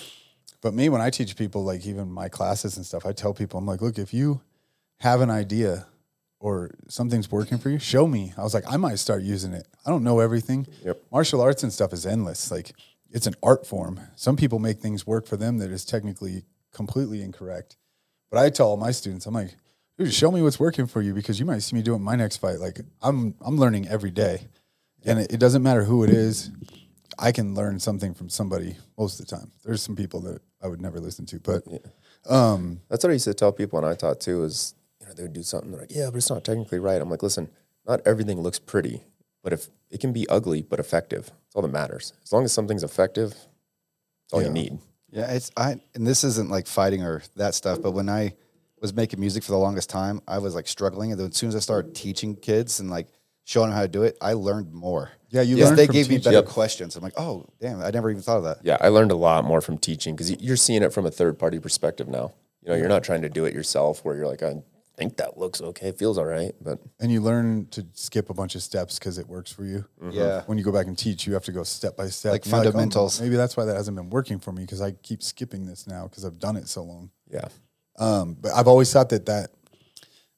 But 0.60 0.74
me, 0.74 0.88
when 0.88 1.00
I 1.00 1.08
teach 1.10 1.36
people, 1.36 1.64
like 1.64 1.86
even 1.86 2.10
my 2.10 2.28
classes 2.28 2.76
and 2.76 2.84
stuff, 2.84 3.06
I 3.06 3.12
tell 3.12 3.32
people, 3.32 3.58
I'm 3.58 3.64
like, 3.64 3.80
look, 3.80 3.96
if 3.96 4.12
you 4.12 4.42
have 4.98 5.20
an 5.20 5.30
idea 5.30 5.86
or 6.40 6.72
something's 6.88 7.30
working 7.30 7.58
for 7.58 7.70
you, 7.70 7.78
show 7.78 8.06
me. 8.08 8.34
I 8.36 8.42
was 8.42 8.54
like, 8.54 8.64
I 8.68 8.76
might 8.76 8.98
start 8.98 9.22
using 9.22 9.52
it. 9.52 9.66
I 9.86 9.90
don't 9.90 10.02
know 10.02 10.18
everything. 10.18 10.66
Yep. 10.84 11.00
Martial 11.12 11.40
arts 11.40 11.62
and 11.62 11.72
stuff 11.72 11.92
is 11.92 12.04
endless. 12.04 12.50
Like 12.50 12.72
it's 13.10 13.28
an 13.28 13.34
art 13.42 13.66
form. 13.66 14.00
Some 14.16 14.36
people 14.36 14.58
make 14.58 14.80
things 14.80 15.06
work 15.06 15.26
for 15.26 15.36
them 15.36 15.58
that 15.58 15.70
is 15.70 15.84
technically 15.84 16.44
completely 16.74 17.22
incorrect. 17.22 17.76
But 18.30 18.40
I 18.40 18.50
tell 18.50 18.68
all 18.68 18.76
my 18.76 18.90
students, 18.90 19.26
I'm 19.26 19.34
like, 19.34 19.54
dude, 19.96 20.12
show 20.12 20.32
me 20.32 20.42
what's 20.42 20.58
working 20.58 20.86
for 20.88 21.00
you 21.00 21.14
because 21.14 21.38
you 21.38 21.46
might 21.46 21.60
see 21.62 21.76
me 21.76 21.82
doing 21.82 22.02
my 22.02 22.16
next 22.16 22.38
fight. 22.38 22.58
Like 22.58 22.80
I'm 23.00 23.36
I'm 23.40 23.56
learning 23.58 23.86
every 23.88 24.10
day. 24.10 24.48
And 25.04 25.20
it, 25.20 25.34
it 25.34 25.38
doesn't 25.38 25.62
matter 25.62 25.84
who 25.84 26.02
it 26.02 26.10
is. 26.10 26.50
I 27.18 27.32
can 27.32 27.54
learn 27.54 27.80
something 27.80 28.14
from 28.14 28.28
somebody 28.28 28.76
most 28.98 29.18
of 29.20 29.26
the 29.26 29.36
time. 29.36 29.50
There's 29.64 29.82
some 29.82 29.96
people 29.96 30.20
that 30.22 30.40
I 30.62 30.68
would 30.68 30.80
never 30.80 31.00
listen 31.00 31.26
to, 31.26 31.40
but 31.40 31.62
yeah, 31.66 31.78
um, 32.28 32.80
that's 32.88 33.04
what 33.04 33.10
I 33.10 33.14
used 33.14 33.24
to 33.24 33.34
tell 33.34 33.52
people 33.52 33.80
when 33.80 33.90
I 33.90 33.94
taught 33.94 34.20
too. 34.20 34.44
Is 34.44 34.74
you 35.00 35.06
know 35.06 35.12
they 35.14 35.22
would 35.22 35.32
do 35.32 35.42
something 35.42 35.70
they're 35.70 35.80
like, 35.80 35.94
yeah, 35.94 36.06
but 36.10 36.16
it's 36.16 36.30
not 36.30 36.44
technically 36.44 36.78
right. 36.78 37.00
I'm 37.00 37.10
like, 37.10 37.22
listen, 37.22 37.48
not 37.86 38.00
everything 38.06 38.40
looks 38.40 38.58
pretty, 38.58 39.02
but 39.42 39.52
if 39.52 39.68
it 39.90 40.00
can 40.00 40.12
be 40.12 40.28
ugly 40.28 40.62
but 40.62 40.78
effective, 40.80 41.26
that's 41.26 41.54
all 41.54 41.62
that 41.62 41.68
matters. 41.68 42.12
As 42.22 42.32
long 42.32 42.44
as 42.44 42.52
something's 42.52 42.82
effective, 42.84 43.30
that's 43.30 44.32
all 44.32 44.40
Yeah. 44.42 44.48
you 44.48 44.52
need. 44.52 44.78
Yeah, 45.10 45.30
it's 45.32 45.50
I 45.56 45.80
and 45.94 46.06
this 46.06 46.24
isn't 46.24 46.50
like 46.50 46.66
fighting 46.66 47.02
or 47.02 47.22
that 47.36 47.54
stuff, 47.54 47.80
but 47.80 47.92
when 47.92 48.08
I 48.08 48.34
was 48.82 48.92
making 48.92 49.20
music 49.20 49.42
for 49.42 49.52
the 49.52 49.58
longest 49.58 49.88
time, 49.88 50.20
I 50.28 50.38
was 50.38 50.54
like 50.54 50.68
struggling, 50.68 51.12
and 51.12 51.18
then 51.20 51.28
as 51.28 51.36
soon 51.36 51.48
as 51.48 51.56
I 51.56 51.60
started 51.60 51.94
teaching 51.94 52.36
kids 52.36 52.80
and 52.80 52.90
like 52.90 53.06
showing 53.46 53.70
them 53.70 53.76
how 53.76 53.82
to 53.82 53.88
do 53.88 54.02
it, 54.02 54.18
I 54.20 54.32
learned 54.34 54.72
more. 54.74 55.12
Yeah, 55.30 55.42
you 55.42 55.54
Because 55.54 55.70
learn 55.70 55.76
they 55.76 55.86
from 55.86 55.92
gave 55.94 56.08
me 56.10 56.18
better 56.18 56.32
Yep. 56.38 56.46
questions. 56.46 56.96
I'm 56.96 57.02
like, 57.02 57.14
oh, 57.16 57.46
damn, 57.60 57.80
I 57.80 57.90
never 57.90 58.10
even 58.10 58.22
thought 58.22 58.38
of 58.38 58.44
that. 58.44 58.58
Yeah, 58.62 58.76
I 58.80 58.88
learned 58.88 59.12
a 59.12 59.16
lot 59.16 59.44
more 59.44 59.60
from 59.60 59.78
teaching 59.78 60.14
because 60.16 60.30
you're 60.42 60.56
seeing 60.56 60.82
it 60.82 60.92
from 60.92 61.06
a 61.06 61.10
third 61.10 61.38
party 61.38 61.58
perspective 61.60 62.08
now. 62.08 62.32
You 62.62 62.70
know, 62.72 62.76
you're 62.76 62.88
not 62.88 63.04
trying 63.04 63.22
to 63.22 63.28
do 63.28 63.44
it 63.44 63.54
yourself 63.54 64.04
where 64.04 64.16
you're 64.16 64.26
like, 64.26 64.42
I'm 64.42 64.64
think 64.96 65.18
that 65.18 65.36
looks 65.36 65.60
okay, 65.60 65.92
feels 65.92 66.16
all 66.16 66.24
right, 66.24 66.54
but 66.60 66.78
And 67.00 67.12
you 67.12 67.20
learn 67.20 67.66
to 67.72 67.86
skip 67.92 68.30
a 68.30 68.34
bunch 68.34 68.54
of 68.54 68.62
steps 68.62 68.98
because 68.98 69.18
it 69.18 69.28
works 69.28 69.52
for 69.52 69.64
you. 69.66 69.84
Yeah. 70.10 70.42
When 70.46 70.56
you 70.56 70.64
go 70.64 70.72
back 70.72 70.86
and 70.86 70.96
teach, 70.96 71.26
you 71.26 71.34
have 71.34 71.44
to 71.44 71.52
go 71.52 71.62
step 71.64 71.98
by 71.98 72.08
step. 72.08 72.32
Like 72.32 72.44
And 72.46 72.50
you're 72.52 72.60
oh, 72.60 72.64
fundamentals. 72.64 73.20
maybe 73.20 73.36
that's 73.36 73.58
why 73.58 73.66
that 73.66 73.76
hasn't 73.76 73.94
been 73.96 74.08
working 74.08 74.38
for 74.38 74.52
me 74.52 74.62
because 74.62 74.80
I 74.80 74.92
keep 74.92 75.22
skipping 75.22 75.66
this 75.66 75.86
now 75.86 76.08
because 76.08 76.24
I've 76.24 76.38
done 76.38 76.56
it 76.56 76.66
so 76.66 76.82
long. 76.82 77.10
yeah, 77.30 77.46
Um, 77.98 78.38
but 78.40 78.52
I've 78.54 78.68
always 78.68 78.90
thought 78.92 79.10
that 79.10 79.26
that 79.26 79.50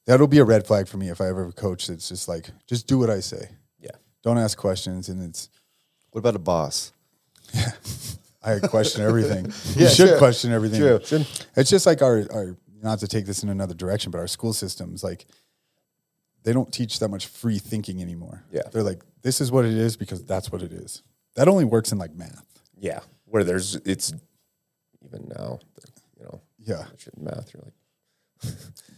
that'll 0.05 0.27
be 0.27 0.39
a 0.39 0.43
red 0.45 0.65
flag 0.67 0.87
for 0.87 0.97
me 0.97 1.09
if 1.09 1.21
I 1.21 1.27
ever 1.27 1.41
have 1.41 1.49
a 1.51 1.53
coach 1.53 1.87
that's 1.87 2.09
just 2.09 2.27
like, 2.27 2.49
just 2.67 2.87
do 2.87 2.97
what 2.97 3.09
I 3.09 3.19
say. 3.19 3.49
yeah, 3.79 3.91
Don't 4.23 4.37
ask 4.37 4.57
questions, 4.57 5.09
and 5.09 5.21
it's 5.23 5.49
What 6.11 6.19
about 6.19 6.35
a 6.35 6.39
boss? 6.39 6.91
Yeah. 7.53 7.71
I 8.41 8.59
question 8.59 9.03
everything. 9.03 9.51
Yeah, 9.75 9.89
you 9.89 9.93
should 9.93 10.09
true. 10.09 10.17
question 10.17 10.51
everything. 10.53 10.79
True. 10.79 11.25
It's 11.57 11.69
just 11.69 11.85
like 11.85 12.01
our 12.01 12.25
our 12.31 12.55
not 12.81 12.99
to 12.99 13.07
take 13.07 13.25
this 13.25 13.43
in 13.43 13.49
another 13.49 13.73
direction, 13.73 14.11
but 14.11 14.19
our 14.19 14.27
school 14.27 14.53
systems 14.53 15.03
like 15.03 15.25
they 16.43 16.53
don't 16.53 16.71
teach 16.71 16.99
that 16.99 17.09
much 17.09 17.27
free 17.27 17.59
thinking 17.59 18.01
anymore. 18.01 18.45
Yeah. 18.49 18.61
they're 18.71 18.81
like, 18.83 19.01
this 19.23 19.41
is 19.41 19.51
what 19.51 19.65
it 19.65 19.73
is 19.73 19.97
because 19.97 20.23
that's 20.23 20.51
what 20.53 20.61
it 20.61 20.71
is. 20.71 21.03
That 21.35 21.49
only 21.49 21.65
works 21.65 21.91
in 21.91 21.97
like 21.97 22.15
math. 22.15 22.45
yeah. 22.79 23.01
Where 23.25 23.43
there's 23.43 23.75
it's 23.75 24.13
even 25.05 25.27
now, 25.37 25.59
you 26.17 26.23
know, 26.23 26.41
Yeah, 26.57 26.85
that 26.89 26.99
shit 26.99 27.13
in 27.15 27.25
math. 27.25 27.53
You're 27.53 27.63
like, 27.63 27.73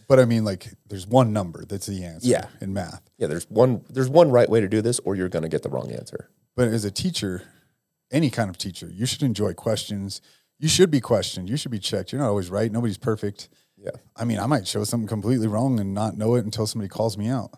but 0.08 0.18
I 0.20 0.24
mean, 0.24 0.44
like, 0.44 0.68
there's 0.88 1.06
one 1.06 1.32
number 1.32 1.64
that's 1.64 1.86
the 1.86 2.04
answer. 2.04 2.28
Yeah. 2.28 2.46
in 2.60 2.72
math. 2.72 3.02
yeah, 3.18 3.26
there's 3.26 3.48
one 3.50 3.84
there's 3.88 4.08
one 4.08 4.30
right 4.30 4.48
way 4.48 4.60
to 4.60 4.68
do 4.68 4.82
this, 4.82 4.98
or 5.00 5.14
you're 5.14 5.28
gonna 5.28 5.48
get 5.48 5.62
the 5.62 5.70
wrong 5.70 5.90
answer. 5.90 6.28
But 6.54 6.68
as 6.68 6.84
a 6.84 6.90
teacher, 6.90 7.42
any 8.10 8.30
kind 8.30 8.50
of 8.50 8.58
teacher, 8.58 8.90
you 8.92 9.06
should 9.06 9.22
enjoy 9.22 9.54
questions. 9.54 10.20
You 10.58 10.68
should 10.68 10.90
be 10.90 11.00
questioned. 11.00 11.48
You 11.48 11.56
should 11.56 11.72
be 11.72 11.78
checked. 11.78 12.12
You're 12.12 12.20
not 12.20 12.28
always 12.28 12.50
right. 12.50 12.70
Nobody's 12.70 12.98
perfect. 12.98 13.48
Yeah, 13.76 13.90
I 14.14 14.24
mean, 14.24 14.38
I 14.38 14.46
might 14.46 14.66
show 14.68 14.84
something 14.84 15.08
completely 15.08 15.48
wrong 15.48 15.80
and 15.80 15.92
not 15.92 16.16
know 16.16 16.34
it 16.36 16.44
until 16.44 16.66
somebody 16.66 16.88
calls 16.88 17.18
me 17.18 17.28
out. 17.28 17.50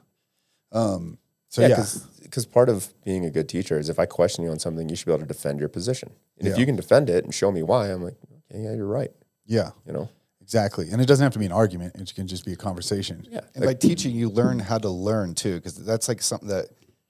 Um, 0.73 1.19
so 1.49 1.61
yeah, 1.61 1.69
yeah, 1.69 1.87
because 2.23 2.47
part 2.47 2.69
of 2.69 2.95
being 3.05 3.25
a 3.25 3.31
good 3.31 3.49
teacher 3.49 3.79
is 3.79 3.89
if 3.89 3.99
I 3.99 4.07
question 4.07 4.43
you 4.43 4.51
on 4.51 4.59
something, 4.59 4.89
you 4.89 4.97
should 4.97 5.07
be 5.07 5.13
able 5.13 5.21
to 5.21 5.27
defend 5.27 5.61
your 5.61 5.69
position. 5.69 6.13
And 6.39 6.49
if 6.49 6.59
you 6.59 6.67
can 6.67 6.77
defend 6.77 7.11
it 7.11 7.25
and 7.25 7.33
show 7.35 7.53
me 7.53 7.63
why, 7.63 7.89
I'm 7.93 8.03
like, 8.03 8.17
okay, 8.51 8.63
yeah, 8.63 8.75
you're 8.75 8.87
right. 8.89 9.11
yeah, 9.47 9.71
You 9.87 9.93
know, 9.93 10.09
exactly. 10.45 10.91
And 10.91 11.01
it 11.01 11.07
doesn't 11.07 11.23
have 11.25 11.33
to 11.33 11.39
be 11.39 11.47
an 11.47 11.53
argument. 11.53 11.97
It 11.97 12.15
can 12.15 12.27
just 12.29 12.45
be 12.45 12.53
a 12.53 12.57
conversation. 12.57 13.27
yeah, 13.31 13.41
And 13.55 13.65
by 13.65 13.73
teaching, 13.75 14.15
you 14.15 14.29
learn 14.29 14.59
how 14.61 14.77
to 14.79 14.89
learn 14.91 15.35
too, 15.35 15.57
because 15.57 15.75
that's 15.85 16.07
like 16.07 16.21
something 16.23 16.49
that 16.51 16.67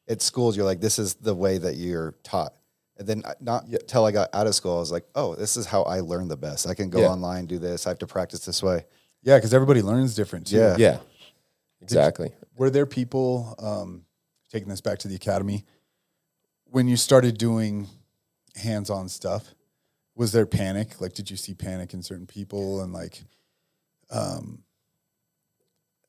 at 0.09 0.23
schools 0.23 0.57
you're 0.57 0.65
like, 0.65 0.81
this 0.81 0.99
is 0.99 1.15
the 1.15 1.35
way 1.35 1.59
that 1.59 1.75
you're 1.77 2.13
taught. 2.23 2.55
And 2.97 3.09
then 3.09 3.23
I- 3.27 3.35
not 3.41 3.67
till 3.89 4.05
I 4.05 4.13
got 4.13 4.29
out 4.33 4.47
of 4.47 4.55
school, 4.55 4.77
I 4.77 4.81
was 4.81 4.93
like, 4.93 5.05
oh, 5.17 5.35
this 5.35 5.57
is 5.57 5.67
how 5.67 5.83
I 5.83 5.99
learn 6.01 6.29
the 6.29 6.37
best. 6.37 6.67
I 6.69 6.75
can 6.75 6.91
go 6.91 7.01
Yeah. 7.01 7.09
online, 7.09 7.47
do 7.47 7.59
this. 7.59 7.87
I 7.87 7.91
have 7.91 7.99
to 7.99 8.07
practice 8.07 8.45
this 8.45 8.63
way. 8.63 8.87
Yeah, 9.23 9.37
because 9.37 9.53
everybody 9.53 9.83
learns 9.83 10.15
different 10.15 10.47
too. 10.47 10.57
Yeah. 10.59 10.77
yeah, 10.79 10.99
exactly. 11.81 12.31
Were 12.57 12.71
there 12.71 12.87
people 12.87 13.55
um, 13.59 14.05
taking 14.51 14.69
this 14.69 14.81
back 14.81 14.99
to 15.01 15.09
the 15.09 15.17
academy 15.17 15.65
when 16.71 16.87
you 16.87 16.97
started 16.97 17.37
doing 17.39 17.89
hands-on 18.55 19.09
stuff? 19.09 19.55
Was 20.17 20.33
there 20.33 20.47
panic? 20.47 21.01
Like, 21.01 21.13
did 21.13 21.31
you 21.31 21.37
see 21.37 21.55
panic 21.55 21.93
in 21.95 22.03
certain 22.03 22.27
people? 22.27 22.81
And 22.83 22.93
like, 22.93 23.23
um, 24.11 24.63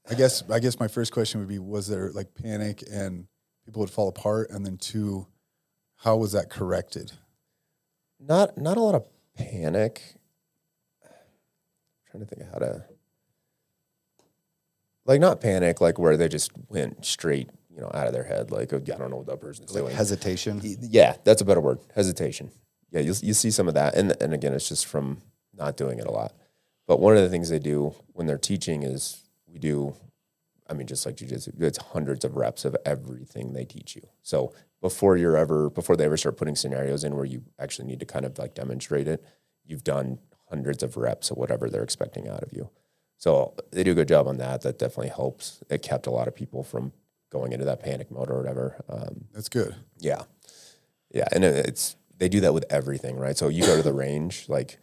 I 0.10 0.14
guess 0.14 0.44
I 0.50 0.60
guess 0.60 0.80
my 0.80 0.88
first 0.88 1.12
question 1.12 1.40
would 1.40 1.50
be: 1.50 1.58
Was 1.60 1.88
there 1.88 2.12
like 2.12 2.36
panic 2.36 2.84
and 2.92 3.26
people 3.66 3.80
would 3.80 3.90
fall 3.90 4.08
apart? 4.08 4.52
And 4.52 4.64
then 4.66 4.78
two, 4.78 5.26
how 5.98 6.18
was 6.18 6.34
that 6.34 6.50
corrected? 6.52 7.14
Not 8.20 8.58
not 8.58 8.78
a 8.78 8.82
lot 8.82 8.96
of 8.96 9.06
panic. 9.36 10.02
trying 12.12 12.24
to 12.24 12.30
think 12.30 12.42
of 12.44 12.54
how 12.54 12.60
to 12.60 12.86
like 15.06 15.20
not 15.20 15.42
panic, 15.42 15.82
like 15.82 15.98
where 16.00 16.16
they 16.18 16.28
just 16.28 16.52
went 16.70 17.04
straight, 17.06 17.50
you 17.70 17.82
know, 17.82 17.90
out 17.94 18.08
of 18.08 18.14
their 18.14 18.24
head, 18.24 18.52
like 18.52 18.72
oh, 18.74 18.78
I 18.78 18.80
don't 18.98 19.10
know 19.10 19.18
what 19.18 19.26
that 19.28 19.42
person's 19.42 19.74
Like 19.74 19.84
doing. 19.86 19.96
hesitation. 19.96 20.62
Yeah, 20.64 21.16
that's 21.24 21.42
a 21.42 21.46
better 21.46 21.62
word. 21.62 21.80
Hesitation. 21.96 22.52
Yeah, 22.96 23.02
you 23.02 23.14
you 23.22 23.34
see 23.34 23.52
some 23.52 23.68
of 23.68 23.74
that, 23.74 23.94
and 23.96 24.16
and 24.22 24.34
again, 24.34 24.54
it's 24.54 24.70
just 24.70 24.86
from 24.86 25.22
not 25.54 25.76
doing 25.76 26.00
it 26.00 26.08
a 26.08 26.12
lot. 26.12 26.34
But 26.88 27.02
one 27.02 27.18
of 27.18 27.24
the 27.24 27.30
things 27.30 27.50
they 27.50 27.60
do 27.60 27.94
when 28.14 28.26
they're 28.26 28.38
teaching 28.38 28.84
is 28.84 29.22
we 29.52 29.60
do, 29.60 29.96
I 30.70 30.74
mean, 30.74 30.88
just 30.88 31.06
like 31.06 31.18
jujitsu, 31.18 31.62
it's 31.62 31.78
hundreds 31.78 32.24
of 32.24 32.38
reps 32.38 32.64
of 32.64 32.76
everything 32.86 33.52
they 33.52 33.66
teach 33.66 33.96
you. 33.98 34.04
So 34.22 34.54
before 34.82 35.18
you're 35.18 35.36
ever 35.36 35.70
before 35.70 35.98
they 35.98 36.06
ever 36.06 36.16
start 36.16 36.38
putting 36.38 36.56
scenarios 36.56 37.04
in 37.04 37.16
where 37.18 37.26
you 37.26 37.44
actually 37.60 37.88
need 37.88 38.00
to 38.00 38.06
kind 38.06 38.24
of 38.26 38.38
like 38.40 38.54
demonstrate 38.56 39.10
it, 39.10 39.22
you've 39.66 39.84
done 39.84 40.20
hundreds 40.50 40.82
of 40.84 40.96
reps 40.96 41.32
of 41.32 41.38
whatever 41.38 41.70
they're 41.70 41.84
expecting 41.84 42.30
out 42.30 42.44
of 42.44 42.54
you. 42.54 42.70
So 43.18 43.56
they 43.72 43.84
do 43.84 43.92
a 43.92 43.96
good 43.96 44.08
job 44.08 44.26
on 44.28 44.38
that. 44.38 44.62
That 44.62 44.80
definitely 44.80 45.10
helps. 45.10 45.62
It 45.70 45.82
kept 45.82 46.08
a 46.08 46.12
lot 46.12 46.28
of 46.30 46.36
people 46.36 46.64
from 46.64 46.94
going 47.32 47.52
into 47.52 47.66
that 47.66 47.82
panic 47.82 48.10
mode 48.12 48.30
or 48.30 48.38
whatever. 48.38 48.84
Um, 48.88 49.26
That's 49.34 49.50
good. 49.50 49.76
yeah. 50.00 50.24
Yeah. 51.12 51.28
And 51.34 51.44
it- 51.44 51.66
it's, 51.68 51.96
they 52.18 52.30
do 52.30 52.40
that 52.42 52.54
with 52.54 52.66
everything, 52.70 53.18
right? 53.18 53.38
So 53.38 53.48
you 53.50 53.66
go 53.66 53.76
to 53.76 53.84
the 53.84 53.94
range, 53.94 54.46
like 54.48 54.80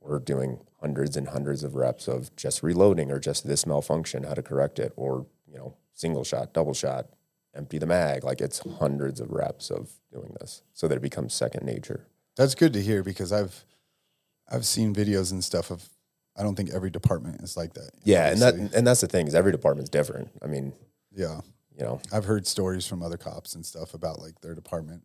we're 0.00 0.18
doing 0.18 0.60
hundreds 0.80 1.16
and 1.16 1.28
hundreds 1.28 1.64
of 1.64 1.74
reps 1.74 2.06
of 2.08 2.34
just 2.36 2.62
reloading 2.62 3.10
or 3.10 3.18
just 3.18 3.46
this 3.46 3.66
malfunction, 3.66 4.24
how 4.24 4.34
to 4.34 4.42
correct 4.42 4.78
it, 4.78 4.92
or, 4.96 5.26
you 5.46 5.58
know, 5.58 5.74
single 5.94 6.24
shot, 6.24 6.52
double 6.52 6.74
shot, 6.74 7.06
empty 7.54 7.78
the 7.78 7.86
mag. 7.86 8.24
Like 8.24 8.40
it's 8.40 8.60
hundreds 8.78 9.20
of 9.20 9.32
reps 9.32 9.70
of 9.70 9.90
doing 10.12 10.34
this 10.40 10.62
so 10.74 10.86
that 10.88 10.96
it 10.96 11.02
becomes 11.02 11.34
second 11.34 11.64
nature. 11.64 12.06
That's 12.36 12.54
good 12.54 12.72
to 12.74 12.82
hear 12.82 13.02
because 13.02 13.32
I've 13.32 13.64
I've 14.48 14.66
seen 14.66 14.94
videos 14.94 15.32
and 15.32 15.42
stuff 15.42 15.70
of. 15.70 15.88
I 16.38 16.42
don't 16.42 16.54
think 16.54 16.68
every 16.68 16.90
department 16.90 17.40
is 17.40 17.56
like 17.56 17.72
that. 17.72 17.92
Yeah. 18.04 18.30
And 18.30 18.42
that, 18.42 18.54
and 18.54 18.86
that's 18.86 19.00
the 19.00 19.06
thing 19.06 19.26
is 19.26 19.34
every 19.34 19.52
department's 19.52 19.88
different. 19.88 20.28
I 20.42 20.46
mean, 20.46 20.74
yeah. 21.10 21.40
you 21.76 21.84
know, 21.84 22.00
I've 22.12 22.24
heard 22.24 22.46
stories 22.46 22.86
from 22.86 23.02
other 23.02 23.16
cops 23.16 23.54
and 23.54 23.64
stuff 23.64 23.94
about 23.94 24.20
like 24.20 24.40
their 24.40 24.54
department 24.54 25.02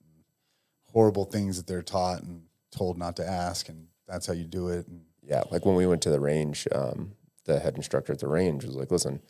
horrible 0.94 1.26
things 1.26 1.58
that 1.58 1.68
they're 1.68 1.82
taught 1.82 2.22
and 2.24 2.44
told 2.72 2.98
not 2.98 3.16
to 3.18 3.28
ask, 3.28 3.70
and 3.70 3.88
that's 4.08 4.26
how 4.28 4.34
you 4.34 4.46
do 4.46 4.70
it. 4.70 4.88
And 4.88 5.02
yeah, 5.24 5.44
like 5.52 5.66
when 5.66 5.76
we 5.76 5.86
went 5.88 6.02
to 6.04 6.10
the 6.10 6.20
range, 6.20 6.68
um, 6.74 7.14
the 7.46 7.60
head 7.60 7.76
instructor 7.76 8.14
at 8.14 8.20
the 8.20 8.28
range 8.28 8.64
was 8.66 8.76
like, 8.76 8.92
listen, 8.92 9.22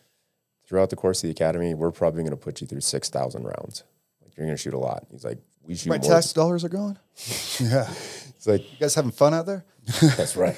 throughout 0.67 0.89
the 0.89 0.95
course 0.95 1.19
of 1.23 1.27
the 1.27 1.31
academy, 1.31 1.73
we're 1.73 1.91
probably 1.91 2.21
going 2.23 2.31
to 2.31 2.37
put 2.37 2.61
you 2.61 2.67
through 2.67 2.81
6,000 2.81 3.43
rounds. 3.43 3.83
Like 4.21 4.35
you're 4.37 4.45
going 4.45 4.55
to 4.55 4.61
shoot 4.61 4.73
a 4.73 4.77
lot. 4.79 5.05
He's 5.11 5.23
like, 5.25 5.39
we 5.63 5.75
shoot 5.75 5.89
My 5.89 5.97
more. 5.97 6.09
tax 6.11 6.33
dollars 6.33 6.63
are 6.63 6.69
going. 6.69 6.97
yeah, 7.59 7.87
It's 7.89 8.47
like, 8.47 8.61
You 8.71 8.77
guys 8.79 8.95
having 8.95 9.11
fun 9.11 9.33
out 9.33 9.45
there? 9.45 9.63
that's 10.01 10.35
right. 10.35 10.57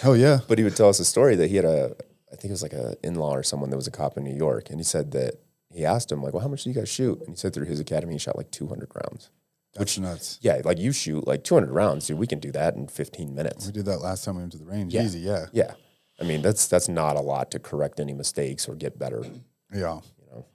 oh 0.04 0.14
yeah, 0.14 0.40
but 0.48 0.58
he 0.58 0.64
would 0.64 0.76
tell 0.76 0.88
us 0.88 0.98
a 1.00 1.04
story 1.04 1.36
that 1.36 1.48
he 1.48 1.56
had 1.56 1.64
a, 1.64 1.94
I 2.32 2.36
think 2.36 2.46
it 2.46 2.50
was 2.50 2.62
like 2.62 2.72
a 2.72 2.96
in-law 3.02 3.34
or 3.34 3.42
someone 3.42 3.70
that 3.70 3.76
was 3.76 3.86
a 3.86 3.90
cop 3.90 4.16
in 4.16 4.24
New 4.24 4.34
York. 4.36 4.70
And 4.70 4.78
he 4.78 4.84
said 4.84 5.12
that 5.12 5.34
he 5.72 5.84
asked 5.84 6.10
him 6.12 6.22
like, 6.22 6.32
well, 6.32 6.42
how 6.42 6.48
much 6.48 6.64
do 6.64 6.70
you 6.70 6.74
guys 6.76 6.88
shoot? 6.88 7.18
And 7.20 7.30
he 7.30 7.36
said 7.36 7.52
through 7.54 7.66
his 7.66 7.80
academy, 7.80 8.14
he 8.14 8.18
shot 8.18 8.36
like 8.36 8.50
200 8.50 8.90
rounds. 8.94 9.30
That's 9.74 9.98
nuts. 9.98 10.38
Yeah. 10.42 10.60
Like 10.64 10.78
you 10.78 10.92
shoot 10.92 11.26
like 11.26 11.44
200 11.44 11.70
rounds, 11.70 12.06
dude, 12.06 12.18
we 12.18 12.26
can 12.26 12.38
do 12.38 12.52
that 12.52 12.74
in 12.74 12.88
15 12.88 13.34
minutes. 13.34 13.66
We 13.66 13.72
did 13.72 13.86
that 13.86 13.98
last 13.98 14.24
time 14.24 14.36
we 14.36 14.42
went 14.42 14.52
to 14.52 14.58
the 14.58 14.64
range. 14.64 14.94
Yeah. 14.94 15.02
Easy, 15.02 15.20
yeah, 15.20 15.46
Yeah. 15.52 15.74
I 16.20 16.24
mean, 16.24 16.42
that's, 16.42 16.68
that's 16.68 16.88
not 16.88 17.16
a 17.16 17.20
lot 17.20 17.50
to 17.52 17.58
correct 17.58 17.98
any 17.98 18.12
mistakes 18.12 18.68
or 18.68 18.74
get 18.74 18.98
better. 18.98 19.24
yeah. 19.72 20.00
You 20.18 20.26
know? 20.30 20.46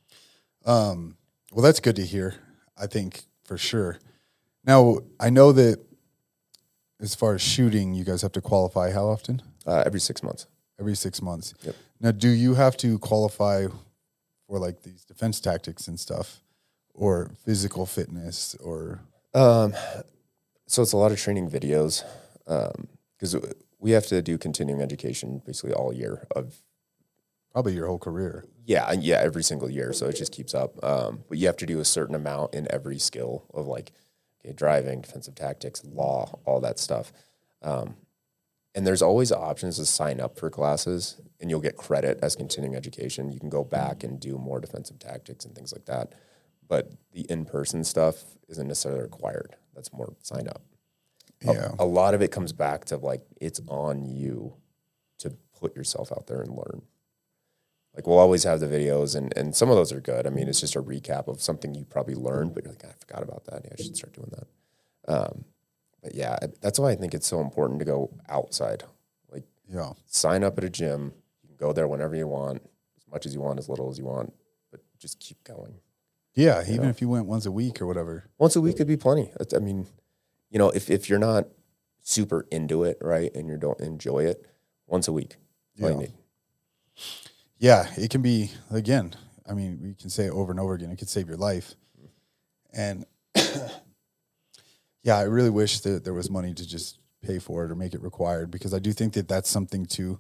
Um, 0.72 1.18
well, 1.51 1.63
that's 1.63 1.80
good 1.80 1.95
to 1.95 2.05
hear. 2.05 2.36
I 2.78 2.88
think 2.88 3.24
for 3.43 3.57
sure. 3.57 3.99
Now 4.63 4.99
I 5.20 5.30
know 5.30 5.51
that 5.51 5.80
as 6.99 7.15
far 7.15 7.36
as 7.36 7.41
shooting, 7.41 7.93
you 7.93 8.03
guys 8.03 8.22
have 8.22 8.32
to 8.34 8.41
qualify 8.41 8.91
how 8.91 9.07
often? 9.07 9.41
Uh, 9.65 9.84
every 9.86 9.99
six 9.99 10.24
months. 10.24 10.47
Every 10.80 10.95
six 10.95 11.22
months. 11.22 11.53
Yep. 11.63 11.76
Now, 11.99 12.11
do 12.11 12.30
you 12.30 12.53
have 12.53 12.78
to 12.78 12.99
qualify 12.99 13.68
for 14.47 14.59
like 14.59 14.84
these 14.84 15.03
defense 15.03 15.39
tactics 15.39 15.88
and 15.88 15.99
stuff, 15.99 16.41
or 16.97 17.31
physical 17.45 17.85
fitness, 17.85 18.55
or? 18.61 18.99
Um, 19.33 19.73
so 20.65 20.81
it's 20.81 20.91
a 20.91 20.97
lot 20.97 21.11
of 21.11 21.19
training 21.19 21.49
videos 21.49 22.03
because 22.45 23.35
we 23.79 23.91
have 23.91 24.07
to 24.07 24.21
do 24.21 24.37
continuing 24.37 24.81
education 24.81 25.41
basically 25.45 25.73
all 25.73 25.93
year 25.93 26.27
of 26.35 26.61
probably 27.51 27.73
your 27.73 27.87
whole 27.87 27.99
career? 27.99 28.45
yeah 28.65 28.91
yeah 28.91 29.19
every 29.21 29.43
single 29.43 29.69
year 29.69 29.93
so 29.93 30.07
it 30.07 30.15
just 30.15 30.31
keeps 30.31 30.53
up 30.53 30.83
um, 30.83 31.23
but 31.29 31.37
you 31.37 31.47
have 31.47 31.55
to 31.55 31.65
do 31.65 31.79
a 31.79 31.85
certain 31.85 32.15
amount 32.15 32.53
in 32.53 32.67
every 32.69 32.99
skill 32.99 33.45
of 33.53 33.65
like 33.65 33.91
okay, 34.43 34.53
driving 34.53 35.01
defensive 35.01 35.35
tactics 35.35 35.83
law 35.85 36.37
all 36.45 36.59
that 36.59 36.77
stuff 36.77 37.13
um, 37.61 37.95
and 38.75 38.85
there's 38.85 39.01
always 39.01 39.31
options 39.31 39.77
to 39.77 39.85
sign 39.85 40.19
up 40.19 40.37
for 40.37 40.49
classes 40.49 41.19
and 41.39 41.49
you'll 41.49 41.59
get 41.59 41.77
credit 41.77 42.19
as 42.21 42.35
continuing 42.35 42.75
education. 42.75 43.31
You 43.31 43.39
can 43.39 43.49
go 43.49 43.63
back 43.63 44.03
and 44.03 44.19
do 44.19 44.37
more 44.37 44.59
defensive 44.59 44.99
tactics 44.99 45.45
and 45.45 45.55
things 45.55 45.73
like 45.73 45.85
that 45.85 46.13
but 46.68 46.91
the 47.13 47.22
in-person 47.30 47.84
stuff 47.84 48.24
isn't 48.49 48.68
necessarily 48.68 49.01
required. 49.01 49.55
That's 49.76 49.91
more 49.93 50.15
sign 50.22 50.47
up. 50.47 50.61
A- 51.45 51.53
Yeah. 51.53 51.72
a, 51.80 51.86
lot 51.86 52.13
of 52.13 52.22
it 52.22 52.32
comes 52.32 52.51
back 52.53 52.86
to 52.86 52.97
like 52.97 53.22
it's 53.39 53.61
on 53.68 54.05
you 54.05 54.55
to 55.20 55.32
put 55.59 55.76
yourself 55.76 56.11
out 56.11 56.28
there 56.28 56.41
and 56.41 56.51
learn. 56.51 56.82
Like 57.95 58.05
we'll 58.07 58.20
always 58.20 58.43
have 58.43 58.59
the 58.59 58.68
videos 58.68 59.15
and, 59.15 59.36
and 59.36 59.55
some 59.55 59.70
of 59.70 59.76
those 59.76 59.91
are 59.91 60.01
good. 60.01 60.28
I 60.28 60.30
mean 60.30 60.47
it's 60.47 60.59
just 60.61 60.76
a 60.76 60.82
recap 60.82 61.28
of 61.28 61.41
something 61.41 61.74
you 61.76 61.86
probably 61.86 62.15
learned 62.15 62.53
but 62.53 62.63
you're 62.63 62.74
like 62.74 62.86
i 62.86 62.91
forgot 62.99 63.24
about 63.24 63.45
that. 63.45 63.61
Yeah, 63.65 63.72
i 63.78 63.82
should 63.82 63.95
start 63.97 64.13
doing 64.13 64.32
that. 64.38 64.47
Um, 65.13 65.45
but 66.03 66.13
yeah 66.15 66.38
that's 66.61 66.80
why 66.80 66.91
i 66.91 66.95
think 66.95 67.13
it's 67.13 67.28
so 67.28 67.39
important 67.41 67.80
to 67.80 67.86
go 67.86 68.11
outside. 68.30 68.84
Like 69.32 69.45
Yeah. 69.68 69.93
sign 70.05 70.43
up 70.43 70.57
at 70.57 70.63
a 70.63 70.70
gym. 70.70 71.13
You 71.43 71.47
can 71.49 71.57
go 71.57 71.74
there 71.74 71.88
whenever 71.88 72.15
you 72.15 72.28
want 72.28 72.61
as 72.97 73.07
much 73.11 73.26
as 73.26 73.34
you 73.34 73.41
want, 73.41 73.57
as 73.59 73.68
little 73.70 73.89
as 73.89 73.97
you 73.97 74.05
want, 74.05 74.34
but 74.72 74.82
just 74.99 75.20
keep 75.20 75.43
going. 75.43 75.76
Yeah, 76.38 76.63
even 76.69 76.88
if 76.88 77.01
you 77.01 77.09
went 77.09 77.25
once 77.25 77.47
a 77.47 77.51
week 77.51 77.81
or 77.81 77.88
whatever. 77.88 78.29
Once 78.38 78.55
a 78.55 78.61
week 78.61 78.77
could 78.77 78.88
be 78.88 78.95
plenty. 78.95 79.31
I 79.55 79.57
mean, 79.57 79.88
you 80.51 80.59
know, 80.59 80.69
if 80.69 80.89
if 80.89 81.09
you're 81.09 81.17
not 81.19 81.47
super 82.01 82.45
into 82.51 82.83
it, 82.83 82.99
right, 83.01 83.33
and 83.35 83.49
you 83.49 83.57
don't 83.57 83.79
enjoy 83.81 84.19
it, 84.25 84.45
once 84.85 85.07
a 85.07 85.11
week, 85.11 85.35
that's 85.75 85.91
all 85.93 86.01
you 86.01 86.07
Yeah. 86.07 86.13
Yeah, 87.59 87.88
it 87.97 88.11
can 88.11 88.21
be 88.21 88.51
again. 88.69 89.15
I 89.49 89.53
mean, 89.53 89.79
we 89.81 89.95
can 89.95 90.09
say 90.11 90.25
it 90.25 90.31
over 90.31 90.51
and 90.51 90.59
over 90.59 90.75
again. 90.75 90.91
It 90.91 90.97
could 90.99 91.09
save 91.09 91.27
your 91.27 91.38
life, 91.38 91.73
and 92.71 93.05
yeah, 95.03 95.17
I 95.17 95.23
really 95.23 95.49
wish 95.49 95.79
that 95.81 96.03
there 96.03 96.13
was 96.13 96.29
money 96.29 96.53
to 96.53 96.67
just 96.67 96.99
pay 97.23 97.39
for 97.39 97.65
it 97.65 97.71
or 97.71 97.75
make 97.75 97.95
it 97.95 98.01
required 98.01 98.51
because 98.51 98.75
I 98.75 98.79
do 98.79 98.93
think 98.93 99.13
that 99.13 99.27
that's 99.27 99.49
something 99.49 99.85
too 99.88 100.19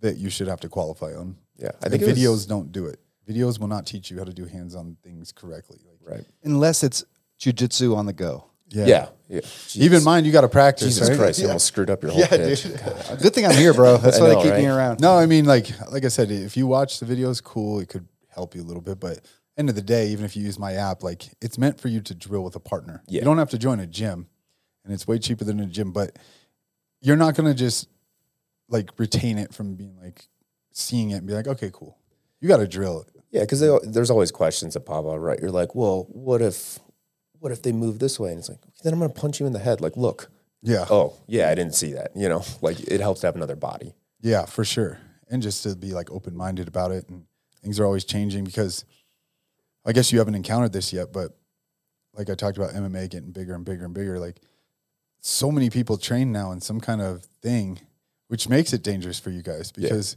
that 0.00 0.16
you 0.16 0.30
should 0.30 0.46
have 0.46 0.60
to 0.60 0.68
qualify 0.68 1.12
on. 1.14 1.36
Yeah, 1.56 1.72
I 1.82 1.88
think 1.88 2.02
it 2.02 2.06
was- 2.06 2.18
videos 2.18 2.48
don't 2.48 2.70
do 2.70 2.86
it. 2.86 3.00
Videos 3.30 3.60
will 3.60 3.68
not 3.68 3.86
teach 3.86 4.10
you 4.10 4.18
how 4.18 4.24
to 4.24 4.32
do 4.32 4.44
hands-on 4.46 4.96
things 5.02 5.32
correctly. 5.32 5.78
Like, 5.88 6.16
right. 6.18 6.26
Unless 6.42 6.82
it's 6.82 7.04
jujitsu 7.38 7.96
on 7.96 8.06
the 8.06 8.12
go. 8.12 8.46
yeah, 8.70 8.86
Yeah, 8.86 9.08
yeah. 9.28 9.40
Even 9.74 10.00
Jeez. 10.00 10.04
mine, 10.04 10.24
you 10.24 10.32
got 10.32 10.40
to 10.40 10.48
practice. 10.48 10.88
Jesus 10.88 11.08
right? 11.08 11.18
Christ, 11.18 11.40
you 11.40 11.46
almost 11.46 11.66
screwed 11.66 11.90
up 11.90 12.02
your 12.02 12.12
whole 12.12 12.20
yeah, 12.20 12.26
pitch. 12.28 12.64
Good 13.22 13.34
thing 13.34 13.46
I'm 13.46 13.54
here, 13.56 13.72
bro. 13.74 13.96
That's 13.98 14.18
why 14.18 14.28
know, 14.28 14.42
they 14.42 14.48
keep 14.50 14.58
me 14.58 14.66
around. 14.66 15.00
No, 15.00 15.16
I 15.16 15.26
mean, 15.26 15.44
like 15.44 15.68
like 15.90 16.04
I 16.04 16.08
said, 16.08 16.30
if 16.30 16.56
you 16.56 16.66
watch 16.66 16.98
the 16.98 17.06
videos, 17.06 17.42
cool, 17.42 17.80
it 17.80 17.88
could 17.88 18.06
help 18.28 18.54
you 18.54 18.62
a 18.62 18.64
little 18.66 18.82
bit. 18.82 18.98
But 19.00 19.20
end 19.56 19.68
of 19.68 19.74
the 19.74 19.82
day, 19.82 20.08
even 20.08 20.24
if 20.24 20.36
you 20.36 20.42
use 20.42 20.58
my 20.58 20.72
app, 20.74 21.02
like 21.02 21.28
it's 21.40 21.58
meant 21.58 21.80
for 21.80 21.88
you 21.88 22.00
to 22.00 22.14
drill 22.14 22.42
with 22.42 22.56
a 22.56 22.60
partner. 22.60 23.02
Yeah. 23.06 23.20
You 23.20 23.24
don't 23.24 23.38
have 23.38 23.50
to 23.50 23.58
join 23.58 23.80
a 23.80 23.86
gym, 23.86 24.28
and 24.84 24.92
it's 24.92 25.06
way 25.06 25.18
cheaper 25.18 25.44
than 25.44 25.60
a 25.60 25.66
gym. 25.66 25.92
But 25.92 26.18
you're 27.00 27.16
not 27.16 27.34
gonna 27.34 27.54
just 27.54 27.88
like 28.68 28.90
retain 28.98 29.38
it 29.38 29.54
from 29.54 29.74
being 29.74 29.96
like 30.00 30.26
seeing 30.72 31.10
it 31.10 31.16
and 31.16 31.26
be 31.26 31.32
like, 31.32 31.46
okay, 31.48 31.70
cool. 31.72 31.96
You 32.40 32.48
got 32.48 32.58
to 32.58 32.68
drill 32.68 33.02
it. 33.02 33.19
Yeah, 33.30 33.42
because 33.42 33.60
there's 33.84 34.10
always 34.10 34.30
questions 34.32 34.74
that 34.74 34.80
pop 34.80 35.06
out, 35.06 35.18
right? 35.18 35.38
You're 35.40 35.50
like, 35.52 35.74
well, 35.74 36.06
what 36.10 36.42
if, 36.42 36.78
what 37.38 37.52
if 37.52 37.62
they 37.62 37.70
move 37.72 37.98
this 38.00 38.18
way? 38.18 38.30
And 38.30 38.38
it's 38.38 38.48
like, 38.48 38.58
okay, 38.58 38.72
then 38.82 38.92
I'm 38.92 38.98
gonna 38.98 39.12
punch 39.12 39.38
you 39.40 39.46
in 39.46 39.52
the 39.52 39.58
head. 39.60 39.80
Like, 39.80 39.96
look, 39.96 40.30
Yeah. 40.62 40.84
oh 40.90 41.14
yeah, 41.28 41.48
I 41.48 41.54
didn't 41.54 41.74
see 41.74 41.92
that. 41.92 42.10
You 42.16 42.28
know, 42.28 42.42
like 42.60 42.80
it 42.80 43.00
helps 43.00 43.20
to 43.20 43.26
have 43.28 43.36
another 43.36 43.56
body. 43.56 43.94
Yeah, 44.20 44.44
for 44.46 44.64
sure. 44.64 44.98
And 45.30 45.40
just 45.42 45.62
to 45.62 45.76
be 45.76 45.92
like 45.92 46.10
open 46.10 46.36
minded 46.36 46.66
about 46.68 46.90
it. 46.90 47.08
And 47.08 47.24
things 47.62 47.78
are 47.78 47.84
always 47.86 48.04
changing 48.04 48.44
because 48.44 48.84
I 49.86 49.92
guess 49.92 50.12
you 50.12 50.18
haven't 50.18 50.34
encountered 50.34 50.72
this 50.72 50.92
yet, 50.92 51.12
but 51.12 51.36
like 52.14 52.28
I 52.28 52.34
talked 52.34 52.56
about 52.58 52.74
MMA 52.74 53.08
getting 53.10 53.30
bigger 53.30 53.54
and 53.54 53.64
bigger 53.64 53.84
and 53.84 53.94
bigger, 53.94 54.18
like 54.18 54.40
so 55.20 55.52
many 55.52 55.70
people 55.70 55.96
train 55.96 56.32
now 56.32 56.50
in 56.50 56.60
some 56.60 56.80
kind 56.80 57.00
of 57.00 57.22
thing, 57.42 57.78
which 58.26 58.48
makes 58.48 58.72
it 58.72 58.82
dangerous 58.82 59.20
for 59.20 59.30
you 59.30 59.42
guys 59.42 59.70
because 59.70 60.16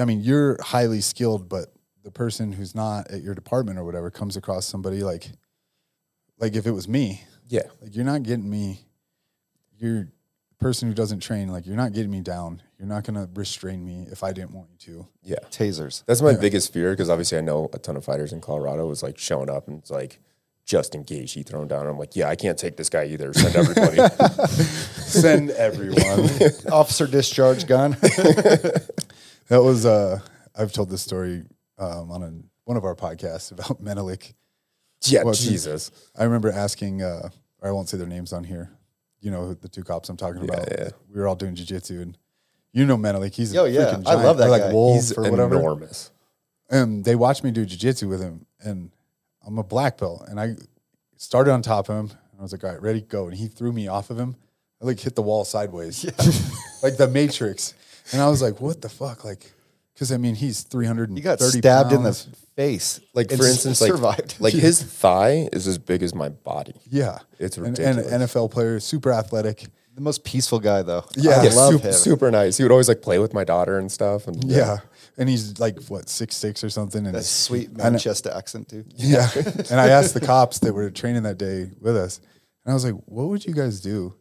I 0.00 0.06
mean, 0.06 0.20
you're 0.22 0.56
highly 0.62 1.02
skilled, 1.02 1.48
but 1.50 1.72
the 2.02 2.10
person 2.10 2.52
who's 2.52 2.74
not 2.74 3.10
at 3.10 3.22
your 3.22 3.34
department 3.34 3.78
or 3.78 3.84
whatever 3.84 4.10
comes 4.10 4.36
across 4.36 4.66
somebody 4.66 5.02
like, 5.02 5.30
like 6.38 6.54
if 6.56 6.66
it 6.66 6.72
was 6.72 6.88
me, 6.88 7.22
Yeah, 7.48 7.62
like 7.80 7.94
you're 7.94 8.04
not 8.04 8.22
getting 8.22 8.48
me. 8.48 8.80
You're 9.78 10.04
the 10.48 10.56
person 10.58 10.88
who 10.88 10.94
doesn't 10.94 11.20
train. 11.20 11.48
Like 11.48 11.66
you're 11.66 11.76
not 11.76 11.92
getting 11.92 12.10
me 12.10 12.20
down. 12.20 12.62
You're 12.78 12.88
not 12.88 13.04
gonna 13.04 13.28
restrain 13.34 13.84
me 13.84 14.06
if 14.10 14.22
I 14.24 14.32
didn't 14.32 14.52
want 14.52 14.68
you 14.86 14.94
to. 14.94 15.08
yeah. 15.22 15.36
Tasers. 15.50 16.04
That's 16.06 16.22
my 16.22 16.34
biggest 16.34 16.72
fear 16.72 16.90
because 16.92 17.08
obviously 17.10 17.38
I 17.38 17.40
know 17.42 17.68
a 17.72 17.78
ton 17.78 17.96
of 17.96 18.04
fighters 18.04 18.32
in 18.32 18.40
Colorado 18.40 18.86
was 18.86 19.02
like 19.02 19.18
showing 19.18 19.48
up 19.50 19.68
and 19.68 19.78
it's 19.78 19.90
like 19.90 20.18
just 20.64 20.94
in 20.94 21.02
case 21.04 21.32
he 21.32 21.42
thrown 21.42 21.66
down. 21.68 21.86
I'm 21.88 21.98
like, 21.98 22.14
yeah, 22.16 22.28
I 22.28 22.36
can't 22.36 22.56
take 22.58 22.76
this 22.76 22.88
guy 22.88 23.04
either. 23.06 23.32
Send 23.34 23.56
everybody. 23.56 23.98
Send 24.96 25.50
everyone. 25.50 26.28
Officer 26.72 27.06
discharge 27.06 27.66
gun. 27.66 27.92
that 29.48 29.62
was. 29.62 29.86
uh 29.86 30.20
I've 30.54 30.70
told 30.72 30.90
this 30.90 31.00
story 31.02 31.44
um, 31.82 32.10
on 32.10 32.22
a, 32.22 32.32
one 32.64 32.76
of 32.76 32.84
our 32.84 32.94
podcasts 32.94 33.50
about 33.52 33.80
Menelik. 33.88 34.34
yeah, 35.04 35.22
Well, 35.24 35.34
Jesus. 35.34 35.90
I 36.16 36.24
remember 36.24 36.50
asking, 36.50 37.02
uh, 37.02 37.28
I 37.62 37.70
won't 37.70 37.88
say 37.88 37.96
their 37.96 38.06
names 38.06 38.32
on 38.32 38.44
here. 38.44 38.70
You 39.20 39.30
know 39.30 39.54
the 39.54 39.68
two 39.68 39.84
cops 39.84 40.08
I'm 40.08 40.16
talking 40.16 40.42
about. 40.42 40.68
yeah. 40.70 40.90
We 41.12 41.20
were 41.20 41.28
all 41.28 41.36
doing 41.36 41.54
jujitsu, 41.54 42.02
and 42.02 42.18
you 42.72 42.84
know 42.84 42.96
Menelik. 42.96 43.34
He's 43.34 43.52
a 43.52 43.54
Yo, 43.56 43.64
yeah. 43.66 43.80
freaking 43.94 44.06
I 44.06 44.14
love 44.14 44.36
that 44.38 44.48
or 44.48 44.50
like 44.50 44.62
guy. 44.62 44.72
wolf 44.72 44.96
He's 44.96 45.12
or 45.16 45.30
whatever. 45.30 45.56
enormous. 45.58 46.10
and 46.70 47.04
they 47.04 47.14
watched 47.14 47.44
me 47.44 47.52
do 47.52 47.64
jujitsu 47.64 48.08
with 48.08 48.20
him, 48.20 48.46
and 48.60 48.90
I'm 49.46 49.58
a 49.58 49.62
black 49.62 49.98
belt, 49.98 50.24
and 50.28 50.40
I 50.40 50.56
started 51.16 51.52
on 51.52 51.62
top 51.62 51.88
of 51.88 51.96
him, 51.96 52.10
and 52.32 52.40
I 52.40 52.42
was 52.42 52.50
like, 52.50 52.64
"All 52.64 52.70
right, 52.70 52.82
ready, 52.82 53.00
go!" 53.02 53.26
And 53.28 53.36
he 53.36 53.46
threw 53.46 53.72
me 53.72 53.86
off 53.86 54.10
of 54.10 54.18
him. 54.18 54.34
I 54.80 54.86
like 54.86 54.98
hit 54.98 55.14
the 55.14 55.22
wall 55.22 55.44
sideways, 55.44 56.04
like 56.82 56.96
the 56.96 57.06
Matrix, 57.06 57.74
and 58.12 58.20
I 58.20 58.28
was 58.28 58.42
like, 58.42 58.60
"What 58.60 58.80
the 58.80 58.88
fuck?" 58.88 59.24
Like, 59.24 59.52
because 59.94 60.12
I 60.12 60.16
mean, 60.16 60.34
he's 60.34 60.62
330 60.62 61.14
You 61.14 61.22
got 61.22 61.40
stabbed 61.40 61.92
in 61.92 61.98
the 62.02 62.10
pounds. 62.10 62.28
face. 62.56 63.00
Like 63.14 63.30
and 63.30 63.40
for 63.40 63.46
s- 63.46 63.52
instance, 63.52 63.80
like 63.80 63.90
survived. 63.92 64.36
like 64.40 64.54
his 64.54 64.82
thigh 64.82 65.48
is 65.52 65.66
as 65.68 65.78
big 65.78 66.02
as 66.02 66.14
my 66.14 66.28
body. 66.30 66.74
Yeah, 66.90 67.18
It's 67.38 67.56
And- 67.56 67.78
and, 67.78 67.98
ridiculous. 67.98 68.32
NFL 68.32 68.50
player, 68.50 68.80
super 68.80 69.12
athletic. 69.12 69.66
the 69.94 70.00
most 70.00 70.24
peaceful 70.24 70.58
guy, 70.58 70.80
though. 70.80 71.04
Yeah. 71.16 71.32
I 71.42 71.48
love 71.48 71.72
super, 71.74 71.88
him. 71.88 71.92
super 71.92 72.30
nice. 72.30 72.56
He 72.56 72.62
would 72.62 72.72
always 72.72 72.88
like 72.88 73.02
play 73.02 73.18
with 73.18 73.34
my 73.34 73.44
daughter 73.44 73.78
and 73.78 73.92
stuff. 73.92 74.26
And 74.26 74.42
Yeah. 74.42 74.78
And 75.18 75.28
he's 75.28 75.58
like 75.60 75.78
what 75.88 76.08
six 76.08 76.34
six 76.34 76.64
or 76.64 76.70
something, 76.70 77.04
and 77.04 77.14
That 77.14 77.24
sweet 77.24 77.68
and- 77.68 77.76
Manchester 77.76 78.30
accent, 78.34 78.70
too. 78.70 78.86
Yeah. 78.96 79.28
and 79.70 79.78
I 79.78 79.88
asked 79.90 80.14
the 80.14 80.20
cops 80.22 80.60
that 80.60 80.72
were 80.72 80.88
training 80.90 81.24
that 81.24 81.36
day 81.36 81.70
with 81.78 81.94
us, 81.94 82.20
and 82.64 82.70
I 82.72 82.74
was 82.74 82.86
like, 82.86 82.94
what 83.04 83.28
would 83.28 83.44
you 83.44 83.52
guys 83.52 83.82
do 83.82 84.14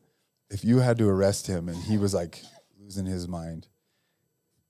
if 0.49 0.65
you 0.65 0.79
had 0.79 0.97
to 0.97 1.07
arrest 1.07 1.47
him 1.47 1.69
and 1.69 1.81
he 1.83 1.97
was 1.97 2.13
like 2.13 2.41
losing 2.77 3.05
his 3.05 3.29
mind? 3.29 3.67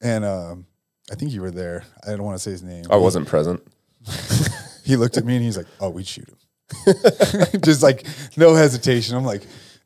And 0.02 0.24
um, 0.24 0.68
I 1.12 1.16
think 1.16 1.34
you 1.34 1.42
were 1.42 1.52
there. 1.52 1.84
I 2.08 2.12
don't 2.12 2.24
want 2.24 2.36
to 2.36 2.40
say 2.40 2.52
his 2.52 2.64
name. 2.64 2.86
I 2.90 2.96
wasn't 2.96 3.28
present. 3.28 3.62
He 4.84 4.96
looked 4.96 5.16
at 5.18 5.26
me 5.26 5.36
and 5.36 5.46
he's 5.46 5.58
like, 5.58 5.68
oh, 5.80 5.90
we'd 5.90 6.08
shoot 6.08 6.28
him. 6.28 7.62
Just 7.62 7.84
like 7.84 8.06
no 8.36 8.56
hesitation. 8.56 9.16
I'm 9.16 9.24
like, 9.24 9.44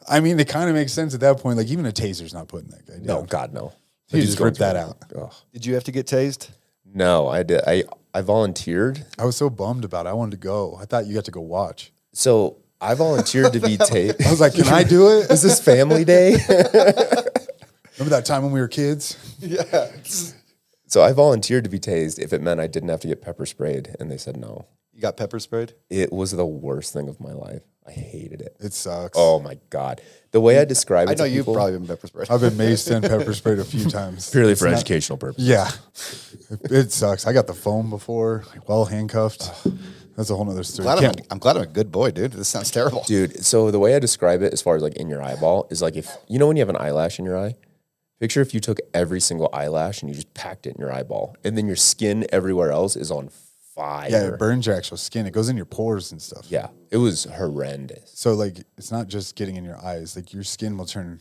I 0.07 0.19
mean, 0.19 0.39
it 0.39 0.47
kind 0.47 0.69
of 0.69 0.75
makes 0.75 0.93
sense 0.93 1.13
at 1.13 1.19
that 1.19 1.39
point. 1.39 1.57
Like 1.57 1.67
even 1.67 1.85
a 1.85 1.91
taser's 1.91 2.33
not 2.33 2.47
putting 2.47 2.69
that 2.69 2.87
guy 2.87 2.93
down. 2.95 3.05
No, 3.05 3.23
God, 3.23 3.53
no. 3.53 3.73
He 4.07 4.21
just 4.21 4.37
going 4.37 4.45
ripped 4.47 4.59
that 4.59 4.75
out. 4.75 4.97
Ugh. 5.15 5.33
Did 5.51 5.65
you 5.65 5.73
have 5.73 5.83
to 5.85 5.91
get 5.91 6.05
tased? 6.05 6.49
No, 6.85 7.27
I 7.27 7.43
did. 7.43 7.61
I 7.67 7.83
I 8.13 8.21
volunteered. 8.21 9.05
I 9.19 9.25
was 9.25 9.35
so 9.35 9.49
bummed 9.49 9.83
about 9.83 10.05
it. 10.05 10.09
I 10.09 10.13
wanted 10.13 10.31
to 10.31 10.37
go. 10.37 10.77
I 10.79 10.85
thought 10.85 11.07
you 11.07 11.13
got 11.13 11.25
to 11.25 11.31
go 11.31 11.41
watch. 11.41 11.91
So 12.13 12.57
I 12.79 12.93
volunteered 12.93 13.51
to 13.53 13.59
be 13.59 13.77
taped. 13.85 14.25
I 14.25 14.29
was 14.29 14.39
like, 14.39 14.53
can 14.53 14.67
I 14.67 14.83
do 14.83 15.19
it? 15.19 15.31
Is 15.31 15.41
this 15.41 15.59
family 15.59 16.05
day? 16.05 16.37
Remember 17.97 18.15
that 18.15 18.23
time 18.25 18.43
when 18.43 18.51
we 18.51 18.59
were 18.59 18.67
kids? 18.67 19.17
Yeah. 19.39 19.91
So 20.87 21.01
I 21.03 21.11
volunteered 21.13 21.63
to 21.63 21.69
be 21.69 21.79
tased 21.79 22.19
if 22.19 22.33
it 22.33 22.41
meant 22.41 22.59
I 22.59 22.67
didn't 22.67 22.89
have 22.89 23.01
to 23.01 23.07
get 23.07 23.21
pepper 23.21 23.45
sprayed, 23.45 23.95
and 23.99 24.11
they 24.11 24.17
said 24.17 24.37
no. 24.37 24.67
You 24.93 25.01
got 25.01 25.17
pepper 25.17 25.39
sprayed? 25.39 25.73
It 25.89 26.13
was 26.13 26.31
the 26.31 26.45
worst 26.45 26.93
thing 26.93 27.09
of 27.09 27.19
my 27.19 27.33
life. 27.33 27.61
I 27.87 27.91
hated 27.91 28.41
it. 28.41 28.55
It 28.59 28.73
sucks. 28.73 29.15
Oh 29.15 29.39
my 29.39 29.59
god, 29.69 30.01
the 30.31 30.41
way 30.41 30.57
I 30.57 30.65
describe 30.65 31.07
it. 31.07 31.11
I 31.11 31.13
know 31.15 31.25
to 31.25 31.29
you've 31.29 31.43
people, 31.43 31.53
probably 31.53 31.73
been 31.77 31.85
pepper 31.87 32.07
sprayed. 32.07 32.31
I've 32.31 32.41
been 32.41 32.53
maced 32.53 32.89
and 32.89 33.03
pepper 33.05 33.33
sprayed 33.33 33.59
a 33.59 33.63
few 33.63 33.87
times. 33.89 34.31
purely 34.31 34.53
It's 34.53 34.61
for 34.61 34.67
not- 34.69 34.75
educational 34.75 35.17
purposes. 35.19 35.47
Yeah, 35.47 35.69
it, 36.49 36.71
it 36.71 36.91
sucks. 36.91 37.27
I 37.27 37.33
got 37.33 37.45
the 37.47 37.53
foam 37.53 37.89
before, 37.91 38.43
well 38.67 38.85
handcuffed. 38.85 39.51
That's 40.15 40.29
a 40.29 40.35
whole 40.35 40.45
nother 40.45 40.63
story. 40.63 40.85
Glad 40.85 40.97
I'm, 40.99 41.03
a, 41.11 41.13
I'm, 41.29 41.37
glad 41.39 41.57
I'm 41.57 41.63
a 41.63 41.67
good 41.67 41.91
boy, 41.91 42.09
dude. 42.11 42.31
This 42.31 42.47
sounds 42.47 42.71
terrible. 42.71 43.03
Dude, 43.05 43.43
so 43.43 43.69
the 43.69 43.79
way 43.79 43.95
I 43.95 43.99
describe 43.99 44.41
it 44.41 44.53
as 44.53 44.61
far 44.61 44.77
as 44.77 44.81
like 44.81 44.95
in 44.95 45.09
your 45.09 45.21
eyeball 45.21 45.67
is 45.69 45.81
like 45.81 45.95
if 45.97 46.09
you 46.29 46.39
know 46.39 46.47
when 46.47 46.55
you 46.55 46.61
have 46.61 46.69
an 46.69 46.77
eyelash 46.77 47.19
in 47.19 47.25
your 47.25 47.37
eye, 47.37 47.55
picture 48.19 48.41
if 48.41 48.53
you 48.53 48.59
took 48.59 48.79
every 48.93 49.19
single 49.19 49.49
eyelash 49.53 50.01
and 50.01 50.09
you 50.09 50.15
just 50.15 50.33
packed 50.33 50.65
it 50.67 50.75
in 50.75 50.81
your 50.81 50.91
eyeball, 50.91 51.35
and 51.43 51.57
then 51.57 51.67
your 51.67 51.75
skin 51.75 52.25
everywhere 52.31 52.71
else 52.71 52.95
is 52.95 53.11
on 53.11 53.29
fire. 53.75 54.09
yeah, 54.09 54.27
it 54.27 54.39
burns 54.39 54.65
your 54.65 54.75
actual 54.75 54.97
skin. 54.97 55.25
It 55.25 55.31
goes 55.31 55.49
in 55.49 55.57
your 55.57 55.65
pores 55.65 56.11
and 56.11 56.21
stuff. 56.21 56.45
Yeah, 56.49 56.69
it 56.91 56.97
was 56.97 57.25
horrendous. 57.25 58.11
So 58.15 58.33
like, 58.33 58.57
it's 58.77 58.91
not 58.91 59.07
just 59.07 59.35
getting 59.35 59.55
in 59.57 59.65
your 59.65 59.77
eyes. 59.77 60.15
Like 60.15 60.33
your 60.33 60.43
skin 60.43 60.77
will 60.77 60.85
turn 60.85 61.19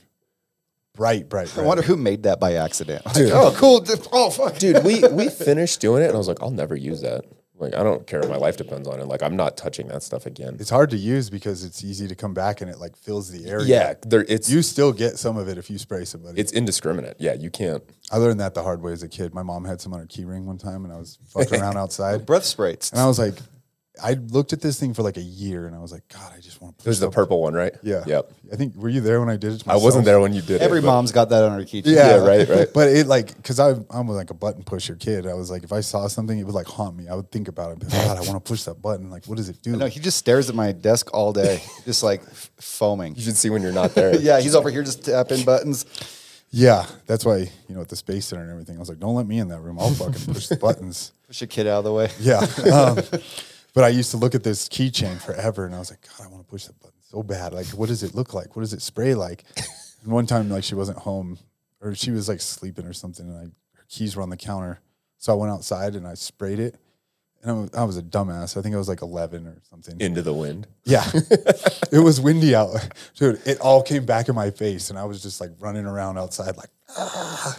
bright, 0.94 1.28
bright. 1.28 1.56
I 1.58 1.62
wonder 1.62 1.82
who 1.82 1.96
made 1.96 2.22
that 2.22 2.38
by 2.38 2.54
accident. 2.54 3.04
Like, 3.06 3.16
oh, 3.32 3.52
cool. 3.56 3.84
Oh, 4.12 4.30
fuck. 4.30 4.58
Dude, 4.58 4.84
we 4.84 5.02
we 5.08 5.28
finished 5.28 5.80
doing 5.80 6.02
it, 6.02 6.06
and 6.06 6.14
I 6.14 6.18
was 6.18 6.28
like, 6.28 6.40
I'll 6.42 6.50
never 6.50 6.76
use 6.76 7.00
that. 7.02 7.24
Like, 7.56 7.74
I 7.74 7.82
don't 7.84 8.04
care. 8.06 8.20
if 8.20 8.28
My 8.28 8.36
life 8.36 8.56
depends 8.56 8.88
on 8.88 8.98
it. 9.00 9.06
Like, 9.06 9.22
I'm 9.22 9.36
not 9.36 9.56
touching 9.56 9.86
that 9.88 10.02
stuff 10.02 10.26
again. 10.26 10.56
It's 10.58 10.70
hard 10.70 10.90
to 10.90 10.96
use 10.96 11.30
because 11.30 11.62
it's 11.62 11.84
easy 11.84 12.08
to 12.08 12.14
come 12.16 12.34
back 12.34 12.60
and 12.60 12.68
it 12.70 12.78
like 12.78 12.96
fills 12.96 13.30
the 13.30 13.48
area. 13.48 13.66
Yeah, 13.66 13.94
there. 14.04 14.24
It's 14.28 14.50
You 14.50 14.60
still 14.62 14.92
get 14.92 15.18
some 15.18 15.36
of 15.36 15.48
it 15.48 15.56
if 15.56 15.70
you 15.70 15.78
spray 15.78 16.04
somebody. 16.04 16.40
it's 16.40 16.50
indiscriminate. 16.52 17.16
Yeah, 17.20 17.34
you 17.34 17.50
can't. 17.50 17.82
I 18.10 18.16
learned 18.16 18.40
that 18.40 18.54
the 18.54 18.62
hard 18.64 18.82
way 18.82 18.92
as 18.92 19.02
a 19.04 19.08
kid. 19.08 19.32
My 19.34 19.42
mom 19.42 19.64
had 19.64 19.80
some 19.80 19.92
on 19.94 20.00
her 20.00 20.06
key 20.06 20.24
ring 20.24 20.46
one 20.46 20.58
time 20.58 20.84
and 20.84 20.92
I 20.92 20.96
was 20.96 21.18
fucking 21.28 21.60
around 21.60 21.76
outside. 21.76 22.26
Breath 22.26 22.44
sprays. 22.44 22.90
And 22.92 23.00
I 23.00 23.06
was 23.06 23.18
like, 23.20 23.34
I 24.02 24.14
looked 24.14 24.52
at 24.52 24.60
this 24.60 24.78
thing 24.80 24.92
for 24.92 25.02
like 25.02 25.16
a 25.16 25.22
year 25.22 25.66
and 25.66 25.76
I 25.76 25.78
was 25.78 25.92
like, 25.92 26.02
God, 26.08 26.32
I 26.36 26.40
just 26.40 26.60
want 26.60 26.76
to 26.76 26.82
push 26.82 26.86
It 26.86 26.90
was 26.90 27.00
the 27.00 27.10
purple 27.10 27.40
one, 27.40 27.54
right? 27.54 27.72
Yeah. 27.82 28.02
Yep. 28.06 28.32
I 28.52 28.56
think, 28.56 28.74
were 28.74 28.88
you 28.88 29.00
there 29.00 29.20
when 29.20 29.28
I 29.28 29.36
did 29.36 29.52
it? 29.52 29.68
I 29.68 29.76
wasn't 29.76 30.04
there 30.04 30.18
when 30.18 30.32
you 30.32 30.42
did 30.42 30.60
Every 30.60 30.78
it. 30.78 30.78
Every 30.78 30.82
mom's 30.82 31.12
got 31.12 31.28
that 31.28 31.44
on 31.44 31.56
her 31.58 31.64
keychain. 31.64 31.86
Yeah, 31.86 32.16
Yeah, 32.16 32.26
right, 32.26 32.48
right. 32.48 32.68
But 32.74 32.88
it 32.88 33.06
like, 33.06 33.40
cause 33.44 33.60
I, 33.60 33.74
I'm 33.90 34.08
like 34.08 34.30
a 34.30 34.34
button 34.34 34.64
pusher 34.64 34.96
kid. 34.96 35.28
I 35.28 35.34
was 35.34 35.48
like, 35.48 35.62
if 35.62 35.72
I 35.72 35.80
saw 35.80 36.08
something, 36.08 36.36
it 36.36 36.44
would 36.44 36.54
like 36.56 36.66
haunt 36.66 36.96
me. 36.96 37.06
I 37.06 37.14
would 37.14 37.30
think 37.30 37.46
about 37.46 37.70
it. 37.72 37.78
But 37.78 37.90
God, 37.92 38.16
I 38.16 38.20
want 38.22 38.44
to 38.44 38.48
push 38.48 38.64
that 38.64 38.82
button. 38.82 39.10
Like, 39.10 39.26
what 39.26 39.36
does 39.36 39.48
it 39.48 39.62
do? 39.62 39.76
No, 39.76 39.86
he 39.86 40.00
just 40.00 40.18
stares 40.18 40.48
at 40.48 40.56
my 40.56 40.72
desk 40.72 41.14
all 41.14 41.32
day, 41.32 41.62
just 41.84 42.02
like 42.02 42.24
foaming. 42.60 43.14
You 43.14 43.22
should 43.22 43.36
see 43.36 43.50
when 43.50 43.62
you're 43.62 43.72
not 43.72 43.94
there. 43.94 44.14
Yeah, 44.24 44.40
he's 44.40 44.54
over 44.54 44.70
here 44.70 44.82
just 44.82 45.04
tapping 45.04 45.44
buttons. 45.44 45.84
Yeah, 46.50 46.86
that's 47.06 47.24
why 47.24 47.36
you 47.38 47.74
know 47.74 47.80
at 47.80 47.88
the 47.88 47.96
space 47.96 48.26
center 48.26 48.42
and 48.42 48.50
everything. 48.50 48.76
I 48.76 48.78
was 48.78 48.88
like, 48.88 49.00
don't 49.00 49.14
let 49.14 49.26
me 49.26 49.38
in 49.38 49.48
that 49.48 49.60
room. 49.60 49.78
I'll 49.78 49.90
fucking 49.90 50.32
push 50.32 50.46
the 50.46 50.56
buttons. 50.60 51.12
Push 51.26 51.40
your 51.40 51.48
kid 51.48 51.66
out 51.66 51.78
of 51.78 51.84
the 51.84 51.92
way. 51.92 52.08
Yeah. 52.20 52.38
Um, 52.72 52.98
but 53.74 53.84
I 53.84 53.88
used 53.88 54.12
to 54.12 54.16
look 54.16 54.34
at 54.34 54.42
this 54.42 54.68
keychain 54.68 55.20
forever, 55.20 55.66
and 55.66 55.74
I 55.74 55.78
was 55.78 55.90
like, 55.90 56.06
God, 56.08 56.26
I 56.26 56.28
want 56.30 56.46
to 56.46 56.50
push 56.50 56.64
that 56.64 56.78
button 56.80 56.94
so 57.02 57.22
bad. 57.22 57.52
Like, 57.52 57.66
what 57.66 57.88
does 57.88 58.02
it 58.02 58.14
look 58.14 58.32
like? 58.32 58.56
What 58.56 58.62
does 58.62 58.72
it 58.72 58.80
spray 58.82 59.14
like? 59.14 59.44
And 60.02 60.12
one 60.12 60.26
time, 60.26 60.50
like, 60.50 60.64
she 60.64 60.74
wasn't 60.74 60.98
home, 60.98 61.38
or 61.80 61.94
she 61.94 62.10
was 62.10 62.28
like 62.28 62.40
sleeping 62.40 62.86
or 62.86 62.92
something, 62.92 63.26
and 63.26 63.38
I, 63.38 63.78
her 63.78 63.84
keys 63.88 64.16
were 64.16 64.22
on 64.22 64.30
the 64.30 64.36
counter. 64.36 64.80
So 65.18 65.32
I 65.32 65.36
went 65.36 65.50
outside 65.50 65.94
and 65.94 66.06
I 66.06 66.12
sprayed 66.12 66.58
it. 66.58 66.76
And 67.42 67.50
I 67.50 67.54
was, 67.54 67.74
I 67.74 67.84
was 67.84 67.96
a 67.96 68.02
dumbass. 68.02 68.58
I 68.58 68.62
think 68.62 68.74
I 68.74 68.78
was 68.78 68.88
like 68.88 69.00
11 69.00 69.46
or 69.46 69.56
something. 69.70 69.98
Into 69.98 70.20
the 70.20 70.34
wind. 70.34 70.66
Yeah. 70.84 71.04
it 71.90 72.02
was 72.04 72.20
windy 72.20 72.54
out. 72.54 72.86
Dude, 73.16 73.40
it 73.46 73.58
all 73.60 73.82
came 73.82 74.04
back 74.04 74.28
in 74.28 74.34
my 74.34 74.50
face. 74.50 74.90
And 74.90 74.98
I 74.98 75.04
was 75.04 75.22
just 75.22 75.40
like 75.40 75.50
running 75.58 75.86
around 75.86 76.18
outside, 76.18 76.58
like, 76.58 76.68
ah. 76.98 77.58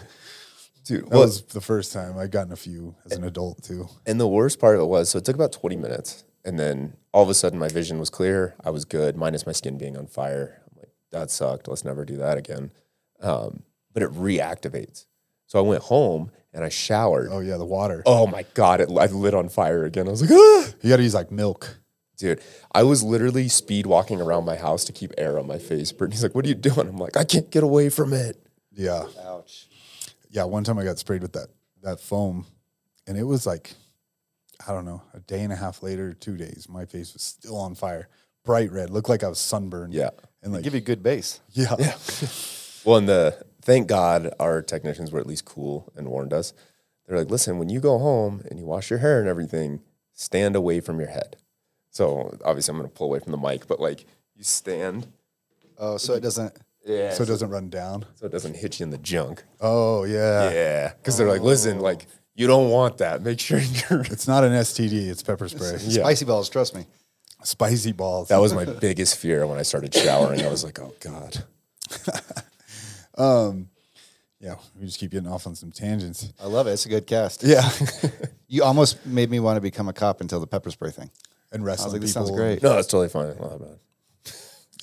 Dude, 0.85 1.05
that 1.05 1.09
well, 1.09 1.21
was 1.21 1.41
the 1.41 1.61
first 1.61 1.91
time 1.91 2.17
I'd 2.17 2.31
gotten 2.31 2.53
a 2.53 2.57
few 2.57 2.95
as 3.05 3.13
an 3.13 3.23
adult, 3.23 3.63
too. 3.63 3.89
And 4.05 4.19
the 4.19 4.27
worst 4.27 4.59
part 4.59 4.75
of 4.75 4.81
it 4.81 4.85
was, 4.85 5.09
so 5.09 5.17
it 5.17 5.25
took 5.25 5.35
about 5.35 5.51
20 5.51 5.75
minutes. 5.75 6.23
And 6.45 6.59
then 6.59 6.95
all 7.11 7.23
of 7.23 7.29
a 7.29 7.33
sudden, 7.33 7.57
my 7.57 7.67
vision 7.67 7.99
was 7.99 8.11
clear. 8.11 8.55
I 8.63 8.69
was 8.69 8.85
good, 8.85 9.17
minus 9.17 9.47
my 9.47 9.51
skin 9.51 9.79
being 9.79 9.97
on 9.97 10.05
fire. 10.05 10.61
I'm 10.69 10.77
like, 10.77 10.91
that 11.11 11.31
sucked. 11.31 11.67
Let's 11.67 11.83
never 11.83 12.05
do 12.05 12.17
that 12.17 12.37
again. 12.37 12.71
Um, 13.19 13.63
but 13.93 14.03
it 14.03 14.11
reactivates. 14.11 15.07
So 15.47 15.57
I 15.57 15.63
went 15.63 15.83
home 15.83 16.31
and 16.53 16.63
I 16.63 16.69
showered. 16.69 17.29
Oh, 17.31 17.39
yeah, 17.39 17.57
the 17.57 17.65
water. 17.65 18.03
Oh 18.05 18.27
my 18.27 18.45
God, 18.53 18.79
it 18.79 18.89
I 18.89 19.07
lit 19.07 19.33
on 19.33 19.49
fire 19.49 19.85
again. 19.85 20.07
I 20.07 20.11
was 20.11 20.21
like, 20.21 20.31
ah! 20.31 20.71
You 20.81 20.89
got 20.89 20.97
to 20.97 21.03
use 21.03 21.15
like 21.15 21.31
milk. 21.31 21.79
Dude, 22.17 22.41
I 22.73 22.83
was 22.83 23.03
literally 23.03 23.49
speed 23.49 23.87
walking 23.87 24.21
around 24.21 24.45
my 24.45 24.55
house 24.55 24.85
to 24.85 24.93
keep 24.93 25.13
air 25.17 25.37
on 25.37 25.47
my 25.47 25.57
face. 25.57 25.91
Brittany's 25.91 26.23
like, 26.23 26.33
what 26.33 26.45
are 26.45 26.47
you 26.47 26.55
doing? 26.55 26.87
I'm 26.87 26.97
like, 26.97 27.17
I 27.17 27.23
can't 27.23 27.49
get 27.49 27.63
away 27.63 27.89
from 27.89 28.13
it. 28.13 28.37
Yeah. 28.71 29.05
Ouch. 29.25 29.67
Yeah. 30.35 30.43
One 30.43 30.63
time 30.63 30.77
I 30.77 30.83
got 30.83 30.99
sprayed 30.99 31.21
with 31.21 31.33
that, 31.33 31.47
that 31.81 31.99
foam, 31.99 32.45
and 33.07 33.17
it 33.17 33.23
was 33.23 33.45
like, 33.47 33.73
I 34.67 34.71
don't 34.71 34.85
know, 34.85 35.01
a 35.13 35.19
day 35.19 35.41
and 35.41 35.51
a 35.53 35.55
half 35.55 35.81
later, 35.81 36.13
two 36.13 36.37
days, 36.37 36.67
my 36.69 36.85
face 36.85 37.13
was 37.13 37.21
still 37.23 37.57
on 37.57 37.75
fire, 37.75 38.07
bright 38.43 38.71
red, 38.71 38.89
looked 38.89 39.09
like 39.09 39.23
I 39.23 39.27
was 39.29 39.39
sunburned. 39.39 39.93
Yeah. 39.93 40.09
And 40.43 40.53
like, 40.53 40.63
Give 40.63 40.75
you 40.75 40.81
good 40.81 41.01
base. 41.01 41.39
yeah. 41.51 41.75
Well, 42.85 42.97
and 42.97 43.09
the 43.09 43.43
thank 43.63 43.87
God 43.87 44.31
our 44.39 44.61
technicians 44.61 45.11
were 45.11 45.19
at 45.19 45.25
least 45.25 45.43
cool 45.43 45.91
and 45.95 46.07
warned 46.07 46.33
us. 46.33 46.53
They're 47.07 47.17
like, 47.17 47.31
listen, 47.31 47.57
when 47.57 47.67
you 47.67 47.79
go 47.79 47.97
home 47.97 48.43
and 48.47 48.59
you 48.59 48.65
wash 48.67 48.91
your 48.91 48.99
hair 48.99 49.19
and 49.19 49.27
everything, 49.27 49.81
stand 50.13 50.55
away 50.55 50.81
from 50.81 50.99
your 50.99 51.09
head. 51.09 51.35
So 51.89 52.37
obviously, 52.45 52.73
I'm 52.73 52.77
going 52.77 52.87
to 52.87 52.95
pull 52.95 53.07
away 53.07 53.17
from 53.21 53.31
the 53.31 53.39
mic, 53.39 53.65
but 53.67 53.79
like 53.79 54.05
you 54.35 54.43
stand, 54.43 55.07
Oh, 55.79 55.97
so 55.97 56.13
it 56.13 56.19
doesn't. 56.21 56.55
Yeah, 56.85 57.13
So 57.13 57.23
it 57.23 57.27
doesn't 57.27 57.49
run 57.49 57.69
down. 57.69 58.05
so 58.15 58.25
it 58.27 58.31
doesn't 58.31 58.55
hit 58.55 58.79
you 58.79 58.83
in 58.85 58.89
the 58.91 58.97
junk. 58.97 59.43
Oh, 59.59 60.03
yeah. 60.03 60.51
Yeah, 60.51 60.93
because 60.97 61.17
they're 61.17 61.27
like, 61.27 61.41
listen, 61.41 61.79
like 61.79 62.05
you 62.35 62.47
don't 62.47 62.69
want 62.69 62.97
that. 62.99 63.21
Make 63.21 63.39
sure 63.39 63.59
you're. 63.89 64.01
It's 64.01 64.27
not 64.27 64.43
an 64.43 64.51
STD, 64.51 65.07
it's 65.09 65.23
pepper 65.23 65.47
spray. 65.47 65.77
Spicy 65.77 66.25
balls, 66.25 66.49
trust 66.49 66.75
me. 66.75 66.85
Spicy 67.43 67.91
balls. 67.91 68.27
That 68.29 68.37
was 68.41 68.53
my 68.53 68.65
biggest 68.65 69.17
fear 69.17 69.45
when 69.47 69.57
I 69.59 69.61
started 69.63 69.93
showering. 69.93 70.41
I 70.43 70.49
was 70.49 70.63
like, 70.63 70.79
oh 70.79 70.93
god. 70.99 71.43
Um, 73.17 73.69
yeah. 74.39 74.55
We 74.77 74.85
just 74.85 74.99
keep 74.99 75.11
getting 75.11 75.29
off 75.29 75.47
on 75.47 75.55
some 75.55 75.71
tangents. 75.71 76.33
I 76.41 76.47
love 76.47 76.67
it. 76.67 76.71
It's 76.71 76.85
a 76.85 76.89
good 76.89 77.07
cast. 77.07 77.43
Yeah. 77.43 77.67
You 78.47 78.63
almost 78.63 79.03
made 79.07 79.31
me 79.31 79.39
want 79.39 79.57
to 79.57 79.61
become 79.61 79.87
a 79.89 79.93
cop 79.93 80.21
until 80.21 80.39
the 80.39 80.45
pepper 80.45 80.69
spray 80.69 80.91
thing. 80.91 81.09
and 81.51 81.63
I 81.63 81.65
wrestling 81.65 81.85
was 81.87 81.93
like, 81.93 82.01
this 82.03 82.11
people. 82.13 82.27
sounds 82.27 82.37
great. 82.37 82.61
No, 82.61 82.75
that's 82.75 82.87
totally 82.87 83.09
fine. 83.09 83.35
Not 83.39 83.59
bad. 83.59 83.79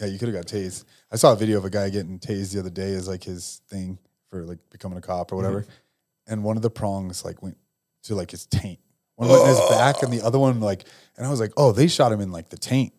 Yeah, 0.01 0.07
you 0.09 0.19
could 0.19 0.29
have 0.29 0.35
got 0.35 0.47
tased. 0.47 0.85
I 1.12 1.16
saw 1.16 1.32
a 1.32 1.36
video 1.36 1.59
of 1.59 1.64
a 1.66 1.70
guy 1.70 1.90
getting 1.90 2.18
tased 2.18 2.55
the 2.55 2.60
other 2.60 2.70
day 2.70 2.94
as 2.94 3.06
like 3.06 3.22
his 3.22 3.60
thing 3.68 3.98
for 4.30 4.44
like 4.44 4.59
becoming 4.70 4.97
a 4.97 5.02
cop 5.02 5.30
or 5.30 5.36
whatever. 5.36 5.60
Mm-hmm. 5.60 6.32
And 6.32 6.44
one 6.44 6.56
of 6.56 6.62
the 6.62 6.70
prongs 6.70 7.24
like 7.24 7.43
went 7.43 7.59
to 8.05 8.14
like 8.14 8.30
his 8.30 8.47
taint. 8.47 8.80
One 9.16 9.28
went 9.28 9.43
in 9.43 9.48
his 9.48 9.60
back 9.68 10.02
and 10.02 10.12
the 10.12 10.22
other 10.22 10.39
one 10.39 10.60
like 10.60 10.84
and 11.16 11.26
I 11.26 11.30
was 11.30 11.39
like, 11.39 11.52
oh, 11.56 11.72
they 11.72 11.86
shot 11.86 12.12
him 12.12 12.20
in 12.20 12.32
like 12.32 12.48
the 12.48 12.56
taint. 12.56 12.94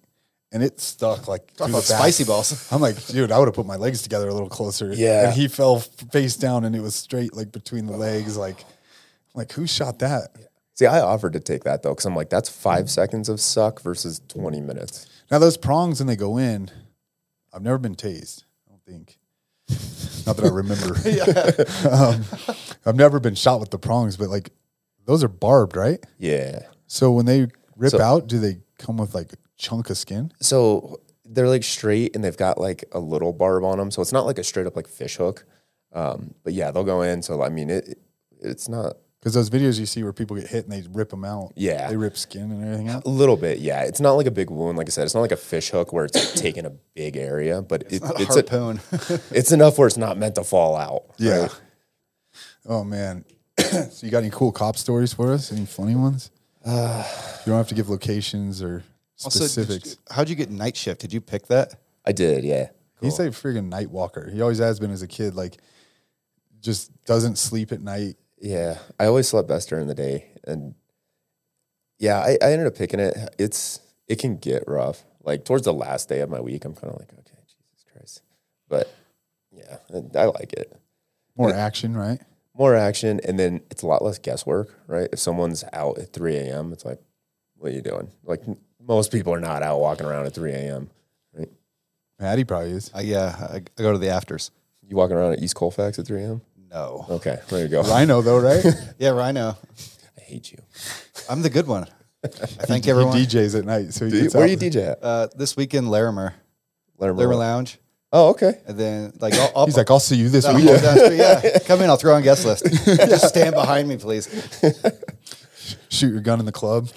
And 0.51 0.61
it 0.61 0.79
stuck 0.79 1.27
like 1.27 1.51
Talk 1.55 1.69
about 1.69 1.81
spicy 1.81 2.25
balls. 2.25 2.67
I'm 2.71 2.79
like, 2.79 3.03
dude, 3.07 3.31
I 3.31 3.39
would 3.39 3.47
have 3.47 3.55
put 3.55 3.65
my 3.65 3.77
legs 3.77 4.03
together 4.03 4.27
a 4.29 4.33
little 4.33 4.49
closer. 4.49 4.93
Yeah. 4.93 5.25
And 5.25 5.33
he 5.33 5.47
fell 5.47 5.79
face 5.79 6.35
down 6.35 6.65
and 6.65 6.75
it 6.75 6.81
was 6.81 6.93
straight 6.93 7.35
like 7.35 7.51
between 7.51 7.87
the 7.87 7.97
legs. 7.97 8.37
Like, 8.37 8.61
I'm 8.61 9.39
like, 9.39 9.51
who 9.53 9.65
shot 9.65 9.97
that? 9.99 10.29
See, 10.75 10.85
I 10.85 11.01
offered 11.01 11.33
to 11.33 11.39
take 11.39 11.63
that 11.63 11.81
though, 11.81 11.89
because 11.89 12.05
I'm 12.05 12.15
like, 12.15 12.29
that's 12.29 12.49
five 12.49 12.85
mm. 12.85 12.89
seconds 12.89 13.29
of 13.29 13.39
suck 13.39 13.81
versus 13.81 14.21
20 14.27 14.61
minutes. 14.61 15.07
Now 15.31 15.39
those 15.39 15.57
prongs 15.57 15.99
when 15.99 16.05
they 16.05 16.15
go 16.15 16.37
in, 16.37 16.69
I've 17.53 17.61
never 17.61 17.77
been 17.77 17.95
tased. 17.95 18.43
I 18.67 18.71
don't 18.71 18.83
think. 18.83 19.19
Not 20.25 20.37
that 20.37 20.45
I 20.45 20.49
remember. 20.49 20.95
um, 21.93 22.23
I've 22.85 22.95
never 22.95 23.19
been 23.19 23.35
shot 23.35 23.59
with 23.59 23.71
the 23.71 23.77
prongs, 23.79 24.17
but 24.17 24.29
like 24.29 24.51
those 25.05 25.23
are 25.23 25.27
barbed, 25.29 25.75
right? 25.75 26.03
Yeah. 26.17 26.59
So 26.87 27.11
when 27.11 27.25
they 27.25 27.47
rip 27.75 27.91
So- 27.91 28.01
out, 28.01 28.27
do 28.27 28.39
they 28.39 28.59
come 28.77 28.97
with 28.97 29.13
like 29.13 29.33
a 29.33 29.37
chunk 29.57 29.89
of 29.89 29.97
skin? 29.97 30.31
So 30.41 30.99
they're 31.25 31.47
like 31.49 31.63
straight 31.63 32.15
and 32.15 32.23
they've 32.23 32.37
got 32.37 32.57
like 32.57 32.83
a 32.91 32.99
little 32.99 33.33
barb 33.33 33.63
on 33.63 33.77
them. 33.77 33.91
So 33.91 34.01
it's 34.01 34.13
not 34.13 34.25
like 34.25 34.37
a 34.37 34.43
straight 34.43 34.67
up 34.67 34.75
like 34.75 34.87
fish 34.87 35.17
hook. 35.17 35.45
Um, 35.93 36.33
but 36.43 36.53
yeah, 36.53 36.71
they'll 36.71 36.83
go 36.83 37.01
in. 37.01 37.21
So 37.21 37.41
I 37.43 37.49
mean, 37.49 37.69
it 37.69 37.99
it's 38.41 38.67
not 38.67 38.97
Because 39.23 39.35
those 39.35 39.49
videos 39.49 39.79
you 39.79 39.85
see 39.85 40.03
where 40.03 40.11
people 40.11 40.35
get 40.35 40.47
hit 40.47 40.65
and 40.65 40.73
they 40.73 40.85
rip 40.91 41.09
them 41.09 41.23
out. 41.23 41.53
Yeah. 41.55 41.87
They 41.89 41.95
rip 41.95 42.17
skin 42.17 42.51
and 42.51 42.61
everything 42.61 42.89
out. 42.89 43.05
a 43.05 43.09
little 43.09 43.37
bit. 43.37 43.59
Yeah, 43.59 43.83
it's 43.83 44.01
not 44.01 44.13
like 44.15 44.25
a 44.25 44.31
big 44.31 44.49
wound. 44.49 44.77
Like 44.77 44.87
I 44.87 44.89
said, 44.89 45.05
it's 45.05 45.13
not 45.15 45.21
like 45.21 45.31
a 45.31 45.37
fish 45.37 45.69
hook 45.69 45.93
where 45.93 46.03
it's 46.03 46.13
like 46.13 46.33
taking 46.43 46.65
a 46.65 46.71
big 46.93 47.15
area, 47.15 47.61
but 47.61 47.83
it, 47.89 48.01
Not 48.01 48.19
a 48.19 48.23
it's 48.23 48.35
a, 48.35 48.41
harpoon. 48.49 48.81
it's 49.31 49.53
enough 49.53 49.77
where 49.77 49.87
it's 49.87 49.95
not 49.95 50.17
meant 50.17 50.35
to 50.35 50.43
fall 50.43 50.75
out. 50.75 51.03
Yeah. 51.17 51.43
right? 51.43 51.61
Oh 52.65 52.83
man. 52.83 53.23
so 53.57 53.89
you 54.01 54.11
got 54.11 54.19
any 54.23 54.29
cool 54.29 54.51
cop 54.51 54.75
stories 54.75 55.13
for 55.13 55.31
us? 55.31 55.53
Any 55.53 55.67
funny 55.67 55.95
ones? 55.95 56.29
Uh, 56.65 57.07
you 57.45 57.51
don't 57.51 57.57
have 57.57 57.69
to 57.69 57.75
give 57.75 57.89
locations 57.89 58.61
or 58.61 58.83
Also, 59.23 59.39
you- 59.43 59.47
specifics. 59.47 59.97
how'd 60.11 60.27
you 60.27 60.35
get 60.35 60.49
night 60.51 60.75
shift? 60.75 60.99
Did 60.99 61.13
you 61.13 61.21
pick 61.21 61.47
that? 61.47 61.75
I 62.05 62.11
did. 62.11 62.43
Yeah. 62.43 62.71
He's 62.99 63.19
a 63.19 63.29
friggin' 63.29 63.69
night 63.69 63.89
walker. 63.89 64.29
He 64.29 64.41
always 64.41 64.59
has 64.59 64.79
been 64.81 64.91
as 64.91 65.01
a 65.01 65.07
kid. 65.07 65.33
Like, 65.33 65.57
just 66.61 66.91
doesn't 67.05 67.37
sleep 67.37 67.71
at 67.71 67.81
night. 67.81 68.15
Yeah, 68.43 68.79
I 68.99 69.05
always 69.05 69.29
slept 69.29 69.47
best 69.47 69.69
during 69.69 69.87
the 69.87 69.95
day, 69.95 70.25
and 70.43 70.75
yeah, 71.97 72.19
I, 72.19 72.37
I 72.41 72.51
ended 72.51 72.67
up 72.67 72.75
picking 72.75 72.99
it. 72.99 73.15
It's 73.39 73.79
it 74.05 74.19
can 74.19 74.35
get 74.35 74.65
rough. 74.67 75.05
Like 75.23 75.45
towards 75.45 75.63
the 75.63 75.71
last 75.71 76.09
day 76.09 76.19
of 76.19 76.29
my 76.29 76.41
week, 76.41 76.65
I'm 76.65 76.75
kind 76.75 76.91
of 76.93 76.99
like, 76.99 77.13
okay, 77.13 77.39
Jesus 77.45 77.85
Christ, 77.89 78.21
but 78.67 78.93
yeah, 79.49 79.77
I 80.19 80.25
like 80.25 80.51
it. 80.51 80.77
More 81.37 81.53
action, 81.53 81.95
right? 81.95 82.19
More 82.53 82.75
action, 82.75 83.21
and 83.23 83.39
then 83.39 83.61
it's 83.71 83.81
a 83.81 83.87
lot 83.87 84.03
less 84.03 84.19
guesswork, 84.19 84.77
right? 84.87 85.07
If 85.13 85.19
someone's 85.19 85.63
out 85.71 85.97
at 85.97 86.11
3 86.11 86.35
a.m., 86.35 86.73
it's 86.73 86.83
like, 86.83 86.99
what 87.55 87.71
are 87.71 87.75
you 87.75 87.81
doing? 87.81 88.11
Like 88.25 88.41
most 88.85 89.09
people 89.09 89.33
are 89.33 89.39
not 89.39 89.63
out 89.63 89.79
walking 89.79 90.05
around 90.05 90.25
at 90.25 90.33
3 90.33 90.51
a.m. 90.51 90.89
Right? 91.33 91.49
Maddie 92.19 92.43
probably 92.43 92.71
is. 92.71 92.91
Uh, 92.93 92.99
yeah, 92.99 93.37
I, 93.39 93.55
I 93.55 93.81
go 93.81 93.93
to 93.93 93.97
the 93.97 94.09
afters. 94.09 94.51
You 94.85 94.97
walking 94.97 95.15
around 95.15 95.31
at 95.31 95.41
East 95.41 95.55
Colfax 95.55 95.97
at 95.97 96.05
3 96.05 96.23
a.m. 96.23 96.41
No. 96.73 97.05
Okay, 97.09 97.37
there 97.49 97.61
you 97.63 97.67
go. 97.69 97.83
Rhino 97.83 98.21
though, 98.21 98.39
right? 98.39 98.63
Yeah, 98.97 99.09
Rhino. 99.09 99.57
I 100.17 100.21
hate 100.21 100.51
you. 100.51 100.57
I'm 101.29 101.41
the 101.41 101.49
good 101.49 101.67
one. 101.67 101.85
I 102.23 102.27
thank 102.27 102.85
he 102.85 102.91
everyone. 102.91 103.15
DJs 103.17 103.59
at 103.59 103.65
night, 103.65 103.93
so 103.93 104.05
he 104.07 104.15
you- 104.15 104.21
gets 104.23 104.33
Where 104.35 104.43
out. 104.45 104.47
do 104.59 104.65
you 104.65 104.71
DJ 104.71 104.91
at? 104.91 104.99
Uh, 105.03 105.27
this 105.35 105.55
weekend, 105.57 105.91
Larimer, 105.91 106.33
'em 106.99 107.15
Larimer. 107.15 107.35
Lounge, 107.35 107.77
Oh, 108.11 108.29
okay. 108.29 108.59
and 108.67 108.77
then 108.77 109.13
like 109.19 109.33
I'll, 109.35 109.51
I'll, 109.55 109.65
He's 109.65 109.75
like, 109.77 109.91
I'll 109.91 109.99
see 109.99 110.15
you 110.15 110.29
this 110.29 110.45
I'll 110.45 110.55
week. 110.55 110.65
go 110.65 110.79
down 110.79 110.95
the 110.95 111.05
street, 111.05 111.17
yeah, 111.17 111.59
come 111.67 111.81
in. 111.81 111.89
I'll 111.89 111.97
throw 111.97 112.15
on 112.15 112.21
guest 112.23 112.45
list. 112.45 112.65
Just 112.85 113.27
stand 113.29 113.53
behind 113.55 113.87
me, 113.87 113.97
please. 113.97 114.27
Shoot 115.89 116.11
your 116.11 116.21
gun 116.21 116.39
in 116.39 116.45
the 116.45 116.51
club. 116.51 116.87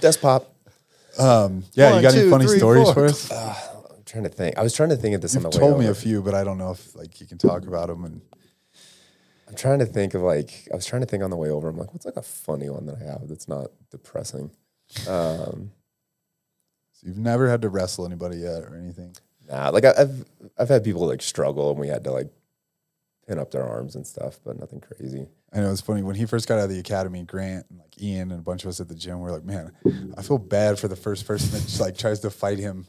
Desk 0.00 0.20
pop. 0.20 0.54
yeah, 1.18 1.24
One, 1.46 1.62
you 1.76 2.02
got 2.02 2.14
any 2.14 2.30
funny 2.30 2.46
three, 2.46 2.58
stories 2.58 2.84
four. 2.84 2.94
for 2.94 3.04
us? 3.06 3.30
I'm 3.30 4.02
trying 4.06 4.24
to 4.24 4.30
think. 4.30 4.56
I 4.58 4.62
was 4.62 4.72
trying 4.74 4.88
to 4.90 4.96
think 4.96 5.14
of 5.14 5.20
this 5.20 5.34
You've 5.34 5.44
on 5.44 5.50
the 5.50 5.58
told 5.58 5.78
me 5.78 5.86
a 5.86 5.94
few, 5.94 6.22
but 6.22 6.34
I 6.34 6.42
don't 6.44 6.58
know 6.58 6.70
if 6.72 6.94
like 6.96 7.20
you 7.20 7.26
can 7.26 7.38
talk 7.38 7.66
about 7.66 7.88
them. 7.88 8.04
And 8.04 8.20
I'm 9.48 9.54
trying 9.54 9.78
to 9.80 9.86
think 9.86 10.14
of 10.14 10.22
like 10.22 10.68
I 10.72 10.76
was 10.76 10.86
trying 10.86 11.02
to 11.02 11.06
think 11.06 11.22
on 11.22 11.30
the 11.30 11.36
way 11.36 11.50
over. 11.50 11.68
I'm 11.68 11.76
like, 11.76 11.92
what's 11.92 12.06
like 12.06 12.16
a 12.16 12.22
funny 12.22 12.68
one 12.70 12.86
that 12.86 12.96
I 13.00 13.04
have 13.04 13.28
that's 13.28 13.48
not 13.48 13.68
depressing? 13.90 14.50
Um, 15.08 15.70
so 16.92 17.06
you've 17.06 17.18
never 17.18 17.48
had 17.48 17.62
to 17.62 17.68
wrestle 17.68 18.06
anybody 18.06 18.38
yet 18.38 18.62
or 18.62 18.76
anything. 18.76 19.14
nah, 19.48 19.68
like 19.70 19.84
I, 19.84 19.92
I've 19.98 20.24
I've 20.58 20.68
had 20.68 20.84
people 20.84 21.06
like 21.06 21.22
struggle 21.22 21.70
and 21.70 21.78
we 21.78 21.88
had 21.88 22.04
to 22.04 22.10
like 22.12 22.28
pin 23.26 23.38
up 23.38 23.50
their 23.50 23.64
arms 23.64 23.94
and 23.96 24.06
stuff, 24.06 24.38
but 24.44 24.58
nothing 24.58 24.80
crazy. 24.80 25.26
I 25.52 25.60
know 25.60 25.70
it's 25.70 25.80
funny 25.80 26.02
when 26.02 26.16
he 26.16 26.26
first 26.26 26.48
got 26.48 26.58
out 26.58 26.64
of 26.64 26.70
the 26.70 26.78
academy. 26.80 27.22
Grant 27.22 27.66
and 27.70 27.78
like 27.78 28.00
Ian 28.02 28.30
and 28.32 28.40
a 28.40 28.42
bunch 28.42 28.64
of 28.64 28.68
us 28.68 28.80
at 28.80 28.88
the 28.88 28.94
gym. 28.94 29.20
We're 29.20 29.30
like, 29.30 29.44
man, 29.44 29.72
I 30.16 30.22
feel 30.22 30.38
bad 30.38 30.78
for 30.78 30.88
the 30.88 30.96
first 30.96 31.26
person 31.26 31.50
that 31.52 31.62
just 31.62 31.80
like 31.80 31.96
tries 31.96 32.20
to 32.20 32.30
fight 32.30 32.58
him. 32.58 32.86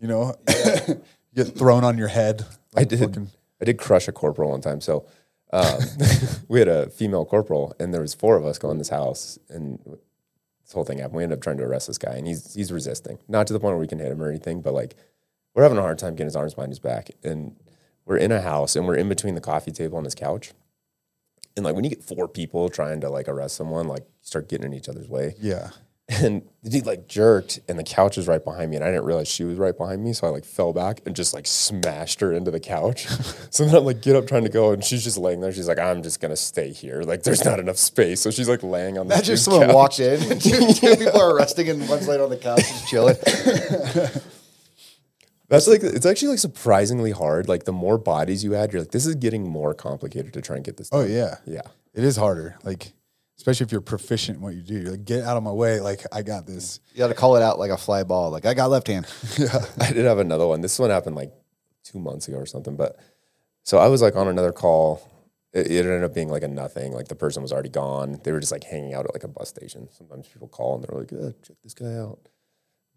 You 0.00 0.08
know, 0.08 0.34
you 0.88 1.02
get 1.34 1.56
thrown 1.56 1.84
on 1.84 1.98
your 1.98 2.08
head. 2.08 2.44
I 2.76 2.84
did. 2.84 3.00
fucking- 3.00 3.30
I 3.60 3.64
did 3.64 3.78
crush 3.78 4.08
a 4.08 4.12
corporal 4.12 4.50
one 4.50 4.60
time. 4.60 4.80
So 4.80 5.06
um, 5.52 5.78
we 6.48 6.58
had 6.58 6.68
a 6.68 6.90
female 6.90 7.24
corporal, 7.24 7.74
and 7.78 7.92
there 7.92 8.00
was 8.00 8.14
four 8.14 8.36
of 8.36 8.44
us 8.44 8.58
going 8.58 8.78
this 8.78 8.88
house, 8.88 9.38
and 9.48 9.78
this 9.84 10.72
whole 10.72 10.84
thing 10.84 10.98
happened. 10.98 11.16
We 11.16 11.22
ended 11.22 11.38
up 11.38 11.42
trying 11.42 11.58
to 11.58 11.64
arrest 11.64 11.86
this 11.86 11.98
guy, 11.98 12.14
and 12.14 12.26
he's 12.26 12.54
he's 12.54 12.72
resisting, 12.72 13.18
not 13.28 13.46
to 13.46 13.52
the 13.52 13.60
point 13.60 13.74
where 13.74 13.80
we 13.80 13.86
can 13.86 13.98
hit 13.98 14.12
him 14.12 14.22
or 14.22 14.28
anything, 14.28 14.62
but 14.62 14.72
like 14.74 14.96
we're 15.54 15.62
having 15.62 15.78
a 15.78 15.82
hard 15.82 15.98
time 15.98 16.14
getting 16.14 16.26
his 16.26 16.36
arms 16.36 16.54
behind 16.54 16.70
his 16.70 16.78
back, 16.78 17.10
and 17.22 17.56
we're 18.04 18.16
in 18.16 18.32
a 18.32 18.40
house 18.40 18.74
and 18.76 18.86
we're 18.86 18.96
in 18.96 19.08
between 19.08 19.34
the 19.34 19.40
coffee 19.40 19.70
table 19.70 19.98
and 19.98 20.06
this 20.06 20.14
couch. 20.14 20.52
And 21.56 21.64
like 21.64 21.74
when 21.74 21.84
you 21.84 21.90
get 21.90 22.02
four 22.02 22.28
people 22.28 22.68
trying 22.68 23.00
to 23.00 23.10
like 23.10 23.28
arrest 23.28 23.56
someone, 23.56 23.86
like 23.86 24.06
start 24.22 24.48
getting 24.48 24.66
in 24.66 24.74
each 24.74 24.88
other's 24.88 25.08
way. 25.08 25.34
Yeah. 25.40 25.70
And 26.08 26.42
the 26.62 26.68
dude 26.68 26.84
like 26.84 27.08
jerked 27.08 27.60
and 27.68 27.78
the 27.78 27.84
couch 27.84 28.16
was 28.18 28.26
right 28.28 28.44
behind 28.44 28.70
me 28.70 28.76
and 28.76 28.84
I 28.84 28.88
didn't 28.90 29.04
realize 29.04 29.28
she 29.28 29.44
was 29.44 29.56
right 29.56 29.76
behind 29.76 30.04
me. 30.04 30.12
So 30.12 30.26
I 30.26 30.30
like 30.30 30.44
fell 30.44 30.72
back 30.72 31.00
and 31.06 31.16
just 31.16 31.32
like 31.32 31.46
smashed 31.46 32.20
her 32.20 32.32
into 32.32 32.50
the 32.50 32.60
couch. 32.60 33.06
so 33.50 33.64
then 33.64 33.74
I'm 33.74 33.84
like, 33.84 34.02
get 34.02 34.16
up 34.16 34.26
trying 34.26 34.42
to 34.42 34.50
go. 34.50 34.72
And 34.72 34.84
she's 34.84 35.04
just 35.04 35.16
laying 35.16 35.40
there. 35.40 35.52
She's 35.52 35.68
like, 35.68 35.78
I'm 35.78 36.02
just 36.02 36.20
gonna 36.20 36.36
stay 36.36 36.70
here. 36.70 37.02
Like 37.02 37.22
there's 37.22 37.44
not 37.44 37.60
enough 37.60 37.78
space. 37.78 38.20
So 38.20 38.30
she's 38.30 38.48
like 38.48 38.62
laying 38.62 38.98
on 38.98 39.08
the 39.08 39.14
Imagine 39.14 39.34
if 39.34 39.40
someone 39.40 39.66
couch. 39.68 39.74
walked 39.74 40.00
in, 40.00 40.38
two, 40.38 40.72
two 40.74 40.96
people 40.96 41.20
are 41.20 41.36
resting, 41.36 41.68
and 41.70 41.88
one's 41.88 42.06
laying 42.06 42.20
on 42.20 42.30
the 42.30 42.36
couch 42.36 42.58
just 42.60 42.88
chilling. 42.88 43.16
That's 45.48 45.68
like 45.68 45.82
it's 45.82 46.06
actually 46.06 46.28
like 46.28 46.38
surprisingly 46.38 47.10
hard. 47.10 47.48
Like 47.48 47.64
the 47.64 47.72
more 47.72 47.98
bodies 47.98 48.42
you 48.42 48.54
add, 48.54 48.72
you're 48.72 48.82
like, 48.82 48.90
this 48.90 49.06
is 49.06 49.14
getting 49.16 49.48
more 49.48 49.74
complicated 49.74 50.32
to 50.34 50.40
try 50.42 50.56
and 50.56 50.64
get 50.64 50.78
this. 50.78 50.88
Oh 50.92 51.02
done. 51.02 51.12
yeah. 51.12 51.36
yeah. 51.46 51.62
It 51.94 52.04
is 52.04 52.16
harder. 52.16 52.56
Like, 52.64 52.92
especially 53.42 53.64
if 53.64 53.72
you're 53.72 53.80
proficient 53.80 54.36
in 54.36 54.42
what 54.42 54.54
you 54.54 54.62
do. 54.62 54.74
You're 54.74 54.90
like, 54.92 55.04
get 55.04 55.24
out 55.24 55.36
of 55.36 55.42
my 55.42 55.50
way. 55.50 55.80
Like, 55.80 56.04
I 56.12 56.22
got 56.22 56.46
this. 56.46 56.78
You 56.92 56.98
got 56.98 57.08
to 57.08 57.14
call 57.14 57.34
it 57.34 57.42
out 57.42 57.58
like 57.58 57.72
a 57.72 57.76
fly 57.76 58.04
ball. 58.04 58.30
Like 58.30 58.46
I 58.46 58.54
got 58.54 58.70
left 58.70 58.86
hand. 58.86 59.04
yeah. 59.36 59.66
I 59.80 59.92
did 59.92 60.04
have 60.04 60.18
another 60.20 60.46
one. 60.46 60.60
This 60.60 60.78
one 60.78 60.90
happened 60.90 61.16
like 61.16 61.32
two 61.82 61.98
months 61.98 62.28
ago 62.28 62.36
or 62.36 62.46
something. 62.46 62.76
But 62.76 63.00
so 63.64 63.78
I 63.78 63.88
was 63.88 64.00
like 64.00 64.14
on 64.14 64.28
another 64.28 64.52
call. 64.52 65.08
It, 65.52 65.66
it 65.66 65.84
ended 65.84 66.04
up 66.04 66.14
being 66.14 66.28
like 66.28 66.44
a 66.44 66.48
nothing. 66.48 66.92
Like 66.92 67.08
the 67.08 67.16
person 67.16 67.42
was 67.42 67.52
already 67.52 67.68
gone. 67.68 68.20
They 68.22 68.30
were 68.30 68.38
just 68.38 68.52
like 68.52 68.62
hanging 68.62 68.94
out 68.94 69.06
at 69.06 69.12
like 69.12 69.24
a 69.24 69.28
bus 69.28 69.48
station. 69.48 69.88
Sometimes 69.90 70.28
people 70.28 70.46
call 70.46 70.76
and 70.76 70.84
they're 70.84 71.00
like, 71.00 71.12
"Uh, 71.12 71.32
check 71.42 71.56
this 71.64 71.74
guy 71.74 71.96
out. 71.96 72.20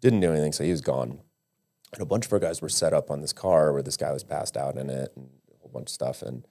Didn't 0.00 0.20
do 0.20 0.30
anything, 0.30 0.52
so 0.52 0.62
he 0.62 0.70
was 0.70 0.80
gone. 0.80 1.18
And 1.92 2.02
a 2.02 2.06
bunch 2.06 2.24
of 2.24 2.32
our 2.32 2.38
guys 2.38 2.62
were 2.62 2.68
set 2.68 2.92
up 2.92 3.10
on 3.10 3.20
this 3.20 3.32
car 3.32 3.72
where 3.72 3.82
this 3.82 3.96
guy 3.96 4.12
was 4.12 4.22
passed 4.22 4.56
out 4.56 4.76
in 4.76 4.90
it 4.90 5.12
and 5.16 5.28
a 5.52 5.58
whole 5.60 5.72
bunch 5.72 5.88
of 5.88 5.94
stuff. 5.94 6.22
And 6.22 6.46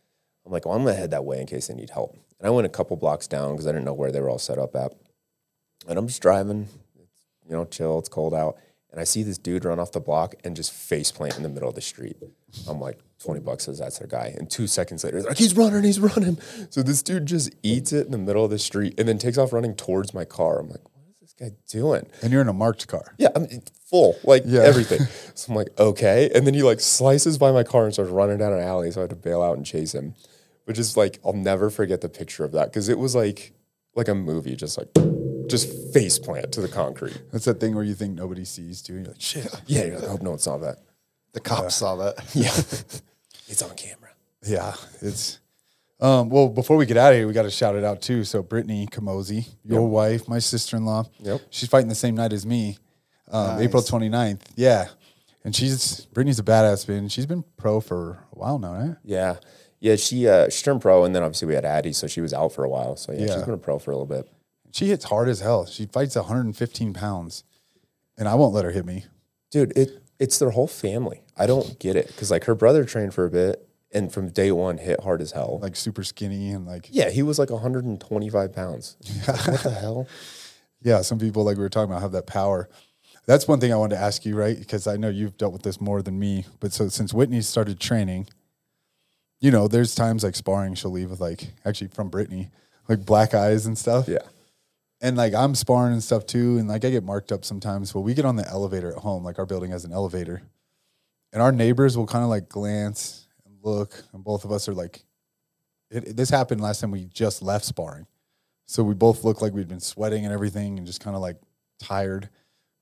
I'm 0.46 0.52
like, 0.52 0.66
well, 0.66 0.76
I'm 0.76 0.84
gonna 0.84 0.96
head 0.96 1.12
that 1.12 1.26
way 1.26 1.40
in 1.42 1.48
case 1.48 1.68
they 1.68 1.74
need 1.74 1.90
help. 1.90 2.14
And 2.40 2.48
I 2.48 2.50
went 2.52 2.66
a 2.66 2.70
couple 2.70 2.96
blocks 2.98 3.28
down 3.28 3.54
because 3.54 3.66
I 3.68 3.72
didn't 3.72 3.86
know 3.86 3.94
where 3.94 4.12
they 4.12 4.22
were 4.22 4.30
all 4.30 4.38
set 4.40 4.58
up 4.60 4.76
at. 4.76 4.94
And 5.88 5.98
I'm 5.98 6.08
just 6.08 6.22
driving, 6.22 6.68
it's, 7.02 7.26
you 7.48 7.56
know, 7.56 7.66
chill, 7.66 8.00
it's 8.00 8.10
cold 8.10 8.34
out. 8.34 8.58
And 8.92 9.00
I 9.02 9.04
see 9.04 9.24
this 9.24 9.38
dude 9.38 9.66
run 9.66 9.80
off 9.80 9.92
the 9.92 10.00
block 10.00 10.36
and 10.44 10.56
just 10.56 10.72
face 10.72 11.12
plant 11.12 11.36
in 11.38 11.44
the 11.44 11.50
middle 11.50 11.68
of 11.70 11.76
the 11.76 11.82
street. 11.82 12.16
I'm 12.68 12.80
like, 12.80 13.00
20 13.24 13.42
bucks 13.42 13.66
says 13.66 13.80
that's 13.80 14.00
their 14.00 14.08
guy. 14.08 14.34
And 14.38 14.50
two 14.50 14.68
seconds 14.68 15.04
later, 15.04 15.22
like, 15.22 15.38
he's 15.38 15.56
running, 15.56 15.84
he's 15.84 16.00
running. 16.00 16.38
So 16.70 16.82
this 16.82 17.02
dude 17.04 17.26
just 17.26 17.54
eats 17.62 17.92
it 17.92 18.06
in 18.06 18.12
the 18.12 18.18
middle 18.18 18.46
of 18.46 18.52
the 18.52 18.60
street 18.60 18.94
and 18.98 19.08
then 19.08 19.18
takes 19.18 19.38
off 19.38 19.52
running 19.52 19.76
towards 19.76 20.14
my 20.14 20.24
car. 20.24 20.60
I'm 20.60 20.70
like, 20.70 20.84
what 20.94 21.04
is 21.10 21.20
this 21.20 21.34
guy 21.34 21.52
doing? 21.70 22.06
And 22.22 22.32
you're 22.32 22.42
in 22.42 22.48
a 22.48 22.54
marked 22.54 22.88
car. 22.88 23.16
Yeah, 23.18 23.30
I'm 23.36 23.48
full, 23.90 24.18
like 24.24 24.44
Yeah. 24.46 24.62
everything. 24.62 25.02
So 25.36 25.52
I'm 25.52 25.58
like, 25.58 25.78
okay. 25.78 26.30
And 26.34 26.48
then 26.48 26.54
he 26.54 26.64
like 26.64 26.80
slices 26.80 27.38
by 27.38 27.52
my 27.52 27.64
car 27.64 27.84
and 27.84 27.92
starts 27.94 28.12
running 28.12 28.38
down 28.38 28.54
an 28.54 28.62
alley. 28.62 28.92
So 28.92 29.02
I 29.02 29.04
had 29.04 29.10
to 29.10 29.16
bail 29.18 29.42
out 29.42 29.58
and 29.58 29.66
chase 29.66 29.94
him. 29.94 30.16
But 30.66 30.78
is 30.78 30.98
like, 30.98 31.20
I'll 31.24 31.34
never 31.34 31.70
forget 31.70 32.02
the 32.02 32.10
picture 32.10 32.44
of 32.44 32.52
that 32.54 32.66
because 32.72 32.90
it 32.90 32.98
was 32.98 33.16
like, 33.16 33.54
like 33.96 34.08
a 34.08 34.16
movie, 34.16 34.56
just 34.56 34.78
like, 34.78 34.90
just 35.48 35.94
face 35.94 36.18
plant 36.18 36.52
to 36.54 36.62
the 36.62 36.68
concrete. 36.68 37.22
That's 37.32 37.46
that 37.46 37.60
thing 37.60 37.76
where 37.76 37.84
you 37.84 37.94
think 37.94 38.16
nobody 38.16 38.46
sees 38.46 38.82
too. 38.82 38.96
You're 38.96 39.04
like, 39.06 39.22
shit. 39.22 39.48
Yeah, 39.68 39.86
you're 39.86 39.96
like, 39.96 40.06
I 40.06 40.12
hope 40.12 40.22
no 40.24 40.32
one 40.32 40.40
saw 40.40 40.58
that. 40.58 40.78
The 41.34 41.40
cops 41.40 41.76
saw 41.76 41.96
that. 41.98 42.16
Yeah, 42.34 42.50
it's 43.48 43.62
on 43.62 43.76
camera. 43.76 44.12
Yeah, 44.44 44.74
it's. 45.02 45.40
Um, 46.00 46.30
well, 46.30 46.50
before 46.50 46.76
we 46.78 46.86
get 46.86 46.98
out 46.98 47.14
of 47.14 47.18
here, 47.20 47.28
we 47.28 47.34
got 47.34 47.44
to 47.44 47.52
shout 47.52 47.76
it 47.76 47.84
out 47.84 48.02
too. 48.02 48.24
So, 48.26 48.44
Brittany 48.44 48.86
Camozzi, 48.92 49.48
your 49.64 49.88
wife, 49.88 50.28
my 50.28 50.40
sister 50.40 50.76
in 50.76 50.84
law, 50.86 51.06
Yep. 51.20 51.42
she's 51.52 51.70
fighting 51.70 51.88
the 51.88 51.96
same 51.96 52.16
night 52.16 52.34
as 52.34 52.46
me, 52.46 52.78
um, 53.32 53.62
April 53.62 53.82
29th. 53.82 54.42
Yeah. 54.56 54.88
And 55.46 55.56
she's, 55.56 56.06
Brittany's 56.08 56.40
a 56.40 56.44
badass, 56.44 56.88
man. 56.90 57.08
She's 57.08 57.26
been 57.26 57.44
pro 57.56 57.80
for 57.80 58.20
a 58.34 58.38
while 58.38 58.60
now, 58.60 58.74
right? 58.74 58.96
Yeah, 59.06 59.38
yeah. 59.86 59.96
She 59.96 60.28
uh, 60.28 60.50
she 60.50 60.64
turned 60.64 60.82
pro, 60.82 61.04
and 61.06 61.16
then 61.16 61.24
obviously 61.24 61.48
we 61.48 61.56
had 61.56 61.66
Addie, 61.66 61.94
so 61.94 62.08
she 62.08 62.22
was 62.22 62.34
out 62.34 62.52
for 62.54 62.64
a 62.64 62.70
while. 62.70 62.96
So 62.98 63.12
yeah, 63.12 63.20
Yeah. 63.26 63.34
she's 63.36 63.44
been 63.44 63.54
a 63.54 63.58
pro 63.58 63.80
for 63.80 63.92
a 63.92 63.96
little 63.98 64.06
bit. 64.18 64.28
She 64.72 64.88
hits 64.88 65.06
hard 65.06 65.30
as 65.30 65.40
hell. 65.40 65.66
She 65.66 65.86
fights 65.86 66.16
115 66.16 66.94
pounds, 66.94 67.44
and 68.18 68.28
I 68.28 68.36
won't 68.36 68.54
let 68.54 68.66
her 68.66 68.72
hit 68.72 68.86
me. 68.86 69.06
dude 69.52 69.72
it 69.78 70.02
it's 70.20 70.40
their 70.40 70.52
whole 70.52 70.68
family 70.68 71.22
i 71.38 71.46
don't 71.46 71.78
get 71.78 71.96
it 71.98 72.08
because 72.08 72.32
like 72.32 72.46
her 72.46 72.56
brother 72.56 72.86
trained 72.86 73.14
for 73.14 73.26
a 73.26 73.30
bit 73.30 73.68
and 73.92 74.14
from 74.14 74.30
day 74.30 74.50
one 74.50 74.78
hit 74.78 74.98
hard 75.02 75.22
as 75.22 75.32
hell 75.32 75.60
Like 75.62 75.76
super 75.76 76.04
skinny 76.06 76.52
and 76.52 76.66
like, 76.66 76.88
yeah 76.90 77.10
he 77.10 77.22
was 77.22 77.38
like 77.38 77.50
125 77.50 78.54
pounds 78.54 78.96
Like, 79.28 79.48
what 79.48 79.60
the 79.64 79.70
hell 79.86 80.08
yeah, 80.82 81.02
some 81.02 81.20
people 81.20 81.44
like 81.44 81.58
we 81.58 81.64
were 81.64 81.70
talking 81.70 81.90
about 81.92 82.02
have 82.02 82.12
that 82.14 82.28
power. 82.28 82.70
That's 83.26 83.48
one 83.48 83.60
thing 83.60 83.74
I 83.74 83.76
wanted 83.76 83.96
to 83.96 84.02
ask 84.02 84.24
you, 84.24 84.36
right? 84.38 84.58
Because 84.58 84.86
I 84.88 84.98
know 84.98 85.10
you've 85.10 85.36
dealt 85.38 85.52
with 85.52 85.64
this 85.64 85.82
more 85.82 86.02
than 86.04 86.20
me. 86.20 86.46
But 86.60 86.74
so 86.74 86.90
since 86.90 87.12
Whitney 87.12 87.42
started 87.42 87.80
training, 87.80 88.28
you 89.40 89.52
know, 89.52 89.68
there's 89.68 89.94
times 89.96 90.24
like 90.24 90.36
sparring, 90.36 90.76
she'll 90.76 90.92
leave 90.92 91.10
with 91.10 91.20
like 91.22 91.50
actually 91.66 91.88
from 91.90 92.10
Brittany, 92.10 92.50
like 92.88 93.06
black 93.06 93.34
eyes 93.34 93.66
and 93.66 93.78
stuff. 93.78 94.08
yeah 94.08 94.20
And 95.02 95.18
like 95.18 95.34
I'm 95.34 95.56
sparring 95.56 95.94
and 95.94 96.04
stuff 96.04 96.26
too. 96.26 96.58
And 96.58 96.68
like 96.68 96.86
I 96.86 96.90
get 96.90 97.04
marked 97.04 97.32
up 97.32 97.44
sometimes. 97.46 97.92
But 97.92 98.02
we 98.02 98.14
get 98.14 98.26
on 98.26 98.36
the 98.38 98.48
elevator 98.48 98.92
at 98.92 99.00
home, 99.00 99.24
like 99.24 99.38
our 99.40 99.46
building 99.46 99.72
has 99.72 99.86
an 99.86 99.92
elevator. 99.92 100.42
And 101.34 101.42
our 101.42 101.52
neighbors 101.52 101.98
will 101.98 102.08
kind 102.08 102.24
of 102.24 102.30
like 102.30 102.48
glance 102.48 103.28
and 103.46 103.56
look. 103.62 104.04
And 104.14 104.24
both 104.24 104.46
of 104.46 104.52
us 104.52 104.70
are 104.70 104.74
like, 104.74 105.04
it, 105.92 106.08
it- 106.10 106.16
this 106.18 106.30
happened 106.30 106.62
last 106.62 106.80
time 106.82 106.92
we 106.92 107.06
just 107.06 107.42
left 107.42 107.66
sparring. 107.66 108.08
So 108.68 108.84
we 108.84 108.94
both 108.96 109.24
look 109.24 109.42
like 109.42 109.54
we'd 109.54 109.68
been 109.68 109.80
sweating 109.82 110.24
and 110.26 110.34
everything 110.34 110.78
and 110.80 110.88
just 110.88 111.02
kind 111.02 111.16
of 111.16 111.22
like 111.22 111.38
tired. 111.80 112.30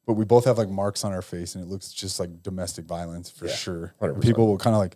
But 0.05 0.13
we 0.13 0.23
both 0.25 0.45
have 0.45 0.57
like 0.57 0.69
marks 0.69 1.03
on 1.03 1.13
our 1.13 1.21
face 1.21 1.55
and 1.55 1.63
it 1.63 1.69
looks 1.69 1.91
just 1.91 2.19
like 2.19 2.41
domestic 2.43 2.85
violence 2.85 3.29
for 3.29 3.47
Yeah, 3.47 3.55
sure. 3.55 3.93
People 4.21 4.47
will 4.47 4.57
kind 4.57 4.75
of 4.75 4.79
like 4.79 4.95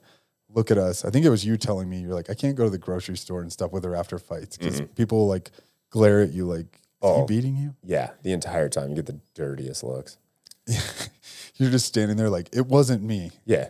look 0.53 0.71
at 0.71 0.77
us. 0.77 1.03
I 1.05 1.09
think 1.09 1.25
it 1.25 1.29
was 1.29 1.45
you 1.45 1.57
telling 1.57 1.89
me, 1.89 1.99
you're 1.99 2.13
like, 2.13 2.29
I 2.29 2.33
can't 2.33 2.55
go 2.55 2.63
to 2.63 2.69
the 2.69 2.77
grocery 2.77 3.17
store 3.17 3.41
and 3.41 3.51
stuff 3.51 3.71
with 3.71 3.83
her 3.83 3.95
after 3.95 4.17
fights 4.19 4.57
because 4.57 4.81
people 4.95 5.27
like 5.27 5.51
glare 5.89 6.21
at 6.21 6.31
you 6.31 6.45
like, 6.45 6.65
is 6.65 6.69
he 6.71 7.07
Mm-hmm. 7.07 7.21
Oh. 7.21 7.25
beating 7.27 7.55
you? 7.55 7.75
yeah 7.83 8.09
the 8.23 8.31
entire 8.33 8.69
time 8.69 8.89
you 8.89 8.95
get 8.95 9.05
the 9.05 9.19
dirtiest 9.35 9.83
looks 9.83 10.17
You're 11.55 11.69
just 11.71 11.85
standing 11.85 12.17
there 12.17 12.29
like, 12.29 12.49
it 12.53 12.65
wasn't 12.67 13.03
me. 13.03 13.31
yeah 13.45 13.69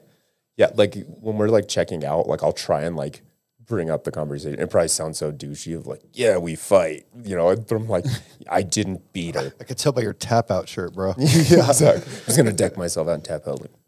yeah 0.55 0.71
like 0.75 0.95
when 1.21 1.37
we're 1.37 1.49
like 1.49 1.67
checking 1.67 2.03
out 2.05 2.27
like 2.27 2.41
i'll 2.41 2.51
try 2.53 2.81
and 2.83 2.95
like 2.95 3.21
bring 3.65 3.89
up 3.91 4.05
the 4.05 4.11
conversation 4.11 4.59
it 4.59 4.69
probably 4.71 4.87
sounds 4.87 5.17
so 5.19 5.31
douchey 5.31 5.75
of 5.77 5.85
like 5.85 6.01
yeah 6.13 6.37
we 6.37 6.55
fight 6.55 7.05
you 7.23 7.35
know 7.35 7.53
but 7.55 7.75
i'm 7.75 7.87
like 7.89 8.05
i 8.49 8.61
didn't 8.63 9.11
beat 9.13 9.35
her 9.35 9.51
I 9.59 9.63
could 9.65 9.77
tell 9.77 9.91
by 9.91 10.01
your 10.01 10.13
tap 10.13 10.49
out 10.49 10.67
shirt, 10.69 10.93
bro. 10.95 11.13
yeah 11.17 11.67
exactly. 11.67 12.11
i 12.11 12.25
was 12.25 12.37
gonna 12.37 12.53
deck 12.53 12.75
myself 12.77 13.07
out 13.09 13.15
and 13.15 13.23
tap 13.25 13.45
out 13.47 13.59
like 13.61 13.71
read 13.71 13.71
it 13.75 13.86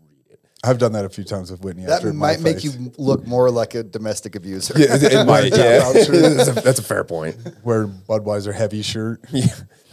I've 0.63 0.77
done 0.77 0.91
that 0.91 1.05
a 1.05 1.09
few 1.09 1.23
times 1.23 1.51
with 1.51 1.61
Whitney. 1.61 1.85
That 1.85 1.97
after 1.97 2.13
my 2.13 2.33
might 2.33 2.41
make 2.41 2.55
fights, 2.59 2.65
you 2.75 2.91
look 2.97 3.25
more 3.25 3.49
like 3.49 3.75
a 3.75 3.83
domestic 3.83 4.35
abuser. 4.35 4.73
yeah, 4.77 4.95
it, 4.95 5.03
it 5.13 5.25
might 5.25 5.55
yeah 5.55 5.91
that's, 5.93 6.47
a, 6.49 6.53
that's 6.53 6.79
a 6.79 6.83
fair 6.83 7.03
point 7.03 7.37
wear 7.63 7.87
Budweiser 7.87 8.53
heavy 8.53 8.81
shirt. 8.81 9.21
Yeah. 9.31 9.47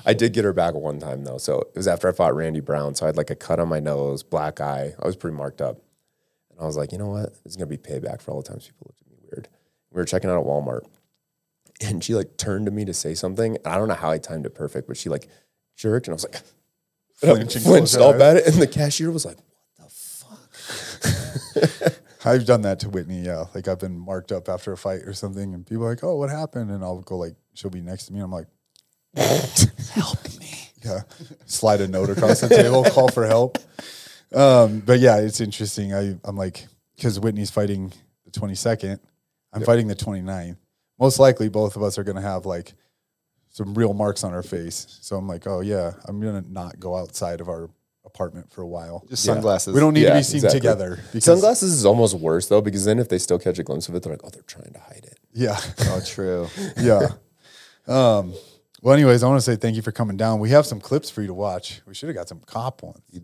I 0.08 0.14
did 0.14 0.32
get 0.32 0.44
her 0.44 0.52
back 0.52 0.74
one 0.74 1.00
time 1.00 1.24
though. 1.24 1.38
So 1.38 1.60
it 1.60 1.74
was 1.74 1.88
after 1.88 2.08
I 2.08 2.12
fought 2.12 2.34
Randy 2.36 2.60
Brown. 2.60 2.94
So 2.94 3.06
I 3.06 3.08
had 3.08 3.16
like 3.16 3.30
a 3.30 3.34
cut 3.34 3.58
on 3.58 3.68
my 3.68 3.80
nose, 3.80 4.22
black 4.22 4.60
eye. 4.60 4.94
I 5.00 5.06
was 5.06 5.16
pretty 5.16 5.36
marked 5.36 5.60
up. 5.60 5.80
And 6.50 6.60
I 6.60 6.64
was 6.64 6.76
like, 6.76 6.92
you 6.92 6.98
know 6.98 7.08
what? 7.08 7.34
It's 7.44 7.56
gonna 7.56 7.66
be 7.66 7.76
payback 7.76 8.22
for 8.22 8.30
all 8.30 8.40
the 8.40 8.48
times 8.48 8.66
people 8.66 8.86
looked 8.88 9.00
at 9.00 9.08
me 9.08 9.16
weird. 9.22 9.48
We 9.92 9.98
were 10.00 10.04
checking 10.04 10.30
out 10.30 10.38
at 10.38 10.46
Walmart. 10.46 10.82
And 11.80 12.02
she 12.02 12.14
like 12.14 12.36
turned 12.36 12.66
to 12.66 12.72
me 12.72 12.84
to 12.84 12.94
say 12.94 13.14
something. 13.14 13.56
And 13.56 13.66
I 13.66 13.76
don't 13.78 13.88
know 13.88 13.94
how 13.94 14.10
I 14.10 14.18
timed 14.18 14.46
it 14.46 14.54
perfect, 14.54 14.86
but 14.86 14.96
she 14.96 15.08
like 15.08 15.28
jerked 15.76 16.06
and 16.06 16.12
I 16.12 16.16
was 16.16 16.24
like 16.24 16.36
and 17.22 17.30
I 17.30 17.34
Flinching, 17.34 17.62
flinched 17.62 17.94
close 17.94 18.04
your 18.04 18.14
up 18.14 18.20
at 18.20 18.36
it. 18.36 18.46
And 18.46 18.62
the 18.62 18.66
cashier 18.66 19.10
was 19.10 19.24
like, 19.24 19.36
what 19.36 19.36
the 19.36 19.42
fuck? 19.42 19.45
I've 22.24 22.46
done 22.46 22.62
that 22.62 22.80
to 22.80 22.88
Whitney. 22.88 23.20
Yeah, 23.20 23.44
like 23.54 23.68
I've 23.68 23.78
been 23.78 23.98
marked 23.98 24.32
up 24.32 24.48
after 24.48 24.72
a 24.72 24.76
fight 24.76 25.02
or 25.02 25.12
something, 25.12 25.54
and 25.54 25.66
people 25.66 25.84
are 25.84 25.90
like, 25.90 26.02
"Oh, 26.02 26.16
what 26.16 26.30
happened?" 26.30 26.70
And 26.70 26.82
I'll 26.82 27.00
go 27.00 27.16
like, 27.16 27.34
she'll 27.54 27.70
be 27.70 27.80
next 27.80 28.06
to 28.06 28.12
me. 28.12 28.20
And 28.20 28.24
I'm 28.24 28.32
like, 28.32 28.48
"Help 29.94 30.24
me!" 30.38 30.70
Yeah, 30.84 31.00
slide 31.46 31.80
a 31.80 31.88
note 31.88 32.10
across 32.10 32.40
the 32.40 32.48
table, 32.48 32.84
call 32.84 33.08
for 33.08 33.26
help. 33.26 33.58
Um, 34.34 34.80
but 34.80 34.98
yeah, 34.98 35.18
it's 35.18 35.40
interesting. 35.40 35.94
I 35.94 36.18
I'm 36.24 36.36
like, 36.36 36.66
because 36.96 37.18
Whitney's 37.20 37.50
fighting 37.50 37.92
the 38.24 38.30
22nd, 38.30 38.98
I'm 39.52 39.62
fighting 39.62 39.88
the 39.88 39.96
29th. 39.96 40.56
Most 40.98 41.18
likely, 41.18 41.48
both 41.48 41.76
of 41.76 41.82
us 41.82 41.98
are 41.98 42.04
gonna 42.04 42.22
have 42.22 42.46
like 42.46 42.74
some 43.50 43.74
real 43.74 43.94
marks 43.94 44.24
on 44.24 44.34
our 44.34 44.42
face. 44.42 44.98
So 45.00 45.16
I'm 45.16 45.28
like, 45.28 45.46
oh 45.46 45.60
yeah, 45.60 45.92
I'm 46.06 46.20
gonna 46.20 46.44
not 46.48 46.78
go 46.80 46.96
outside 46.96 47.40
of 47.40 47.48
our 47.48 47.70
apartment 48.16 48.50
for 48.50 48.62
a 48.62 48.66
while. 48.66 49.04
Just 49.08 49.24
sunglasses. 49.24 49.74
We 49.74 49.80
don't 49.80 49.92
need 49.92 50.04
to 50.04 50.14
be 50.14 50.22
seen 50.22 50.36
exactly. 50.38 50.60
together. 50.60 50.98
Because, 51.12 51.24
Sunglasses 51.24 51.72
is 51.72 51.84
almost 51.84 52.14
worse 52.14 52.48
though, 52.48 52.62
because 52.62 52.84
then 52.86 52.98
if 52.98 53.08
they 53.08 53.18
still 53.18 53.38
catch 53.38 53.58
a 53.58 53.62
glimpse 53.62 53.88
of 53.88 53.94
it, 53.94 54.02
they're 54.02 54.12
like, 54.12 54.24
oh, 54.24 54.30
they're 54.30 54.42
trying 54.42 54.72
to 54.72 54.80
hide 54.80 55.04
it. 55.04 55.18
Yeah. 55.32 55.58
Oh, 55.80 56.00
true. 56.04 56.48
yeah. 56.78 57.08
Um, 57.86 58.32
well, 58.82 58.94
anyways, 58.94 59.22
I 59.22 59.28
want 59.28 59.38
to 59.38 59.44
say 59.44 59.56
thank 59.56 59.76
you 59.76 59.82
for 59.82 59.92
coming 59.92 60.16
down. 60.16 60.40
We 60.40 60.50
have 60.50 60.64
some 60.66 60.80
clips 60.80 61.10
for 61.10 61.20
you 61.20 61.26
to 61.28 61.34
watch. 61.34 61.82
We 61.86 61.94
should 61.94 62.08
have 62.08 62.16
got 62.16 62.28
some 62.28 62.40
cop 62.40 62.82
ones. 62.82 63.20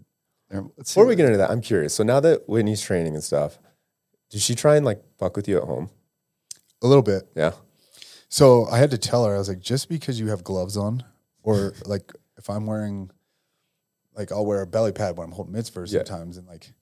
There- 0.51 0.65
let's 0.77 0.91
Before 0.93 1.05
we 1.05 1.13
what- 1.13 1.17
get 1.17 1.27
into 1.27 1.39
that, 1.39 1.51
I'm 1.51 1.63
curious. 1.63 1.95
So 1.95 2.05
now 2.05 2.21
that 2.21 2.49
Whitney's 2.49 2.83
training 2.83 3.15
and 3.15 3.25
stuff, 3.25 3.59
did 4.31 4.41
she 4.43 4.55
try 4.55 4.77
and 4.77 4.85
like 4.85 5.03
fuck 5.19 5.37
with 5.37 5.49
you 5.49 5.57
at 5.57 5.65
home? 5.65 5.91
A 6.83 6.87
little 6.87 7.03
bit. 7.03 7.31
Yeah. 7.35 7.53
So 8.29 8.67
I 8.67 8.79
had 8.79 8.91
to 8.91 8.99
tell 8.99 9.25
her, 9.25 9.35
I 9.35 9.39
was 9.39 9.49
like, 9.49 9.61
just 9.61 9.89
because 9.89 10.19
you 10.21 10.29
have 10.29 10.43
gloves 10.45 10.77
on, 10.77 11.05
or 11.43 11.75
like 11.87 12.13
if 12.37 12.49
I'm 12.51 12.67
wearing, 12.67 13.11
like 14.17 14.31
I'll 14.33 14.45
wear 14.47 14.63
a 14.63 14.67
belly 14.67 14.93
pad 14.93 15.17
when 15.17 15.27
I'm 15.27 15.33
holding 15.33 15.55
mitzvahs 15.55 15.93
Yeah. 15.93 16.05
sometimes, 16.05 16.37
and 16.37 16.47
like 16.47 16.73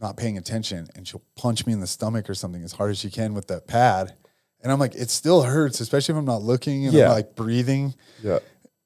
not 0.00 0.16
paying 0.16 0.36
attention 0.36 0.88
and 0.96 1.06
she'll 1.06 1.22
punch 1.36 1.64
me 1.66 1.72
in 1.72 1.78
the 1.80 1.86
stomach 1.86 2.28
or 2.28 2.34
something 2.34 2.62
as 2.64 2.72
hard 2.72 2.90
as 2.90 2.98
she 2.98 3.08
can 3.10 3.34
with 3.34 3.46
that 3.48 3.66
pad. 3.68 4.14
And 4.60 4.72
I'm 4.72 4.80
like, 4.80 4.94
it 4.96 5.10
still 5.10 5.42
hurts, 5.42 5.80
especially 5.80 6.14
if 6.14 6.18
I'm 6.18 6.24
not 6.24 6.42
looking 6.42 6.86
and 6.86 6.94
Yeah. 6.94 7.04
I'm 7.06 7.12
like 7.12 7.36
breathing. 7.36 7.94
Yeah. 8.22 8.40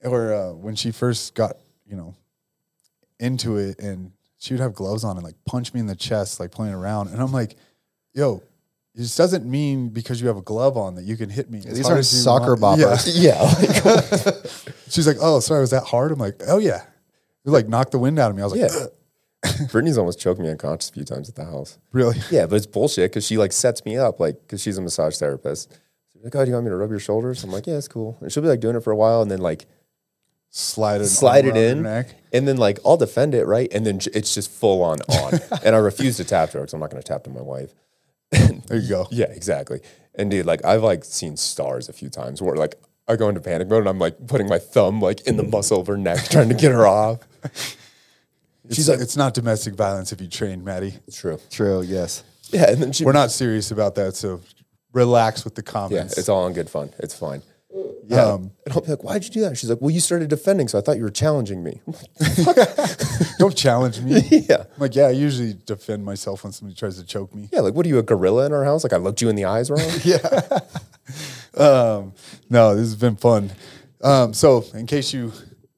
Or 0.05 0.35
uh, 0.35 0.53
when 0.53 0.75
she 0.75 0.91
first 0.91 1.35
got, 1.35 1.57
you 1.87 1.97
know, 1.97 2.15
into 3.19 3.57
it 3.57 3.79
and 3.79 4.13
she 4.39 4.53
would 4.53 4.61
have 4.61 4.75
gloves 4.75 5.05
on 5.05 5.17
and 5.17 5.25
like 5.25 5.37
punch 5.47 5.73
me 5.73 5.81
in 5.81 5.87
the 5.87 5.97
chest, 5.97 6.39
like 6.39 6.51
playing 6.51 6.75
around. 6.75 7.09
And 7.09 7.21
I'm 7.23 7.33
like, 7.33 7.57
yo, 8.13 8.43
this 8.95 9.17
doesn't 9.17 9.45
mean 9.47 9.89
because 9.89 10.21
you 10.21 10.27
have 10.29 10.37
a 10.37 10.43
glove 10.43 10.77
on 10.77 10.95
that 10.97 11.05
you 11.05 11.17
can 11.17 11.31
hit 11.31 11.51
me. 11.51 11.59
as 11.59 11.65
These 11.77 11.87
hard 11.87 11.95
aren't 11.97 12.07
soccer 12.07 12.55
want. 12.57 12.81
Yeah. 12.81 12.87
boppers. 12.89 13.13
Yeah. 13.15 14.71
She's 14.91 15.07
like, 15.07 15.17
oh, 15.21 15.41
sorry, 15.41 15.61
was 15.61 15.71
that 15.71 15.85
hard? 15.85 16.13
I'm 16.13 16.19
like, 16.19 16.41
oh 16.47 16.59
yeah. 16.59 16.85
It 17.47 17.51
like 17.51 17.69
knocked 17.69 17.93
the 17.93 17.99
wind 17.99 18.19
out 18.19 18.31
of 18.31 18.37
me. 18.37 18.43
I 18.43 18.47
was 18.47 18.55
like, 18.55 18.71
yeah. 18.71 19.67
Brittany's 19.71 19.97
almost 19.97 20.19
choked 20.19 20.41
me 20.41 20.51
unconscious 20.51 20.91
a 20.91 20.93
few 20.93 21.05
times 21.05 21.29
at 21.29 21.37
the 21.37 21.45
house. 21.45 21.79
really? 21.93 22.19
Yeah, 22.31 22.47
but 22.47 22.57
it's 22.57 22.67
bullshit 22.67 23.11
because 23.11 23.25
she 23.25 23.39
like 23.39 23.53
sets 23.53 23.85
me 23.85 23.97
up, 23.97 24.19
like, 24.19 24.41
because 24.41 24.61
she's 24.61 24.77
a 24.77 24.83
massage 24.83 25.17
therapist. 25.17 25.73
She's 26.13 26.25
like, 26.25 26.35
oh, 26.35 26.45
do 26.45 26.51
you 26.51 26.55
want 26.55 26.65
me 26.65 26.71
to 26.71 26.77
rub 26.77 26.91
your 26.91 26.99
shoulders? 26.99 27.45
I'm 27.45 27.53
like, 27.53 27.67
yeah, 27.67 27.77
it's 27.77 27.89
cool. 27.89 28.19
And 28.21 28.33
she'll 28.33 28.43
be 28.43 28.49
like 28.49 28.61
doing 28.61 28.75
it 28.75 28.83
for 28.83 28.91
a 28.91 28.97
while 28.97 29.23
and 29.23 29.31
then 29.31 29.41
like 29.41 29.67
Slide 30.59 31.03
it, 31.03 31.09
slide 31.09 31.45
it 31.45 31.55
in. 31.55 31.85
And 32.33 32.49
then 32.49 32.57
like 32.57 32.79
I'll 32.83 32.97
defend 32.97 33.35
it, 33.35 33.45
right? 33.47 33.71
And 33.73 33.85
then 33.85 34.01
it's 34.15 34.35
just 34.35 34.51
full 34.51 34.83
on 34.83 35.01
on. 35.03 35.39
and 35.65 35.77
I 35.77 35.79
refuse 35.79 36.17
to 36.17 36.25
tap 36.25 36.51
to 36.53 36.59
her 36.59 36.63
because 36.63 36.73
I'm 36.73 36.81
not 36.81 36.91
going 36.91 37.03
to 37.03 37.07
tap 37.07 37.25
to 37.25 37.31
my 37.31 37.43
wife. 37.43 37.75
There 38.67 38.79
you 38.79 38.89
go. 38.89 39.07
Yeah, 39.11 39.27
exactly. 39.27 39.81
And 40.15 40.31
dude, 40.31 40.47
like 40.47 40.65
I've 40.65 40.83
like 40.83 41.05
seen 41.05 41.37
stars 41.37 41.91
a 41.91 41.93
few 41.93 42.09
times 42.09 42.41
where 42.41 42.57
like 42.57 42.77
I 43.09 43.17
go 43.17 43.29
into 43.29 43.41
panic 43.41 43.69
mode 43.69 43.81
and 43.81 43.89
I'm 43.89 43.99
like 43.99 44.27
putting 44.27 44.49
my 44.49 44.59
thumb 44.59 45.01
like 45.01 45.21
in 45.27 45.37
the 45.37 45.43
muscle 45.45 45.81
of 45.81 45.87
her 45.87 45.97
neck 45.97 46.25
trying 46.29 46.49
to 46.49 46.55
get 46.55 46.73
her 46.73 46.87
off. 46.87 47.21
She's 48.71 48.89
like, 48.89 48.99
it's 48.99 49.17
not 49.17 49.33
domestic 49.35 49.75
violence 49.75 50.11
if 50.13 50.21
you 50.21 50.27
train, 50.27 50.65
Maddie. 50.65 50.95
True. 51.13 51.39
True. 51.51 51.83
Yes. 51.83 52.25
Yeah, 52.51 52.71
and 52.71 52.83
then 52.83 52.93
she 52.93 53.05
We're 53.05 53.13
not 53.13 53.31
serious 53.31 53.71
about 53.71 53.95
that, 53.95 54.17
so 54.17 54.41
relax 54.93 55.45
with 55.45 55.55
the 55.55 55.63
Yeah, 55.65 55.71
comments. 55.73 56.19
it's 56.19 56.29
all 56.29 56.47
in 56.49 56.53
good 56.53 56.69
fun. 56.69 56.91
It's 56.99 57.15
fine. 57.15 57.43
Yeah. 58.09 58.23
Um, 58.23 58.53
and 58.65 58.73
I'll 58.75 58.81
be 58.81 58.89
like, 58.91 59.05
why'd 59.05 59.25
you 59.25 59.31
do 59.31 59.41
that? 59.43 59.57
She's 59.59 59.69
like, 59.69 59.81
well, 59.81 59.91
you 59.91 60.01
started 60.01 60.29
defending, 60.31 60.67
so 60.69 60.79
I 60.79 60.81
thought 60.81 60.97
you 60.97 61.03
were 61.03 61.11
challenging 61.11 61.63
me. 61.63 61.81
Don't 63.39 63.57
challenge 63.57 64.01
me. 64.01 64.21
yeah. 64.49 64.59
I'm 64.63 64.79
like, 64.79 64.95
yeah, 64.95 65.07
I 65.07 65.11
usually 65.11 65.55
defend 65.67 66.05
myself 66.05 66.43
when 66.45 66.53
somebody 66.53 66.77
tries 66.77 66.99
to 66.99 67.05
choke 67.05 67.35
me. 67.35 67.49
Yeah, 67.53 67.61
like, 67.61 67.75
what 67.75 67.85
are 67.85 67.89
you, 67.89 67.99
a 67.99 68.03
gorilla 68.03 68.47
in 68.47 68.53
our 68.53 68.65
house? 68.65 68.85
Like, 68.85 68.93
I 68.93 68.97
looked 68.97 69.21
you 69.21 69.29
in 69.29 69.37
the 69.37 69.45
eyes 69.45 69.71
wrong? 69.71 69.81
Um, 71.57 72.13
no, 72.51 72.75
this 72.77 72.85
has 72.85 72.97
been 72.97 73.17
fun. 73.17 73.51
Um, 74.03 74.35
so, 74.35 74.63
in 74.75 74.87
case 74.87 75.15
you 75.15 75.33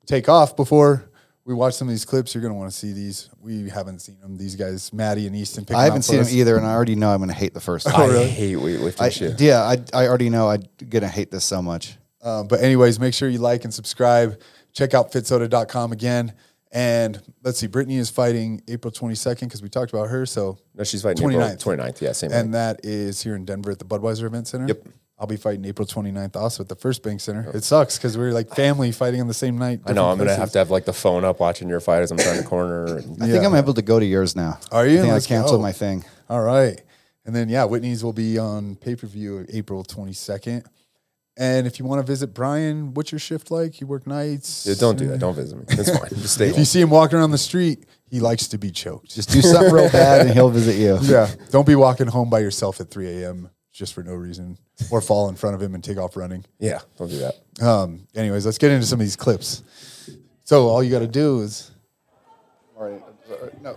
take 0.06 0.28
off 0.28 0.56
before 0.56 1.08
we 1.44 1.54
watch 1.54 1.74
some 1.74 1.86
of 1.86 1.92
these 1.92 2.04
clips, 2.04 2.34
you're 2.34 2.42
going 2.42 2.52
to 2.52 2.58
want 2.58 2.68
to 2.70 2.76
see 2.76 2.92
these. 2.92 3.30
We 3.40 3.68
haven't 3.68 4.00
seen 4.00 4.18
them. 4.20 4.36
These 4.36 4.56
guys, 4.56 4.92
Maddie 4.92 5.28
and 5.28 5.36
Easton, 5.36 5.64
pick 5.64 5.76
I 5.76 5.84
haven't 5.84 5.98
out 5.98 6.04
seen 6.04 6.18
us. 6.18 6.30
them 6.30 6.38
either, 6.40 6.56
and 6.56 6.66
I 6.66 6.72
already 6.72 6.96
know 6.96 7.10
I'm 7.10 7.18
going 7.18 7.28
to 7.28 7.34
hate 7.34 7.54
the 7.54 7.60
first 7.60 7.86
one. 7.86 7.94
I 7.94 8.24
hate 8.24 8.56
weightlifting 8.56 9.00
I, 9.00 9.08
shit. 9.08 9.40
yeah, 9.40 9.62
I, 9.62 9.76
I 9.94 10.08
already 10.08 10.30
know 10.30 10.48
I'm 10.48 10.64
going 10.88 11.02
to 11.02 11.08
hate 11.08 11.30
this 11.30 11.44
so 11.44 11.62
much. 11.62 11.96
Um, 12.22 12.48
but 12.48 12.60
anyways, 12.60 12.98
make 12.98 13.14
sure 13.14 13.28
you 13.28 13.38
like 13.38 13.62
and 13.62 13.72
subscribe. 13.72 14.40
Check 14.72 14.94
out 14.94 15.12
fitsoda.com 15.12 15.92
again. 15.92 16.32
And 16.72 17.22
let's 17.44 17.58
see, 17.58 17.66
Brittany 17.68 17.96
is 17.96 18.10
fighting 18.10 18.60
April 18.68 18.92
22nd 18.92 19.40
because 19.42 19.62
we 19.62 19.68
talked 19.68 19.92
about 19.92 20.08
her. 20.08 20.26
So 20.26 20.58
No, 20.74 20.82
she's 20.84 21.02
fighting 21.02 21.24
29th. 21.26 21.60
April 21.60 21.76
29th. 21.76 22.00
Yeah, 22.00 22.12
same 22.12 22.32
and 22.32 22.50
night. 22.50 22.58
that 22.58 22.80
is 22.84 23.22
here 23.22 23.36
in 23.36 23.44
Denver 23.46 23.70
at 23.70 23.78
the 23.78 23.86
Budweiser 23.86 24.24
Event 24.24 24.48
Center. 24.48 24.66
Yep. 24.66 24.88
I'll 25.20 25.26
be 25.26 25.36
fighting 25.36 25.64
April 25.64 25.86
29th 25.86 26.36
also 26.36 26.62
at 26.62 26.68
the 26.68 26.76
First 26.76 27.02
Bank 27.02 27.20
Center. 27.20 27.50
It 27.52 27.64
sucks 27.64 27.98
because 27.98 28.16
we're 28.16 28.30
like 28.32 28.54
family 28.54 28.92
fighting 28.92 29.20
on 29.20 29.26
the 29.26 29.34
same 29.34 29.58
night. 29.58 29.80
I 29.84 29.92
know, 29.92 30.08
I'm 30.08 30.16
going 30.16 30.28
to 30.28 30.36
have 30.36 30.52
to 30.52 30.58
have 30.58 30.70
like 30.70 30.84
the 30.84 30.92
phone 30.92 31.24
up 31.24 31.40
watching 31.40 31.68
your 31.68 31.80
fight 31.80 32.02
as 32.02 32.12
I'm 32.12 32.18
trying 32.18 32.40
to 32.40 32.46
corner. 32.48 32.98
And, 32.98 33.20
I 33.22 33.26
think 33.26 33.44
I'm 33.44 33.54
able 33.56 33.74
to 33.74 33.82
go 33.82 33.98
to 33.98 34.06
yours 34.06 34.36
now. 34.36 34.60
Are 34.70 34.86
you? 34.86 34.98
I 34.98 35.00
think 35.02 35.12
Let's 35.14 35.26
I 35.26 35.28
canceled 35.28 35.58
go. 35.58 35.62
my 35.62 35.72
thing. 35.72 36.04
All 36.30 36.42
right. 36.42 36.80
And 37.26 37.34
then, 37.34 37.48
yeah, 37.48 37.64
Whitney's 37.64 38.04
will 38.04 38.12
be 38.12 38.38
on 38.38 38.76
pay 38.76 38.94
per 38.94 39.06
view 39.08 39.44
April 39.52 39.82
22nd. 39.84 40.64
And 41.36 41.66
if 41.66 41.78
you 41.78 41.84
want 41.84 42.00
to 42.00 42.06
visit 42.06 42.34
Brian, 42.34 42.94
what's 42.94 43.12
your 43.12 43.18
shift 43.20 43.50
like? 43.50 43.80
You 43.80 43.86
work 43.86 44.06
nights? 44.06 44.66
Yeah, 44.66 44.74
don't 44.78 44.96
do 44.98 45.06
that. 45.08 45.18
Don't 45.18 45.34
visit 45.34 45.56
me. 45.56 45.64
It's 45.68 45.90
fine. 45.96 46.08
Just 46.10 46.34
stay 46.34 46.46
If 46.48 46.52
home. 46.52 46.58
you 46.60 46.64
see 46.64 46.80
him 46.80 46.90
walking 46.90 47.18
around 47.18 47.30
the 47.32 47.38
street, 47.38 47.86
he 48.10 48.18
likes 48.20 48.48
to 48.48 48.58
be 48.58 48.70
choked. 48.72 49.14
Just 49.14 49.30
do 49.30 49.40
something 49.42 49.72
real 49.72 49.88
bad, 49.92 50.22
and 50.26 50.30
he'll 50.34 50.50
visit 50.50 50.76
you. 50.76 50.98
yeah. 51.02 51.28
Don't 51.50 51.66
be 51.66 51.76
walking 51.76 52.06
home 52.08 52.28
by 52.30 52.38
yourself 52.40 52.80
at 52.80 52.90
3 52.90 53.22
a.m. 53.22 53.50
just 53.78 53.94
for 53.94 54.02
no 54.02 54.14
reason 54.14 54.58
or 54.90 55.00
fall 55.00 55.28
in 55.28 55.36
front 55.36 55.54
of 55.54 55.62
him 55.62 55.74
and 55.74 55.84
take 55.84 55.98
off 55.98 56.16
running. 56.16 56.44
Yeah, 56.58 56.80
don't 56.98 57.08
do 57.08 57.18
that. 57.18 57.64
Um, 57.64 58.06
anyways, 58.14 58.44
let's 58.44 58.58
get 58.58 58.72
into 58.72 58.86
some 58.86 58.98
of 58.98 59.06
these 59.06 59.14
clips. 59.16 59.62
So 60.42 60.66
all 60.66 60.82
you 60.82 60.90
got 60.90 60.98
to 60.98 61.06
do 61.06 61.40
is. 61.42 61.70
All 62.76 62.90
right. 62.90 63.62
No. 63.62 63.76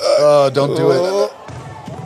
Oh, 0.00 0.50
don't 0.52 0.74
do 0.76 0.90
it. 0.92 1.30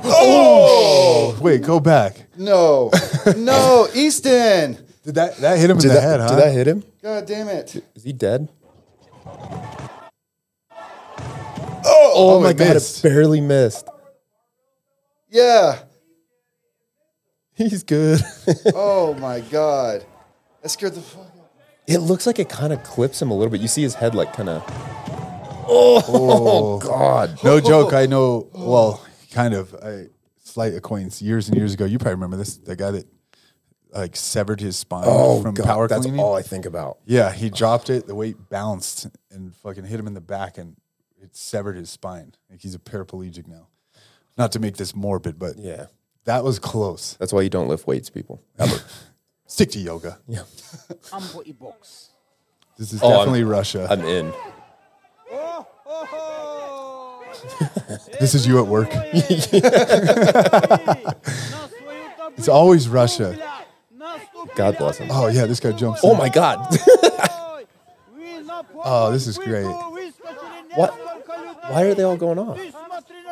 Oh! 0.03 1.39
Wait, 1.41 1.63
go 1.63 1.79
back. 1.79 2.27
No. 2.37 2.91
No. 3.37 3.87
Easton. 3.95 4.79
Did 5.05 5.15
that 5.15 5.37
that 5.39 5.59
hit 5.59 5.71
him 5.71 5.77
in 5.77 5.83
Did 5.83 5.91
the 5.91 5.95
that, 5.95 6.03
head? 6.03 6.21
Huh? 6.21 6.29
did 6.29 6.39
that 6.39 6.53
hit 6.53 6.67
him? 6.67 6.83
God 7.03 7.27
damn 7.27 7.49
it. 7.49 7.77
Is 7.95 8.03
he 8.05 8.13
dead? 8.13 8.49
Oh, 11.85 12.13
Oh, 12.15 12.41
my 12.41 12.53
God, 12.53 12.75
missed. 12.75 13.05
it 13.05 13.09
barely 13.09 13.41
missed. 13.41 13.87
Yeah. 15.31 15.79
He's 17.69 17.83
good. 17.83 18.21
Oh 18.75 19.15
my 19.15 19.41
God. 19.41 20.05
That 20.63 20.69
scared 20.71 20.95
the 20.95 21.01
fuck 21.03 21.27
out. 21.39 21.51
it 21.87 21.99
looks 21.99 22.27
like 22.27 22.39
it 22.39 22.49
kind 22.49 22.73
of 22.73 22.83
clips 22.83 23.21
him 23.21 23.31
a 23.31 23.35
little 23.35 23.51
bit. 23.51 23.61
You 23.61 23.69
see 23.69 23.83
his 23.83 23.95
head 23.95 24.15
like 24.15 24.33
kind 24.33 24.49
of. 24.49 24.63
Oh, 25.73 26.03
oh 26.09 26.79
God. 26.83 27.39
No 27.45 27.61
joke. 27.61 27.93
I 27.93 28.07
know. 28.07 28.49
Well, 28.53 29.05
kind 29.33 29.55
of. 29.55 29.75
I 29.75 30.07
slight 30.43 30.75
acquaintance 30.75 31.23
years 31.23 31.49
and 31.49 31.57
years 31.57 31.75
ago. 31.75 31.85
You 31.85 31.99
probably 31.99 32.15
remember 32.15 32.37
this. 32.37 32.57
The 32.57 32.75
guy 32.77 32.91
that 32.93 33.07
like 33.93 34.17
severed 34.17 34.61
his 34.61 34.77
spine 34.79 35.05
Oh, 35.07 35.43
from 35.43 35.55
God. 35.55 35.67
power 35.67 35.89
That's 35.89 36.03
cleaning. 36.03 36.21
all 36.21 36.35
I 36.35 36.43
think 36.43 36.65
about. 36.67 36.99
Yeah, 37.07 37.31
he 37.33 37.51
dropped 37.51 37.91
it. 37.91 38.07
The 38.07 38.15
weight 38.15 38.37
bounced 38.49 39.07
and 39.31 39.55
fucking 39.57 39.85
hit 39.85 39.99
him 40.01 40.07
in 40.07 40.15
the 40.15 40.21
back, 40.21 40.59
and 40.59 40.77
it 41.23 41.37
severed 41.37 41.77
his 41.77 41.91
spine. 41.91 42.33
Like 42.51 42.61
he's 42.63 42.75
a 42.75 42.79
paraplegic 42.79 43.47
now. 43.47 43.69
Not 44.39 44.53
to 44.53 44.59
make 44.59 44.77
this 44.77 44.95
morbid, 44.95 45.39
but 45.39 45.59
Yeah. 45.59 45.87
That 46.31 46.45
was 46.45 46.61
close. 46.61 47.17
That's 47.19 47.33
why 47.33 47.43
you 47.43 47.49
don't 47.51 47.67
lift 47.67 47.89
weights, 47.89 48.09
people. 48.09 48.41
Ever. 48.57 48.77
Stick 49.47 49.71
to 49.73 49.81
yoga. 49.81 50.21
yeah. 50.29 50.43
I'm 51.13 51.27
body 51.35 51.51
box. 51.53 52.11
This 52.79 52.93
is 52.93 53.03
Oh, 53.03 53.09
I'm- 53.09 53.17
definitely 53.19 53.43
Russia. 53.45 53.89
I'm 53.91 54.05
in. 54.05 54.33
this 58.21 58.35
is 58.37 58.47
you 58.47 58.61
at 58.61 58.67
work. 58.69 58.89
It's 62.37 62.49
always 62.49 62.89
Russia. 62.89 63.37
God 64.55 64.79
bless 64.79 64.99
him. 64.99 65.09
Oh 65.11 65.27
yeah, 65.27 65.47
this 65.47 65.59
guy 65.59 65.73
jumps. 65.73 66.01
Oh 66.05 66.13
in. 66.13 66.19
my 66.19 66.29
God. 66.29 66.59
Oh, 68.85 69.11
this 69.11 69.27
is 69.27 69.37
great. 69.37 69.65
what? 70.77 70.91
Why 71.71 71.83
are 71.83 71.95
they 71.95 72.05
all 72.05 72.17
going 72.17 72.39
off? 72.39 72.57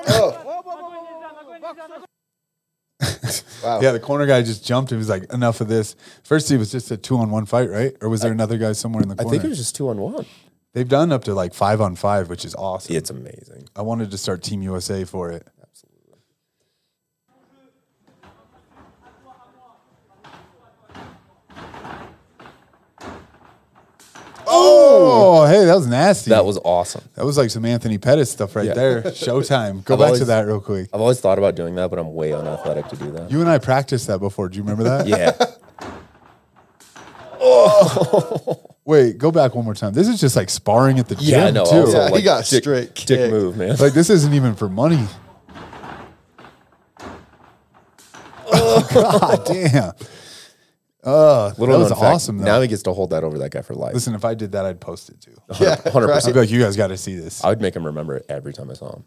Oh. 0.08 2.04
Wow. 3.62 3.80
Yeah, 3.80 3.90
the 3.90 3.98
corner 3.98 4.24
guy 4.24 4.40
just 4.42 4.64
jumped. 4.64 4.90
He 4.90 4.96
was 4.96 5.08
like, 5.08 5.32
"Enough 5.32 5.60
of 5.60 5.66
this." 5.66 5.96
First, 6.22 6.48
it 6.52 6.58
was 6.58 6.70
just 6.70 6.92
a 6.92 6.96
two-on-one 6.96 7.44
fight, 7.46 7.68
right? 7.68 7.92
Or 8.00 8.08
was 8.08 8.20
there 8.20 8.30
another 8.30 8.56
guy 8.56 8.70
somewhere 8.72 9.02
in 9.02 9.08
the 9.08 9.16
corner? 9.16 9.28
I 9.28 9.32
think 9.32 9.44
it 9.44 9.48
was 9.48 9.58
just 9.58 9.74
two 9.74 9.88
on 9.88 9.98
one. 9.98 10.26
They've 10.74 10.88
done 10.88 11.10
up 11.10 11.24
to 11.24 11.34
like 11.34 11.54
five 11.54 11.80
on 11.80 11.96
five, 11.96 12.28
which 12.30 12.44
is 12.44 12.54
awesome. 12.54 12.94
It's 12.94 13.10
amazing. 13.10 13.68
I 13.74 13.82
wanted 13.82 14.12
to 14.12 14.18
start 14.18 14.42
Team 14.42 14.62
USA 14.62 15.04
for 15.04 15.32
it. 15.32 15.46
Oh, 24.80 25.46
hey, 25.46 25.64
that 25.64 25.74
was 25.74 25.86
nasty. 25.86 26.30
That 26.30 26.44
was 26.44 26.58
awesome. 26.64 27.02
that 27.14 27.24
was 27.24 27.36
like 27.36 27.50
some 27.50 27.64
Anthony 27.64 27.98
Pettis 27.98 28.30
stuff 28.30 28.54
right 28.56 28.66
Yeah. 28.66 28.74
there. 28.74 29.02
Showtime. 29.02 29.84
Go 29.86 29.94
I've 29.94 30.00
back 30.00 30.14
to 30.18 30.24
that 30.26 30.46
real 30.46 30.60
quick. 30.60 30.88
I've 30.92 31.00
always 31.00 31.20
thought 31.20 31.38
about 31.38 31.54
doing 31.56 31.74
that, 31.76 31.90
but 31.90 31.98
I'm 31.98 32.14
way 32.14 32.32
unathletic 32.32 32.88
to 32.88 32.96
do 32.96 33.10
that. 33.12 33.30
You 33.30 33.40
and 33.40 33.48
I 33.48 33.58
practiced 33.58 34.06
that 34.06 34.18
before. 34.20 34.48
Do 34.48 34.56
you 34.56 34.62
remember 34.62 34.84
that? 34.84 35.06
Yeah. 35.08 35.32
Oh. 37.40 38.60
Wait, 38.84 39.16
go 39.16 39.30
back 39.30 39.54
one 39.54 39.64
more 39.64 39.74
time. 39.74 39.92
This 39.92 40.08
is 40.08 40.20
just 40.20 40.34
like 40.34 40.50
sparring 40.50 40.98
at 40.98 41.08
the 41.08 41.14
Yeah, 41.20 41.42
I 41.42 41.44
gym 41.46 41.54
know. 41.54 41.64
too. 41.66 41.76
Also, 41.82 42.08
Yeah, 42.08 42.16
he 42.16 42.22
got 42.22 42.44
dick, 42.46 42.62
straight 42.64 42.94
dick 42.96 43.06
kicked. 43.06 43.30
move, 43.32 43.56
man. 43.56 43.76
Like 43.76 43.92
this 43.92 44.10
isn't 44.10 44.34
even 44.34 44.54
for 44.56 44.68
money. 44.68 45.06
Oh 48.50 48.88
god 48.92 49.44
damn. 49.46 49.92
Uh, 51.08 51.48
that 51.48 51.58
Little 51.58 51.78
was 51.78 51.90
known 51.90 51.98
fact, 52.00 52.14
awesome 52.14 52.38
though. 52.38 52.44
Now 52.44 52.60
he 52.60 52.68
gets 52.68 52.82
to 52.82 52.92
hold 52.92 53.10
that 53.10 53.24
over 53.24 53.38
that 53.38 53.50
guy 53.50 53.62
for 53.62 53.74
life. 53.74 53.94
Listen, 53.94 54.14
if 54.14 54.24
I 54.24 54.34
did 54.34 54.52
that, 54.52 54.66
I'd 54.66 54.80
post 54.80 55.08
it 55.08 55.20
too. 55.20 55.34
Yeah, 55.60 55.76
Hundred 55.90 56.10
I'd 56.10 56.14
percent. 56.16 56.34
be 56.34 56.40
like, 56.40 56.50
you 56.50 56.60
guys 56.60 56.76
got 56.76 56.88
to 56.88 56.98
see 56.98 57.16
this. 57.16 57.42
I 57.42 57.48
would 57.48 57.62
make 57.62 57.74
him 57.74 57.86
remember 57.86 58.16
it 58.16 58.26
every 58.28 58.52
time 58.52 58.70
I 58.70 58.74
saw 58.74 58.96
him. 58.96 59.04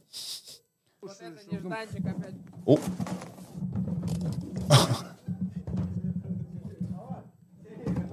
Oh, 2.67 2.77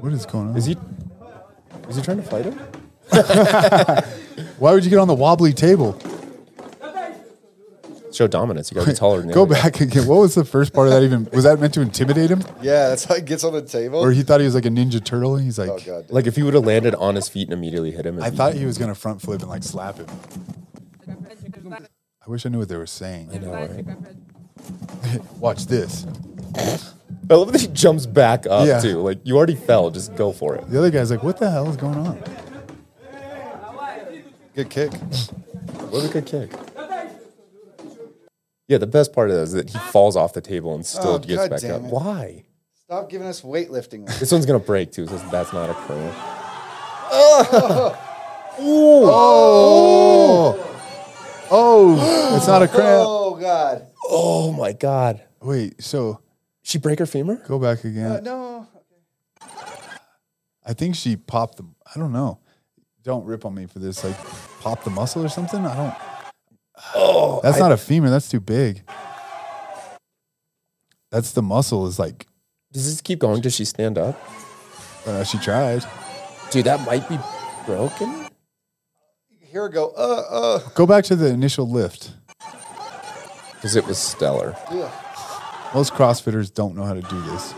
What 0.01 0.12
is 0.12 0.27
going 0.27 0.51
on? 0.51 0.56
is 0.56 0.66
he? 0.66 0.77
Is 1.89 1.97
he 1.97 2.02
trying 2.02 2.19
to 2.19 2.23
fight 2.23 2.44
him? 2.44 2.55
Why 4.59 4.73
would 4.73 4.85
you 4.85 4.90
get 4.90 4.98
on 4.98 5.09
the 5.09 5.15
wobbly 5.15 5.52
table? 5.52 5.98
Show 8.12 8.26
dominance. 8.26 8.70
You 8.70 8.76
got 8.76 8.85
to 8.85 8.90
be 8.90 8.97
taller 8.97 9.18
than 9.18 9.28
the 9.28 9.35
Go 9.35 9.43
other 9.43 9.55
guy. 9.55 9.62
back 9.62 9.80
again. 9.80 10.06
What 10.06 10.20
was 10.20 10.35
the 10.35 10.44
first 10.44 10.72
part 10.72 10.86
of 10.89 10.93
that 10.94 11.02
even? 11.02 11.28
Was 11.32 11.44
that 11.44 11.60
meant 11.60 11.74
to 11.74 11.80
intimidate 11.82 12.30
him? 12.30 12.43
Yeah, 12.62 12.89
that's 12.89 13.05
how 13.05 13.14
he 13.16 13.20
gets 13.22 13.44
on 13.44 13.52
the 13.52 13.62
table. 13.62 14.01
Or 14.01 14.10
he 14.12 14.22
thought 14.22 14.40
he 14.40 14.47
was 14.47 14.55
like 14.55 14.64
a 14.66 14.70
Ninja 14.70 15.05
Turtle? 15.05 15.36
and 15.36 15.44
He's 15.44 15.59
oh, 15.59 15.64
like, 15.64 15.82
oh 15.89 16.01
god. 16.02 16.10
Like 16.10 16.26
if 16.26 16.35
he 16.36 16.43
would 16.43 16.55
have 16.55 16.64
landed 16.64 16.94
on 16.97 17.14
his 17.14 17.28
feet 17.28 17.48
and 17.48 17.52
immediately 17.52 17.90
hit 17.93 18.05
him. 18.06 18.20
I 18.22 18.30
thought 18.30 18.55
he 18.55 18.64
was 18.64 18.78
going 18.78 18.89
to 18.89 18.94
front 18.94 19.20
flip 19.22 19.40
and 19.43 19.51
like 19.51 19.62
slap 19.62 19.97
him. 19.97 20.06
I 21.70 22.30
wish 22.30 22.44
I 22.44 22.48
knew 22.48 22.59
what 22.59 22.68
they 22.68 22.76
were 22.76 22.86
saying. 22.86 23.30
I 23.32 23.39
know, 23.39 23.52
right? 23.52 23.86
Watch 25.39 25.66
this. 25.66 26.05
I 27.30 27.35
love 27.35 27.52
that 27.52 27.60
he 27.60 27.68
jumps 27.68 28.06
back 28.06 28.47
up 28.47 28.66
Yeah. 28.66 28.80
too. 28.80 28.98
Like 28.98 29.18
you 29.24 29.36
already 29.36 29.55
fell, 29.55 29.90
just 29.90 30.14
go 30.16 30.32
for 30.32 30.56
it. 30.56 30.68
The 30.70 30.78
other 30.78 30.90
guy's 30.90 31.10
like, 31.10 31.22
what 31.22 31.39
the 31.39 31.51
hell 31.51 31.68
is 31.70 31.76
going 31.76 31.97
on? 31.97 32.22
Good 34.55 34.70
kick. 34.70 34.93
What 35.90 36.05
a 36.05 36.09
good 36.09 36.26
kick. 36.26 36.51
Yeah, 38.69 38.78
the 38.78 38.86
best 38.86 39.12
part 39.15 39.31
of 39.31 39.36
that 39.36 39.43
is 39.43 39.53
that 39.53 39.70
he 39.70 39.78
falls 39.78 40.15
off 40.16 40.32
the 40.35 40.40
table 40.43 40.74
and 40.74 40.85
still 40.85 41.15
Oh, 41.15 41.19
gets 41.19 41.43
God 41.43 41.51
back 41.51 41.61
damn 41.61 41.74
up. 41.77 41.82
it. 41.85 41.90
Why? 41.93 42.45
Stop 42.85 43.09
giving 43.11 43.27
us 43.27 43.40
weightlifting. 43.43 44.07
This 44.19 44.31
one's 44.31 44.47
gonna 44.47 44.59
break 44.59 44.93
too. 44.93 45.07
So 45.07 45.16
that's 45.31 45.53
not 45.53 45.70
a 45.70 45.74
cramp. 45.74 46.15
Oh, 48.61 50.55
Oh! 51.51 52.32
it's 52.36 52.47
not 52.47 52.62
a 52.62 52.69
cramp. 52.69 53.05
oh 53.07 53.36
god. 53.36 53.86
Oh 54.05 54.53
my 54.53 54.73
god! 54.73 55.23
Wait, 55.40 55.82
so 55.82 56.20
She 56.62 56.78
break 56.78 56.99
her 56.99 57.07
femur? 57.07 57.36
go 57.47 57.59
back 57.59 57.85
again. 57.85 58.11
Uh, 58.12 58.20
no. 58.20 58.66
I 60.66 60.74
think 60.74 60.97
she 60.97 61.16
popped 61.16 61.57
the. 61.59 61.65
I 61.95 61.99
don't 61.99 62.12
know. 62.12 62.40
Don't 63.03 63.24
rip 63.24 63.45
on 63.47 63.55
me 63.55 63.66
for 63.66 63.78
this. 63.78 64.05
Like, 64.05 64.16
pop 64.61 64.85
the 64.85 64.90
muscle 64.90 65.24
or 65.24 65.28
something. 65.28 65.65
I 65.65 65.77
don't. 65.77 65.95
Oh, 66.94 67.40
That's 67.42 67.59
not 67.59 67.72
a 67.72 67.76
femur. 67.76 68.10
That's 68.10 68.28
too 68.28 68.40
big. 68.40 68.82
That's 71.10 71.32
the 71.32 71.42
muscle. 71.42 71.86
Is 71.86 71.98
like. 71.98 72.26
Does 72.72 72.84
this 72.84 73.00
keep 73.00 73.18
going? 73.18 73.40
Does 73.40 73.55
she 73.55 73.64
stand 73.64 73.96
up? 73.98 74.20
Uh, 75.06 75.24
she 75.24 75.38
tried. 75.38 75.82
Dude, 76.50 76.66
that 76.66 76.84
might 76.86 77.09
be 77.09 77.18
broken. 77.66 78.26
Here 79.40 79.66
we 79.66 79.72
go. 79.72 79.90
Uh 79.96 80.22
uh. 80.30 80.59
Go 80.74 80.86
back 80.86 81.05
to 81.05 81.16
the 81.16 81.28
initial 81.28 81.68
lift. 81.68 82.12
Because 83.55 83.74
it 83.74 83.86
was 83.86 83.98
stellar. 83.98 84.55
Ugh. 84.68 84.92
Most 85.74 85.94
CrossFitters 85.94 86.52
don't 86.52 86.76
know 86.76 86.84
how 86.84 86.94
to 86.94 87.02
do 87.02 87.20
this. 87.22 87.55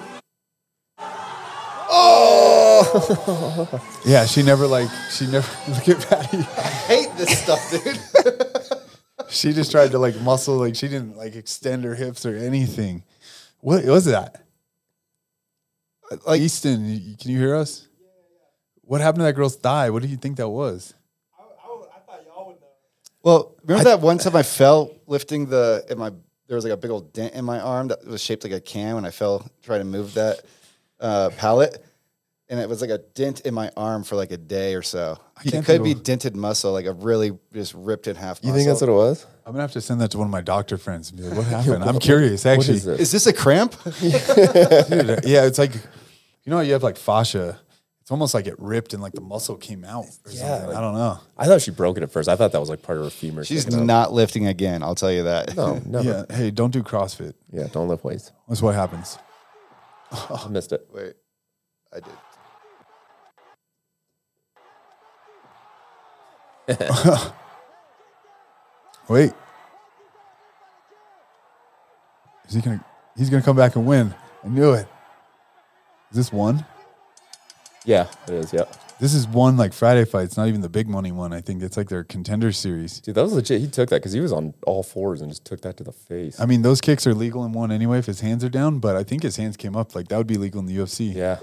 Oh! 1.92 3.80
Yeah, 4.04 4.24
she 4.24 4.42
never 4.42 4.66
like 4.66 4.88
she 5.10 5.26
never 5.26 5.46
look 5.70 5.88
at 5.88 6.08
Patty. 6.08 6.38
I 6.38 6.62
hate 6.88 7.16
this 7.18 7.38
stuff, 7.38 7.70
dude. 7.70 8.46
She 9.30 9.52
just 9.52 9.70
tried 9.70 9.92
to 9.92 9.98
like 9.98 10.20
muscle 10.20 10.56
like 10.56 10.74
she 10.74 10.88
didn't 10.88 11.16
like 11.16 11.36
extend 11.36 11.84
her 11.84 11.94
hips 11.94 12.26
or 12.26 12.36
anything. 12.36 13.04
What 13.60 13.84
was 13.84 14.06
that? 14.06 14.42
like 16.26 16.40
Easton, 16.40 17.16
can 17.20 17.30
you 17.30 17.38
hear 17.38 17.54
us? 17.54 17.86
What 18.82 19.00
happened 19.00 19.20
to 19.20 19.24
that 19.24 19.34
girl's 19.34 19.56
thigh? 19.56 19.90
What 19.90 20.02
do 20.02 20.08
you 20.08 20.16
think 20.16 20.36
that 20.38 20.48
was? 20.48 20.94
I, 21.38 21.42
I, 21.42 21.44
I 21.44 22.00
thought 22.00 22.24
y'all 22.26 22.46
would 22.48 22.60
know. 22.60 22.66
Well, 23.22 23.54
remember 23.62 23.84
that 23.84 24.00
one 24.00 24.18
time 24.18 24.34
I 24.34 24.42
fell 24.42 24.90
lifting 25.06 25.46
the 25.46 25.84
in 25.88 25.98
my 25.98 26.10
there 26.48 26.56
was 26.56 26.64
like 26.64 26.72
a 26.72 26.76
big 26.76 26.90
old 26.90 27.12
dent 27.12 27.34
in 27.34 27.44
my 27.44 27.60
arm 27.60 27.88
that 27.88 28.04
was 28.04 28.20
shaped 28.20 28.42
like 28.42 28.52
a 28.52 28.60
can 28.60 28.96
when 28.96 29.04
I 29.04 29.10
fell 29.10 29.48
trying 29.62 29.80
to 29.80 29.84
move 29.84 30.14
that 30.14 30.40
uh, 30.98 31.30
pallet, 31.36 31.84
and 32.50 32.60
it 32.60 32.68
was 32.68 32.80
like 32.82 32.90
a 32.90 32.98
dent 32.98 33.40
in 33.40 33.54
my 33.54 33.70
arm 33.76 34.04
for 34.04 34.16
like 34.16 34.30
a 34.32 34.36
day 34.36 34.74
or 34.74 34.82
so. 34.82 35.16
And 35.42 35.54
it 35.54 35.64
could 35.64 35.82
be 35.82 35.92
of- 35.92 36.02
dented 36.02 36.36
muscle, 36.36 36.72
like 36.72 36.84
a 36.84 36.92
really 36.92 37.38
just 37.54 37.72
ripped 37.72 38.06
in 38.08 38.16
half. 38.16 38.40
You 38.42 38.52
think 38.52 38.66
that's 38.68 38.82
what 38.82 38.90
it 38.90 38.92
was? 38.92 39.24
I'm 39.46 39.52
gonna 39.52 39.62
have 39.62 39.72
to 39.72 39.80
send 39.80 40.00
that 40.02 40.10
to 40.10 40.18
one 40.18 40.26
of 40.26 40.30
my 40.30 40.42
doctor 40.42 40.76
friends 40.76 41.10
and 41.10 41.18
be 41.18 41.24
like, 41.26 41.36
"What 41.38 41.46
happened?" 41.56 41.82
I'm 41.84 41.98
curious, 41.98 42.44
What 42.44 42.58
actually. 42.58 42.76
is 42.76 42.84
this? 42.84 43.00
Is 43.00 43.12
this 43.12 43.26
a 43.26 43.32
cramp? 43.32 43.74
Dude, 44.00 45.24
yeah, 45.24 45.44
it's 45.46 45.58
like 45.58 45.74
you 45.74 46.50
know, 46.50 46.56
how 46.56 46.62
you 46.62 46.72
have 46.74 46.82
like 46.82 46.96
fascia. 46.96 47.58
It's 48.02 48.10
almost 48.10 48.34
like 48.34 48.46
it 48.48 48.56
ripped 48.58 48.92
and 48.92 49.00
like 49.02 49.12
the 49.12 49.20
muscle 49.20 49.56
came 49.56 49.84
out. 49.84 50.04
Or 50.04 50.30
Yeah, 50.32 50.38
something. 50.58 50.68
like- 50.68 50.76
I 50.76 50.80
don't 50.80 50.94
know. 50.94 51.18
I 51.38 51.46
thought 51.46 51.60
she 51.62 51.70
broke 51.70 51.96
it 51.96 52.02
at 52.02 52.10
first. 52.10 52.28
I 52.28 52.34
thought 52.34 52.50
that 52.52 52.58
was 52.60 52.68
like 52.68 52.82
part 52.82 52.98
of 52.98 53.04
her 53.04 53.10
femur. 53.10 53.44
She's 53.44 53.62
sticking 53.62 53.80
out. 53.80 53.86
not 53.86 54.12
lifting 54.12 54.46
again. 54.48 54.82
I'll 54.82 54.96
tell 54.96 55.12
you 55.12 55.22
that. 55.24 55.54
No, 55.56 55.74
never. 55.86 56.26
Yeah, 56.28 56.36
hey, 56.36 56.50
don't 56.50 56.72
do 56.72 56.82
CrossFit. 56.82 57.34
Yeah, 57.52 57.68
don't 57.72 57.86
lift 57.88 58.02
weights. 58.04 58.32
That's 58.48 58.62
what 58.62 58.74
happens. 58.74 59.16
I 60.10 60.48
missed 60.48 60.72
it. 60.72 60.88
Wait, 60.92 61.14
I 61.92 62.00
did. 62.00 62.12
Wait, 69.08 69.32
is 72.48 72.54
he 72.54 72.60
gonna? 72.60 72.84
He's 73.16 73.30
gonna 73.30 73.42
come 73.42 73.56
back 73.56 73.76
and 73.76 73.86
win. 73.86 74.14
I 74.44 74.48
knew 74.48 74.72
it. 74.72 74.86
Is 76.10 76.16
this 76.16 76.32
one? 76.32 76.64
Yeah, 77.84 78.08
it 78.26 78.34
is. 78.34 78.52
Yeah. 78.52 78.64
This 79.00 79.14
is 79.14 79.26
one 79.26 79.56
like 79.56 79.72
Friday 79.72 80.04
fight. 80.04 80.24
It's 80.24 80.36
not 80.36 80.48
even 80.48 80.60
the 80.60 80.68
big 80.68 80.86
money 80.86 81.10
one. 81.10 81.32
I 81.32 81.40
think 81.40 81.62
it's 81.62 81.76
like 81.78 81.88
their 81.88 82.04
contender 82.04 82.52
series. 82.52 83.00
Dude, 83.00 83.14
that 83.14 83.22
was 83.22 83.32
legit. 83.32 83.60
He 83.62 83.66
took 83.66 83.88
that 83.88 83.96
because 83.96 84.12
he 84.12 84.20
was 84.20 84.30
on 84.32 84.52
all 84.66 84.82
fours 84.82 85.22
and 85.22 85.30
just 85.30 85.44
took 85.46 85.62
that 85.62 85.78
to 85.78 85.84
the 85.84 85.92
face. 85.92 86.38
I 86.38 86.44
mean, 86.44 86.60
those 86.60 86.82
kicks 86.82 87.06
are 87.06 87.14
legal 87.14 87.42
in 87.46 87.52
one 87.52 87.72
anyway 87.72 87.98
if 87.98 88.06
his 88.06 88.20
hands 88.20 88.44
are 88.44 88.50
down, 88.50 88.78
but 88.78 88.96
I 88.96 89.02
think 89.02 89.22
his 89.22 89.36
hands 89.36 89.56
came 89.56 89.74
up. 89.74 89.94
Like 89.94 90.08
that 90.08 90.18
would 90.18 90.26
be 90.26 90.36
legal 90.36 90.60
in 90.60 90.66
the 90.66 90.76
UFC. 90.76 91.14
yeah, 91.14 91.38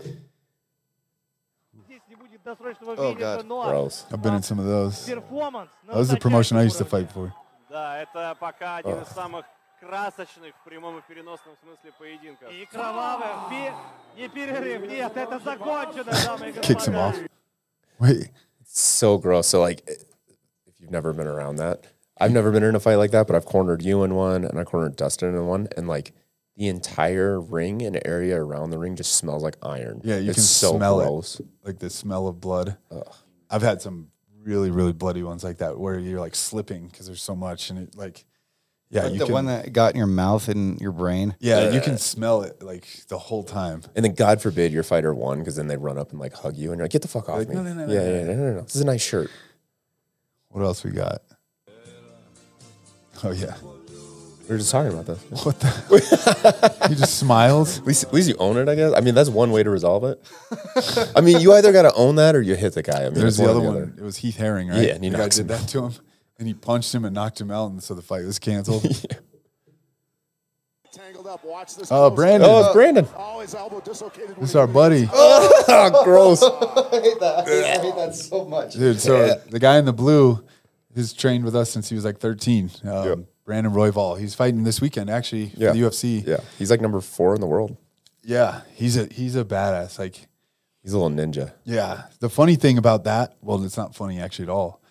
Oh, 2.46 3.14
финиша, 3.14 3.36
God. 3.38 3.46
но 3.46 3.64
gross. 3.70 4.04
I've 4.10 4.22
been 4.22 4.34
in 4.34 4.42
some 4.42 4.58
of 4.58 4.66
those. 4.66 5.04
перформанс 5.06 5.70
на 5.86 5.92
That 5.92 5.98
was 5.98 6.08
the 6.10 6.16
promotion 6.18 6.56
I 6.56 6.64
used 6.64 6.78
to 6.78 6.84
высочайшем 6.84 7.08
fight 7.08 7.12
for. 7.12 7.32
Да, 7.70 8.02
это 8.02 8.36
пока 8.38 8.76
один 8.76 9.00
из 9.02 9.08
самых 9.08 9.44
красочных 9.80 10.54
в 10.60 10.64
прямом 10.64 10.98
и 10.98 11.02
переносном 11.02 11.54
смысле 11.62 11.92
поединков. 11.98 12.42
уровне. 12.48 12.62
И 12.62 12.66
кровавых, 12.66 13.48
пи- 13.50 14.20
не 14.20 14.28
перерыв, 14.28 14.82
нет, 14.88 15.16
это 15.16 15.38
закончено, 15.40 16.12
дамы 16.24 16.50
и 16.50 16.52
Kicks 16.52 16.86
him 16.86 16.92
господа. 16.92 16.98
off. 17.08 17.16
Wait, 17.98 18.30
So 18.64 19.18
gross. 19.18 19.48
So 19.48 19.60
like, 19.60 19.82
if 20.66 20.80
you've 20.80 20.90
never 20.90 21.12
been 21.12 21.26
around 21.26 21.56
that, 21.56 21.84
I've 22.18 22.32
never 22.32 22.50
been 22.52 22.62
in 22.62 22.74
a 22.74 22.80
fight 22.80 22.96
like 22.96 23.10
that, 23.10 23.26
but 23.26 23.34
I've 23.36 23.44
cornered 23.46 23.82
you 23.82 24.02
in 24.04 24.14
one 24.14 24.44
and 24.44 24.58
I 24.58 24.64
cornered 24.64 24.96
Dustin 24.96 25.34
in 25.34 25.46
one, 25.46 25.68
and 25.76 25.88
like 25.88 26.12
the 26.57 26.67
entire 26.67 27.39
ring 27.39 27.83
and 27.83 28.01
area 28.05 28.35
around 28.41 28.71
the 28.71 28.77
ring 28.79 28.95
just 28.95 29.13
smells 29.13 29.43
like 29.43 29.57
iron. 29.61 30.01
Yeah, 30.03 30.17
you 30.17 30.29
it's 30.31 30.37
can 30.37 30.43
so 30.43 30.75
smell 30.77 30.97
gross. 30.97 31.39
it, 31.39 31.45
like 31.63 31.79
the 31.79 31.89
smell 31.89 32.27
of 32.27 32.41
blood. 32.41 32.77
I've 33.49 33.61
had 33.61 33.81
some 33.81 34.07
really, 34.43 34.71
really 34.71 34.93
bloody 34.93 35.21
ones 35.23 35.43
like 35.43 35.59
that 35.59 35.77
where 35.79 35.99
you're 35.99 36.19
like 36.19 36.33
slipping 36.35 36.87
because 36.87 37.05
there's 37.05 37.21
so 37.21 37.35
much, 37.35 37.69
and 37.69 37.77
it 37.79 37.95
like, 37.95 38.25
yeah, 38.89 39.03
Like 39.03 39.13
you 39.13 39.19
the 39.19 39.25
can, 39.25 39.33
one 39.33 39.45
that 39.47 39.71
got 39.73 39.91
in 39.91 39.97
your 39.97 40.07
mouth 40.07 40.47
and 40.47 40.79
your 40.81 40.93
brain. 40.93 41.35
yeah, 41.39 41.69
you 41.71 41.79
uh, 41.79 41.83
can 41.83 41.97
smell 41.97 42.41
it 42.41 42.63
like 42.63 42.87
the 43.09 43.17
whole 43.17 43.43
time. 43.43 43.83
And 43.95 44.03
then 44.05 44.13
God 44.15 44.41
forbid 44.41 44.71
your 44.71 44.83
fighter 44.83 45.13
won 45.13 45.39
because 45.39 45.57
then 45.57 45.67
they 45.67 45.75
run 45.77 45.97
up 45.97 46.11
and 46.11 46.19
like 46.19 46.33
hug 46.33 46.55
you 46.55 46.71
and 46.71 46.79
you're 46.79 46.85
like, 46.85 46.91
get 46.91 47.01
the 47.03 47.07
fuck 47.09 47.27
off 47.29 47.37
Like, 47.39 47.49
me. 47.49 47.55
no, 47.55 47.63
no, 47.63 47.73
no, 47.73 47.85
no, 47.85 47.93
yeah, 47.93 47.99
no, 47.99 48.15
yeah, 48.15 48.23
no, 48.23 48.33
no, 48.33 48.53
no. 48.53 48.61
This 48.61 48.75
is 48.77 48.81
a 48.81 48.85
nice 48.85 49.01
shirt. 49.03 49.29
What 50.49 50.63
else 50.63 50.83
we 50.83 50.91
got? 50.91 51.21
Oh 53.23 53.31
yeah, 53.31 53.55
We 54.47 54.53
were 54.53 54.57
just 54.59 54.71
talking 54.71 54.93
about 54.93 55.05
this. 55.05 55.45
what 55.45 55.59
the? 55.59 56.85
he 56.89 56.95
just 56.95 57.17
smiles. 57.19 57.79
At 57.79 57.85
least, 57.85 58.05
at 58.05 58.13
least 58.13 58.29
you 58.29 58.35
own 58.37 58.57
it, 58.57 58.69
I 58.69 58.75
guess. 58.75 58.93
I 58.95 59.01
mean, 59.01 59.13
that's 59.13 59.29
one 59.29 59.51
way 59.51 59.61
to 59.63 59.69
resolve 59.69 60.03
it. 60.05 60.23
I 61.15 61.21
mean, 61.21 61.41
you 61.41 61.51
either 61.53 61.73
got 61.73 61.81
to 61.81 61.93
own 61.93 62.15
that 62.15 62.35
or 62.35 62.41
you 62.41 62.55
hit 62.55 62.73
the 62.73 62.83
guy. 62.83 63.01
I 63.01 63.05
mean, 63.05 63.15
There's 63.15 63.37
it's 63.39 63.45
the 63.45 63.49
other 63.49 63.59
one. 63.61 63.93
It 63.97 64.03
was 64.03 64.17
Heath 64.17 64.37
Herring, 64.37 64.69
right? 64.69 64.87
Yeah, 64.87 64.95
and 64.95 65.03
he 65.03 65.09
the 65.09 65.17
guy 65.17 65.27
did 65.27 65.39
him 65.39 65.47
that 65.47 65.67
to 65.69 65.83
him, 65.85 65.93
and 66.39 66.47
he 66.47 66.53
punched 66.53 66.95
him 66.95 67.03
and 67.03 67.13
knocked 67.13 67.41
him 67.41 67.51
out, 67.51 67.71
and 67.71 67.83
so 67.83 67.93
the 67.93 68.01
fight 68.01 68.23
was 68.25 68.39
canceled. 68.39 68.83
Tangled 70.93 71.27
up. 71.27 71.43
Watch 71.43 71.75
this. 71.75 71.91
Oh, 71.91 72.07
close. 72.09 72.15
Brandon. 72.15 72.49
Oh, 72.49 72.63
it's 72.63 72.73
Brandon. 72.73 73.07
Oh, 73.15 73.41
his 73.41 73.53
elbow 73.53 73.81
dislocated. 73.81 74.35
This 74.37 74.51
is 74.51 74.55
our 74.55 74.65
buddy, 74.67 75.07
Oh, 75.13 76.01
gross. 76.03 76.41
I 76.41 77.01
hate 77.01 77.19
that. 77.19 77.43
I 77.47 77.81
hate 77.81 77.95
that 77.95 78.15
so 78.15 78.45
much. 78.45 78.73
dude. 78.73 78.99
So 78.99 79.35
the 79.49 79.59
guy 79.59 79.77
in 79.77 79.85
the 79.85 79.93
blue 79.93 80.43
has 80.95 81.13
trained 81.13 81.43
with 81.45 81.55
us 81.55 81.69
since 81.69 81.89
he 81.89 81.95
was 81.95 82.05
like 82.05 82.17
13. 82.19 82.71
Um, 82.85 82.89
Yep. 82.89 83.19
Brandon 83.47 83.71
Royval. 83.73 84.19
He's 84.19 84.35
fighting 84.35 84.63
this 84.65 84.81
weekend, 84.81 85.09
actually, 85.09 85.49
for 85.51 85.59
Yeah. 85.61 85.71
the 85.71 85.79
UFC. 85.79 86.23
Yeah, 86.27 86.41
he's 86.59 86.69
like 86.69 86.81
number 86.81 86.99
four 87.01 87.33
in 87.33 87.39
the 87.41 87.47
world. 87.47 87.77
Yeah, 88.21 88.61
he's 88.75 88.97
a 88.97 89.05
he's 89.05 89.35
a 89.37 89.45
badass. 89.45 89.97
Like, 89.97 90.27
He's 90.83 90.93
a 90.93 90.97
little 90.99 91.15
ninja. 91.17 91.53
yeah. 91.63 92.03
The 92.19 92.29
funny 92.29 92.55
thing 92.55 92.77
about 92.77 93.05
that, 93.05 93.35
well, 93.41 93.63
it's 93.63 93.75
not 93.77 93.95
funny 93.95 94.19
actually 94.19 94.43
at 94.43 94.49
all. 94.49 94.81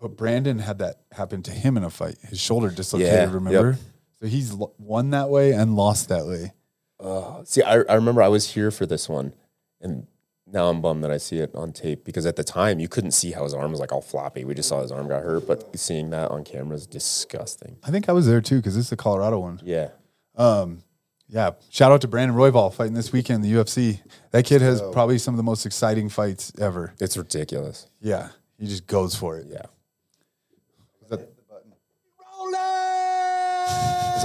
But 0.00 0.16
Brandon 0.16 0.58
had 0.58 0.78
that 0.78 1.00
happen 1.12 1.42
to 1.44 1.50
him 1.52 1.76
in 1.76 1.84
a 1.84 1.90
fight. 1.90 2.16
His 2.28 2.38
shoulder 2.40 2.70
dislocated. 2.70 3.12
Yeah, 3.14 3.32
remember? 3.32 3.70
yep. 3.70 3.78
So 4.20 4.26
he's 4.28 4.52
won 4.78 5.10
that 5.10 5.30
way 5.30 5.52
and 5.52 5.74
lost 5.74 6.08
that 6.10 6.26
way. 6.26 6.52
Uh, 7.00 7.42
See, 7.44 7.62
I, 7.62 7.76
I 7.82 7.94
remember 7.94 8.22
I 8.22 8.28
was 8.28 8.50
here 8.52 8.70
for 8.70 8.84
this 8.86 9.08
one, 9.08 9.34
and 9.80 10.06
now 10.52 10.68
I'm 10.68 10.80
bummed 10.80 11.02
that 11.04 11.10
I 11.10 11.16
see 11.16 11.38
it 11.38 11.54
on 11.54 11.72
tape 11.72 12.04
because 12.04 12.26
at 12.26 12.36
the 12.36 12.44
time 12.44 12.78
you 12.78 12.88
couldn't 12.88 13.12
see 13.12 13.32
how 13.32 13.44
his 13.44 13.54
arm 13.54 13.70
was 13.70 13.80
like 13.80 13.92
all 13.92 14.02
floppy. 14.02 14.44
We 14.44 14.54
just 14.54 14.68
saw 14.68 14.82
his 14.82 14.92
arm 14.92 15.08
got 15.08 15.22
hurt, 15.22 15.46
but 15.46 15.78
seeing 15.78 16.10
that 16.10 16.30
on 16.30 16.44
camera 16.44 16.76
is 16.76 16.86
disgusting. 16.86 17.78
I 17.82 17.90
think 17.90 18.08
I 18.08 18.12
was 18.12 18.26
there 18.26 18.40
too 18.40 18.56
because 18.56 18.74
this 18.74 18.84
is 18.84 18.90
the 18.90 18.96
Colorado 18.96 19.40
one. 19.40 19.60
Yeah. 19.64 19.88
Um, 20.36 20.82
yeah. 21.28 21.52
Shout 21.70 21.92
out 21.92 22.02
to 22.02 22.08
Brandon 22.08 22.36
Royval 22.36 22.72
fighting 22.72 22.94
this 22.94 23.12
weekend 23.12 23.44
in 23.44 23.50
the 23.50 23.58
UFC. 23.58 24.00
That 24.30 24.44
kid 24.44 24.60
has 24.60 24.82
probably 24.92 25.18
some 25.18 25.34
of 25.34 25.36
the 25.36 25.42
most 25.42 25.64
exciting 25.64 26.08
fights 26.08 26.52
ever. 26.60 26.92
It's 27.00 27.16
ridiculous. 27.16 27.86
Yeah. 28.00 28.28
He 28.58 28.66
just 28.66 28.86
goes 28.86 29.14
for 29.14 29.38
it. 29.38 29.46
Yeah. 29.48 29.62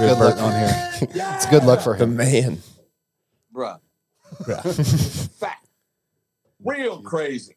good 0.00 0.18
luck 0.18 0.40
on 0.40 0.52
here. 0.52 0.90
It's 1.34 1.46
good 1.46 1.64
luck 1.64 1.80
for 1.80 1.94
him. 1.94 2.16
The 2.16 2.24
him. 2.24 2.52
man. 2.52 2.58
Bruh. 3.52 3.80
Fat 5.38 5.58
real 6.68 7.02
crazy. 7.02 7.54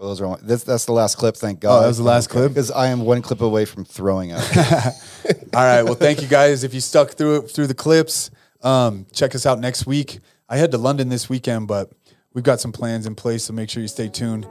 Well, 0.00 0.08
those 0.08 0.20
are 0.22 0.38
that's, 0.38 0.64
that's 0.64 0.86
the 0.86 0.92
last 0.92 1.18
clip. 1.18 1.36
Thank 1.36 1.60
God. 1.60 1.76
Oh, 1.76 1.80
that 1.82 1.88
was 1.88 1.98
the 1.98 2.04
last 2.04 2.30
clip 2.30 2.52
because 2.52 2.70
I 2.70 2.86
am 2.86 3.02
one 3.02 3.20
clip 3.20 3.42
away 3.42 3.66
from 3.66 3.84
throwing 3.84 4.32
up. 4.32 4.42
All 5.54 5.62
right. 5.62 5.82
Well, 5.82 5.94
thank 5.94 6.22
you 6.22 6.28
guys. 6.28 6.64
If 6.64 6.72
you 6.72 6.80
stuck 6.80 7.10
through 7.10 7.48
through 7.48 7.66
the 7.66 7.74
clips, 7.74 8.30
um, 8.62 9.06
check 9.12 9.34
us 9.34 9.44
out 9.44 9.58
next 9.60 9.86
week. 9.86 10.20
I 10.48 10.56
head 10.56 10.70
to 10.70 10.78
London 10.78 11.10
this 11.10 11.28
weekend, 11.28 11.68
but 11.68 11.92
we've 12.32 12.44
got 12.44 12.60
some 12.60 12.72
plans 12.72 13.04
in 13.04 13.14
place. 13.14 13.44
So 13.44 13.52
make 13.52 13.68
sure 13.68 13.82
you 13.82 13.88
stay 13.88 14.08
tuned. 14.08 14.48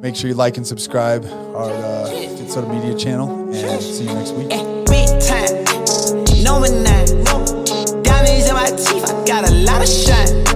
Make 0.00 0.16
sure 0.16 0.28
you 0.30 0.34
like 0.34 0.56
and 0.56 0.66
subscribe 0.66 1.26
our 1.26 1.70
uh, 1.70 2.06
Fit 2.08 2.50
Soda 2.50 2.72
Media 2.72 2.96
channel, 2.96 3.52
and 3.52 3.82
see 3.82 4.04
you 4.04 4.14
next 4.14 4.32
week. 4.32 4.46
Eh, 4.52 4.84
big 4.84 5.08
time, 5.20 5.64
no 6.42 6.60
nine, 6.60 7.24
diamonds 8.04 8.48
in 8.48 8.54
my 8.54 8.70
teeth. 8.70 9.04
I 9.04 9.24
got 9.26 9.46
a 9.46 9.52
lot 9.52 9.82
of 9.82 9.88
shine. 9.88 10.47